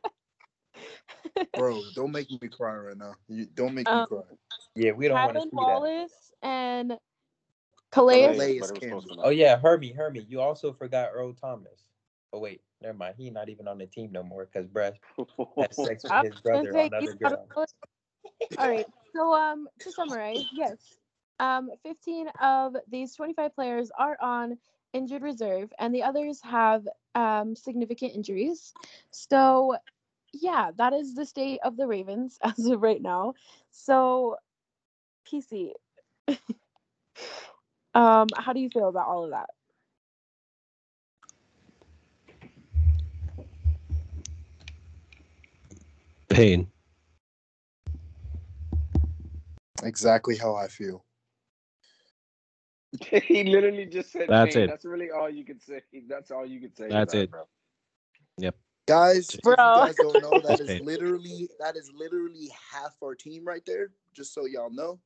Bro, 1.56 1.84
don't 1.96 2.12
make 2.12 2.30
me 2.30 2.50
cry 2.50 2.76
right 2.76 2.98
now. 2.98 3.16
You 3.28 3.46
don't 3.46 3.74
make 3.74 3.88
me 3.92 3.94
Um, 3.94 4.08
cry. 4.08 4.22
Yeah, 4.76 4.92
we 4.92 5.08
don't 5.08 5.24
want 5.24 5.36
to 5.38 5.42
Kylan 5.42 5.50
see 5.50 5.66
that. 5.66 5.82
Wallace 5.82 6.34
and 6.44 6.98
Calais. 7.92 8.22
Calais. 8.22 8.60
but 8.60 8.70
it 8.70 8.74
was 8.74 8.82
Campbell. 8.82 9.02
close 9.02 9.26
Oh 9.26 9.30
yeah, 9.30 9.58
Hermi, 9.60 9.96
Hermi. 9.96 10.26
You 10.30 10.42
also 10.42 10.74
forgot 10.74 11.10
Earl 11.14 11.34
Thomas. 11.34 11.86
Oh 12.34 12.40
wait, 12.40 12.62
never 12.82 12.98
mind. 12.98 13.16
He 13.18 13.30
not 13.30 13.50
even 13.50 13.68
on 13.68 13.78
the 13.80 13.88
team 13.88 14.12
no 14.12 14.24
more 14.24 14.46
because 14.46 14.68
Brad 14.68 14.96
had 15.60 15.74
sex 15.74 16.04
with 16.04 16.20
his 16.20 16.36
brother 16.36 16.74
say 16.74 16.86
on 16.86 16.94
other 16.94 17.14
he's 17.14 17.22
not 17.22 17.40
girl. 17.40 17.48
All 18.58 18.70
right. 18.70 18.86
So 19.16 19.34
um 19.34 19.68
to 19.80 19.92
summarize, 19.92 20.46
yes. 20.54 20.78
Um 21.40 21.70
15 21.84 22.28
of 22.42 22.76
these 22.90 23.16
25 23.16 23.56
players 23.56 23.92
are 23.98 24.18
on 24.22 24.58
injured 24.94 25.22
reserve 25.24 25.72
and 25.80 25.94
the 25.94 26.04
others 26.04 26.42
have 26.42 26.88
um 27.16 27.56
significant 27.56 28.14
injuries. 28.16 28.74
So 29.12 29.76
yeah, 30.34 30.72
that 30.78 30.94
is 30.94 31.16
the 31.16 31.26
state 31.26 31.60
of 31.64 31.78
the 31.78 31.88
Ravens 31.88 32.38
as 32.44 32.66
of 32.66 32.82
right 32.82 33.02
now. 33.02 33.34
So 33.72 34.38
PC. 35.28 35.74
um 37.94 38.28
how 38.38 38.54
do 38.54 38.60
you 38.60 38.70
feel 38.70 38.90
about 38.90 39.08
all 39.08 39.26
of 39.26 39.32
that? 39.32 39.50
Pain. 46.30 46.72
Exactly 49.84 50.36
how 50.36 50.56
I 50.56 50.68
feel. 50.68 51.04
he 53.12 53.44
literally 53.44 53.86
just 53.86 54.12
said 54.12 54.30
That's 54.30 54.56
pain. 54.56 54.64
it. 54.64 54.68
That's 54.68 54.86
really 54.86 55.12
all 55.12 55.30
you 55.30 55.44
can 55.44 55.60
say. 55.60 55.82
That's 56.08 56.32
all 56.32 56.46
you 56.46 56.60
can 56.60 56.74
say. 56.74 56.90
That's 56.90 57.14
it. 57.14 57.32
bro. 57.32 57.44
Yep." 58.38 58.56
Guys, 58.88 59.30
if 59.34 59.40
you 59.44 59.52
Bro. 59.56 59.74
guys 59.76 59.98
don't 59.98 60.22
know, 60.22 60.40
that 60.40 60.60
is 60.62 60.80
literally 60.80 61.50
that 61.60 61.76
is 61.76 61.92
literally 61.94 62.50
half 62.72 62.96
our 63.04 63.16
team 63.16 63.46
right 63.46 63.64
there. 63.66 63.92
Just 64.14 64.34
so 64.34 64.46
y'all 64.46 64.72
know. 64.72 65.00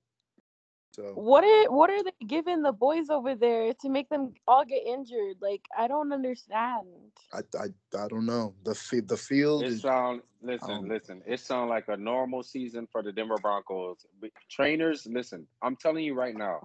So 0.94 1.14
What 1.16 1.44
are 1.44 1.72
what 1.72 1.90
are 1.90 2.04
they 2.04 2.26
giving 2.26 2.64
the 2.64 2.74
boys 2.74 3.10
over 3.10 3.34
there 3.36 3.74
to 3.76 3.90
make 3.90 4.10
them 4.10 4.34
all 4.48 4.66
get 4.66 4.84
injured? 4.86 5.38
Like 5.42 5.62
I 5.78 5.88
don't 5.88 6.12
understand. 6.12 6.88
I 7.34 7.40
I, 7.58 7.68
I 7.98 8.08
don't 8.10 8.26
know. 8.26 8.54
The 8.64 8.76
fi- 8.76 9.00
the 9.00 9.16
field 9.16 9.64
It 9.64 9.68
is 9.68 9.82
sound 9.82 10.22
listen, 10.42 10.72
Um, 10.72 10.88
listen. 10.90 11.22
It 11.26 11.40
sound 11.40 11.70
like 11.70 11.88
a 11.88 11.96
normal 11.96 12.44
season 12.44 12.88
for 12.92 13.02
the 13.02 13.12
Denver 13.12 13.38
Broncos. 13.42 14.06
But 14.20 14.32
trainers, 14.50 15.06
listen. 15.06 15.48
I'm 15.62 15.78
telling 15.78 16.04
you 16.04 16.14
right 16.14 16.36
now, 16.36 16.62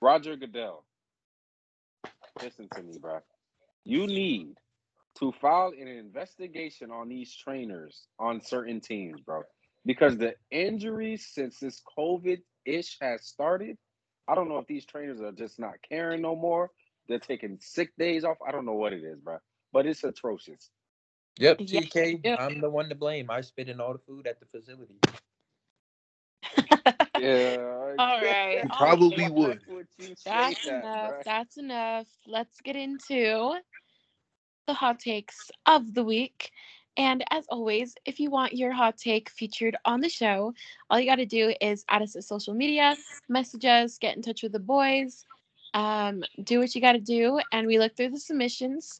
Roger 0.00 0.36
Goodell. 0.36 0.84
Listen 2.40 2.68
to 2.72 2.82
me, 2.82 2.98
bro. 3.00 3.20
You 3.84 4.06
need 4.06 4.54
to 5.18 5.32
file 5.32 5.72
an 5.80 5.88
investigation 5.88 6.90
on 6.90 7.08
these 7.08 7.34
trainers 7.34 8.06
on 8.18 8.40
certain 8.40 8.80
teams, 8.80 9.20
bro. 9.22 9.42
Because 9.84 10.18
the 10.18 10.34
injuries 10.50 11.26
since 11.32 11.58
this 11.58 11.82
COVID 11.96 12.42
ish 12.66 12.98
has 13.00 13.24
started, 13.24 13.78
I 14.28 14.34
don't 14.34 14.48
know 14.48 14.58
if 14.58 14.66
these 14.66 14.84
trainers 14.84 15.20
are 15.20 15.32
just 15.32 15.58
not 15.58 15.74
caring 15.88 16.22
no 16.22 16.34
more. 16.36 16.70
They're 17.08 17.18
taking 17.18 17.58
sick 17.60 17.96
days 17.96 18.24
off. 18.24 18.38
I 18.46 18.50
don't 18.50 18.66
know 18.66 18.72
what 18.74 18.92
it 18.92 19.04
is, 19.04 19.20
bro. 19.20 19.38
But 19.72 19.86
it's 19.86 20.02
atrocious. 20.02 20.70
Yep, 21.38 21.58
TK. 21.58 22.20
yeah. 22.24 22.36
I'm 22.38 22.60
the 22.60 22.70
one 22.70 22.88
to 22.88 22.94
blame. 22.94 23.30
I 23.30 23.42
spit 23.42 23.68
in 23.68 23.80
all 23.80 23.92
the 23.92 23.98
food 24.00 24.26
at 24.26 24.40
the 24.40 24.46
facility. 24.46 24.96
Yeah. 27.18 27.56
All 27.98 28.20
right. 28.20 28.60
You 28.62 28.68
probably 28.76 29.24
right. 29.24 29.32
would. 29.32 29.60
Would 29.68 29.86
you 29.98 30.08
say 30.08 30.14
That's 30.26 30.64
that, 30.66 30.84
enough. 30.84 31.10
bruh? 31.10 31.24
That's 31.24 31.56
enough. 31.56 32.06
Let's 32.26 32.60
get 32.60 32.76
into 32.76 33.54
the 34.66 34.74
hot 34.74 34.98
takes 34.98 35.50
of 35.64 35.94
the 35.94 36.04
week. 36.04 36.50
And 36.96 37.24
as 37.30 37.44
always, 37.48 37.94
if 38.06 38.18
you 38.18 38.30
want 38.30 38.54
your 38.54 38.72
hot 38.72 38.96
take 38.96 39.28
featured 39.28 39.76
on 39.84 40.00
the 40.00 40.08
show, 40.08 40.54
all 40.88 40.98
you 40.98 41.06
got 41.06 41.16
to 41.16 41.26
do 41.26 41.54
is 41.60 41.84
add 41.88 42.02
us 42.02 42.14
to 42.14 42.22
social 42.22 42.54
media, 42.54 42.96
message 43.28 43.64
us, 43.64 43.98
get 43.98 44.16
in 44.16 44.22
touch 44.22 44.42
with 44.42 44.52
the 44.52 44.58
boys, 44.58 45.26
um, 45.74 46.24
do 46.44 46.58
what 46.58 46.74
you 46.74 46.80
got 46.80 46.92
to 46.92 47.00
do. 47.00 47.38
And 47.52 47.66
we 47.66 47.78
look 47.78 47.96
through 47.96 48.10
the 48.10 48.20
submissions 48.20 48.98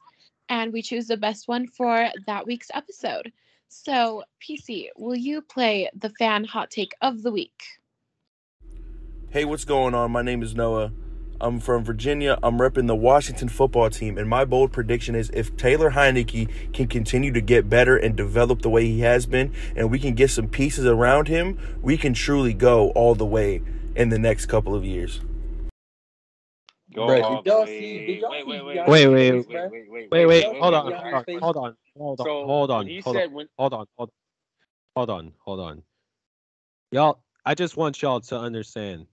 and 0.48 0.72
we 0.72 0.82
choose 0.82 1.06
the 1.06 1.16
best 1.16 1.48
one 1.48 1.66
for 1.66 2.08
that 2.26 2.46
week's 2.46 2.70
episode. 2.74 3.32
So, 3.68 4.22
PC, 4.40 4.88
will 4.96 5.16
you 5.16 5.42
play 5.42 5.90
the 5.94 6.10
fan 6.10 6.44
hot 6.44 6.70
take 6.70 6.92
of 7.00 7.22
the 7.22 7.32
week? 7.32 7.62
Hey, 9.30 9.44
what's 9.44 9.64
going 9.64 9.94
on? 9.94 10.12
My 10.12 10.22
name 10.22 10.42
is 10.42 10.54
Noah. 10.54 10.92
I'm 11.40 11.60
from 11.60 11.84
Virginia. 11.84 12.38
I'm 12.42 12.58
repping 12.58 12.86
the 12.86 12.94
Washington 12.94 13.48
football 13.48 13.90
team, 13.90 14.18
and 14.18 14.28
my 14.28 14.44
bold 14.44 14.72
prediction 14.72 15.14
is 15.14 15.30
if 15.30 15.56
Taylor 15.56 15.90
Heinicke 15.90 16.72
can 16.72 16.86
continue 16.88 17.32
to 17.32 17.40
get 17.40 17.68
better 17.68 17.96
and 17.96 18.16
develop 18.16 18.62
the 18.62 18.70
way 18.70 18.86
he 18.86 19.00
has 19.00 19.26
been, 19.26 19.52
and 19.76 19.90
we 19.90 19.98
can 19.98 20.14
get 20.14 20.30
some 20.30 20.48
pieces 20.48 20.86
around 20.86 21.28
him, 21.28 21.58
we 21.82 21.96
can 21.96 22.14
truly 22.14 22.54
go 22.54 22.90
all 22.90 23.14
the 23.14 23.26
way 23.26 23.62
in 23.94 24.08
the 24.08 24.18
next 24.18 24.46
couple 24.46 24.74
of 24.74 24.84
years. 24.84 25.20
Go 26.94 27.06
Bruh, 27.06 27.22
all 27.22 27.42
did 27.42 27.52
y'all 27.52 27.60
the 27.62 27.66
see- 27.66 27.96
way- 27.98 28.06
did 28.06 28.20
y'all 28.20 28.30
wait, 28.30 28.42
see 28.44 28.48
wait, 28.48 28.62
wait, 28.64 28.88
Wait, 28.88 29.06
wait, 29.06 29.08
wait, 29.08 29.48
wait, 29.48 29.48
wait, 29.48 29.90
wait, 29.90 30.08
Wait, 30.10 30.10
wait, 30.10 30.26
wait, 30.26 30.44
hold 30.44 30.54
wait, 30.54 30.74
on, 30.74 30.84
hold 30.84 30.94
on, 30.94 30.94
hold 30.94 30.94
on, 30.94 31.24
hold 31.40 31.56
on, 31.56 31.76
hold 31.98 32.20
on, 32.20 32.36
hold 32.38 32.70
on, 32.70 32.86
hold 33.58 33.72
on, 33.72 33.86
hold 33.96 34.10
hold 34.96 35.10
on, 35.10 35.32
hold 35.44 35.60
on. 35.60 35.82
Y'all, 36.92 37.20
I 37.44 37.54
just 37.54 37.76
want 37.76 38.00
y'all 38.00 38.20
to 38.20 38.38
understand 38.38 39.06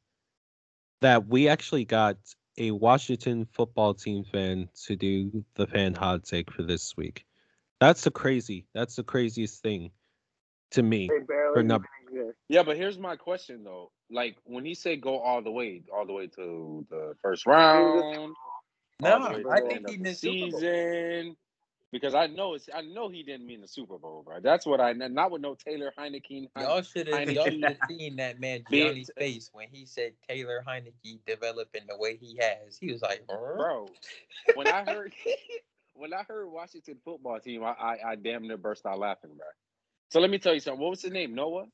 that 1.03 1.27
we 1.27 1.49
actually 1.49 1.83
got 1.83 2.15
a 2.57 2.71
Washington 2.71 3.45
football 3.53 3.93
team 3.93 4.23
fan 4.23 4.69
to 4.85 4.95
do 4.95 5.43
the 5.55 5.67
fan 5.67 5.93
hot 5.93 6.23
take 6.23 6.49
for 6.51 6.63
this 6.63 6.95
week. 6.95 7.25
That's 7.81 8.03
the 8.05 8.11
crazy. 8.11 8.65
That's 8.73 8.95
the 8.95 9.03
craziest 9.03 9.61
thing 9.61 9.91
to 10.71 10.81
me. 10.81 11.09
They 11.09 11.25
For 11.53 11.61
number- 11.61 11.89
Yeah, 12.47 12.63
but 12.63 12.77
here's 12.77 12.97
my 12.97 13.15
question 13.17 13.63
though. 13.63 13.91
Like 14.09 14.37
when 14.45 14.63
he 14.63 14.73
said 14.75 15.01
go 15.01 15.19
all 15.19 15.41
the 15.41 15.51
way, 15.51 15.83
all 15.93 16.05
the 16.05 16.13
way 16.13 16.27
to 16.27 16.85
the 16.89 17.15
first 17.21 17.45
round, 17.45 18.33
No, 19.01 19.17
I 19.51 19.59
think 19.59 19.89
he 19.89 19.95
of 19.95 19.97
the 19.97 19.97
meant 19.97 20.17
Super 20.17 20.51
Bowl. 20.51 20.59
season. 20.59 21.35
Because 21.93 22.15
I 22.15 22.25
know 22.25 22.55
it's 22.55 22.69
I 22.73 22.81
know 22.81 23.07
he 23.07 23.21
didn't 23.21 23.45
mean 23.45 23.61
the 23.61 23.67
Super 23.67 23.99
Bowl, 23.99 24.23
bro. 24.25 24.39
That's 24.41 24.65
what 24.65 24.81
I 24.81 24.93
not 24.93 25.29
with 25.29 25.43
no 25.43 25.53
Taylor 25.55 25.93
Heinicke. 25.95 26.49
Y'all 26.57 26.81
should 26.81 27.07
have 27.07 27.29
y'all 27.29 27.51
should 27.51 27.69
have 27.69 27.77
seen 27.87 28.15
that 28.15 28.39
man 28.39 28.65
Gianni's 28.71 29.11
face 29.15 29.51
when 29.53 29.67
he 29.71 29.85
said 29.85 30.13
Taylor 30.27 30.63
Heinicke 30.67 31.19
developing 31.27 31.83
the 31.87 31.95
way 31.95 32.17
he 32.17 32.39
has. 32.41 32.79
He 32.79 32.91
was 32.91 33.03
like, 33.03 33.23
"Huh?" 33.29 33.53
bro. 33.57 33.87
When 34.55 34.67
I 34.67 34.83
heard 34.83 35.13
when 35.93 36.13
I 36.15 36.23
heard 36.23 36.47
Washington 36.47 36.97
football 37.05 37.39
team, 37.39 37.63
I, 37.63 37.73
I 37.73 37.97
I 38.11 38.15
damn 38.15 38.47
near 38.47 38.57
burst 38.57 38.87
out 38.87 38.97
laughing, 38.97 39.35
bro. 39.37 39.45
So 40.09 40.19
let 40.19 40.31
me 40.31 40.39
tell 40.39 40.55
you 40.55 40.61
something. 40.61 40.81
What 40.81 40.89
was 40.89 41.03
his 41.03 41.11
name? 41.11 41.35
Noah 41.35 41.67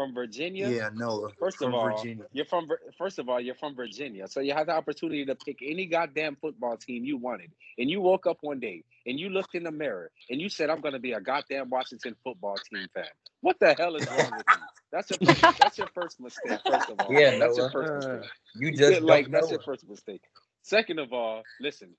from 0.00 0.14
Virginia. 0.14 0.68
yeah, 0.68 0.90
Noah. 0.94 1.30
First 1.40 1.58
from 1.58 1.74
of 1.74 1.74
all, 1.74 1.90
Virginia. 1.96 2.26
you're 2.32 2.46
from 2.46 2.68
first 2.98 3.18
of 3.18 3.28
all 3.28 3.40
you're 3.40 3.54
from 3.56 3.74
Virginia, 3.76 4.28
so 4.28 4.40
you 4.40 4.54
had 4.54 4.68
the 4.68 4.72
opportunity 4.74 5.26
to 5.26 5.36
pick 5.36 5.58
any 5.62 5.86
goddamn 5.86 6.36
football 6.36 6.76
team 6.76 7.04
you 7.04 7.18
wanted, 7.18 7.52
and 7.78 7.90
you 7.90 8.00
woke 8.00 8.26
up 8.26 8.38
one 8.42 8.60
day 8.60 8.84
and 9.06 9.20
you 9.20 9.30
looked 9.30 9.54
in 9.54 9.64
the 9.64 9.72
mirror 9.72 10.10
and 10.30 10.40
you 10.40 10.48
said, 10.48 10.70
"I'm 10.70 10.80
going 10.80 10.94
to 10.94 11.00
be 11.00 11.12
a 11.12 11.20
goddamn 11.20 11.70
Washington 11.70 12.16
football 12.24 12.60
team 12.60 12.88
fan." 12.94 13.04
What 13.42 13.58
the 13.60 13.74
hell 13.74 13.96
is 13.96 14.10
wrong 14.10 14.36
with 14.36 14.46
you? 14.50 14.68
That's 14.92 15.10
your 15.10 15.18
first, 15.24 15.46
that's 15.58 15.78
your 15.78 15.88
first 15.94 16.20
mistake. 16.20 16.62
First 16.66 16.90
of 16.90 17.02
all, 17.02 17.20
Yeah, 17.20 17.32
that's 17.38 17.56
Noah. 17.56 17.56
your 17.58 17.66
first 17.70 17.94
mistake. 17.94 18.30
You 18.54 18.72
just 18.72 19.00
Yeah, 19.00 19.00
like 19.02 19.28
know. 19.28 19.30
that's 19.30 19.50
your 19.50 19.60
first 19.60 19.88
mistake. 19.88 20.22
Second 20.62 21.00
of 21.00 21.12
all, 21.12 21.46
listen, 21.60 21.96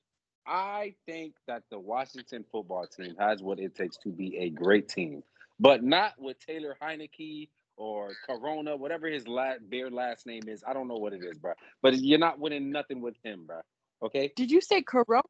I 0.47 0.95
think 1.07 1.35
that 1.47 1.63
the 1.71 1.79
Washington 1.79 2.45
football 2.51 2.87
team 2.87 3.15
has 3.19 3.41
what 3.43 3.59
it 3.59 3.75
takes 3.75 3.97
to 3.99 4.09
be 4.09 4.37
a 4.39 4.49
great 4.51 4.89
team, 4.89 5.23
but 5.59 5.83
not 5.83 6.13
with 6.19 6.37
Taylor 6.45 6.75
Heinicke 6.81 7.49
or 7.81 8.09
Corona, 8.27 8.77
whatever 8.77 9.07
his 9.07 9.27
last 9.27 9.61
their 9.69 9.89
last 9.89 10.27
name 10.27 10.43
is. 10.47 10.63
I 10.67 10.73
don't 10.73 10.87
know 10.87 10.95
what 10.97 11.13
it 11.13 11.23
is, 11.23 11.37
bro. 11.39 11.53
But 11.81 11.97
you're 11.97 12.19
not 12.19 12.39
winning 12.39 12.71
nothing 12.71 13.01
with 13.01 13.15
him, 13.23 13.45
bro. 13.47 13.61
Okay, 14.03 14.31
Did 14.35 14.51
you 14.51 14.61
say 14.61 14.83
Corona? 14.83 15.21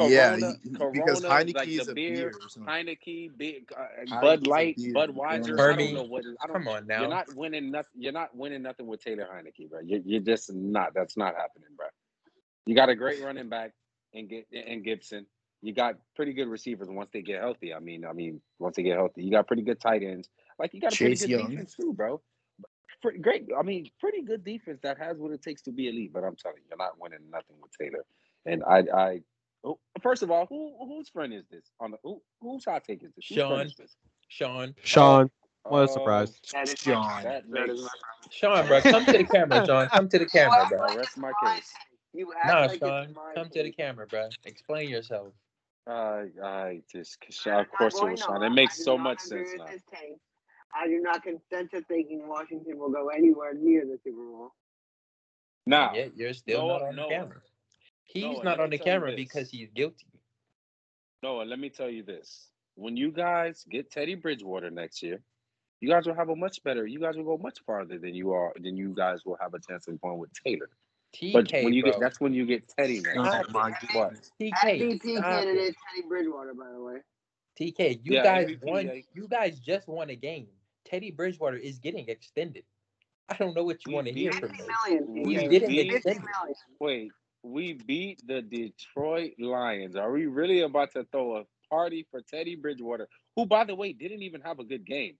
yeah, 0.00 0.36
Corona- 0.76 0.92
because 0.92 1.20
Corona, 1.20 1.44
Heineke 1.44 1.54
like 1.54 1.68
is 1.68 1.88
a 1.88 1.94
beer, 1.94 2.30
beer. 2.30 2.64
Heineke, 2.66 3.30
big, 3.36 3.70
uh, 3.76 4.20
Bud 4.20 4.46
Light, 4.46 4.76
beer. 4.76 4.94
Budweiser. 4.94 5.58
I 5.60 5.76
don't 5.76 5.94
know 5.94 6.02
what 6.04 6.24
it 6.24 6.28
is. 6.28 6.36
I 6.42 6.46
don't, 6.46 6.54
Come 6.64 6.68
on 6.68 6.86
now. 6.86 7.00
you're 7.00 7.10
not 7.10 7.34
winning 7.36 7.70
nothing. 7.70 7.92
You're 7.98 8.12
not 8.12 8.34
winning 8.34 8.62
nothing 8.62 8.86
with 8.86 9.02
Taylor 9.02 9.28
Heinicke, 9.32 9.68
bro. 9.68 9.80
You're, 9.84 10.00
you're 10.04 10.20
just 10.20 10.52
not. 10.54 10.92
That's 10.94 11.16
not 11.16 11.34
happening, 11.34 11.68
bro. 11.76 11.86
You 12.66 12.74
got 12.74 12.88
a 12.88 12.96
great 12.96 13.22
running 13.22 13.48
back 13.48 13.72
and 14.14 14.28
get 14.28 14.46
and 14.52 14.82
Gibson. 14.82 15.26
You 15.62 15.72
got 15.72 15.94
pretty 16.14 16.32
good 16.32 16.48
receivers 16.48 16.88
once 16.90 17.10
they 17.12 17.22
get 17.22 17.40
healthy. 17.40 17.72
I 17.72 17.78
mean, 17.80 18.04
I 18.04 18.12
mean, 18.12 18.40
once 18.58 18.76
they 18.76 18.82
get 18.82 18.96
healthy, 18.96 19.22
you 19.22 19.30
got 19.30 19.46
pretty 19.46 19.62
good 19.62 19.80
tight 19.80 20.02
ends. 20.02 20.28
Like 20.58 20.74
you 20.74 20.80
got 20.80 20.92
a 20.92 20.96
Chase 20.96 21.20
pretty 21.20 21.32
good 21.34 21.40
Young. 21.40 21.50
defense 21.50 21.74
too, 21.74 21.92
bro. 21.92 22.20
Pretty 23.02 23.18
great. 23.18 23.48
I 23.58 23.62
mean, 23.62 23.90
pretty 24.00 24.22
good 24.22 24.44
defense 24.44 24.80
that 24.82 24.98
has 24.98 25.18
what 25.18 25.32
it 25.32 25.42
takes 25.42 25.62
to 25.62 25.72
be 25.72 25.88
elite. 25.88 26.12
But 26.12 26.24
I'm 26.24 26.36
telling 26.36 26.58
you, 26.58 26.64
you're 26.68 26.78
not 26.78 26.98
winning 26.98 27.18
nothing 27.30 27.56
with 27.60 27.70
Taylor. 27.78 28.04
And 28.46 28.64
I, 28.64 28.84
I, 28.94 29.20
oh, 29.64 29.78
first 30.02 30.22
of 30.22 30.30
all, 30.30 30.46
who 30.46 30.76
whose 30.86 31.08
friend 31.08 31.34
is 31.34 31.44
this? 31.50 31.70
On 31.80 31.90
the 31.90 31.98
who, 32.02 32.22
whose 32.40 32.64
hot 32.64 32.84
take 32.84 33.02
is 33.02 33.12
this? 33.14 33.26
Whose 33.28 33.36
Shawn. 33.36 33.66
is 33.66 33.74
this? 33.74 33.96
Shawn, 34.28 34.74
Shawn, 34.82 35.30
oh, 35.64 35.70
What 35.70 35.78
a 35.80 35.82
Oh, 35.82 35.86
surprise. 35.86 36.40
That 36.52 36.68
is 36.68 36.74
John. 36.74 37.22
That 37.22 37.44
That 37.50 37.68
is 37.68 37.88
Shawn, 38.30 38.66
bro, 38.66 38.80
come 38.80 39.04
to 39.04 39.12
the 39.12 39.24
camera, 39.24 39.66
Shawn. 39.66 39.88
Come 39.92 40.08
to 40.08 40.18
the 40.18 40.26
camera, 40.26 40.66
bro. 40.68 40.80
I 40.80 40.96
rest 40.96 41.16
my 41.18 41.32
case. 41.44 41.72
You 42.12 42.32
Nah, 42.46 42.66
like 42.66 42.78
Shawn, 42.80 43.14
come 43.34 43.50
to 43.50 43.62
the 43.62 43.70
camera, 43.70 44.06
bro. 44.06 44.30
Explain 44.46 44.88
yourself. 44.88 45.28
I, 45.86 46.26
I 46.42 46.80
just, 46.90 47.18
of 47.46 47.70
course 47.70 48.00
it 48.02 48.10
was 48.10 48.20
Shawn. 48.20 48.42
It 48.42 48.50
makes 48.50 48.82
so 48.82 48.98
much 48.98 49.20
sense 49.20 49.50
now. 49.56 49.66
This 50.72 50.80
take. 50.80 50.84
I 50.84 50.88
do 50.88 51.00
not 51.02 51.22
consent 51.22 51.70
to 51.72 51.82
thinking 51.82 52.28
Washington 52.28 52.78
will 52.78 52.90
go 52.90 53.08
anywhere 53.08 53.54
near 53.54 53.84
the 53.84 53.98
Super 54.04 54.16
Bowl. 54.24 54.52
Now, 55.66 55.94
Yet 55.94 56.12
you're 56.16 56.32
still 56.34 56.66
Noah- 56.68 56.78
not 56.80 56.88
on 56.88 56.96
the 56.96 57.08
camera. 57.08 57.40
He's 58.04 58.22
Noah, 58.22 58.44
not 58.44 58.60
on 58.60 58.70
the 58.70 58.78
camera 58.78 59.14
because 59.16 59.50
he's 59.50 59.68
guilty. 59.70 60.06
Noah, 61.22 61.42
let 61.44 61.58
me 61.58 61.70
tell 61.70 61.90
you 61.90 62.04
this. 62.04 62.50
When 62.76 62.96
you 62.96 63.10
guys 63.10 63.64
get 63.68 63.90
Teddy 63.90 64.14
Bridgewater 64.14 64.70
next 64.70 65.02
year, 65.02 65.20
you 65.80 65.88
guys 65.88 66.06
will 66.06 66.14
have 66.14 66.28
a 66.28 66.36
much 66.36 66.62
better. 66.62 66.86
You 66.86 67.00
guys 67.00 67.16
will 67.16 67.24
go 67.24 67.36
much 67.42 67.58
farther 67.66 67.98
than 67.98 68.14
you 68.14 68.32
are. 68.32 68.52
Than 68.60 68.76
you 68.76 68.94
guys 68.94 69.24
will 69.24 69.36
have 69.40 69.54
a 69.54 69.58
chance 69.58 69.88
of 69.88 70.00
going 70.00 70.18
with 70.18 70.30
Taylor. 70.44 70.68
But 71.32 71.46
TK, 71.48 71.64
when 71.64 71.72
you 71.72 71.82
bro. 71.82 71.92
get, 71.92 72.00
that's 72.00 72.20
when 72.20 72.32
you 72.34 72.46
get 72.46 72.68
Teddy 72.68 73.00
next. 73.00 73.18
Oh 73.18 73.24
year. 73.24 73.44
my 73.50 73.70
What? 73.94 74.14
TK, 74.40 74.52
MVP 74.80 75.22
candidate 75.22 75.74
Teddy 75.94 76.06
Bridgewater, 76.08 76.54
by 76.54 76.70
the 76.70 76.80
way. 76.80 76.96
TK, 77.58 78.00
you 78.04 78.12
Yeah, 78.14 78.22
guys 78.22 78.48
MVP, 78.48 78.64
won. 78.70 78.86
yeah. 78.86 79.00
You 79.14 79.26
guys 79.28 79.58
just 79.58 79.88
won 79.88 80.10
a 80.10 80.16
game. 80.16 80.48
Teddy 80.86 81.10
Bridgewater 81.10 81.56
is 81.56 81.78
getting 81.78 82.08
extended. 82.08 82.64
I 83.28 83.36
don't 83.36 83.54
know 83.56 83.64
what 83.64 83.84
you 83.86 83.90
We 83.90 83.94
want 83.94 84.06
to 84.06 84.12
hear 84.12 84.32
from 84.32 84.50
50 84.50 84.62
me. 84.62 84.68
million. 84.88 85.24
We 85.24 85.34
He's 85.34 85.42
TK. 85.42 85.50
getting 85.50 85.68
beat- 85.68 85.92
extended. 85.94 86.24
Wait, 86.80 87.10
we 87.42 87.72
beat 87.74 88.22
the 88.26 88.42
Detroit 88.42 89.32
Lions. 89.38 89.96
Are 89.96 90.12
we 90.12 90.26
really 90.26 90.60
about 90.60 90.92
to 90.92 91.04
throw 91.10 91.38
a 91.38 91.44
party 91.70 92.06
for 92.10 92.20
Teddy 92.22 92.54
Bridgewater, 92.56 93.08
who, 93.34 93.46
by 93.46 93.64
the 93.64 93.74
way, 93.74 93.92
didn't 93.92 94.22
even 94.22 94.40
have 94.42 94.60
a 94.60 94.64
good 94.64 94.84
game? 94.86 95.16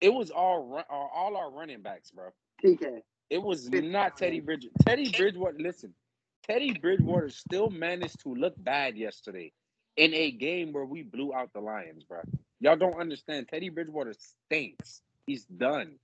It 0.00 0.10
was 0.14 0.30
all 0.30 0.64
run, 0.66 0.84
all 0.88 1.10
uh, 1.12 1.18
all 1.18 1.36
our 1.36 1.50
running 1.50 1.82
backs, 1.82 2.10
bro. 2.12 2.28
TK. 2.64 3.02
It 3.30 3.42
was 3.42 3.68
not 3.70 4.16
Teddy 4.16 4.40
Bridgewater. 4.40 4.74
Teddy 4.86 5.10
Bridgewater, 5.10 5.56
listen, 5.58 5.92
Teddy 6.46 6.72
Bridgewater 6.72 7.28
still 7.30 7.68
managed 7.70 8.20
to 8.20 8.34
look 8.34 8.54
bad 8.56 8.96
yesterday 8.96 9.52
in 9.96 10.14
a 10.14 10.30
game 10.30 10.72
where 10.72 10.84
we 10.84 11.02
blew 11.02 11.34
out 11.34 11.52
the 11.52 11.60
Lions, 11.60 12.04
bro. 12.04 12.20
Y'all 12.60 12.76
don't 12.76 12.98
understand. 13.00 13.48
Teddy 13.48 13.68
Bridgewater 13.68 14.14
stinks. 14.14 15.02
He's 15.28 15.44
done. 15.44 15.96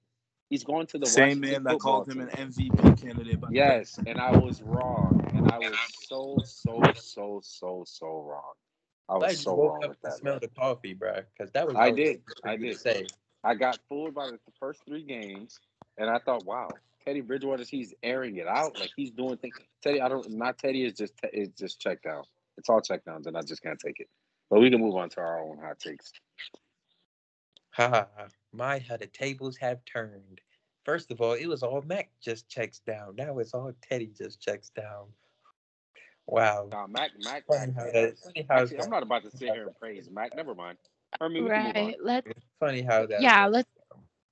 He's 0.50 0.64
going 0.64 0.86
to 0.88 0.98
the 0.98 1.06
Same 1.06 1.40
Washington 1.40 1.50
man 1.50 1.62
that 1.64 1.70
football 1.72 2.04
called 2.04 2.12
him 2.12 2.20
an. 2.20 2.28
MVP 2.28 3.00
candidate. 3.00 3.40
By 3.40 3.48
the 3.48 3.52
way. 3.52 3.56
Yes, 3.56 3.98
and 4.06 4.20
I 4.20 4.36
was 4.36 4.62
wrong, 4.62 5.30
and 5.32 5.50
I 5.50 5.58
was 5.58 5.78
so 6.06 6.36
so 6.44 6.82
so 6.94 7.40
so 7.42 7.84
so 7.86 8.22
wrong. 8.22 8.52
I 9.08 9.16
was 9.16 9.32
you 9.32 9.36
so 9.38 9.54
woke 9.54 9.72
wrong 9.72 9.84
up 9.84 9.88
with 9.90 10.00
to 10.00 10.08
that. 10.08 10.18
smell 10.18 10.38
the 10.38 10.48
coffee, 10.48 10.92
bro. 10.92 11.20
Because 11.36 11.50
that 11.52 11.66
was 11.66 11.74
I 11.74 11.90
did. 11.90 12.20
I 12.44 12.56
did. 12.56 12.78
Say. 12.78 13.06
I 13.42 13.54
got 13.54 13.78
fooled 13.88 14.14
by 14.14 14.26
the 14.26 14.38
first 14.60 14.82
three 14.86 15.02
games, 15.02 15.58
and 15.96 16.10
I 16.10 16.18
thought, 16.18 16.44
wow, 16.44 16.68
Teddy 17.02 17.22
Bridgewater, 17.22 17.64
he's 17.64 17.94
airing 18.02 18.36
it 18.36 18.46
out, 18.46 18.78
like 18.78 18.90
he's 18.94 19.10
doing 19.10 19.38
things. 19.38 19.56
Teddy, 19.82 20.02
I 20.02 20.08
don't, 20.08 20.30
not 20.30 20.58
Teddy 20.58 20.84
is 20.84 20.92
just 20.92 21.14
is 21.32 21.48
just 21.58 21.80
check 21.80 22.02
down. 22.02 22.24
It's 22.58 22.68
all 22.68 22.82
check 22.82 23.06
downs, 23.06 23.26
and 23.26 23.38
I 23.38 23.40
just 23.40 23.62
can't 23.62 23.78
take 23.78 24.00
it. 24.00 24.08
But 24.50 24.60
we 24.60 24.70
can 24.70 24.80
move 24.80 24.96
on 24.96 25.08
to 25.10 25.20
our 25.20 25.42
own 25.42 25.58
hot 25.58 25.78
takes. 25.80 26.12
Ha 27.70 27.88
ha 27.88 28.06
ha. 28.16 28.26
My, 28.54 28.78
how 28.78 28.96
the 28.96 29.06
tables 29.06 29.56
have 29.56 29.84
turned. 29.84 30.40
First 30.84 31.10
of 31.10 31.20
all, 31.20 31.32
it 31.32 31.46
was 31.46 31.62
all 31.62 31.82
Mac 31.82 32.10
just 32.20 32.48
checks 32.48 32.80
down. 32.80 33.16
Now 33.16 33.38
it's 33.38 33.54
all 33.54 33.72
Teddy 33.82 34.12
just 34.16 34.40
checks 34.40 34.70
down. 34.70 35.06
Wow. 36.26 36.68
Now, 36.70 36.86
Mac, 36.86 37.10
Mac, 37.20 37.44
Funny 37.46 37.72
Mac 37.72 37.76
how 37.76 37.90
that. 37.90 38.14
Actually, 38.50 38.80
I'm 38.80 38.90
not 38.90 39.02
about 39.02 39.24
to 39.24 39.30
sit 39.30 39.52
here 39.52 39.66
and 39.66 39.78
praise 39.78 40.08
Mac. 40.10 40.34
Never 40.36 40.54
mind. 40.54 40.78
I 41.20 41.28
mean, 41.28 41.44
move 41.44 41.52
on. 41.52 41.58
Right. 41.58 41.96
Let's 42.02 42.26
It's 42.26 42.46
funny 42.60 42.82
how 42.82 43.06
that. 43.06 43.20
yeah, 43.20 43.46
let's 43.46 43.68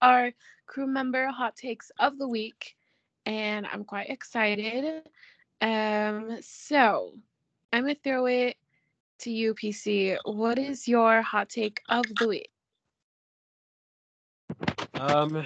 our 0.01 0.32
crew 0.66 0.86
member 0.86 1.28
hot 1.28 1.57
takes 1.57 1.90
of 1.99 2.19
the 2.19 2.28
week. 2.28 2.77
And 3.24 3.66
I'm 3.73 3.85
quite 3.85 4.11
excited. 4.11 5.03
Um, 5.61 6.39
so 6.40 7.12
I'm 7.73 7.82
gonna 7.85 7.94
throw 8.03 8.27
it 8.27 8.57
to 9.20 9.31
you, 9.31 9.55
PC. 9.55 10.19
What 10.24 10.59
is 10.59 10.89
your 10.89 11.23
hot 11.23 11.49
take 11.49 11.81
of 11.89 12.05
the 12.19 12.28
week? 12.28 12.52
Um, 15.03 15.45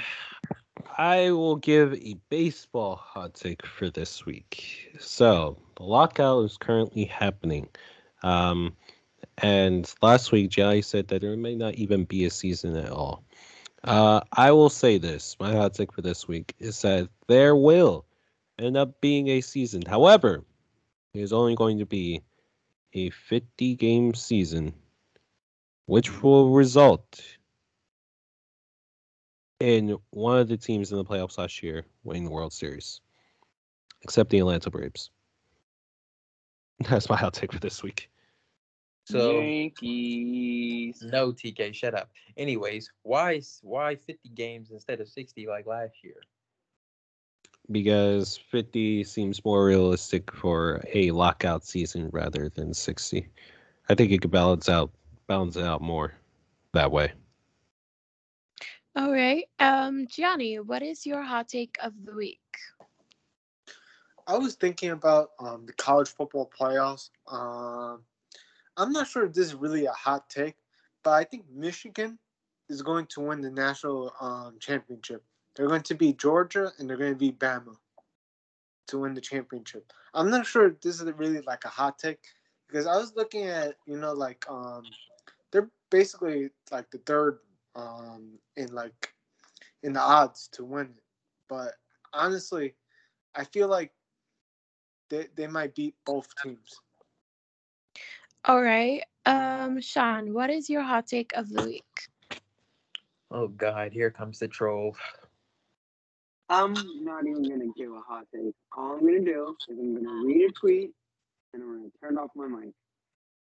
I 0.99 1.31
will 1.31 1.57
give 1.57 1.95
a 1.95 2.17
baseball 2.29 2.97
hot 2.97 3.33
take 3.33 3.65
for 3.65 3.89
this 3.89 4.27
week. 4.27 4.95
So 4.99 5.57
the 5.77 5.83
lockout 5.83 6.45
is 6.45 6.59
currently 6.59 7.05
happening. 7.05 7.71
Um, 8.23 8.77
and 9.39 9.91
last 10.03 10.31
week, 10.31 10.51
Jai 10.51 10.83
said 10.83 11.09
that 11.09 11.23
there 11.23 11.39
may 11.39 11.55
not 11.55 11.75
even 11.77 12.05
be 12.05 12.27
a 12.27 12.31
season 12.31 12.77
at 12.77 12.91
all. 12.91 13.25
Uh, 13.83 14.21
I 14.31 14.53
will 14.53 14.69
say 14.69 14.99
this: 14.99 15.37
my 15.41 15.53
hot 15.53 15.73
take 15.73 15.91
for 15.91 16.03
this 16.03 16.29
week 16.29 16.55
is 16.59 16.83
that 16.83 17.09
there 17.27 17.57
will 17.57 18.05
end 18.59 18.77
up 18.77 19.01
being 19.01 19.29
a 19.29 19.41
season. 19.41 19.81
However, 19.87 20.45
it 21.15 21.21
is 21.23 21.33
only 21.33 21.55
going 21.55 21.79
to 21.79 21.87
be 21.87 22.21
a 22.93 23.09
50 23.09 23.75
game 23.77 24.13
season, 24.13 24.75
which 25.87 26.23
will 26.23 26.51
result 26.51 27.23
in 29.61 29.97
one 30.11 30.39
of 30.39 30.49
the 30.49 30.57
teams 30.57 30.93
in 30.93 30.99
the 30.99 31.05
playoffs 31.05 31.39
last 31.39 31.63
year 31.63 31.85
winning 32.05 32.25
the 32.25 32.31
World 32.31 32.53
Series, 32.53 33.01
except 34.03 34.31
the 34.31 34.39
Atlanta 34.39 34.71
Braves. 34.71 35.11
That's 36.89 37.09
my 37.09 37.17
hot 37.17 37.35
take 37.35 37.53
for 37.53 37.61
this 37.61 37.83
week. 37.83 38.11
So 39.07 39.41
Yankees. 39.41 41.01
no 41.01 41.33
TK, 41.33 41.73
shut 41.73 41.95
up. 41.95 42.11
Anyways, 42.37 42.91
why 43.03 43.41
why 43.63 43.95
50 43.95 44.31
games 44.31 44.71
instead 44.73 45.01
of 45.01 45.09
60 45.09 45.47
like 45.47 45.67
last 45.67 45.95
year? 46.03 46.17
Because 47.71 48.37
50 48.37 49.05
seems 49.05 49.45
more 49.45 49.65
realistic 49.65 50.33
for 50.33 50.83
a 50.93 51.13
lockout 51.13 51.65
season 51.65 52.11
rather 52.13 52.49
than 52.49 52.75
60. 52.75 53.29
I 53.89 53.95
think 53.95 54.11
it 54.11 54.21
could 54.21 54.31
balance 54.33 54.69
out 54.69 54.91
balance 55.29 55.57
it 55.57 55.65
out 55.65 55.83
more 55.83 56.15
that 56.73 56.91
way. 56.91 57.13
All 58.97 59.13
right. 59.13 59.45
Um, 59.61 60.07
Gianni, 60.07 60.59
what 60.59 60.83
is 60.83 61.05
your 61.05 61.23
hot 61.23 61.51
take 61.51 61.77
of 61.83 61.93
the 62.07 62.15
week? 62.15 62.41
I 64.27 64.39
was 64.39 64.55
thinking 64.55 64.91
about 64.93 65.33
um, 65.39 65.67
the 65.67 65.75
college 65.75 66.09
football 66.09 66.51
playoffs. 66.59 67.11
Um, 67.31 68.01
I'm 68.79 68.93
not 68.93 69.07
sure 69.07 69.27
if 69.27 69.35
this 69.35 69.49
is 69.49 69.55
really 69.55 69.85
a 69.85 69.93
hot 69.93 70.31
take, 70.31 70.57
but 71.05 71.11
I 71.11 71.25
think 71.25 71.45
Michigan 71.55 72.19
is 72.71 72.81
going 72.81 73.05
to 73.09 73.21
win 73.21 73.43
the 73.43 73.51
national 73.51 74.15
um, 74.19 74.57
championship. 74.61 75.23
They're 75.55 75.69
going 75.69 75.83
to 75.83 75.95
beat 75.95 76.19
Georgia 76.19 76.73
and 76.79 76.89
they're 76.89 76.97
going 76.97 77.13
to 77.13 77.19
beat 77.19 77.39
Bama 77.39 77.77
to 78.89 78.99
win 78.99 79.13
the 79.13 79.21
championship. 79.21 79.93
I'm 80.15 80.31
not 80.31 80.47
sure 80.47 80.69
if 80.69 80.81
this 80.81 81.03
is 81.03 81.13
really 81.19 81.43
like 81.43 81.67
a 81.67 81.69
hot 81.69 81.99
take 81.99 82.21
because 82.67 82.87
I 82.87 82.97
was 82.97 83.15
looking 83.15 83.45
at 83.45 83.75
you 83.87 83.99
know 83.99 84.15
like 84.15 84.45
um, 84.49 84.85
they're 85.53 85.69
basically 85.91 86.49
like 86.71 86.91
the 86.91 86.99
third 86.99 87.39
um, 87.77 88.39
in 88.57 88.73
like 88.73 89.13
in 89.83 89.93
the 89.93 90.01
odds 90.01 90.49
to 90.55 90.65
win 90.65 90.87
it, 90.87 91.03
but 91.49 91.75
honestly, 92.13 92.75
I 93.35 93.45
feel 93.45 93.69
like 93.69 93.93
they, 95.11 95.29
they 95.37 95.47
might 95.47 95.75
beat 95.75 95.95
both 96.05 96.29
teams. 96.43 96.81
All 98.45 98.63
right. 98.63 99.03
Um, 99.27 99.81
Shawn, 99.81 100.33
what 100.33 100.51
is 100.51 100.71
your 100.71 100.83
hot 100.83 101.07
take 101.07 101.33
of 101.35 101.49
the 101.51 101.65
week? 101.65 102.09
Oh 103.31 103.49
God, 103.49 103.93
here 103.93 104.11
comes 104.11 104.39
the 104.39 104.49
troll. 104.49 104.97
I'm 106.49 106.75
not 107.05 107.27
even 107.27 107.43
gonna 107.43 107.73
give 107.77 107.93
a 107.93 108.01
hot 108.01 108.27
take. 108.35 108.55
All 108.77 108.93
I'm 108.95 109.01
gonna 109.01 109.21
do 109.21 109.57
is 109.69 109.79
I'm 109.79 109.95
gonna 109.97 110.25
read 110.27 110.51
a 110.51 110.53
tweet 110.53 110.91
and 111.53 111.63
I'm 111.63 111.77
gonna 111.79 111.91
turn 112.01 112.19
off 112.19 112.31
my 112.37 112.47
mic. 112.47 112.73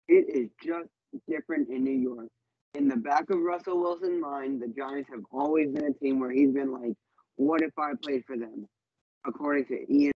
It 0.07 0.25
is 0.29 0.49
just 0.63 0.89
different 1.29 1.69
in 1.69 1.83
New 1.83 1.91
York. 1.91 2.27
In 2.77 2.89
the 2.89 2.97
back 2.97 3.29
of 3.31 3.39
Russell 3.41 3.79
Wilson's 3.81 4.21
mind, 4.21 4.61
the 4.61 4.69
Giants 4.69 5.09
have 5.11 5.23
always 5.33 5.71
been 5.71 5.85
a 5.85 5.93
team 5.93 6.19
where 6.21 6.31
he's 6.31 6.51
been 6.53 6.71
like, 6.73 6.95
"What 7.37 7.63
if 7.63 7.73
I 7.79 7.93
played 8.01 8.25
for 8.25 8.37
them?" 8.37 8.67
According 9.27 9.65
to 9.67 9.93
Ian. 9.93 10.13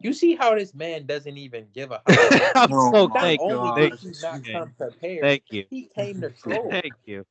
You 0.00 0.12
see 0.14 0.36
how 0.36 0.54
this 0.56 0.74
man 0.74 1.06
doesn't 1.06 1.38
even 1.38 1.68
give 1.74 1.92
a 1.92 2.02
hot 2.06 2.30
take. 2.32 2.56
I'm 2.56 2.72
Oh 2.72 2.92
so 2.92 3.08
my 3.08 3.20
thank 3.20 3.42
you. 3.48 3.60
only 3.60 3.72
gosh. 3.74 3.90
did 3.90 3.98
he 4.00 4.14
not 4.22 4.42
Thank 4.44 4.46
come 4.52 4.74
prepared, 4.78 5.32
Thank 5.32 5.44
you. 5.50 5.66
he 5.70 5.88
came 5.94 6.20
to 6.22 6.30
troll. 6.42 6.82
Thank 6.82 6.96
you. 7.06 7.24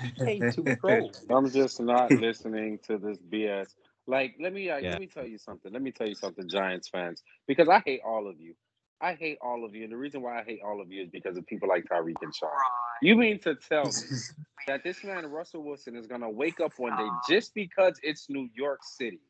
He 0.00 0.12
came 0.24 0.46
to 0.56 0.70
troll. 0.80 1.14
I'm 1.30 1.50
just 1.50 1.80
not 1.80 2.14
listening 2.14 2.78
to 2.88 2.98
this 2.98 3.18
BS. 3.18 3.74
Like, 4.06 4.36
let 4.40 4.52
me 4.52 4.70
uh, 4.70 4.80
Yeah. 4.80 4.90
let 4.90 4.98
me 4.98 5.08
tell 5.08 5.26
you 5.26 5.38
something. 5.38 5.72
Let 5.72 5.82
me 5.82 5.92
tell 5.92 6.08
you 6.08 6.14
something, 6.16 6.48
Giants 6.48 6.88
fans, 6.88 7.22
because 7.48 7.68
I 7.68 7.82
hate 7.84 8.02
all 8.06 8.28
of 8.28 8.40
you. 8.40 8.54
I 9.02 9.14
hate 9.14 9.38
all 9.42 9.64
of 9.64 9.74
you. 9.74 9.82
And 9.82 9.92
the 9.92 9.96
reason 9.96 10.22
why 10.22 10.38
I 10.38 10.44
hate 10.44 10.60
all 10.64 10.80
of 10.80 10.90
you 10.92 11.02
is 11.02 11.10
because 11.10 11.36
of 11.36 11.44
people 11.46 11.68
like 11.68 11.84
Tyreek 11.86 12.14
and 12.22 12.34
Shawn. 12.34 12.50
You 13.02 13.16
mean 13.16 13.40
to 13.40 13.56
tell 13.56 13.84
me 13.84 13.90
that 14.68 14.84
this 14.84 15.02
man, 15.02 15.26
Russell 15.26 15.64
Wilson, 15.64 15.96
is 15.96 16.06
going 16.06 16.20
to 16.20 16.30
wake 16.30 16.60
up 16.60 16.72
one 16.76 16.96
day 16.96 17.08
just 17.28 17.52
because 17.52 17.98
it's 18.04 18.30
New 18.30 18.48
York 18.54 18.78
City? 18.84 19.20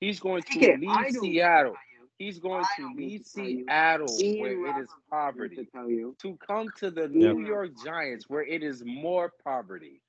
He's 0.00 0.18
going 0.18 0.42
to 0.42 0.76
leave 0.78 1.14
Seattle. 1.20 1.74
He's 2.18 2.38
going 2.38 2.64
to 2.76 2.94
leave 2.96 3.24
to 3.24 3.28
Seattle, 3.28 4.06
you. 4.18 4.40
where 4.40 4.78
it 4.78 4.82
is 4.82 4.88
poverty, 5.10 5.56
to, 5.56 6.14
to, 6.20 6.38
come 6.46 6.68
to 6.78 6.90
the. 6.90 7.08
New 7.08 7.46
York 7.46 7.70
Giants, 7.84 8.26
where 8.28 8.42
it 8.42 8.62
is 8.62 8.82
more 8.84 9.32
poverty. 9.44 10.00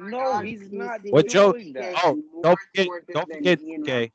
No, 0.00 0.40
he's 0.40 0.70
not. 0.70 1.00
What 1.04 1.12
well, 1.12 1.22
Joe? 1.22 1.52
That. 1.74 1.94
Oh, 2.04 2.20
don't 2.42 2.58
forget, 2.74 2.88
don't 3.12 3.32
forget, 3.32 3.60
okay. 3.80 4.12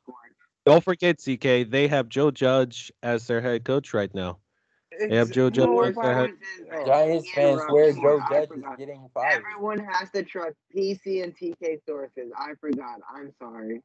Don't 0.66 0.84
forget, 0.84 1.18
CK, 1.18 1.68
they 1.70 1.88
have 1.88 2.08
Joe 2.08 2.30
Judge 2.30 2.92
as 3.02 3.26
their 3.26 3.40
head 3.40 3.64
coach 3.64 3.94
right 3.94 4.14
now. 4.14 4.38
They 4.98 5.16
have 5.16 5.30
Joe 5.30 5.50
Judge. 5.50 5.68
As 5.68 5.94
their 5.94 6.14
head... 6.14 6.30
Giants 6.86 7.30
fans 7.30 7.62
where 7.68 7.92
Joe 7.92 8.20
Judge 8.30 8.50
is 8.50 8.64
getting 8.76 9.08
fired. 9.14 9.42
Everyone 9.46 9.78
has 9.78 10.10
to 10.10 10.22
trust 10.22 10.56
PC 10.74 11.22
and 11.22 11.36
TK 11.36 11.78
sources. 11.86 12.32
I 12.36 12.52
forgot. 12.60 13.00
I'm 13.14 13.32
sorry. 13.40 13.80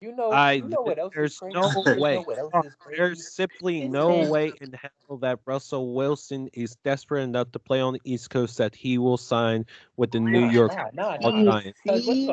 You 0.00 0.16
know, 0.16 0.30
I, 0.30 0.52
you 0.52 0.68
know 0.68 0.80
what 0.80 0.98
else 0.98 1.12
there's 1.14 1.38
no 1.42 1.70
way. 1.98 2.24
You 2.26 2.50
know 2.52 2.62
there's 2.96 3.34
simply 3.34 3.86
no 3.86 4.30
way 4.30 4.50
in 4.58 4.72
hell 4.72 5.18
that 5.18 5.40
Russell 5.44 5.94
Wilson 5.94 6.48
is 6.54 6.74
desperate 6.84 7.22
enough 7.22 7.52
to 7.52 7.58
play 7.58 7.80
on 7.80 7.92
the 7.92 8.00
East 8.04 8.30
Coast 8.30 8.56
that 8.56 8.74
he 8.74 8.96
will 8.96 9.18
sign 9.18 9.66
with 9.98 10.10
the 10.10 10.20
New 10.20 10.48
York 10.48 10.72
nah, 10.94 11.18
nah, 11.20 11.44
Giants. 11.44 11.78
He 11.84 12.26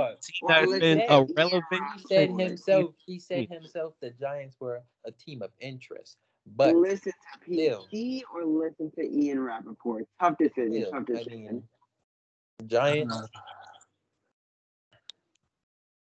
has 0.48 0.80
been 0.80 1.04
a 1.10 1.26
relevant. 1.36 1.84
He 1.98 2.04
said 2.08 2.30
himself. 2.40 2.96
He 3.06 3.20
said 3.20 3.50
himself 3.50 3.96
the 4.02 4.12
Giants 4.12 4.56
were 4.62 4.82
a 5.06 5.12
team 5.12 5.42
of 5.42 5.52
interest. 5.60 6.16
But 6.56 6.74
listen 6.74 7.12
to 7.12 7.46
PG 7.46 8.24
or 8.34 8.46
listen 8.46 8.92
to 8.92 9.02
Ian 9.02 9.42
Rapoport. 9.42 10.08
Tough 10.22 10.38
decision. 10.38 10.84
Still, 10.84 10.92
tough 10.92 11.06
decision. 11.06 11.48
I 11.48 11.52
mean, 11.52 11.64
Giants 12.68 13.14
uh-huh. 13.14 13.57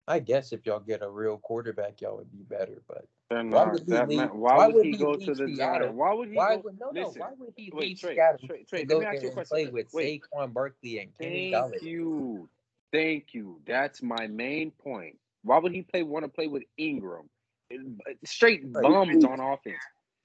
I 0.07 0.19
guess 0.19 0.51
if 0.51 0.65
y'all 0.65 0.79
get 0.79 1.01
a 1.01 1.09
real 1.09 1.37
quarterback, 1.37 2.01
y'all 2.01 2.17
would 2.17 2.31
be 2.31 2.43
better. 2.43 2.81
But 2.87 3.05
then, 3.29 3.51
why, 3.51 3.63
uh, 3.63 3.71
would 3.71 3.83
he, 3.87 4.17
leave, 4.17 4.29
why, 4.31 4.57
why 4.57 4.67
would, 4.67 4.75
would 4.75 4.85
he 4.85 4.97
go 4.97 5.15
to 5.15 5.33
the 5.33 5.47
Seattle? 5.47 5.93
Why 5.93 6.13
would 6.13 6.29
he? 6.29 6.35
Why 6.35 6.55
would, 6.57 6.77
go, 6.77 6.91
no, 6.91 7.01
listen, 7.01 7.19
no, 7.19 7.25
why 7.25 7.31
would 7.37 7.53
he 7.55 7.71
wait, 7.73 7.87
leave 7.87 7.97
Tr'e, 7.97 8.13
Seattle 8.15 8.47
Tr'e, 8.47 8.69
Tr'e, 8.69 8.87
go 8.87 8.99
there 8.99 9.11
and 9.11 9.47
play 9.47 9.67
with 9.67 9.87
wait. 9.93 10.23
Saquon 10.33 10.53
Barkley 10.53 10.99
and 10.99 11.11
Kenny 11.17 11.51
Thank 11.51 11.81
you, 11.81 12.49
thank 12.91 13.33
you. 13.33 13.61
That's 13.65 14.03
my 14.03 14.27
main 14.27 14.71
point. 14.71 15.17
Why 15.43 15.57
would 15.57 15.71
he 15.71 15.83
play? 15.83 16.03
Want 16.03 16.25
to 16.25 16.29
play 16.29 16.47
with 16.47 16.63
Engram? 16.77 17.27
Eh, 17.71 17.77
eh, 18.09 18.13
straight 18.25 18.71
bums 18.73 19.23
on 19.23 19.39
offense. 19.39 19.77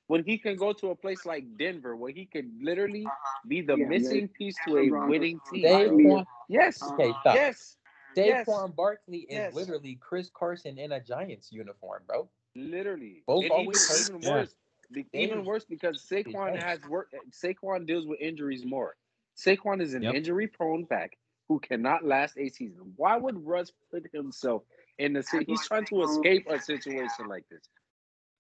When 0.08 0.24
he 0.24 0.38
can 0.38 0.56
go 0.56 0.72
to 0.72 0.90
a 0.90 0.96
place 0.96 1.24
like 1.26 1.44
Denver, 1.58 1.94
where 1.94 2.10
he 2.10 2.24
could 2.24 2.50
literally 2.60 3.06
be 3.46 3.60
the 3.60 3.76
yeah, 3.76 3.86
missing 3.86 4.22
yeah. 4.22 4.38
piece 4.38 4.56
to 4.66 4.78
a 4.78 5.06
winning 5.06 5.38
team. 5.52 5.62
They 5.62 5.86
want, 5.88 6.26
yes, 6.48 6.82
okay, 6.82 7.12
stop. 7.20 7.34
yes. 7.34 7.76
Daquan 8.16 8.68
yes. 8.68 8.76
Barkley 8.76 9.18
is 9.18 9.26
yes. 9.30 9.54
literally 9.54 9.98
Chris 10.00 10.30
Carson 10.32 10.78
in 10.78 10.92
a 10.92 11.00
Giants 11.00 11.52
uniform, 11.52 12.02
bro. 12.06 12.28
Literally. 12.56 13.22
Both 13.26 13.50
always 13.50 14.08
even, 14.08 14.20
worse. 14.20 14.54
Be- 14.90 15.06
even 15.12 15.44
worse 15.44 15.64
because 15.64 16.04
Saquon 16.10 16.60
has 16.60 16.80
work. 16.88 17.10
Saquon 17.30 17.86
deals 17.86 18.06
with 18.06 18.20
injuries 18.20 18.64
more. 18.64 18.96
Saquon 19.36 19.80
is 19.80 19.94
an 19.94 20.02
yep. 20.02 20.14
injury-prone 20.14 20.84
back 20.84 21.16
who 21.46 21.60
cannot 21.60 22.04
last 22.04 22.36
a 22.38 22.48
season. 22.48 22.92
Why 22.96 23.16
would 23.16 23.44
Russ 23.46 23.72
put 23.90 24.06
himself 24.12 24.62
in 24.98 25.12
the? 25.12 25.24
He's 25.46 25.66
trying 25.66 25.86
to 25.86 26.02
escape 26.02 26.46
a 26.50 26.60
situation 26.60 27.28
like 27.28 27.44
this. 27.50 27.68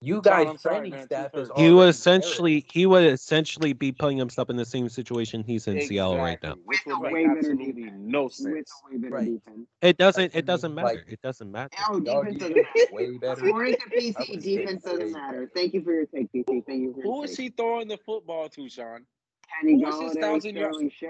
You 0.00 0.22
guys 0.22 0.46
no, 0.46 0.54
training 0.54 0.92
man, 0.92 1.06
staff 1.06 1.30
is 1.34 1.50
he 1.56 1.72
would 1.72 1.88
essentially 1.88 2.64
he 2.70 2.86
would 2.86 3.04
essentially 3.04 3.72
be 3.72 3.90
putting 3.90 4.16
himself 4.16 4.48
in 4.48 4.54
the 4.54 4.64
same 4.64 4.88
situation 4.88 5.42
he's 5.42 5.66
in 5.66 5.76
exactly. 5.76 5.96
Seattle 5.96 6.18
right 6.18 6.38
now. 6.40 6.54
Which 6.66 6.78
would 6.86 7.12
make 7.12 7.26
absolutely 7.26 7.90
no 7.96 8.28
sense. 8.28 8.70
Right. 8.92 9.40
It 9.82 9.96
doesn't 9.96 10.36
it 10.36 10.46
doesn't 10.46 10.72
matter. 10.72 10.86
Like, 10.86 11.04
it 11.08 11.20
doesn't 11.20 11.50
matter. 11.50 11.70
Oh, 11.88 11.98
defense 12.00 12.38
doesn't 12.38 12.56
matter. 12.56 12.92
Way 12.92 13.18
better. 13.18 13.44
According 13.44 13.76
PC, 13.96 14.40
defense 14.40 14.84
doesn't 14.84 15.12
matter. 15.12 15.50
Thank 15.52 15.74
you 15.74 15.82
for 15.82 15.92
your 15.92 16.06
take, 16.06 16.30
PC. 16.32 16.64
Thank 16.64 16.82
you 16.82 16.94
for 16.94 17.02
Who 17.02 17.22
is 17.24 17.36
he 17.36 17.48
throwing 17.48 17.88
the 17.88 17.98
football 17.98 18.48
to, 18.50 18.68
Shawn? 18.68 19.04
Kenny 19.60 19.82
Golladay, 19.82 20.40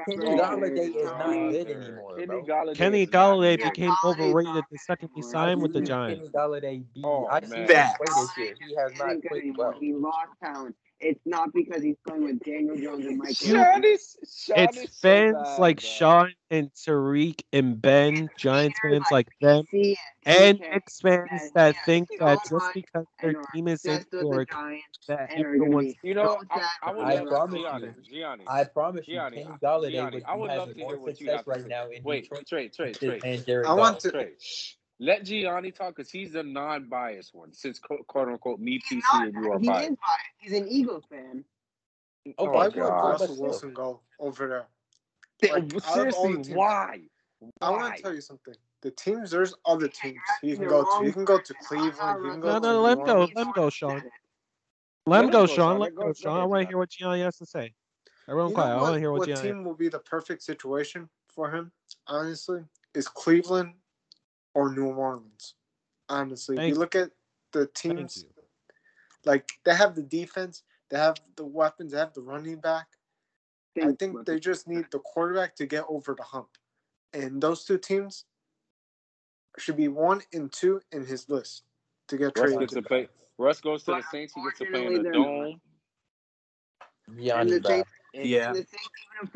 Kenny 0.07 0.17
Golladay 0.39 0.95
is 0.97 1.05
not 1.05 1.33
good 1.51 1.71
anymore. 1.71 2.17
Kenny 2.17 2.43
Golladay, 2.43 2.77
Kenny 2.77 3.07
Golladay 3.07 3.63
became 3.63 3.93
overrated 4.05 4.57
at 4.57 4.65
the 4.71 4.79
second 4.79 5.11
he 5.15 5.23
signed 5.23 5.61
with 5.63 5.73
the 5.73 5.81
Giants. 5.81 6.31
Kenny 6.33 6.33
Golladay, 6.33 6.85
oh, 7.05 7.27
I 7.27 7.41
him 7.41 7.51
play 7.51 7.67
this 7.67 8.37
year. 8.39 8.55
He 8.61 8.75
has 8.77 8.93
not 8.99 9.17
played 9.29 9.57
well. 9.57 9.75
He 9.79 9.93
lost 9.93 10.29
talent. 10.43 10.77
It's 11.01 11.21
not 11.25 11.53
because 11.53 11.83
he's 11.83 11.97
playing 12.07 12.25
with 12.25 12.41
Daniel 12.41 12.77
Jones 12.77 13.07
and 13.07 13.19
Mike. 13.19 13.37
Shawn 13.37 13.85
is, 13.85 14.17
Shawn 14.29 14.59
it's 14.59 14.99
fans 15.01 15.37
so 15.45 15.61
like 15.61 15.81
bro. 15.81 15.89
Shawn 15.89 16.33
and 16.51 16.73
Tariq 16.75 17.41
and 17.53 17.81
Ben, 17.81 18.29
Giants 18.37 18.79
fans 18.83 19.05
like 19.13 19.29
them, 19.41 19.65
and 20.27 20.61
X 20.63 21.01
fans 21.01 21.29
yes, 21.31 21.51
that 21.55 21.75
yes. 21.75 21.85
think 21.85 22.09
that 22.19 22.39
just 22.49 22.75
because 22.75 23.07
their 23.23 23.35
team 23.55 23.69
is 23.69 23.85
in 23.85 24.05
the 24.11 24.21
York, 24.21 24.51
that 25.07 25.31
everyone's. 25.33 25.95
You 26.03 26.15
know, 26.15 26.43
I, 26.51 26.69
I, 26.83 27.17
I 27.19 27.25
promise 27.25 27.61
you, 27.61 27.95
Gianni, 28.11 28.45
I 28.49 28.65
promise 28.65 29.07
you, 29.07 29.19
Kenny 29.19 29.47
Golladay 29.63 30.37
would 30.37 30.51
have 30.51 30.77
more 30.77 30.99
success 31.07 31.45
right 31.47 31.67
now 31.67 31.89
in 31.91 32.03
Wait, 32.03 32.29
Trade, 32.49 32.73
trade, 32.73 32.95
trade. 32.95 33.45
I 33.65 33.73
want 33.75 34.01
to. 34.01 34.29
Let 35.01 35.25
Gianni 35.25 35.71
talk 35.71 35.97
because 35.97 36.11
he's 36.11 36.33
the 36.33 36.43
non-biased 36.43 37.35
one. 37.35 37.53
Since 37.53 37.79
quote, 37.79 38.29
unquote 38.29 38.59
me 38.59 38.81
he's 38.89 39.03
PC 39.03 39.27
and 39.27 39.35
you 39.35 39.53
are 39.53 39.59
he 39.59 39.67
biased. 39.69 39.89
biased. 39.89 39.99
He's 40.39 40.53
an 40.53 40.69
Eagles 40.69 41.05
fan. 41.09 41.45
Oh, 42.39 42.49
oh 42.49 42.57
I 42.57 42.69
God. 42.71 43.11
Russell 43.11 43.37
Wilson 43.39 43.73
go 43.73 44.01
over 44.19 44.49
there. 44.49 44.67
Like, 45.53 45.71
Seriously, 45.83 46.43
the 46.43 46.55
why? 46.55 47.03
I 47.61 47.71
want 47.71 47.97
to 47.97 48.03
tell 48.03 48.15
you 48.15 48.21
something. 48.21 48.55
The 48.81 48.91
teams, 48.93 49.31
there's 49.31 49.55
other 49.65 49.89
teams 49.89 50.19
you 50.43 50.57
can 50.57 50.69
go 50.69 50.85
to. 50.85 51.07
You 51.07 51.13
can 51.13 51.25
go 51.25 51.39
to 51.39 51.55
Cleveland. 51.67 51.97
Can 52.23 52.41
go 52.41 52.53
no, 52.53 52.59
no, 52.59 52.81
let 52.81 52.99
him 52.99 53.05
go. 53.05 53.29
Let 53.35 53.47
him 53.47 53.53
go, 53.53 53.71
Shawn. 53.71 54.03
Let, 55.07 55.25
him 55.25 55.31
go, 55.31 55.47
Shawn. 55.47 55.79
Let 55.79 55.91
him 55.91 55.97
go, 55.97 56.13
Shawn. 56.13 56.41
I 56.41 56.45
want 56.45 56.63
to 56.63 56.69
hear 56.69 56.79
what 56.79 56.91
Gianni 56.91 57.23
has 57.23 57.37
to 57.39 57.47
say. 57.47 57.73
Everyone 58.29 58.51
you 58.51 58.55
quiet. 58.55 58.75
I 58.75 58.83
want 58.83 58.95
to 58.95 59.01
hear 59.01 59.11
what, 59.11 59.21
what 59.21 59.29
Gianni. 59.29 59.49
What 59.49 59.55
team 59.55 59.65
will 59.65 59.75
be 59.75 59.89
the 59.89 60.01
perfect 60.01 60.43
situation 60.43 61.09
for 61.29 61.51
him? 61.51 61.73
Honestly, 62.07 62.63
is 62.95 63.09
Cleveland 63.09 63.75
or 64.59 64.75
New 64.75 64.87
Orleans. 64.87 65.55
Honestly, 66.09 66.57
if 66.57 66.69
you 66.69 66.75
look 66.75 66.97
at 66.97 67.11
the 67.53 67.69
teams, 67.69 68.25
like 69.25 69.49
they 69.65 69.75
have 69.75 69.95
the 69.95 70.03
defense, 70.03 70.65
they 70.91 70.99
have 70.99 71.17
the 71.37 71.45
weapons, 71.45 71.93
they 71.93 71.99
have 71.99 72.13
the 72.13 72.23
running 72.23 72.57
back. 72.57 72.89
Thank 73.77 73.89
I 73.89 73.95
think 73.95 74.13
you. 74.15 74.23
they 74.27 74.41
just 74.41 74.67
need 74.67 74.87
the 74.91 74.99
quarterback 74.99 75.55
to 75.57 75.67
get 75.67 75.85
over 75.89 76.17
the 76.17 76.25
hump, 76.25 76.49
and 77.13 77.41
those 77.41 77.65
two 77.65 77.79
teams 77.79 78.25
should 79.59 79.77
be 79.77 79.87
one 79.87 80.23
and 80.33 80.51
two 80.51 80.81
in 80.91 81.07
his 81.07 81.29
list 81.29 81.63
to 82.09 82.17
get 82.17 82.37
Russ 82.37 82.51
traded. 82.51 82.69
To 82.71 82.83
play. 82.83 83.09
Russ 83.39 83.61
goes 83.61 83.85
to 83.85 83.93
the 83.93 84.03
Saints. 84.11 84.35
He 84.35 84.43
gets 84.43 84.59
to 84.59 84.67
play 84.67 84.87
in 84.87 85.03
the 85.05 85.11
dome. 85.11 85.61
Beyond 87.15 87.51
and 87.53 87.63
the 87.63 87.69
Saints, 87.69 87.91
yeah. 88.13 88.53
The 88.53 88.57
Saints 88.57 88.73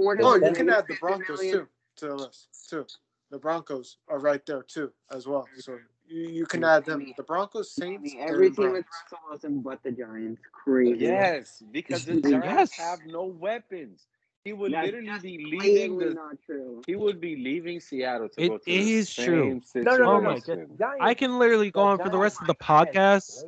even 0.01 0.25
oh, 0.25 0.35
you 0.35 0.53
can 0.53 0.69
add 0.69 0.87
the 0.89 0.97
Broncos 1.01 1.39
too 1.39 1.69
to 1.99 2.07
the 2.09 2.15
list 2.17 2.49
too 2.69 2.87
the 3.33 3.39
Broncos 3.39 3.97
are 4.09 4.19
right 4.19 4.45
there 4.47 4.63
too, 4.63 4.93
as 5.11 5.27
well. 5.27 5.49
So 5.59 5.79
you, 6.07 6.29
you 6.29 6.47
can 6.47 6.63
add 6.63 6.85
them. 6.85 7.13
The 7.17 7.23
Broncos, 7.23 7.73
Saints, 7.73 8.13
I 8.15 8.19
mean, 8.19 8.29
every 8.29 8.51
with 8.51 8.59
Russell 8.59 9.19
Wilson 9.29 9.63
but 9.63 9.83
the 9.83 9.91
Giants. 9.91 10.41
Crazy. 10.53 11.07
Yes, 11.07 11.65
because 11.73 12.05
the 12.05 12.21
Giants 12.21 12.45
yes. 12.45 12.73
have 12.77 12.99
no 13.07 13.25
weapons. 13.25 14.07
He 14.45 14.53
would 14.53 14.73
that's 14.73 14.87
literally 14.87 15.19
be 15.21 15.39
leaving 15.39 15.99
the, 15.99 16.15
not 16.15 16.37
true. 16.45 16.83
He 16.87 16.95
would 16.97 17.21
be 17.21 17.37
leaving 17.37 17.81
Seattle 17.81 18.29
to 18.29 18.41
it 18.41 18.49
go 18.49 18.59
to 18.59 18.71
It 18.71 18.83
is 18.89 19.15
true. 19.15 19.61
No, 19.75 19.97
no, 19.97 20.07
no, 20.07 20.19
no. 20.19 20.43
I 21.01 21.15
can 21.15 21.39
literally 21.39 21.71
go 21.71 21.83
on 21.83 21.99
for 21.99 22.09
the 22.09 22.19
rest 22.19 22.41
of 22.41 22.47
the 22.47 22.55
podcast 22.55 23.45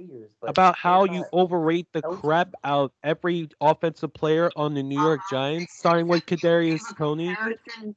about 0.47 0.77
how 0.77 1.05
you 1.05 1.25
overrate 1.33 1.89
the 1.93 2.03
crap 2.03 2.55
out 2.65 2.93
every 3.03 3.49
offensive 3.61 4.13
player 4.15 4.51
on 4.57 4.75
the 4.75 4.83
New 4.83 4.99
York 4.99 5.23
Giants, 5.25 5.75
starting 5.75 6.09
with 6.09 6.27
Kadarius 6.27 6.95
Toney. 6.97 7.39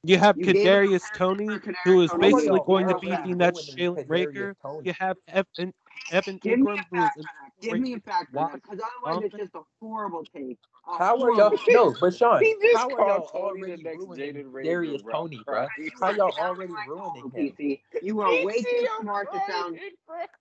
You 0.03 0.17
have 0.17 0.39
Kadarius 0.41 1.11
Toney, 1.11 1.61
who 1.83 2.01
is 2.01 2.13
basically 2.15 2.59
going 2.61 2.87
to 2.87 2.95
be 2.95 3.17
the 3.17 3.33
next 3.33 3.75
Jalen 3.77 4.05
Reagor. 4.07 4.53
You 4.83 4.93
have 4.99 5.17
Evan 5.27 5.73
Evan 6.11 6.37
give 6.37 6.59
Engram, 6.59 6.75
me 6.91 6.99
a 6.99 7.01
fact 7.01 7.19
Give 7.59 7.79
me 7.79 7.93
a 7.93 7.99
fact 7.99 8.31
because 8.31 8.79
otherwise 9.03 9.25
it's 9.25 9.35
just 9.35 9.55
a 9.55 9.61
horrible 9.79 10.23
take. 10.23 10.57
A 10.87 10.97
how 10.97 11.17
horrible 11.17 11.41
are 11.41 11.49
y'all? 11.49 11.57
Take. 11.57 11.75
No, 11.75 11.95
but 11.99 12.13
Sean, 12.13 12.43
how 12.75 12.87
are 12.89 13.07
y'all 13.07 13.29
already 13.33 13.83
ruining 13.83 14.51
Darius 14.63 15.01
Toney, 15.11 15.41
bro? 15.45 15.67
How 15.99 16.11
y'all 16.11 16.33
already 16.39 16.73
ruining 16.87 17.31
him? 17.31 17.51
PC. 17.57 17.81
You 18.03 18.21
are 18.21 18.45
way 18.45 18.61
too 18.61 18.87
smart 19.01 19.33
to 19.33 19.41
sound. 19.49 19.79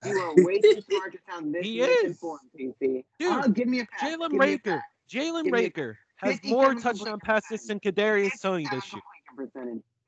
You 0.05 0.19
are 0.19 0.45
way 0.45 0.59
too 0.59 0.81
smart 0.89 1.13
to 1.13 1.19
sound 1.27 1.55
this 1.55 1.65
He 1.65 1.79
PC. 1.79 3.03
Dude, 3.19 3.31
uh, 3.31 3.47
give 3.47 3.67
me 3.67 3.79
a 3.79 3.85
fact. 3.85 4.03
Jalen 4.03 4.31
Reagor. 4.31 4.81
Jalen 5.09 5.49
Reagor 5.51 5.95
has 6.17 6.39
more 6.43 6.75
touchdown 6.75 7.19
passes 7.19 7.65
than 7.65 7.79
Kadarius 7.79 8.39
Toney 8.41 8.67
this 8.71 8.93
year. 8.93 9.01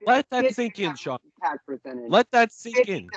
Let 0.05 0.29
that 0.29 0.53
sink 0.53 0.79
in, 0.79 0.95
Shawn. 0.95 1.19
Catch 1.43 1.59
percentage. 1.65 2.09
Let 2.09 2.31
that 2.31 2.51
sink 2.51 2.87
in. 2.87 3.09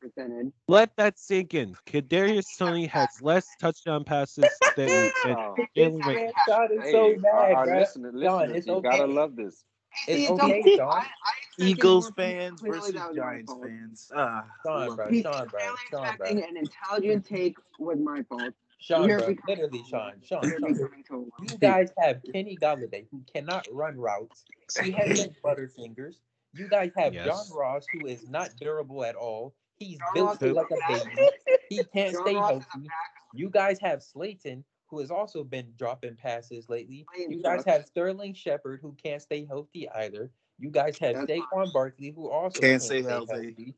Percentage. 0.00 0.52
Let 0.68 0.96
that 0.96 1.18
sink 1.18 1.54
in. 1.54 1.74
Kadarius 1.86 2.46
Toney 2.58 2.86
has 2.86 3.08
less 3.20 3.46
touchdown 3.60 4.04
passes 4.04 4.44
than 4.76 5.10
oh. 5.26 5.54
Reagor. 5.76 6.30
God 6.46 6.70
is 6.72 6.90
so 6.90 7.10
hey, 7.10 7.16
mad, 7.16 7.66
listen, 7.66 8.02
listen, 8.02 8.22
John, 8.22 8.50
it's 8.50 8.66
you 8.66 8.74
okay. 8.74 8.88
gotta 8.90 9.06
love 9.06 9.36
this. 9.36 9.64
It's, 10.06 10.30
it's 10.30 10.40
okay, 10.40 10.76
Shawn. 10.76 10.92
I, 10.92 10.98
I 11.00 11.32
Eagles 11.58 12.10
fans 12.16 12.60
versus 12.60 12.94
Giants 13.14 13.52
fans. 13.62 14.10
Ah, 14.14 14.44
Shawn, 14.64 14.96
bro. 14.96 15.12
Shawn, 15.12 15.48
bro. 15.48 15.60
Shawn, 15.90 16.16
bro. 16.16 16.26
An 16.26 16.56
intelligent 16.56 17.24
mm-hmm. 17.24 17.34
take 17.34 17.56
was 17.78 17.98
my 17.98 18.22
fault. 18.28 18.54
Shawn, 18.78 19.08
bro, 19.08 19.34
literally, 19.46 19.82
Shawn, 19.90 20.12
Shawn, 20.22 20.42
Shawn. 20.42 21.30
You 21.42 21.58
guys 21.58 21.90
have 21.98 22.20
Kenny 22.32 22.56
Golladay, 22.56 23.06
who 23.10 23.22
cannot 23.34 23.66
run 23.70 23.98
routes. 23.98 24.44
He 24.82 24.92
has 24.92 25.28
butterfingers. 25.44 26.14
You 26.52 26.68
guys 26.68 26.90
have 26.96 27.14
Yes. 27.14 27.26
John 27.26 27.56
Ross, 27.58 27.86
who 27.92 28.06
is 28.06 28.28
not 28.28 28.50
durable 28.60 29.04
at 29.04 29.14
all. 29.14 29.54
He's 29.78 29.98
John 29.98 30.36
built 30.38 30.42
Ross 30.42 30.70
like 30.70 30.70
a 30.70 31.04
baby. 31.14 31.28
He 31.68 31.84
can't 31.84 32.12
John 32.12 32.22
stay 32.26 32.34
Ross 32.34 32.50
healthy. 32.72 32.88
You 33.34 33.48
guys 33.50 33.78
have 33.80 34.02
Slayton, 34.02 34.64
who 34.88 34.98
has 34.98 35.10
also 35.10 35.44
been 35.44 35.72
dropping 35.78 36.16
passes 36.16 36.68
lately. 36.68 37.06
You 37.28 37.42
guys 37.42 37.64
have 37.66 37.86
Sterling 37.86 38.34
Shepard, 38.34 38.80
who 38.82 38.94
can't 39.02 39.22
stay 39.22 39.44
healthy 39.44 39.88
either. 39.90 40.30
You 40.58 40.70
guys 40.70 40.98
have 40.98 41.26
That's 41.26 41.30
Saquon 41.30 41.72
Barkley, 41.72 42.10
who 42.10 42.28
also 42.28 42.60
Can't 42.60 42.72
can't 42.72 42.82
stay 42.82 43.02
stay 43.02 43.10
healthy. 43.10 43.32
healthy. 43.32 43.74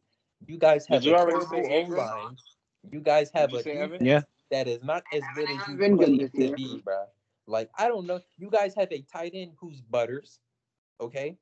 You 0.47 0.59
guys 0.59 0.87
have 0.89 1.03
Did 1.03 1.11
you 1.11 1.17
a 1.17 1.19
already 1.21 1.47
terrible 1.69 1.95
O 1.95 1.97
line. 1.97 2.37
You 2.91 3.01
guys 3.01 3.31
have 3.35 3.53
you 3.53 3.59
a 3.59 3.63
say 3.63 3.73
Evan? 3.73 4.03
defense 4.05 4.09
Yeah. 4.09 4.23
that 4.51 4.67
is 4.67 4.83
not 4.83 5.05
as 5.13 5.23
good 5.37 5.49
as 5.49 5.57
has 5.59 5.69
you 5.69 5.77
been 5.77 5.97
claim 5.97 6.19
to 6.19 6.29
be, 6.57 6.83
bruh. 6.85 7.05
Like 7.47 7.71
I 7.79 7.87
don't 7.89 8.07
know. 8.07 8.21
You 8.39 8.51
guys 8.51 8.75
have 8.77 8.91
a 8.91 9.03
tight 9.03 9.33
end 9.35 9.53
who's 9.61 9.81
butters. 9.83 10.41
Okay. 11.01 11.37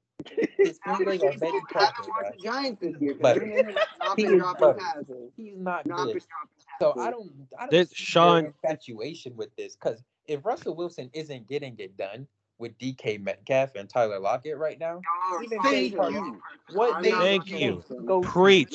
His 0.56 0.78
How 0.82 0.96
fingers 0.96 1.20
many 1.22 1.28
are 1.28 1.32
people 1.32 1.40
Betty 1.40 1.52
haven't 1.52 1.68
Parker, 1.70 2.10
watched 2.10 2.10
bruh. 2.10 2.36
the 2.36 2.42
Giants 2.42 2.80
this 2.80 3.00
year? 3.00 3.12
'Cause 3.14 3.20
But 3.22 3.34
their 3.38 3.46
name 3.46 3.74
not 3.98 4.18
he 4.18 4.24
been 4.24 4.34
is 4.34 4.40
dropping 4.40 4.60
butter. 4.60 4.78
passes. 4.78 5.32
He's 5.36 5.56
not 5.56 5.86
Not 5.86 6.04
good. 6.12 6.22
So. 6.80 6.94
I 6.98 7.10
don't 7.10 7.32
I 7.58 7.62
don't 7.62 7.70
This 7.70 7.88
see 7.90 7.94
Shawn- 7.96 8.46
infatuation 8.46 9.36
with 9.36 9.54
this 9.56 9.76
because 9.76 10.02
if 10.26 10.44
Russell 10.44 10.74
Wilson 10.74 11.10
isn't 11.12 11.46
getting 11.48 11.76
it 11.78 11.96
done 11.96 12.26
with 12.58 12.76
DK 12.78 13.18
Metcalf 13.18 13.74
and 13.74 13.88
Tyler 13.88 14.18
Lockett 14.18 14.56
right 14.58 14.78
now, 14.78 15.00
Y'all 15.30 15.42
even 15.42 15.58
are 15.58 15.62
Thank 15.64 15.92
you. 15.92 15.98
wrong. 15.98 16.42
what 16.72 16.94
I'm 16.96 17.02
makes 17.02 17.14
not 17.14 17.22
Thank 17.22 17.46
you 17.48 17.54
Russell 17.54 17.60
you. 17.60 17.82
think 17.82 17.86
he 17.88 17.94
Wilson. 17.94 18.06
goes 18.06 18.24
to 18.24 18.30
Preach. 18.30 18.74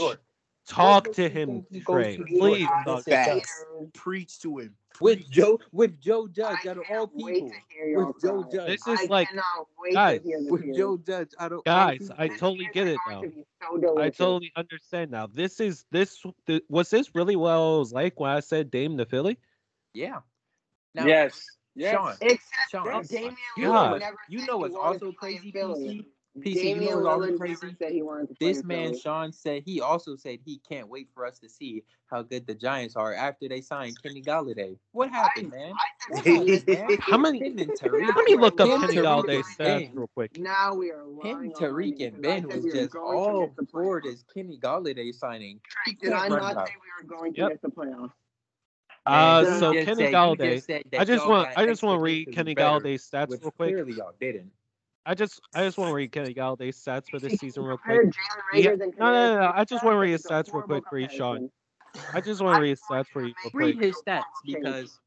Talk 0.68 1.12
to 1.14 1.30
him, 1.30 1.48
think 1.48 1.66
he 1.70 1.80
goes 1.82 1.96
Tr'e. 2.06 2.16
to 2.16 2.24
New 2.24 2.38
York 2.38 2.40
Please 2.40 2.68
and 2.74 2.86
talk 2.86 3.06
gets 3.06 3.08
it 3.08 3.12
done? 3.12 3.40
Facts. 3.40 3.66
Preach 3.94 4.40
to 4.42 4.58
him. 4.58 4.76
With 5.02 5.30
Joe 5.30 5.60
with 5.72 6.00
Joe 6.02 6.28
Judge 6.28 6.66
I 6.66 6.70
out 6.70 6.78
of 6.78 6.84
all 6.90 7.08
can't 7.08 7.12
wait 7.16 7.34
people. 7.36 7.50
to 7.50 7.56
hear 7.70 7.86
y'all 7.88 8.08
With 8.08 8.22
Joe 8.22 8.44
cry. 8.44 8.52
Judge. 8.52 8.68
This 8.68 8.88
is 8.88 9.00
I 9.02 9.06
like, 9.10 9.30
guys, 9.94 10.22
to 10.22 10.28
hear 10.28 10.40
this 10.42 10.52
With. 10.52 10.76
Joe 10.76 10.98
Judge 10.98 11.30
out 11.40 11.52
of 11.52 11.58
all 11.58 11.64
guys, 11.66 11.98
people. 12.00 12.16
I 12.18 12.28
totally 12.28 12.60
year 12.60 12.72
get 12.74 12.88
it 12.88 13.00
now. 13.10 13.22
to 13.22 13.32
so 13.62 14.00
I 14.00 14.10
totally 14.10 14.52
understand 14.56 15.12
now. 15.12 15.28
This 15.28 15.60
is 15.60 15.86
this 15.92 16.24
th- 16.48 16.64
was 16.70 16.90
this 16.90 17.14
really 17.16 17.36
what 17.36 17.52
it 17.52 17.78
was 17.80 17.94
like 17.94 18.20
when 18.20 18.32
I 18.32 18.40
said 18.40 18.72
Dame 18.72 18.98
to 18.98 19.06
Philly? 19.06 19.38
Yeah. 19.94 20.20
Now, 20.94 21.06
yes. 21.06 21.46
Yes. 21.76 21.94
Shawn, 21.94 22.14
Except 22.22 22.72
Shawn. 22.72 23.04
Damian 23.04 23.36
you 23.58 23.64
know 23.66 23.72
what? 23.92 24.04
You 24.30 24.46
know 24.46 24.58
what's 24.58 24.76
also 24.76 25.12
to 25.12 25.18
play 25.20 25.32
in 25.32 25.38
crazy, 25.40 25.52
Philly. 25.52 26.08
PC. 26.40 26.44
PC, 26.44 26.56
you 26.56 26.76
know 26.76 26.76
Damian 26.76 26.96
what's 27.04 27.08
also 27.08 27.32
Lillard 27.32 27.38
crazy? 27.38 27.76
said 27.80 27.92
he 27.92 28.02
wanted 28.02 28.28
to 28.30 28.36
play 28.36 28.54
This 28.54 28.64
man, 28.64 28.88
Philly. 28.90 29.00
Shawn, 29.00 29.32
said 29.32 29.64
he 29.66 29.82
also 29.82 30.16
said 30.16 30.40
he 30.44 30.60
can't 30.68 30.88
wait 30.90 31.10
for 31.14 31.26
us 31.26 31.40
to 31.40 31.50
see 31.50 31.84
how 32.08 32.22
good 32.24 32.46
the 32.46 32.56
Giants 32.56 32.96
are 32.96 33.14
after 33.14 33.48
they 33.48 33.62
signed 33.62 34.02
Kenny 34.02 34.22
Golladay. 34.22 34.78
What 34.92 35.10
happened, 35.10 35.52
man? 35.52 35.74
I 35.74 36.14
What 36.14 36.24
said 36.24 36.34
happened, 36.34 36.68
man? 36.68 36.98
How 37.02 37.18
many? 37.18 37.40
Tariq. 37.40 38.16
Let 38.16 38.26
me 38.26 38.36
look 38.36 38.60
up 38.60 38.68
Kenny 38.68 38.96
Tariq, 38.96 39.04
Golladay's 39.04 39.58
stats 39.58 39.90
real 39.96 40.10
quick. 40.14 40.38
Now 40.38 40.74
we 40.76 40.92
are 40.92 41.02
Him, 41.04 41.18
lying 41.18 41.52
Tariq, 41.52 42.06
and 42.08 42.22
Ben 42.22 42.48
was 42.48 42.64
we 42.66 42.72
just 42.72 42.96
all 42.96 43.42
miss 43.42 43.56
the 43.56 43.66
for 43.72 44.02
playoffs. 44.02 44.24
Kenny 44.34 44.58
Golladay 44.58 45.14
signing. 45.14 45.60
He 45.86 45.94
Did 45.94 46.14
I 46.14 46.28
can't 46.28 46.42
run 46.42 46.56
say 46.56 46.74
we 46.82 47.08
were 47.14 47.18
going 47.18 47.34
to 47.34 47.42
Yep. 47.42 47.52
miss 47.52 47.62
the 47.62 47.70
playoffs? 47.70 48.12
Uh, 49.06 49.44
Man, 49.44 49.60
so 49.60 49.74
Kenny 49.74 50.12
Golladay. 50.12 50.56
just 50.56 50.68
said 50.68 50.84
that 50.92 51.02
I 51.02 51.06
just 51.06 51.28
want 51.28 51.48
I 51.56 51.66
just 51.66 51.84
want 51.84 52.00
to 52.00 52.02
read 52.04 52.32
Kenny 52.32 52.56
better, 52.56 52.80
Golladay's 52.80 53.10
stats 53.10 53.30
real 53.30 53.52
quick. 53.52 53.74
clearly 53.74 53.94
y'all 53.94 54.14
didn't. 54.20 54.52
I 55.06 55.14
just 55.14 55.40
I 55.54 55.64
just 55.64 55.78
want 55.78 55.90
to 55.90 55.96
read 55.96 56.12
Kenny 56.12 56.34
Golladay's 56.34 56.78
stats 56.78 57.10
for 57.10 57.20
this 57.20 57.34
season 57.40 57.64
real 57.64 57.78
quick. 57.78 58.02
Jalen 58.02 58.12
He 58.54 58.64
ha- 58.64 58.70
Reagor's 58.72 58.82
and 58.82 58.94
no, 58.98 59.06
no, 59.06 59.36
no, 59.36 59.42
no. 59.42 59.52
I 59.54 59.64
just 59.64 59.84
want 59.84 59.96
to 59.96 60.00
read 60.00 60.12
his 60.12 60.24
stats 60.24 60.54
real 60.54 60.64
quick 60.64 60.84
for 60.90 60.98
you, 60.98 61.10
Shawn. 61.10 61.50
I 62.14 62.22
just 62.22 62.42
want 62.44 62.56
to 62.58 62.62
read 62.62 62.72
his 62.72 62.82
stats 62.82 63.08
for 63.08 63.24
you 63.24 63.34
real 63.54 63.68
Read 63.68 63.80
his 63.80 64.02
stats 64.02 64.24
because 64.44 65.00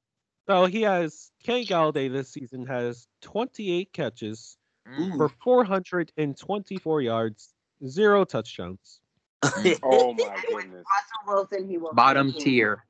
So 0.47 0.67
he 0.67 0.83
has 0.83 1.31
Kenny 1.43 1.67
Golladay 1.67 2.11
this 2.11 2.31
season 2.31 2.67
has 2.67 3.09
28 3.23 3.93
catches 3.93 4.57
mm, 4.89 5.17
for 5.17 5.29
424 5.43 7.03
yards, 7.03 7.55
zero 7.87 8.25
touchdowns. 8.25 9.01
Oh 9.83 10.13
my 10.15 10.37
goodness. 10.49 10.85
Wilson, 11.27 11.69
he 11.69 11.79
will 11.79 11.93
bottom 11.93 12.33
tier. 12.33 12.85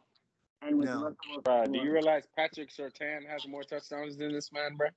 And 0.63 0.79
with 0.79 0.89
No. 0.89 0.95
Russell 0.95 1.17
Wilson, 1.29 1.43
Bro, 1.45 1.65
do 1.67 1.79
you 1.79 1.93
realize 1.93 2.25
Patrick 2.37 2.71
Surtain 2.71 3.27
has 3.29 3.47
more 3.47 3.63
touchdowns 3.63 4.17
than 4.17 4.33
this 4.33 4.51
man, 4.53 4.77
bro? 4.77 4.89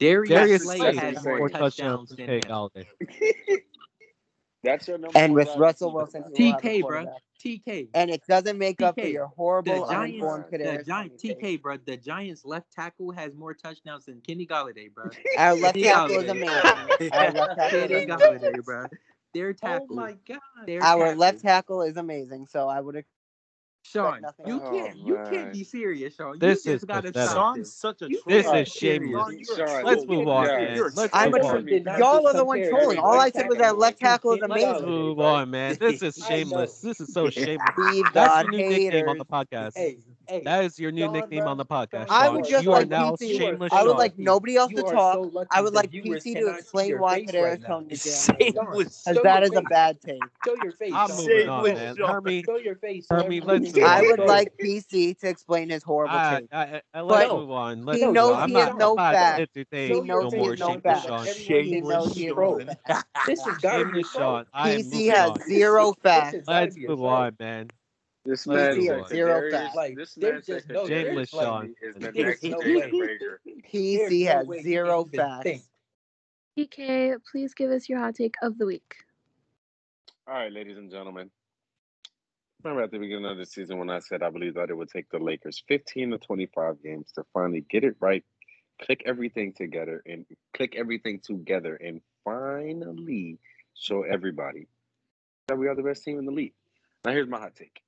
Darius, 0.00 0.48
Darius 0.48 0.62
Slay 0.62 0.78
Slay 0.78 0.96
that's 0.96 0.98
has 0.98 1.16
has 1.16 1.24
more 1.24 1.38
more 1.38 1.50
touchdowns 1.50 2.04
touchdowns 2.06 2.08
than 2.08 2.18
than 2.18 2.26
Kenny 2.26 2.42
him. 2.42 2.42
Golladay. 2.42 2.86
That's 4.62 4.88
your 4.88 4.98
number 4.98 5.18
And 5.18 5.34
with 5.34 5.54
Russell. 5.56 5.92
Wilson, 5.92 6.24
he 6.24 6.32
will 6.32 6.48
have 6.48 6.64
a 6.66 6.70
TK, 6.70 6.86
bro. 6.86 7.06
TK. 7.44 7.88
And 7.94 8.10
it 8.10 8.22
doesn't 8.26 8.58
make 8.58 8.82
up 8.82 8.98
for 8.98 9.06
TK. 9.06 9.12
your 9.12 9.28
The 9.64 9.80
horrible, 9.80 9.82
Giants, 9.82 9.90
uninformed 9.90 10.36
man. 10.36 10.52
the 10.62 10.78
Kadarius 10.78 10.84
Giant 10.84 11.16
TK, 11.18 11.60
bro. 11.62 11.76
The 11.78 11.96
Giants 11.96 12.44
left 12.44 12.72
tackle 12.72 13.12
has 13.12 13.34
more 13.34 13.54
touchdowns 13.54 14.06
than 14.06 14.20
Kenny 14.20 14.46
Golladay, 14.46 14.92
bro. 14.92 15.10
Our 15.36 15.54
left 15.56 15.80
Kenny 15.80 15.82
tackle 15.82 16.18
is 16.18 16.28
amazing. 16.28 16.86
Our 17.12 17.30
left 17.32 17.56
tackle 17.56 17.88
Kenny. 17.88 18.06
Golladay, 18.06 18.64
bro. 18.64 18.86
Their 19.34 19.54
Oh 19.64 19.86
my 19.90 20.16
god. 20.26 20.40
Their 20.66 20.80
Our 20.80 20.98
tackle. 20.98 21.18
left 21.18 21.40
tackle 21.40 21.82
is 21.82 21.96
amazing. 21.96 22.46
So 22.46 22.68
I 22.68 22.80
would 22.80 22.96
expect 22.96 23.13
Shawn, 23.84 24.28
you. 24.44 24.60
Oh, 24.60 24.70
can't, 24.70 24.96
you 24.96 25.18
man. 25.18 25.24
can't 25.24 25.52
be 25.52 25.64
serious, 25.64 26.14
Shawn. 26.16 26.40
You 26.40 26.40
This 26.40 26.62
just 26.64 26.82
is 26.82 26.84
gotta 26.84 27.12
pathetic. 27.12 27.14
stop 27.14 27.34
Shawn's 27.34 27.72
such 27.72 28.02
a 28.02 28.10
You 28.10 28.22
troll. 28.22 28.24
This 28.26 28.52
is 28.52 28.68
shameless. 28.68 29.26
Shawn, 29.26 29.38
you're 29.38 29.58
a 29.58 29.64
Shawn, 29.66 29.84
Let's 29.84 30.06
move 30.06 30.28
on, 30.28 30.52
yeah. 30.52 30.56
man. 30.56 30.74
You're 30.74 30.88
a 30.88 30.92
Let's 30.92 31.14
I'm 31.14 31.34
move 31.34 31.34
a, 31.34 31.40
on. 31.42 31.66
did 31.66 31.84
not 31.84 31.98
y'all 31.98 32.26
are 32.26 32.34
the 32.34 32.44
one 32.44 32.62
compare 32.62 32.70
trolling. 32.70 32.98
All 32.98 33.20
I 33.20 33.30
said 33.30 33.48
was 33.48 33.58
that 33.58 33.78
left 33.78 34.00
tackle 34.00 34.32
is 34.34 34.40
Kenny 34.40 34.46
Let's 34.46 34.64
amazing. 34.64 34.84
Move 34.84 35.20
on, 35.20 35.50
man. 35.50 35.76
This 35.78 36.02
is 36.02 36.16
shameless. 36.26 36.80
This 36.82 37.00
is 37.00 37.12
so 37.12 37.30
shameless. 37.30 37.74
Steve 37.74 38.12
That's 38.14 38.36
God 38.36 38.40
your 38.40 38.48
new 38.48 38.62
nickname 38.62 39.08
on 39.08 39.18
the 39.18 39.26
podcast. 39.26 39.74
Hey, 39.74 39.98
hey, 40.28 40.50
That 40.50 40.64
is 40.64 40.78
your 40.78 40.92
new 40.92 41.08
Shawn, 41.08 41.12
nickname 41.12 41.46
bro. 41.46 41.48
on 41.48 41.56
the 41.58 41.66
podcast, 41.66 42.10
Shawn, 42.10 42.26
I 42.26 42.28
would 42.28 42.44
just 42.44 42.66
You 42.66 42.72
are 42.72 42.82
like 42.82 42.86
now 42.86 43.16
PC. 43.16 43.26
shameless 43.26 43.72
I 43.72 43.82
would 43.84 43.96
Shawn. 43.96 43.98
like 43.98 44.18
nobody 44.18 44.56
else 44.56 44.72
You 44.72 44.76
to 44.76 44.82
talk. 44.82 45.14
so 45.14 45.30
I 45.50 45.60
would 45.62 45.74
like 45.74 45.90
PC 46.02 46.34
to 46.36 46.46
explain 46.48 46.98
why 46.98 47.20
face 47.20 47.26
Kadarius 47.26 47.58
right 47.58 47.60
now. 47.60 47.80
Toney 47.80 47.92
is. 47.92 48.02
Shameless. 48.38 49.04
Because 49.04 49.20
Show 49.22 49.22
that 49.22 49.42
a 49.54 49.62
bad 49.62 50.00
take. 50.00 50.30
Show 50.44 50.54
your 50.56 50.72
face, 50.72 50.92
I'm 50.92 51.08
Shawn. 51.08 51.16
moving 51.16 51.48
on, 51.48 51.72
man. 51.72 51.96
Shawn. 51.96 52.08
Hermi, 52.08 52.44
Show 52.46 52.56
your 52.58 52.76
face 52.76 53.08
Hermi, 53.10 53.40
let's 53.40 53.72
can 53.72 53.82
I 53.82 54.02
would 54.02 54.20
like 54.20 54.52
PC 54.58 55.14
to 55.14 55.28
explain 55.28 55.70
his 55.70 55.82
horrible 55.82 56.20
I, 56.20 56.20
take. 56.20 56.50
I, 56.52 56.82
I, 56.94 57.00
let's 57.00 57.26
But 57.26 57.28
move 57.28 57.50
on. 57.50 57.84
he 57.90 57.98
Let's 57.98 58.06
no, 58.06 58.12
move 58.12 58.14
knows 58.14 58.30
on. 58.30 58.46
He 58.46 58.52
not. 58.52 58.60
is 58.60 58.74
no 58.74 58.96
not 58.96 59.08
fact. 59.10 59.48
He 59.84 60.00
knows 60.00 60.28
no 60.28 60.30
he 60.32 60.40
more 60.40 60.52
is 60.52 60.58
no 60.58 60.74
shameless 60.74 60.82
fact. 60.82 61.06
Shawn. 61.06 61.28
Shameless 61.28 61.84
knows 61.86 62.14
he 62.14 62.26
is 62.28 62.36
no 62.38 62.58
Shawn. 62.58 62.76
This 63.24 63.44
has 63.44 63.58
got 63.58 63.78
to 63.78 63.86
be 63.86 64.00
a 64.00 64.04
Shameless 64.04 64.04
troll. 64.04 64.40
Shawn. 64.42 64.46
PC 64.54 65.08
has 65.08 65.32
zero 65.46 65.92
This 66.12 66.30
facts. 66.32 66.32
has 66.32 66.48
got 66.48 66.60
to 66.62 66.70
Let's 66.70 66.76
move 66.86 67.02
on, 67.02 67.36
man. 67.38 67.70
This 68.24 68.46
Let's 68.46 68.76
man 68.76 68.78
move 68.78 68.86
PC 68.86 68.98
has 69.00 69.08
zero 69.08 69.40
Kadarius. 69.40 69.50
facts. 69.50 69.76
Like, 69.76 69.96
This 69.96 70.14
there's 70.14 70.48
man 70.48 70.56
just 70.58 70.68
no, 70.70 70.86
Shameless 70.86 71.32
like, 71.34 71.44
Shawn. 71.44 71.74
Is 71.82 71.94
the 71.94 72.00
there's 72.12 72.42
next 72.42 72.44
no 72.44 72.58
Jalen 72.58 72.64
way. 72.64 72.90
Reagor. 72.90 73.36
There's 73.44 74.10
PC 74.10 74.24
no 74.24 74.32
has 74.32 74.46
way 74.46 74.62
zero 74.62 75.04
can 75.04 75.14
even 75.14 75.26
facts. 75.26 75.42
think. 75.44 75.62
TK, 76.56 77.16
please 77.30 77.52
give 77.54 77.70
us 77.70 77.88
your 77.88 77.98
hot 77.98 78.14
take 78.14 78.34
of 78.42 78.56
the 78.58 78.64
week. 78.66 78.94
All 80.26 80.34
right, 80.34 80.52
ladies 80.52 80.78
and 80.78 80.90
gentlemen. 80.90 81.30
Remember 82.62 82.82
at 82.82 82.90
the 82.92 82.98
beginning 82.98 83.26
of 83.26 83.36
the 83.36 83.44
season 83.44 83.76
when 83.78 83.90
I 83.90 83.98
said 83.98 84.22
I 84.22 84.30
believe 84.30 84.54
that 84.54 84.70
it 84.70 84.74
would 84.76 84.88
take 84.88 85.10
the 85.10 85.18
Lakers 85.18 85.62
15 85.68 86.12
to 86.12 86.18
25 86.18 86.82
games 86.82 87.12
to 87.16 87.24
finally 87.34 87.60
get 87.68 87.84
it 87.84 87.94
right, 88.00 88.24
click 88.80 89.02
everything 89.04 89.52
together, 89.52 90.02
and 90.06 90.24
click 90.54 90.74
everything 90.76 91.20
together, 91.22 91.74
and 91.76 92.00
finally 92.24 93.38
show 93.74 94.02
everybody 94.04 94.66
that 95.48 95.58
we 95.58 95.68
are 95.68 95.74
the 95.74 95.82
best 95.82 96.04
team 96.04 96.18
in 96.18 96.24
the 96.24 96.32
league. 96.32 96.54
Now, 97.04 97.10
here's 97.12 97.28
my 97.28 97.38
hot 97.38 97.54
take. 97.54 97.82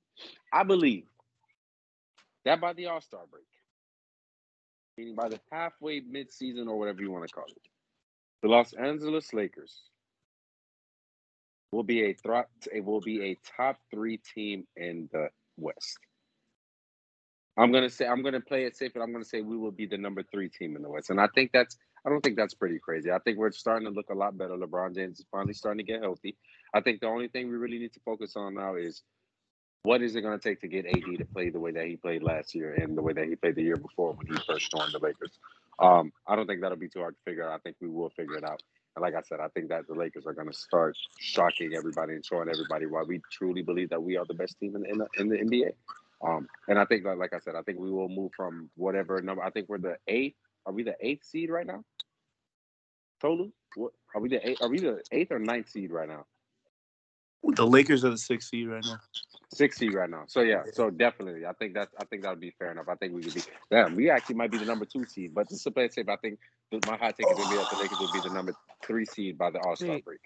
I 0.52 0.62
believe 0.62 1.04
that 2.44 2.60
by 2.60 2.72
the 2.72 2.86
All 2.86 3.00
Star 3.00 3.22
break, 3.30 3.46
meaning 4.96 5.14
by 5.14 5.28
the 5.28 5.40
halfway 5.50 6.00
mid-season 6.00 6.68
or 6.68 6.78
whatever 6.78 7.02
you 7.02 7.10
want 7.10 7.26
to 7.26 7.34
call 7.34 7.46
it, 7.48 7.68
the 8.42 8.48
Los 8.48 8.72
Angeles 8.74 9.32
Lakers 9.32 9.82
will 11.72 11.82
be 11.82 12.04
a 12.04 12.14
thro- 12.14 12.44
it 12.72 12.84
will 12.84 13.00
be 13.00 13.22
a 13.30 13.38
top 13.56 13.78
three 13.90 14.18
team 14.18 14.66
in 14.76 15.08
the 15.12 15.28
West. 15.56 15.98
I'm 17.58 17.72
gonna 17.72 17.90
say 17.90 18.06
I'm 18.06 18.22
gonna 18.22 18.40
play 18.40 18.64
it 18.64 18.76
safe, 18.76 18.92
but 18.94 19.00
I'm 19.00 19.12
gonna 19.12 19.24
say 19.24 19.40
we 19.40 19.56
will 19.56 19.72
be 19.72 19.86
the 19.86 19.96
number 19.96 20.22
three 20.22 20.48
team 20.48 20.76
in 20.76 20.82
the 20.82 20.90
West, 20.90 21.10
and 21.10 21.20
I 21.20 21.28
think 21.34 21.52
that's 21.52 21.76
I 22.06 22.10
don't 22.10 22.20
think 22.20 22.36
that's 22.36 22.54
pretty 22.54 22.78
crazy. 22.78 23.10
I 23.10 23.18
think 23.18 23.38
we're 23.38 23.50
starting 23.50 23.88
to 23.88 23.94
look 23.94 24.10
a 24.10 24.14
lot 24.14 24.38
better. 24.38 24.54
LeBron 24.54 24.94
James 24.94 25.18
is 25.18 25.26
finally 25.30 25.54
starting 25.54 25.84
to 25.84 25.92
get 25.92 26.02
healthy. 26.02 26.36
I 26.72 26.80
think 26.80 27.00
the 27.00 27.08
only 27.08 27.28
thing 27.28 27.48
we 27.48 27.56
really 27.56 27.78
need 27.78 27.92
to 27.94 28.00
focus 28.04 28.36
on 28.36 28.54
now 28.54 28.76
is 28.76 29.02
what 29.86 30.02
is 30.02 30.16
it 30.16 30.22
going 30.22 30.36
to 30.36 30.48
take 30.48 30.60
to 30.60 30.66
get 30.66 30.84
AD 30.84 31.18
to 31.18 31.24
play 31.26 31.48
the 31.48 31.60
way 31.60 31.70
that 31.70 31.86
he 31.86 31.94
played 31.94 32.20
last 32.20 32.56
year 32.56 32.74
and 32.74 32.98
the 32.98 33.02
way 33.02 33.12
that 33.12 33.28
he 33.28 33.36
played 33.36 33.54
the 33.54 33.62
year 33.62 33.76
before 33.76 34.14
when 34.14 34.26
he 34.26 34.34
first 34.44 34.68
joined 34.72 34.90
the 34.92 34.98
Lakers. 34.98 35.38
Um, 35.78 36.12
I 36.26 36.34
don't 36.34 36.48
think 36.48 36.60
that'll 36.60 36.76
be 36.76 36.88
too 36.88 36.98
hard 36.98 37.14
to 37.14 37.22
figure 37.30 37.48
out. 37.48 37.54
I 37.54 37.58
think 37.58 37.76
we 37.80 37.86
will 37.86 38.10
figure 38.10 38.36
it 38.36 38.42
out. 38.42 38.60
And 38.96 39.02
like 39.04 39.14
I 39.14 39.22
said, 39.22 39.38
I 39.38 39.46
think 39.46 39.68
that 39.68 39.86
the 39.86 39.94
Lakers 39.94 40.26
are 40.26 40.32
going 40.32 40.50
to 40.50 40.58
start 40.58 40.96
shocking 41.20 41.74
everybody 41.76 42.14
and 42.14 42.26
showing 42.26 42.48
everybody 42.48 42.86
why 42.86 43.04
we 43.06 43.20
truly 43.30 43.62
believe 43.62 43.90
that 43.90 44.02
we 44.02 44.16
are 44.16 44.24
the 44.26 44.34
best 44.34 44.58
team 44.58 44.74
in, 44.74 44.84
in, 44.90 44.98
the, 44.98 45.06
in 45.18 45.28
the 45.28 45.36
NBA. 45.36 45.70
Um, 46.28 46.48
and 46.66 46.80
I 46.80 46.84
think 46.84 47.04
that, 47.04 47.16
like 47.16 47.32
I 47.32 47.38
said, 47.38 47.54
I 47.54 47.62
think 47.62 47.78
we 47.78 47.92
will 47.92 48.08
move 48.08 48.32
from 48.36 48.68
whatever 48.74 49.22
number. 49.22 49.44
I 49.44 49.50
think 49.50 49.68
we're 49.68 49.78
the 49.78 49.98
eighth. 50.08 50.34
Are 50.66 50.72
we 50.72 50.82
the 50.82 50.96
eighth 51.00 51.26
seed 51.26 51.48
right 51.48 51.66
now? 51.66 51.84
Tolu, 53.20 53.52
what 53.76 53.92
are 54.16 54.20
we 54.20 54.30
the 54.30 54.48
eighth? 54.48 54.62
Are 54.62 54.68
we 54.68 54.80
the 54.80 55.00
eighth 55.12 55.30
or 55.30 55.38
ninth 55.38 55.68
seed 55.68 55.92
right 55.92 56.08
now? 56.08 56.24
The 57.42 57.66
Lakers 57.66 58.04
are 58.04 58.10
the 58.10 58.18
sixth 58.18 58.50
seed 58.50 58.68
right 58.68 58.84
now. 58.84 58.98
Six 59.52 59.76
seed 59.76 59.94
right 59.94 60.10
now. 60.10 60.24
So 60.26 60.40
yeah, 60.40 60.62
so 60.72 60.90
definitely, 60.90 61.46
I 61.46 61.52
think 61.52 61.74
that's 61.74 61.94
I 61.98 62.04
think 62.04 62.22
that 62.22 62.30
would 62.30 62.40
be 62.40 62.52
fair 62.58 62.72
enough. 62.72 62.88
I 62.88 62.96
think 62.96 63.14
we 63.14 63.22
could 63.22 63.34
be. 63.34 63.42
Damn, 63.70 63.94
we 63.94 64.10
actually 64.10 64.34
might 64.34 64.50
be 64.50 64.58
the 64.58 64.64
number 64.64 64.84
two 64.84 65.04
seed. 65.04 65.34
But 65.34 65.48
just 65.48 65.62
to 65.64 65.70
play 65.70 65.84
it 65.84 65.94
safe, 65.94 66.08
I 66.08 66.16
think 66.16 66.38
my 66.86 66.96
hot 66.96 67.16
take 67.16 67.30
is 67.30 67.38
gonna 67.38 67.50
be 67.50 67.56
that 67.56 67.70
the 67.70 67.78
Lakers 67.78 67.98
will 67.98 68.12
be 68.12 68.20
the 68.20 68.34
number 68.34 68.52
three 68.84 69.04
seed 69.04 69.38
by 69.38 69.50
the 69.50 69.60
All 69.60 69.76
Star 69.76 69.96
See, 69.96 70.02
break. 70.02 70.20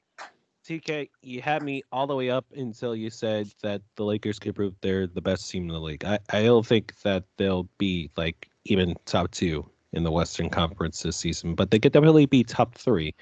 TK, 0.67 1.11
you 1.23 1.41
had 1.41 1.63
me 1.63 1.83
all 1.93 2.07
the 2.07 2.15
way 2.15 2.31
up 2.31 2.47
until 2.55 2.95
you 2.95 3.11
said 3.11 3.53
that 3.63 3.83
the 3.97 4.05
Lakers 4.05 4.39
could 4.39 4.55
prove 4.55 4.75
they're 4.81 5.07
the 5.07 5.21
best 5.21 5.51
team 5.51 5.65
in 5.65 5.69
the 5.69 5.81
league. 5.81 6.05
I, 6.05 6.19
I 6.31 6.43
don't 6.45 6.67
think 6.67 7.01
that 7.03 7.25
they'll 7.37 7.69
be 7.79 8.11
like 8.17 8.51
even 8.65 8.95
top 9.05 9.31
two 9.31 9.69
in 9.93 10.03
the 10.03 10.11
Western 10.11 10.51
Conference 10.51 11.03
this 11.03 11.17
season, 11.17 11.55
but 11.55 11.71
they 11.71 11.79
could 11.79 11.93
definitely 11.93 12.27
be 12.27 12.45
top 12.45 12.77
three. 12.77 13.15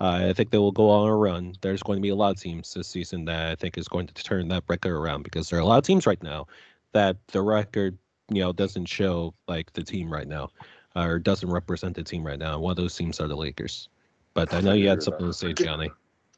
Uh, 0.00 0.28
I 0.28 0.32
think 0.34 0.50
they 0.50 0.58
will 0.58 0.72
go 0.72 0.90
on 0.90 1.08
a 1.08 1.16
run. 1.16 1.54
There's 1.62 1.82
going 1.82 1.98
to 1.98 2.02
be 2.02 2.10
a 2.10 2.14
lot 2.14 2.34
of 2.34 2.40
teams 2.40 2.74
this 2.74 2.88
season 2.88 3.24
that 3.26 3.50
I 3.50 3.54
think 3.54 3.78
is 3.78 3.88
going 3.88 4.06
to 4.06 4.14
turn 4.14 4.48
that 4.48 4.64
record 4.68 4.92
around 4.92 5.22
because 5.22 5.48
there 5.48 5.58
are 5.58 5.62
a 5.62 5.66
lot 5.66 5.78
of 5.78 5.84
teams 5.84 6.06
right 6.06 6.22
now 6.22 6.46
that 6.92 7.16
the 7.28 7.40
record, 7.40 7.96
you 8.30 8.42
know, 8.42 8.52
doesn't 8.52 8.86
show 8.86 9.32
like 9.48 9.72
the 9.72 9.82
team 9.82 10.12
right 10.12 10.28
now 10.28 10.50
or 10.94 11.18
doesn't 11.18 11.50
represent 11.50 11.96
the 11.96 12.02
team 12.02 12.26
right 12.26 12.38
now. 12.38 12.58
One 12.58 12.72
of 12.72 12.76
those 12.76 12.94
teams 12.94 13.20
are 13.20 13.28
the 13.28 13.36
Lakers. 13.36 13.88
But 14.34 14.52
I 14.52 14.60
know 14.60 14.74
you 14.74 14.88
had 14.88 15.02
something 15.02 15.26
to 15.26 15.32
say, 15.32 15.54
Gianni. 15.54 15.90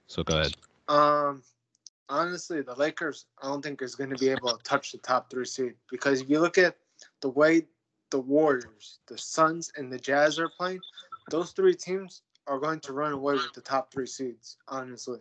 So 0.07 0.23
go 0.23 0.39
ahead. 0.39 0.55
Um, 0.87 1.43
honestly, 2.09 2.63
the 2.63 2.75
Lakers, 2.75 3.27
I 3.43 3.49
don't 3.49 3.63
think 3.63 3.83
is 3.83 3.97
going 3.97 4.11
to 4.11 4.17
be 4.17 4.29
able 4.29 4.57
to 4.57 4.63
touch 4.63 4.93
the 4.93 4.99
top 4.99 5.31
three 5.31 5.45
seed 5.45 5.75
because 5.91 6.21
if 6.21 6.31
you 6.31 6.39
look 6.39 6.59
at 6.59 6.77
the 7.21 7.29
way 7.29 7.67
the 8.11 8.21
Warriors, 8.21 9.01
the 9.09 9.19
Suns, 9.19 9.73
and 9.77 9.93
the 9.93 9.99
Jazz 9.99 10.39
are 10.39 10.49
playing, 10.49 10.81
those 11.31 11.51
three 11.51 11.75
teams 11.75 12.23
are 12.49 12.59
going 12.61 12.81
to 12.81 12.93
run 12.93 13.13
away 13.13 13.37
with 13.37 13.53
the 13.53 13.61
top 13.61 13.93
three 13.93 14.07
seeds. 14.07 14.59
Honestly, 14.69 15.21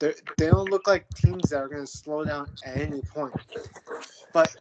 they 0.00 0.14
they 0.36 0.46
don't 0.46 0.70
look 0.70 0.86
like 0.86 1.12
teams 1.14 1.50
that 1.50 1.58
are 1.58 1.68
going 1.68 1.82
to 1.82 1.86
slow 1.86 2.24
down 2.24 2.48
at 2.64 2.76
any 2.76 3.02
point. 3.02 3.36
But 4.32 4.56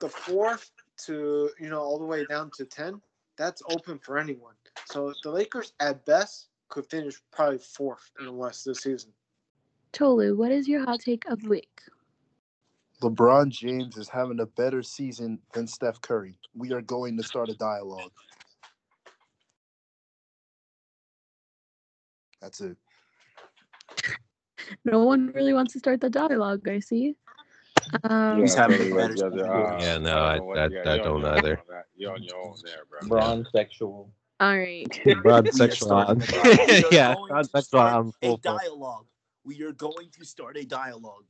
the 0.00 0.08
fourth 0.08 0.70
to 1.06 1.50
you 1.58 1.68
know 1.68 1.80
all 1.80 1.98
the 1.98 2.04
way 2.06 2.24
down 2.24 2.50
to 2.52 2.64
ten, 2.64 3.00
that's 3.36 3.62
open 3.66 3.98
for 3.98 4.18
anyone. 4.18 4.54
So 4.84 5.14
the 5.22 5.30
Lakers, 5.30 5.72
at 5.80 6.04
best, 6.06 6.48
could 6.68 6.86
finish 6.86 7.20
probably 7.32 7.58
fourth 7.58 8.12
in 8.18 8.26
the 8.26 8.32
West 8.32 8.64
this 8.64 8.82
season. 8.82 9.12
Tolu, 9.92 10.36
what 10.36 10.52
is 10.52 10.68
your 10.68 10.84
hot 10.84 11.00
take 11.00 11.24
of 11.26 11.42
the 11.42 11.48
week? 11.48 11.80
LeBron 13.02 13.50
James 13.50 13.96
is 13.98 14.08
having 14.08 14.40
a 14.40 14.46
better 14.46 14.82
season 14.82 15.40
than 15.52 15.66
Steph 15.66 16.00
Curry. 16.00 16.38
We 16.54 16.72
are 16.72 16.80
going 16.82 17.16
to 17.18 17.22
start 17.24 17.50
a 17.50 17.54
dialogue. 17.54 18.12
That's 22.40 22.60
it. 22.60 22.76
No 24.84 25.04
one 25.04 25.28
really 25.32 25.52
wants 25.52 25.72
to 25.74 25.78
start 25.78 26.00
the 26.00 26.10
dialogue, 26.10 26.66
I 26.68 26.80
see. 26.80 27.14
Um, 28.04 28.40
He's 28.40 28.54
having 28.54 28.92
a 28.92 28.94
better 28.94 29.14
brother. 29.14 29.38
season. 29.38 29.80
Yeah, 29.80 29.98
no, 29.98 30.18
I, 30.18 30.36
don't 30.36 30.38
know 30.38 30.44
what- 30.44 30.58
I, 30.58 30.66
yeah, 30.66 30.80
I 30.90 30.94
you're 30.96 31.04
don't 31.04 31.24
either. 31.24 31.58
on. 31.70 31.82
You're 31.96 32.12
on 32.14 32.22
your 32.22 32.36
own 32.36 32.54
there, 32.64 32.82
bro. 32.90 33.08
Bron 33.08 33.46
sexual. 33.52 34.10
all 34.40 34.58
right. 34.58 34.86
Broad 35.22 35.48
sexual 35.54 35.88
starting 35.88 36.22
on. 36.22 36.22
a 36.22 36.82
dialogue. 36.82 36.88
We 36.88 36.88
are 36.88 36.92
yeah, 36.92 37.14
going 37.14 37.28
broad 37.28 37.42
to 37.42 37.44
sexual 37.44 37.62
start 37.62 37.92
on 37.94 38.08
a 38.08 38.12
full 38.26 38.38
force. 38.42 38.58
dialogue. 38.60 39.06
We 39.44 39.62
are 39.62 39.72
going 39.72 40.08
to 40.18 40.24
start 40.24 40.56
a 40.56 40.64
dialogue. 40.64 41.24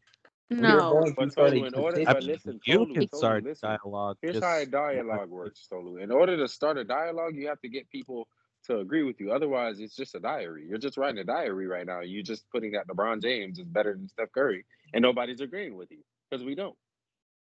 We 0.50 0.56
are 0.58 0.60
No. 0.60 1.04
to 1.04 1.12
But 1.14 1.32
start 1.32 1.50
Tolu, 1.50 1.64
a 1.64 1.66
in 1.66 1.74
order, 1.74 2.04
but 2.06 2.22
listen, 2.22 2.60
you 2.64 2.86
can 2.94 3.08
start 3.12 3.44
listen. 3.44 3.68
dialogue. 3.68 4.16
Here's 4.22 4.42
how 4.42 4.56
a 4.58 4.64
dialogue 4.66 5.28
works, 5.28 5.66
Tolu. 5.68 5.98
In 5.98 6.10
order 6.10 6.36
to 6.38 6.48
start 6.48 6.78
a 6.78 6.84
dialogue, 6.84 7.34
you 7.34 7.48
have 7.48 7.60
to 7.60 7.68
get 7.68 7.90
people 7.90 8.28
to 8.66 8.78
agree 8.78 9.02
with 9.02 9.20
you. 9.20 9.32
Otherwise, 9.32 9.80
it's 9.80 9.97
just 9.97 10.14
a 10.14 10.20
diary. 10.20 10.66
You're 10.68 10.78
just 10.78 10.97
writing 10.97 11.18
a 11.18 11.24
diary 11.24 11.66
right 11.66 11.86
now. 11.86 12.01
You're 12.01 12.22
just 12.22 12.48
putting 12.51 12.72
that 12.72 12.86
LeBron 12.88 13.22
James 13.22 13.59
is 13.59 13.66
better 13.66 13.93
than 13.94 14.09
Steph 14.09 14.32
Curry, 14.32 14.64
and 14.93 15.02
nobody's 15.02 15.40
agreeing 15.40 15.76
with 15.76 15.90
you 15.90 16.02
because 16.30 16.44
we 16.44 16.55
don't. 16.55 16.76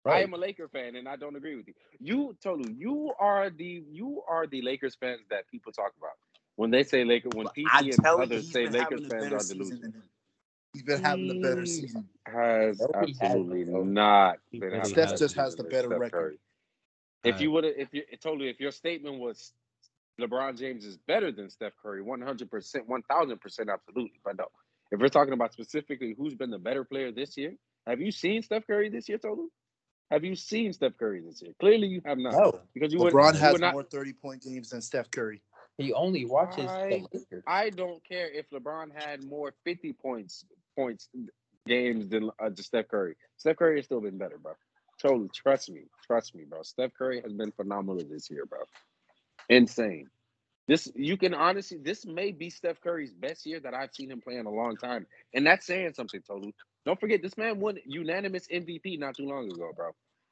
I 0.08 0.22
am 0.22 0.34
a 0.34 0.38
Laker 0.38 0.68
fan, 0.68 0.96
and 0.96 1.08
I 1.08 1.16
don't 1.16 1.36
agree 1.36 1.56
with 1.56 1.68
you. 1.68 1.74
You, 2.00 2.38
Tolu, 2.44 2.72
you 2.78 3.12
are 3.20 3.50
the 3.50 3.84
you 3.92 4.22
are 4.30 4.46
the 4.46 4.62
Lakers 4.62 4.96
fans 4.96 5.22
that 5.32 5.50
people 5.50 5.72
talk 5.72 5.94
about 5.98 6.12
when 6.58 6.70
they 6.70 6.84
say 6.84 7.04
Laker. 7.04 7.30
When 7.34 7.48
PC 7.48 7.96
and 7.98 8.06
others 8.06 8.52
say 8.52 8.68
Lakers 8.68 9.08
fans 9.08 9.34
are 9.34 9.54
delusional. 9.54 9.92
He's 10.74 10.84
been 10.84 11.02
having 11.04 11.32
a 11.32 11.40
better 11.40 11.66
season. 11.66 12.08
has 12.28 12.82
absolutely 12.82 13.64
though. 13.64 13.84
been 13.84 13.96
really 13.96 14.78
having 14.78 14.82
a 14.82 14.86
Steph 14.86 15.18
just 15.18 15.36
has 15.36 15.56
the 15.56 15.64
better 15.64 15.88
Steph 15.88 16.00
record. 16.00 16.12
Curry. 16.12 16.40
If 17.24 17.42
you 17.42 17.50
would 17.52 17.64
have, 17.64 17.74
if 17.78 17.94
you 17.94 18.04
totally, 18.22 18.50
if 18.50 18.60
your 18.60 18.72
statement 18.72 19.20
was 19.20 19.54
LeBron 20.20 20.58
James 20.58 20.86
is 20.86 20.98
better 21.08 21.32
than 21.32 21.50
Steph 21.50 21.74
Curry, 21.82 22.02
one 22.02 22.22
hundred 22.22 22.50
percent, 22.50 22.88
one 22.88 23.02
thousand 23.04 23.40
percent, 23.42 23.70
absolutely. 23.70 24.20
But 24.24 24.38
no, 24.38 24.46
if 24.92 25.00
we're 25.00 25.10
talking 25.10 25.34
about 25.34 25.54
specifically 25.54 26.16
who's 26.18 26.36
been 26.36 26.50
the 26.52 26.60
better 26.60 26.84
player 26.84 27.12
this 27.12 27.36
year, 27.38 27.56
have 27.88 28.00
you 28.02 28.12
seen 28.12 28.42
Steph 28.42 28.66
Curry 28.68 28.90
this 28.90 29.10
year, 29.10 29.18
Tolu? 29.18 29.50
Have 30.12 30.24
you 30.24 30.36
seen 30.36 30.72
Steph 30.72 30.94
Curry 31.00 31.22
this 31.26 31.42
year? 31.42 31.52
Clearly, 31.60 31.88
you 31.88 32.02
have 32.06 32.18
not, 32.20 32.34
No, 32.34 32.60
because 32.74 32.94
you 32.94 33.00
would. 33.00 33.14
LeBron 33.14 33.34
You 33.34 33.40
has 33.40 33.52
would 33.54 33.62
not. 33.62 33.74
more 33.74 33.84
30 33.84 34.14
point 34.14 34.44
games 34.44 34.70
than 34.70 34.82
Steph 34.82 35.10
Curry. 35.12 35.42
he 35.78 35.92
only 35.94 36.26
watches 36.26 36.70
I 36.70 36.88
the 36.90 36.96
Lakers. 37.14 37.44
I 37.48 37.70
don't 37.72 38.04
care 38.08 38.30
if 38.32 38.50
LeBron 38.52 38.92
had 38.96 39.24
more 39.26 39.54
fifty 39.66 39.92
points 39.94 40.46
points 40.78 41.10
games 41.68 42.08
than 42.10 42.30
uh, 42.40 42.50
Steph 42.56 42.88
Curry. 42.88 43.16
Steph 43.38 43.58
Curry 43.58 43.78
has 43.78 43.86
still 43.86 44.00
been 44.02 44.18
better, 44.18 44.38
bro. 44.38 44.54
Totally, 45.02 45.28
trust 45.36 45.70
me, 45.72 45.82
trust 46.06 46.36
me, 46.36 46.44
bro. 46.48 46.62
Steph 46.62 46.92
Curry 46.98 47.20
has 47.22 47.34
been 47.34 47.52
phenomenal 47.52 48.02
this 48.10 48.30
year, 48.30 48.46
bro. 48.46 48.60
Insane. 49.50 50.08
This 50.68 50.92
you 50.96 51.18
can 51.18 51.34
honestly, 51.34 51.78
this 51.78 52.06
may 52.06 52.32
be 52.32 52.50
Steph 52.50 52.82
Curry's 52.82 53.14
best 53.14 53.46
year 53.46 53.60
that 53.60 53.74
I've 53.76 53.94
seen 53.94 54.10
him 54.10 54.22
play 54.22 54.38
in 54.38 54.48
a 54.48 54.52
long 54.52 54.78
time, 54.78 55.06
and 55.34 55.46
that's 55.46 55.66
saying 55.66 55.94
something. 55.94 56.22
Tolu. 56.22 56.52
Don't 56.86 57.00
forget, 57.00 57.22
this 57.22 57.38
man 57.38 57.60
won 57.60 57.78
unanimous 57.86 58.48
MVP 58.48 59.00
not 59.00 59.16
too 59.16 59.28
long 59.28 59.52
ago, 59.52 59.72
bro, 59.76 59.92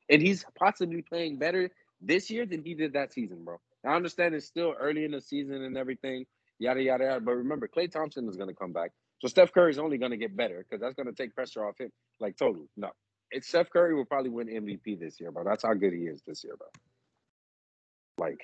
and 0.10 0.22
he's 0.22 0.44
possibly 0.58 1.04
playing 1.04 1.38
better 1.38 1.70
this 2.02 2.32
year 2.32 2.46
than 2.46 2.64
he 2.64 2.74
did 2.74 2.94
that 2.94 3.14
season, 3.14 3.44
bro. 3.44 3.60
I 3.86 3.96
understand 3.96 4.34
it's 4.34 4.48
still 4.48 4.74
early 4.80 5.06
in 5.06 5.12
the 5.12 5.22
season 5.22 5.64
and 5.64 5.78
everything, 5.78 6.26
yada 6.58 6.82
yada 6.82 7.04
yada. 7.04 7.20
But 7.20 7.36
remember, 7.36 7.68
Klay 7.68 7.92
Thompson 7.92 8.28
is 8.28 8.36
going 8.36 8.50
to 8.50 8.56
come 8.56 8.74
back, 8.74 8.92
so 9.22 9.28
Steph 9.28 9.54
Curry 9.54 9.70
is 9.70 9.78
only 9.80 10.00
going 10.00 10.12
to 10.12 10.18
get 10.18 10.36
better 10.36 10.66
because 10.68 10.82
that's 10.82 10.96
going 10.96 11.08
to 11.08 11.14
take 11.14 11.36
pressure 11.36 11.64
off 11.64 11.78
him. 11.80 11.92
Like 12.20 12.38
totally, 12.38 12.68
no. 12.76 12.90
It's 13.30 13.48
Steph 13.48 13.70
Curry 13.72 13.96
will 13.96 14.06
probably 14.06 14.30
win 14.30 14.48
MVP 14.48 15.00
this 15.00 15.20
year, 15.20 15.32
bro. 15.32 15.44
That's 15.44 15.64
how 15.64 15.74
good 15.74 15.94
he 15.94 16.02
is 16.02 16.22
this 16.26 16.44
year, 16.44 16.56
bro. 16.56 16.68
Like, 18.20 18.40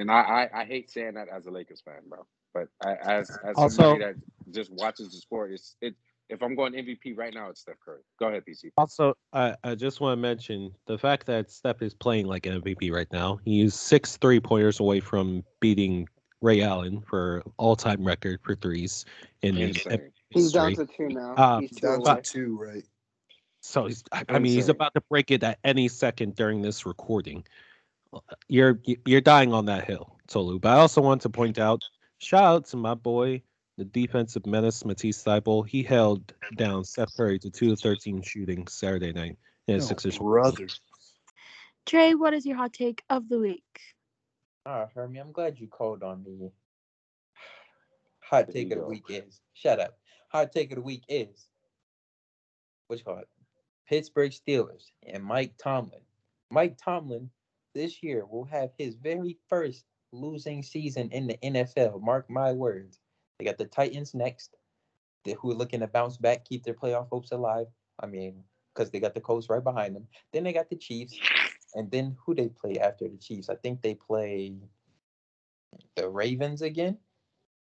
and 0.00 0.10
I 0.10 0.48
I, 0.52 0.60
I 0.62 0.64
hate 0.64 0.90
saying 0.90 1.14
that 1.14 1.28
as 1.28 1.46
a 1.46 1.50
Lakers 1.50 1.80
fan, 1.84 2.00
bro. 2.08 2.26
But 2.52 2.68
I, 2.84 2.94
as 2.96 3.30
as 3.44 3.54
Also- 3.56 3.68
somebody 3.82 4.04
that 4.04 4.14
just 4.52 4.70
watches 4.72 5.10
the 5.12 5.18
sport, 5.18 5.52
it's 5.52 5.76
it. 5.80 5.94
If 6.28 6.44
I'm 6.44 6.54
going 6.54 6.74
MVP 6.74 7.16
right 7.18 7.34
now, 7.34 7.48
it's 7.50 7.60
Steph 7.62 7.74
Curry. 7.84 8.02
Go 8.20 8.28
ahead, 8.28 8.44
PC. 8.48 8.70
Also, 8.78 9.14
I, 9.32 9.56
I 9.64 9.74
just 9.74 10.00
want 10.00 10.16
to 10.16 10.20
mention 10.22 10.70
the 10.86 10.96
fact 10.96 11.26
that 11.26 11.50
Steph 11.50 11.82
is 11.82 11.92
playing 11.92 12.26
like 12.26 12.46
an 12.46 12.60
MVP 12.62 12.92
right 12.92 13.08
now. 13.12 13.40
He's 13.44 13.74
six 13.74 14.16
three 14.16 14.38
pointers 14.38 14.78
away 14.78 15.00
from 15.00 15.42
beating 15.58 16.08
Ray 16.40 16.62
Allen 16.62 17.00
for 17.00 17.42
all 17.56 17.74
time 17.74 18.04
record 18.04 18.38
for 18.44 18.54
threes 18.54 19.04
in 19.42 19.56
Insane. 19.58 20.12
He's 20.30 20.52
down 20.52 20.74
to 20.76 20.86
two 20.86 21.08
now. 21.08 21.34
Uh, 21.34 21.60
He's 21.62 21.72
Down 21.72 21.98
away. 21.98 22.14
to 22.14 22.22
two, 22.22 22.56
right? 22.56 22.84
So 23.60 23.86
he's, 23.86 24.04
I 24.12 24.24
I 24.28 24.38
mean, 24.38 24.52
he's 24.52 24.68
about 24.68 24.94
to 24.94 25.00
break 25.10 25.32
it 25.32 25.42
at 25.42 25.58
any 25.64 25.88
second 25.88 26.36
during 26.36 26.62
this 26.62 26.86
recording. 26.86 27.44
You're 28.48 28.80
you're 29.06 29.20
dying 29.20 29.52
on 29.52 29.66
that 29.66 29.84
hill, 29.84 30.16
Tolu. 30.28 30.58
But 30.58 30.70
I 30.76 30.80
also 30.80 31.00
want 31.00 31.22
to 31.22 31.30
point 31.30 31.58
out, 31.58 31.82
shout 32.18 32.44
out 32.44 32.64
to 32.66 32.76
my 32.76 32.94
boy, 32.94 33.42
the 33.78 33.84
defensive 33.84 34.46
menace 34.46 34.84
Matisse 34.84 35.22
Thybulle. 35.22 35.66
He 35.66 35.82
held 35.82 36.32
down 36.56 36.84
Steph 36.84 37.10
Curry 37.16 37.38
to 37.38 37.50
two 37.50 37.72
of 37.72 37.80
thirteen 37.80 38.22
shooting 38.22 38.66
Saturday 38.66 39.12
night 39.12 39.36
in 39.68 39.76
a 39.76 39.78
No, 39.78 39.84
Sixers. 39.84 40.18
brother. 40.18 40.66
Tr'e, 41.86 42.18
what 42.18 42.34
is 42.34 42.44
your 42.44 42.56
hot 42.56 42.72
take 42.72 43.02
of 43.10 43.28
the 43.28 43.38
week? 43.38 43.80
Ah, 44.66 44.86
Hermi, 44.94 45.18
I'm 45.18 45.32
glad 45.32 45.58
you 45.58 45.66
called 45.68 46.02
on 46.02 46.22
me. 46.22 46.50
Hot 48.24 48.46
There 48.46 48.54
take 48.54 48.72
of 48.72 48.78
the 48.80 48.86
week 48.86 49.04
is 49.08 49.40
shut 49.54 49.80
up. 49.80 49.98
Hot 50.28 50.52
take 50.52 50.70
of 50.72 50.76
the 50.76 50.82
week 50.82 51.02
is 51.08 51.46
what's 52.86 53.02
called 53.02 53.24
Pittsburgh 53.88 54.32
Steelers 54.32 54.90
and 55.06 55.24
Mike 55.24 55.54
Tomlin. 55.58 56.02
Mike 56.50 56.76
Tomlin 56.84 57.30
this 57.74 58.02
year 58.02 58.24
will 58.26 58.44
have 58.44 58.70
his 58.78 58.94
very 58.96 59.38
first 59.48 59.84
losing 60.12 60.62
season 60.62 61.10
in 61.10 61.26
the 61.26 61.38
NFL. 61.42 62.02
Mark 62.02 62.28
my 62.28 62.52
words. 62.52 62.98
They 63.38 63.44
got 63.44 63.58
the 63.58 63.64
Titans 63.66 64.14
next, 64.14 64.56
they, 65.24 65.32
who 65.32 65.50
are 65.50 65.54
looking 65.54 65.80
to 65.80 65.86
bounce 65.86 66.16
back, 66.16 66.44
keep 66.44 66.64
their 66.64 66.74
playoff 66.74 67.08
hopes 67.08 67.32
alive. 67.32 67.66
I 68.02 68.06
mean, 68.06 68.42
because 68.74 68.90
they 68.90 69.00
got 69.00 69.14
the 69.14 69.20
Colts 69.20 69.48
right 69.48 69.62
behind 69.62 69.94
them. 69.94 70.06
Then 70.32 70.44
they 70.44 70.52
got 70.52 70.68
the 70.70 70.76
Chiefs, 70.76 71.18
and 71.74 71.90
then 71.90 72.16
who 72.24 72.34
they 72.34 72.48
play 72.48 72.78
after 72.78 73.08
the 73.08 73.16
Chiefs? 73.18 73.48
I 73.48 73.54
think 73.56 73.82
they 73.82 73.94
play 73.94 74.54
the 75.96 76.08
Ravens 76.08 76.62
again, 76.62 76.98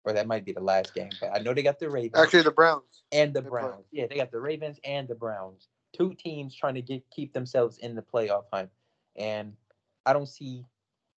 or 0.06 0.14
that 0.14 0.28
might 0.28 0.46
be 0.46 0.54
the 0.54 0.62
last 0.62 0.94
game. 0.94 1.12
But 1.20 1.32
I 1.36 1.40
know 1.40 1.54
they 1.54 1.64
got 1.64 1.80
the 1.80 1.90
Ravens 1.90 2.22
Actually, 2.22 2.44
the 2.44 2.52
Browns. 2.52 3.04
and 3.12 3.34
the 3.34 3.42
they 3.42 3.50
play. 3.50 3.62
Browns. 3.62 3.86
Yeah, 3.92 4.08
they 4.08 4.16
got 4.16 4.32
the 4.32 4.40
Ravens 4.40 4.80
and 4.84 5.08
the 5.08 5.16
Browns. 5.16 5.68
Two 5.94 6.14
teams 6.14 6.56
trying 6.56 6.76
to 6.76 6.82
get 6.82 7.04
keep 7.12 7.34
themselves 7.34 7.78
in 7.80 7.96
the 7.96 8.02
playoff 8.02 8.44
hunt, 8.52 8.70
and 9.16 9.54
I 10.06 10.14
don't 10.14 10.28
see 10.28 10.66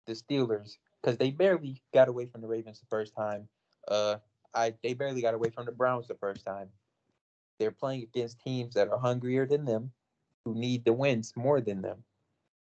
the 0.05 0.13
Steelers 0.13 0.77
because 1.01 1.17
they 1.17 1.31
barely 1.31 1.81
got 1.93 2.07
away 2.07 2.25
from 2.25 2.41
the 2.41 2.47
Ravens 2.47 2.79
the 2.79 2.85
first 2.87 3.15
time. 3.15 3.47
Uh, 3.87 4.17
I 4.53 4.73
they 4.83 4.93
barely 4.93 5.21
got 5.21 5.33
away 5.33 5.49
from 5.49 5.65
the 5.65 5.71
Browns 5.71 6.07
the 6.07 6.15
first 6.15 6.45
time. 6.45 6.69
They're 7.59 7.71
playing 7.71 8.03
against 8.03 8.39
teams 8.41 8.73
that 8.73 8.89
are 8.89 8.99
hungrier 8.99 9.45
than 9.45 9.65
them, 9.65 9.91
who 10.43 10.55
need 10.55 10.85
the 10.85 10.93
wins 10.93 11.33
more 11.35 11.61
than 11.61 11.81
them. 11.81 12.03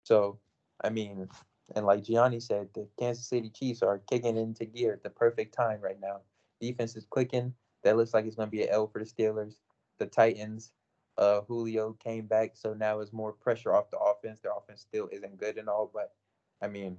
So, 0.05 0.39
I 0.83 0.91
mean, 0.91 1.29
and 1.77 1.87
like 1.87 2.03
Gianni 2.03 2.41
said, 2.41 2.69
the 2.75 2.89
Kansas 2.99 3.27
City 3.27 3.51
Chiefs 3.51 3.83
are 3.83 3.99
kicking 4.11 4.37
into 4.37 4.65
gear 4.65 4.93
at 4.93 5.03
the 5.03 5.11
perfect 5.11 5.55
time 5.55 5.81
right 5.81 6.01
now. 6.01 6.21
Defense 6.61 6.97
is 6.97 7.07
clicking. 7.09 7.55
That 7.85 7.97
looks 7.97 8.13
like 8.13 8.27
it's 8.27 8.37
going 8.37 8.49
to 8.49 8.51
be 8.51 8.65
an 8.65 8.71
L 8.71 8.89
for 8.89 8.99
the 8.99 9.05
Steelers. 9.05 9.55
The 9.99 10.07
Titans, 10.07 10.73
uh, 11.21 11.43
Julio 11.43 11.93
came 12.03 12.27
back, 12.27 12.53
so 12.55 12.75
now 12.75 12.99
it's 13.01 13.13
more 13.13 13.33
pressure 13.33 13.75
off 13.75 13.91
the 13.91 13.99
offense. 13.99 14.41
Their 14.41 14.53
offense 14.57 14.81
still 14.81 15.09
isn't 15.13 15.39
good 15.39 15.59
and 15.59 15.69
all, 15.69 15.91
but 15.93 16.15
I 16.63 16.67
mean, 16.67 16.97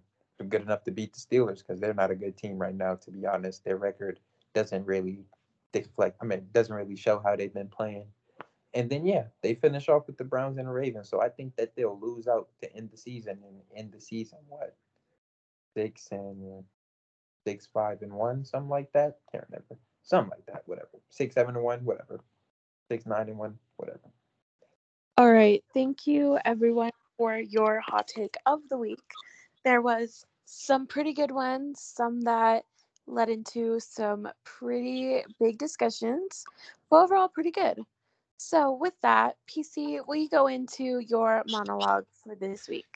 good 0.47 0.61
enough 0.61 0.83
to 0.83 0.91
beat 0.91 1.13
the 1.13 1.19
Steelers 1.19 1.59
because 1.59 1.79
they're 1.79 1.93
not 1.93 2.11
a 2.11 2.15
good 2.15 2.37
team 2.37 2.57
right 2.57 2.75
now. 2.75 2.95
To 2.95 3.11
be 3.11 3.25
honest, 3.25 3.63
their 3.65 3.77
record 3.77 4.19
doesn't 4.53 4.85
really 4.85 5.25
deflect. 5.73 6.17
I 6.21 6.25
mean, 6.25 6.47
doesn't 6.53 6.75
really 6.75 6.95
show 6.95 7.21
how 7.23 7.35
they've 7.35 7.53
been 7.53 7.67
playing. 7.67 8.05
And 8.73 8.89
then 8.89 9.05
yeah, 9.05 9.25
they 9.41 9.55
finish 9.55 9.89
off 9.89 10.07
with 10.07 10.17
the 10.17 10.23
Browns 10.23 10.57
and 10.57 10.67
the 10.67 10.71
Ravens. 10.71 11.09
So 11.09 11.21
I 11.21 11.29
think 11.29 11.55
that 11.57 11.75
they'll 11.75 11.99
lose 11.99 12.27
out 12.27 12.47
to 12.61 12.73
end 12.75 12.89
the 12.91 12.97
season 12.97 13.39
and 13.45 13.61
end 13.75 13.91
the 13.91 13.99
season 13.99 14.39
what 14.47 14.75
six 15.75 16.07
and 16.11 16.63
six, 17.45 17.67
five 17.73 18.01
and 18.01 18.13
one, 18.13 18.45
something 18.45 18.69
like 18.69 18.91
that. 18.93 19.17
Can't 19.31 19.45
remember. 19.49 19.77
Something 20.03 20.31
like 20.31 20.45
that, 20.47 20.63
whatever. 20.65 20.99
Six, 21.09 21.35
seven 21.35 21.55
and 21.55 21.63
one, 21.63 21.83
whatever. 21.83 22.21
Six, 22.89 23.05
nine 23.05 23.29
and 23.29 23.37
one, 23.37 23.57
whatever. 23.81 23.99
All 25.17 25.31
right. 25.31 25.63
Thank 25.73 26.07
you, 26.07 26.39
everyone, 26.45 26.91
for 27.17 27.37
your 27.37 27.81
hot 27.81 28.07
take 28.07 28.35
of 28.45 28.61
the 28.69 28.77
week. 28.77 29.03
There 29.65 29.81
was 29.81 30.25
some 30.45 30.87
pretty 30.87 31.13
good 31.13 31.31
ones, 31.31 31.81
some 31.81 32.21
that 32.21 32.63
led 33.07 33.29
into 33.29 33.79
some 33.79 34.27
pretty 34.43 35.23
big 35.39 35.57
discussions, 35.57 36.45
but 36.89 37.03
overall, 37.03 37.27
pretty 37.27 37.51
good. 37.51 37.79
So, 38.37 38.71
with 38.71 38.93
that, 39.01 39.35
PC, 39.47 39.99
will 40.07 40.15
you 40.15 40.29
go 40.29 40.47
into 40.47 40.99
your 40.99 41.43
monologue 41.49 42.05
for 42.23 42.35
this 42.35 42.67
week? 42.67 42.87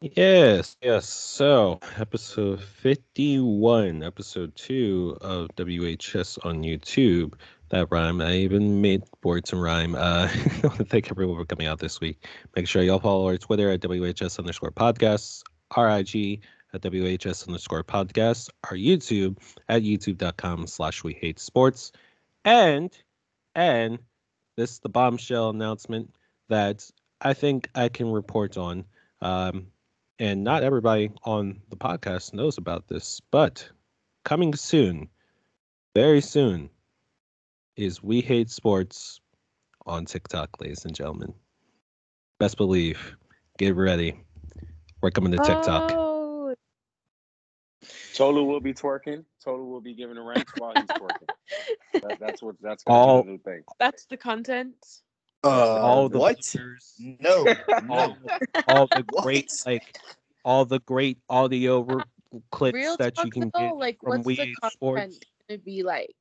Yes, 0.00 0.76
yes. 0.80 1.06
So, 1.06 1.78
episode 1.98 2.62
51, 2.62 4.02
episode 4.02 4.56
2 4.56 5.18
of 5.20 5.48
WHS 5.56 6.38
on 6.46 6.62
YouTube. 6.62 7.34
That 7.70 7.86
rhyme, 7.90 8.20
I 8.20 8.34
even 8.34 8.80
made 8.80 9.04
words 9.22 9.52
and 9.52 9.62
rhyme. 9.62 9.94
Uh, 9.94 10.28
I 10.62 10.66
want 10.66 10.78
to 10.78 10.84
thank 10.84 11.08
everyone 11.10 11.36
for 11.36 11.44
coming 11.44 11.68
out 11.68 11.78
this 11.78 12.00
week. 12.00 12.26
Make 12.56 12.66
sure 12.66 12.82
y'all 12.82 12.98
follow 12.98 13.26
our 13.28 13.38
Twitter 13.38 13.70
at 13.70 13.80
WHS 13.80 14.40
underscore 14.40 14.72
podcasts, 14.72 15.44
RIG 15.76 16.42
at 16.74 16.82
WHS 16.82 17.46
underscore 17.46 17.84
podcasts, 17.84 18.48
our 18.64 18.76
YouTube 18.76 19.38
at 19.68 19.82
youtube.com 19.82 20.66
slash 20.66 21.04
we 21.04 21.12
hate 21.14 21.38
sports. 21.38 21.92
And, 22.44 22.90
and 23.54 24.00
this 24.56 24.72
is 24.72 24.78
the 24.80 24.88
bombshell 24.88 25.50
announcement 25.50 26.12
that 26.48 26.90
I 27.20 27.34
think 27.34 27.68
I 27.76 27.88
can 27.88 28.10
report 28.10 28.56
on. 28.56 28.84
Um, 29.20 29.68
and 30.18 30.42
not 30.42 30.64
everybody 30.64 31.12
on 31.24 31.60
the 31.70 31.76
podcast 31.76 32.34
knows 32.34 32.58
about 32.58 32.88
this, 32.88 33.20
but 33.30 33.68
coming 34.24 34.54
soon, 34.54 35.08
very 35.94 36.20
soon, 36.20 36.68
is 37.80 38.02
We 38.02 38.20
Hate 38.20 38.50
Sports 38.50 39.20
on 39.86 40.04
TikTok, 40.04 40.60
ladies 40.60 40.84
and 40.84 40.94
gentlemen. 40.94 41.32
Best 42.38 42.56
believe, 42.56 43.16
get 43.58 43.74
ready. 43.74 44.14
We're 45.02 45.10
coming 45.10 45.32
to 45.32 45.38
TikTok. 45.38 45.92
Oh, 45.94 46.54
Tolu 48.14 48.44
will 48.44 48.60
be 48.60 48.74
twerking. 48.74 49.24
Tolu 49.42 49.64
will 49.64 49.80
be 49.80 49.94
giving 49.94 50.16
a 50.18 50.22
ranks 50.22 50.52
while 50.58 50.72
he's 50.74 50.84
twerking. 50.86 51.28
That, 52.02 52.20
that's 52.20 52.40
what 52.40 52.54
that's 52.62 52.84
gonna 52.84 52.98
All- 52.98 53.22
be 53.22 53.26
the 53.26 53.32
new 53.32 53.38
thing. 53.38 53.62
That's 53.80 54.06
the 54.06 54.16
content. 54.16 54.74
Uh, 55.42 55.48
all 55.80 56.08
the 56.08 56.18
what? 56.20 56.36
pictures, 56.36 56.94
No, 56.98 57.52
all, 57.88 58.16
all 58.68 58.86
the 58.86 59.02
great 59.22 59.50
like 59.66 59.98
all 60.44 60.64
the 60.64 60.78
great 60.80 61.18
audio 61.28 61.80
re- 61.80 62.02
clips 62.52 62.74
Real 62.76 62.96
that 62.98 63.18
you 63.24 63.30
can 63.30 63.50
though, 63.54 63.60
get 63.70 63.76
like 63.76 63.98
from 64.00 64.10
what's 64.10 64.24
We 64.24 64.36
the 64.36 64.44
Hate 64.44 64.54
content 64.60 64.72
Sports. 64.74 65.20
gonna 65.48 65.58
be 65.58 65.82
like? 65.82 66.14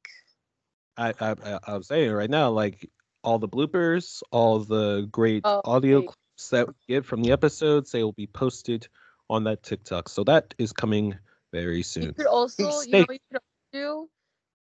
I, 1.00 1.14
I 1.20 1.32
I- 1.32 1.60
I'm 1.68 1.84
saying 1.84 2.10
it 2.10 2.14
right 2.14 2.30
now, 2.30 2.50
like 2.50 2.90
all 3.24 3.40
the 3.40 3.48
bloopers, 3.48 4.22
all 4.32 4.60
the 4.60 5.08
great 5.12 5.44
Oh, 5.46 5.62
audio 5.66 6.00
okay. 6.00 6.08
clips 6.08 6.50
that 6.52 6.68
we 6.68 6.74
get 6.88 7.06
from 7.06 7.22
the 7.22 7.32
episodes, 7.32 7.92
they 7.92 8.04
will 8.04 8.14
be 8.14 8.28
posted 8.28 8.88
on 9.30 9.44
that 9.46 9.64
TikTok. 9.64 10.10
So 10.10 10.24
that 10.26 10.54
is 10.58 10.74
coming 10.74 11.18
very 11.52 11.78
You 11.78 11.84
soon. 11.84 12.14
could 12.14 12.28
also, 12.28 12.82
you 12.82 12.92
know, 13.00 13.06
you 13.10 13.20
could 13.32 13.42
do 13.74 14.10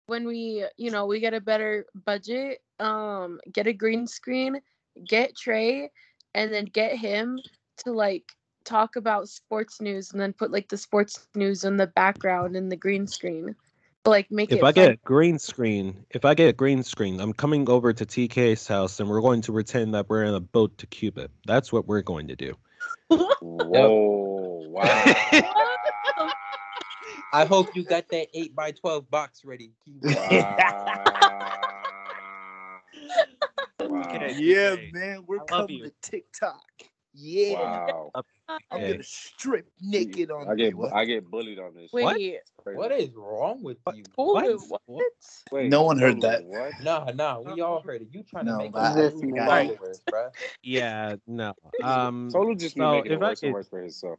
when 0.06 0.26
we, 0.26 0.64
you 0.76 0.90
know, 0.90 1.06
we 1.06 1.20
get 1.20 1.34
a 1.34 1.40
better 1.40 1.86
budget, 2.04 2.60
um, 2.80 3.40
get 3.52 3.66
a 3.66 3.72
green 3.72 4.06
screen, 4.06 4.60
get 5.06 5.34
Tr'e, 5.34 5.88
and 6.34 6.52
then 6.52 6.66
get 6.66 6.96
him 6.96 7.40
to 7.78 7.92
like 7.92 8.32
talk 8.64 8.96
about 8.96 9.28
sports 9.28 9.80
news, 9.80 10.12
and 10.12 10.20
then 10.20 10.32
put 10.32 10.50
like 10.50 10.68
the 10.68 10.76
sports 10.76 11.28
news 11.34 11.64
in 11.64 11.76
the 11.76 11.86
background 11.88 12.56
in 12.56 12.68
the 12.68 12.76
green 12.76 13.06
screen, 13.06 13.54
but 14.06 14.12
like 14.12 14.30
make 14.30 14.52
If 14.52 14.58
it 14.58 14.62
I 14.62 14.66
fun. 14.68 14.74
get 14.74 14.90
a 14.92 14.96
green 15.04 15.36
screen, 15.40 16.06
if 16.10 16.24
I 16.24 16.34
get 16.34 16.48
a 16.48 16.52
green 16.52 16.84
screen, 16.84 17.18
I'm 17.20 17.32
coming 17.32 17.68
over 17.68 17.92
to 17.92 18.06
TK's 18.06 18.64
house 18.68 19.00
and 19.00 19.08
we're 19.08 19.20
going 19.20 19.42
to 19.42 19.52
pretend 19.52 19.94
that 19.94 20.08
we're 20.08 20.22
in 20.22 20.32
a 20.32 20.38
boat 20.38 20.78
to 20.78 20.86
Cuba. 20.86 21.28
That's 21.44 21.72
what 21.72 21.88
we're 21.88 22.02
going 22.02 22.28
to 22.28 22.36
do. 22.36 22.54
Whoa! 23.08 23.26
Oh, 23.42 24.62
wow! 24.68 24.84
I 27.32 27.44
hope 27.46 27.74
you 27.74 27.82
got 27.82 28.08
that 28.10 28.28
eight 28.32 28.54
by 28.54 28.70
twelve 28.70 29.10
box 29.10 29.44
ready. 29.44 29.72
wow! 30.02 30.20
wow! 33.80 33.80
Yeah, 34.38 34.76
man, 34.92 35.24
we're 35.26 35.40
I 35.40 35.44
coming 35.46 35.78
you. 35.78 35.84
to 35.84 35.92
TikTok. 36.02 36.60
Yeah, 37.18 37.54
Wow! 37.54 38.10
I'm 38.70 38.80
Hey. 38.80 38.92
gonna 38.92 39.02
strip 39.02 39.66
naked 39.80 40.30
on 40.30 40.48
I 40.48 40.54
get 40.54 40.76
there. 40.78 40.94
I 40.94 41.04
get 41.06 41.30
bullied 41.30 41.58
on 41.58 41.74
this. 41.74 41.90
Wait, 41.92 42.04
What? 42.64 42.76
What 42.76 42.92
is 42.92 43.10
wrong 43.14 43.62
with 43.62 43.78
you? 43.94 44.02
Tolu, 44.14 44.58
What? 44.68 44.82
what? 44.86 45.04
Wait, 45.50 45.70
No 45.70 45.82
one 45.82 45.98
heard 45.98 46.20
Tolu, 46.20 46.22
that. 46.22 46.44
What? 46.44 46.72
Nah, 46.82 47.10
nah, 47.14 47.40
we 47.40 47.60
all 47.62 47.80
heard 47.80 48.02
it. 48.02 48.08
You 48.12 48.22
trying 48.22 48.46
to 48.46 48.58
make 48.58 48.76
I- 48.76 48.88
us 48.90 48.94
This 48.96 49.14
lose 49.14 49.32
man. 49.32 50.30
Yeah, 50.62 51.16
no. 51.26 51.54
Um 51.82 52.28
Tolu 52.30 52.54
just 52.54 52.76
no, 52.76 52.92
making 52.92 53.12
it 53.12 53.14
if 53.16 53.22
I 53.22 53.28
worse 53.30 53.40
could- 53.40 53.52
worse 53.52 53.68
for 53.68 53.80
himself. 53.80 54.18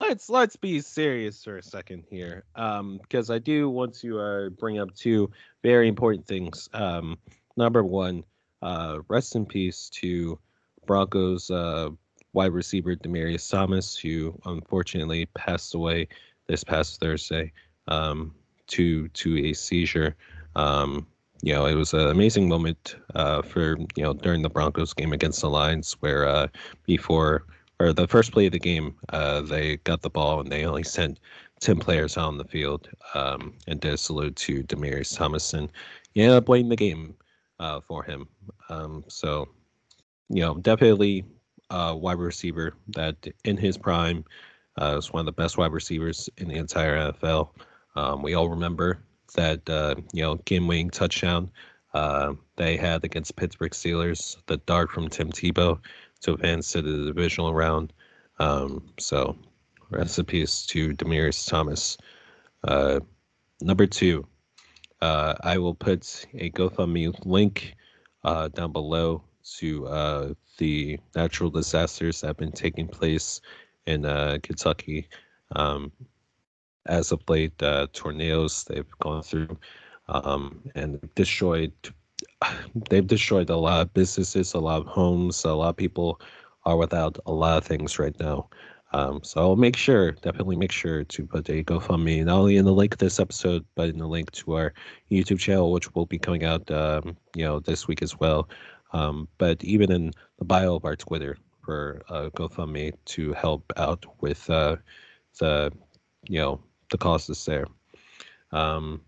let's 0.00 0.28
let's 0.28 0.56
be 0.56 0.80
serious 0.80 1.44
for 1.44 1.56
a 1.58 1.62
second 1.62 2.04
here 2.10 2.44
um 2.56 2.98
because 3.00 3.30
i 3.30 3.38
do 3.38 3.70
want 3.70 3.94
to 3.94 4.18
uh 4.18 4.48
bring 4.50 4.78
up 4.80 4.92
two 4.94 5.30
very 5.62 5.86
important 5.86 6.26
things 6.26 6.68
um 6.74 7.16
number 7.56 7.82
one 7.84 8.24
uh 8.60 8.98
rest 9.08 9.36
in 9.36 9.46
peace 9.46 9.88
to 9.88 10.36
broncos 10.84 11.48
uh 11.48 11.88
wide 12.34 12.52
receiver 12.52 12.94
demaryius 12.94 13.50
thomas 13.50 13.96
who 13.96 14.38
unfortunately 14.46 15.26
passed 15.34 15.74
away 15.74 16.06
this 16.46 16.62
past 16.62 17.00
thursday 17.00 17.50
um 17.88 18.34
to 18.66 19.08
to 19.08 19.38
a 19.46 19.52
seizure 19.52 20.14
um 20.56 21.06
you 21.42 21.52
know 21.52 21.66
it 21.66 21.74
was 21.74 21.92
an 21.94 22.08
amazing 22.08 22.48
moment 22.48 22.96
uh 23.14 23.40
for 23.42 23.76
you 23.96 24.02
know 24.02 24.12
during 24.12 24.42
the 24.42 24.50
broncos 24.50 24.92
game 24.92 25.12
against 25.12 25.40
the 25.40 25.50
lions 25.50 25.96
where 26.00 26.26
uh 26.28 26.46
before 26.86 27.46
or 27.80 27.92
the 27.92 28.06
first 28.06 28.32
play 28.32 28.46
of 28.46 28.52
the 28.52 28.58
game, 28.58 28.94
uh, 29.10 29.40
they 29.40 29.76
got 29.78 30.02
the 30.02 30.10
ball 30.10 30.40
and 30.40 30.50
they 30.50 30.64
only 30.64 30.82
sent 30.82 31.20
10 31.60 31.78
players 31.78 32.16
out 32.16 32.28
on 32.28 32.38
the 32.38 32.44
field 32.44 32.88
um, 33.14 33.54
and 33.66 33.80
did 33.80 33.94
a 33.94 33.98
salute 33.98 34.36
to 34.36 34.62
Demaryius 34.64 35.16
Thomason. 35.16 35.70
Yeah, 36.14 36.40
blame 36.40 36.68
the 36.68 36.76
game 36.76 37.14
uh, 37.58 37.80
for 37.80 38.04
him. 38.04 38.28
Um, 38.68 39.04
so, 39.08 39.48
you 40.28 40.42
know, 40.42 40.54
definitely 40.54 41.24
a 41.70 41.96
wide 41.96 42.18
receiver 42.18 42.74
that 42.88 43.16
in 43.44 43.56
his 43.56 43.76
prime 43.76 44.24
uh, 44.76 45.00
one 45.10 45.20
of 45.20 45.26
the 45.26 45.32
best 45.32 45.58
wide 45.58 45.72
receivers 45.72 46.28
in 46.38 46.48
the 46.48 46.56
entire 46.56 47.12
NFL. 47.12 47.50
Um, 47.96 48.22
we 48.22 48.34
all 48.34 48.48
remember 48.48 48.98
that, 49.34 49.68
uh, 49.68 49.94
you 50.12 50.22
know, 50.22 50.36
game 50.44 50.66
winning 50.66 50.90
touchdown 50.90 51.50
uh, 51.94 52.34
they 52.56 52.76
had 52.76 53.04
against 53.04 53.36
Pittsburgh 53.36 53.72
Steelers, 53.72 54.36
the 54.46 54.56
dart 54.58 54.90
from 54.90 55.08
Tim 55.08 55.30
Tebow 55.30 55.78
to 56.22 56.32
advance 56.32 56.72
to 56.72 56.82
the 56.82 57.06
divisional 57.06 57.54
round. 57.54 57.92
Um, 58.40 58.84
so, 58.98 59.36
rest 59.90 60.18
in 60.18 60.24
peace 60.24 60.66
to 60.66 60.92
Demaryius 60.94 61.48
Thomas. 61.48 61.96
Uh, 62.64 62.98
number 63.60 63.86
two, 63.86 64.26
uh, 65.00 65.34
I 65.42 65.58
will 65.58 65.74
put 65.74 66.26
a 66.34 66.50
GoFundMe 66.50 67.14
link 67.24 67.76
uh, 68.24 68.48
down 68.48 68.72
below 68.72 69.22
to 69.58 69.86
uh, 69.86 70.34
the 70.58 70.98
natural 71.14 71.50
disasters 71.50 72.20
that 72.20 72.28
have 72.28 72.36
been 72.36 72.52
taking 72.52 72.88
place 72.88 73.40
in 73.86 74.04
uh, 74.04 74.38
Kentucky. 74.42 75.08
Um, 75.54 75.92
as 76.86 77.12
of 77.12 77.22
late, 77.28 77.62
uh, 77.62 77.86
tornadoes 77.92 78.64
they've 78.64 78.90
gone 79.00 79.22
through 79.22 79.58
um, 80.08 80.62
and 80.74 81.00
destroyed 81.14 81.72
they've 82.90 83.06
destroyed 83.06 83.50
a 83.50 83.56
lot 83.56 83.82
of 83.82 83.94
businesses, 83.94 84.54
a 84.54 84.58
lot 84.58 84.80
of 84.80 84.86
homes. 84.86 85.44
A 85.44 85.52
lot 85.52 85.70
of 85.70 85.76
people 85.76 86.20
are 86.64 86.76
without 86.76 87.18
a 87.26 87.32
lot 87.32 87.58
of 87.58 87.64
things 87.64 87.98
right 87.98 88.18
now. 88.20 88.48
Um, 88.92 89.24
so 89.24 89.40
I'll 89.40 89.56
make 89.56 89.76
sure, 89.76 90.12
definitely 90.12 90.54
make 90.54 90.70
sure 90.70 91.02
to 91.02 91.26
put 91.26 91.48
a 91.48 91.64
GoFundMe 91.64 92.24
not 92.24 92.38
only 92.38 92.56
in 92.56 92.64
the 92.64 92.72
link 92.72 92.94
of 92.94 93.00
this 93.00 93.18
episode, 93.18 93.64
but 93.74 93.88
in 93.88 93.98
the 93.98 94.06
link 94.06 94.30
to 94.32 94.54
our 94.54 94.72
YouTube 95.10 95.40
channel, 95.40 95.72
which 95.72 95.92
will 95.94 96.06
be 96.06 96.18
coming 96.18 96.44
out, 96.44 96.70
um, 96.70 97.16
you 97.34 97.44
know, 97.44 97.58
this 97.58 97.88
week 97.88 98.02
as 98.02 98.20
well. 98.20 98.48
Um, 98.94 99.28
but 99.36 99.62
even 99.62 99.92
in 99.92 100.12
the 100.38 100.46
bio 100.46 100.76
of 100.76 100.84
our 100.86 100.96
Twitter 100.96 101.36
for 101.60 102.02
uh, 102.08 102.30
GoFundMe 102.36 102.92
to 103.04 103.32
help 103.34 103.70
out 103.76 104.06
with 104.20 104.48
uh, 104.48 104.76
the, 105.38 105.72
you 106.28 106.40
know, 106.40 106.62
the 106.90 106.98
causes 106.98 107.44
there. 107.44 107.66
Um, 108.52 109.02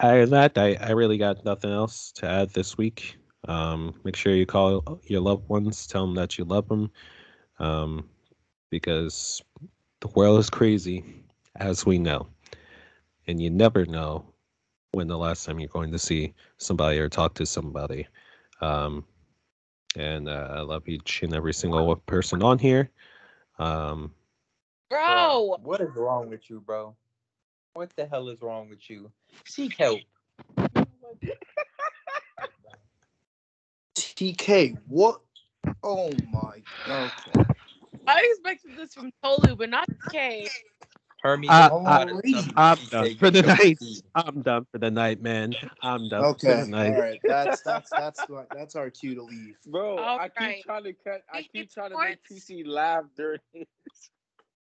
Other 0.00 0.26
than 0.26 0.30
that, 0.30 0.58
I, 0.58 0.76
I 0.80 0.90
really 0.90 1.16
got 1.16 1.44
nothing 1.44 1.72
else 1.72 2.12
to 2.16 2.26
add 2.26 2.50
this 2.50 2.76
week. 2.76 3.16
Um, 3.48 3.94
make 4.04 4.16
sure 4.16 4.34
you 4.34 4.46
call 4.46 5.00
your 5.04 5.20
loved 5.20 5.48
ones, 5.48 5.86
tell 5.86 6.04
them 6.04 6.16
that 6.16 6.36
you 6.36 6.44
love 6.44 6.68
them, 6.68 6.90
um, 7.58 8.08
because 8.70 9.40
the 10.00 10.08
world 10.08 10.40
is 10.40 10.50
crazy, 10.50 11.04
as 11.54 11.86
we 11.86 11.98
know, 11.98 12.26
and 13.26 13.40
you 13.40 13.48
never 13.48 13.86
know 13.86 14.24
when 14.92 15.06
the 15.06 15.16
last 15.16 15.46
time 15.46 15.60
you're 15.60 15.68
going 15.68 15.92
to 15.92 15.98
see 15.98 16.34
somebody 16.58 16.98
or 16.98 17.08
talk 17.08 17.34
to 17.34 17.46
somebody. 17.46 18.06
Um, 18.60 19.04
and 19.96 20.28
uh, 20.28 20.48
I 20.50 20.60
love 20.60 20.88
each 20.88 21.22
and 21.22 21.34
every 21.34 21.54
single 21.54 21.96
person 21.96 22.42
on 22.42 22.58
here. 22.58 22.90
Um, 23.58 24.12
Bro, 24.88 25.56
What 25.62 25.80
is 25.80 25.94
wrong 25.96 26.28
with 26.28 26.48
you, 26.48 26.60
bro? 26.60 26.94
What 27.74 27.90
the 27.96 28.06
hell 28.06 28.28
is 28.28 28.40
wrong 28.40 28.68
with 28.68 28.88
you? 28.88 29.10
Seek 29.44 29.76
help. 29.76 30.00
TK, 33.96 34.78
what? 34.86 35.20
Oh 35.82 36.12
my. 36.32 36.62
god. 36.86 37.10
I 38.06 38.22
expected 38.30 38.76
this 38.76 38.94
from 38.94 39.10
Tolu, 39.22 39.56
but 39.56 39.68
not 39.68 39.88
K. 40.10 40.48
Hermes, 41.26 41.50
Uh, 41.50 41.68
you 41.72 41.76
uh, 41.78 42.04
gotta 42.04 42.22
tell 42.22 42.42
me 42.42 42.52
I'm 42.56 42.78
done 42.90 43.16
for 43.16 43.30
the 43.30 43.42
night. 43.42 43.78
I'm 44.14 44.42
done 44.42 44.66
for 44.70 44.78
the 44.78 44.90
night, 44.90 45.20
man. 45.22 45.56
I'm 45.82 46.08
done 46.08 46.22
for 46.22 46.28
Okay. 46.30 46.60
the 46.62 46.66
night. 46.68 46.98
right. 46.98 47.20
That's 47.26 47.62
that's 47.62 47.90
that's 47.90 48.28
what 48.28 48.48
that's 48.52 48.76
our 48.76 48.90
cue 48.90 49.14
to 49.16 49.22
leave. 49.24 49.56
Bro, 49.66 49.98
All 49.98 50.20
I 50.20 50.28
keep 50.28 50.64
trying 50.64 50.84
to 50.84 50.92
cut. 50.92 51.22
I 51.32 51.38
Eight 51.40 51.50
keep 51.52 51.72
trying 51.72 51.90
to 51.90 51.98
make. 51.98 52.18
PC 52.30 52.64
laugh 52.64 53.04
during. 53.16 53.40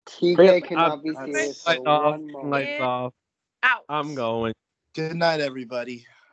TK 0.08 0.38
Really? 0.38 0.62
cannot 0.62 0.90
I'm- 0.90 1.02
be 1.04 1.10
I'm 1.16 1.34
serious 1.34 1.62
so 1.62 1.74
for 1.76 1.90
off. 1.90 2.12
one 2.14 2.32
moment. 2.32 2.52
Lights 2.52 2.82
off. 2.82 3.14
Out. 3.64 3.82
I'm 3.90 4.16
going. 4.16 4.54
Good 4.96 5.16
night, 5.16 5.42
everybody. 5.42 6.06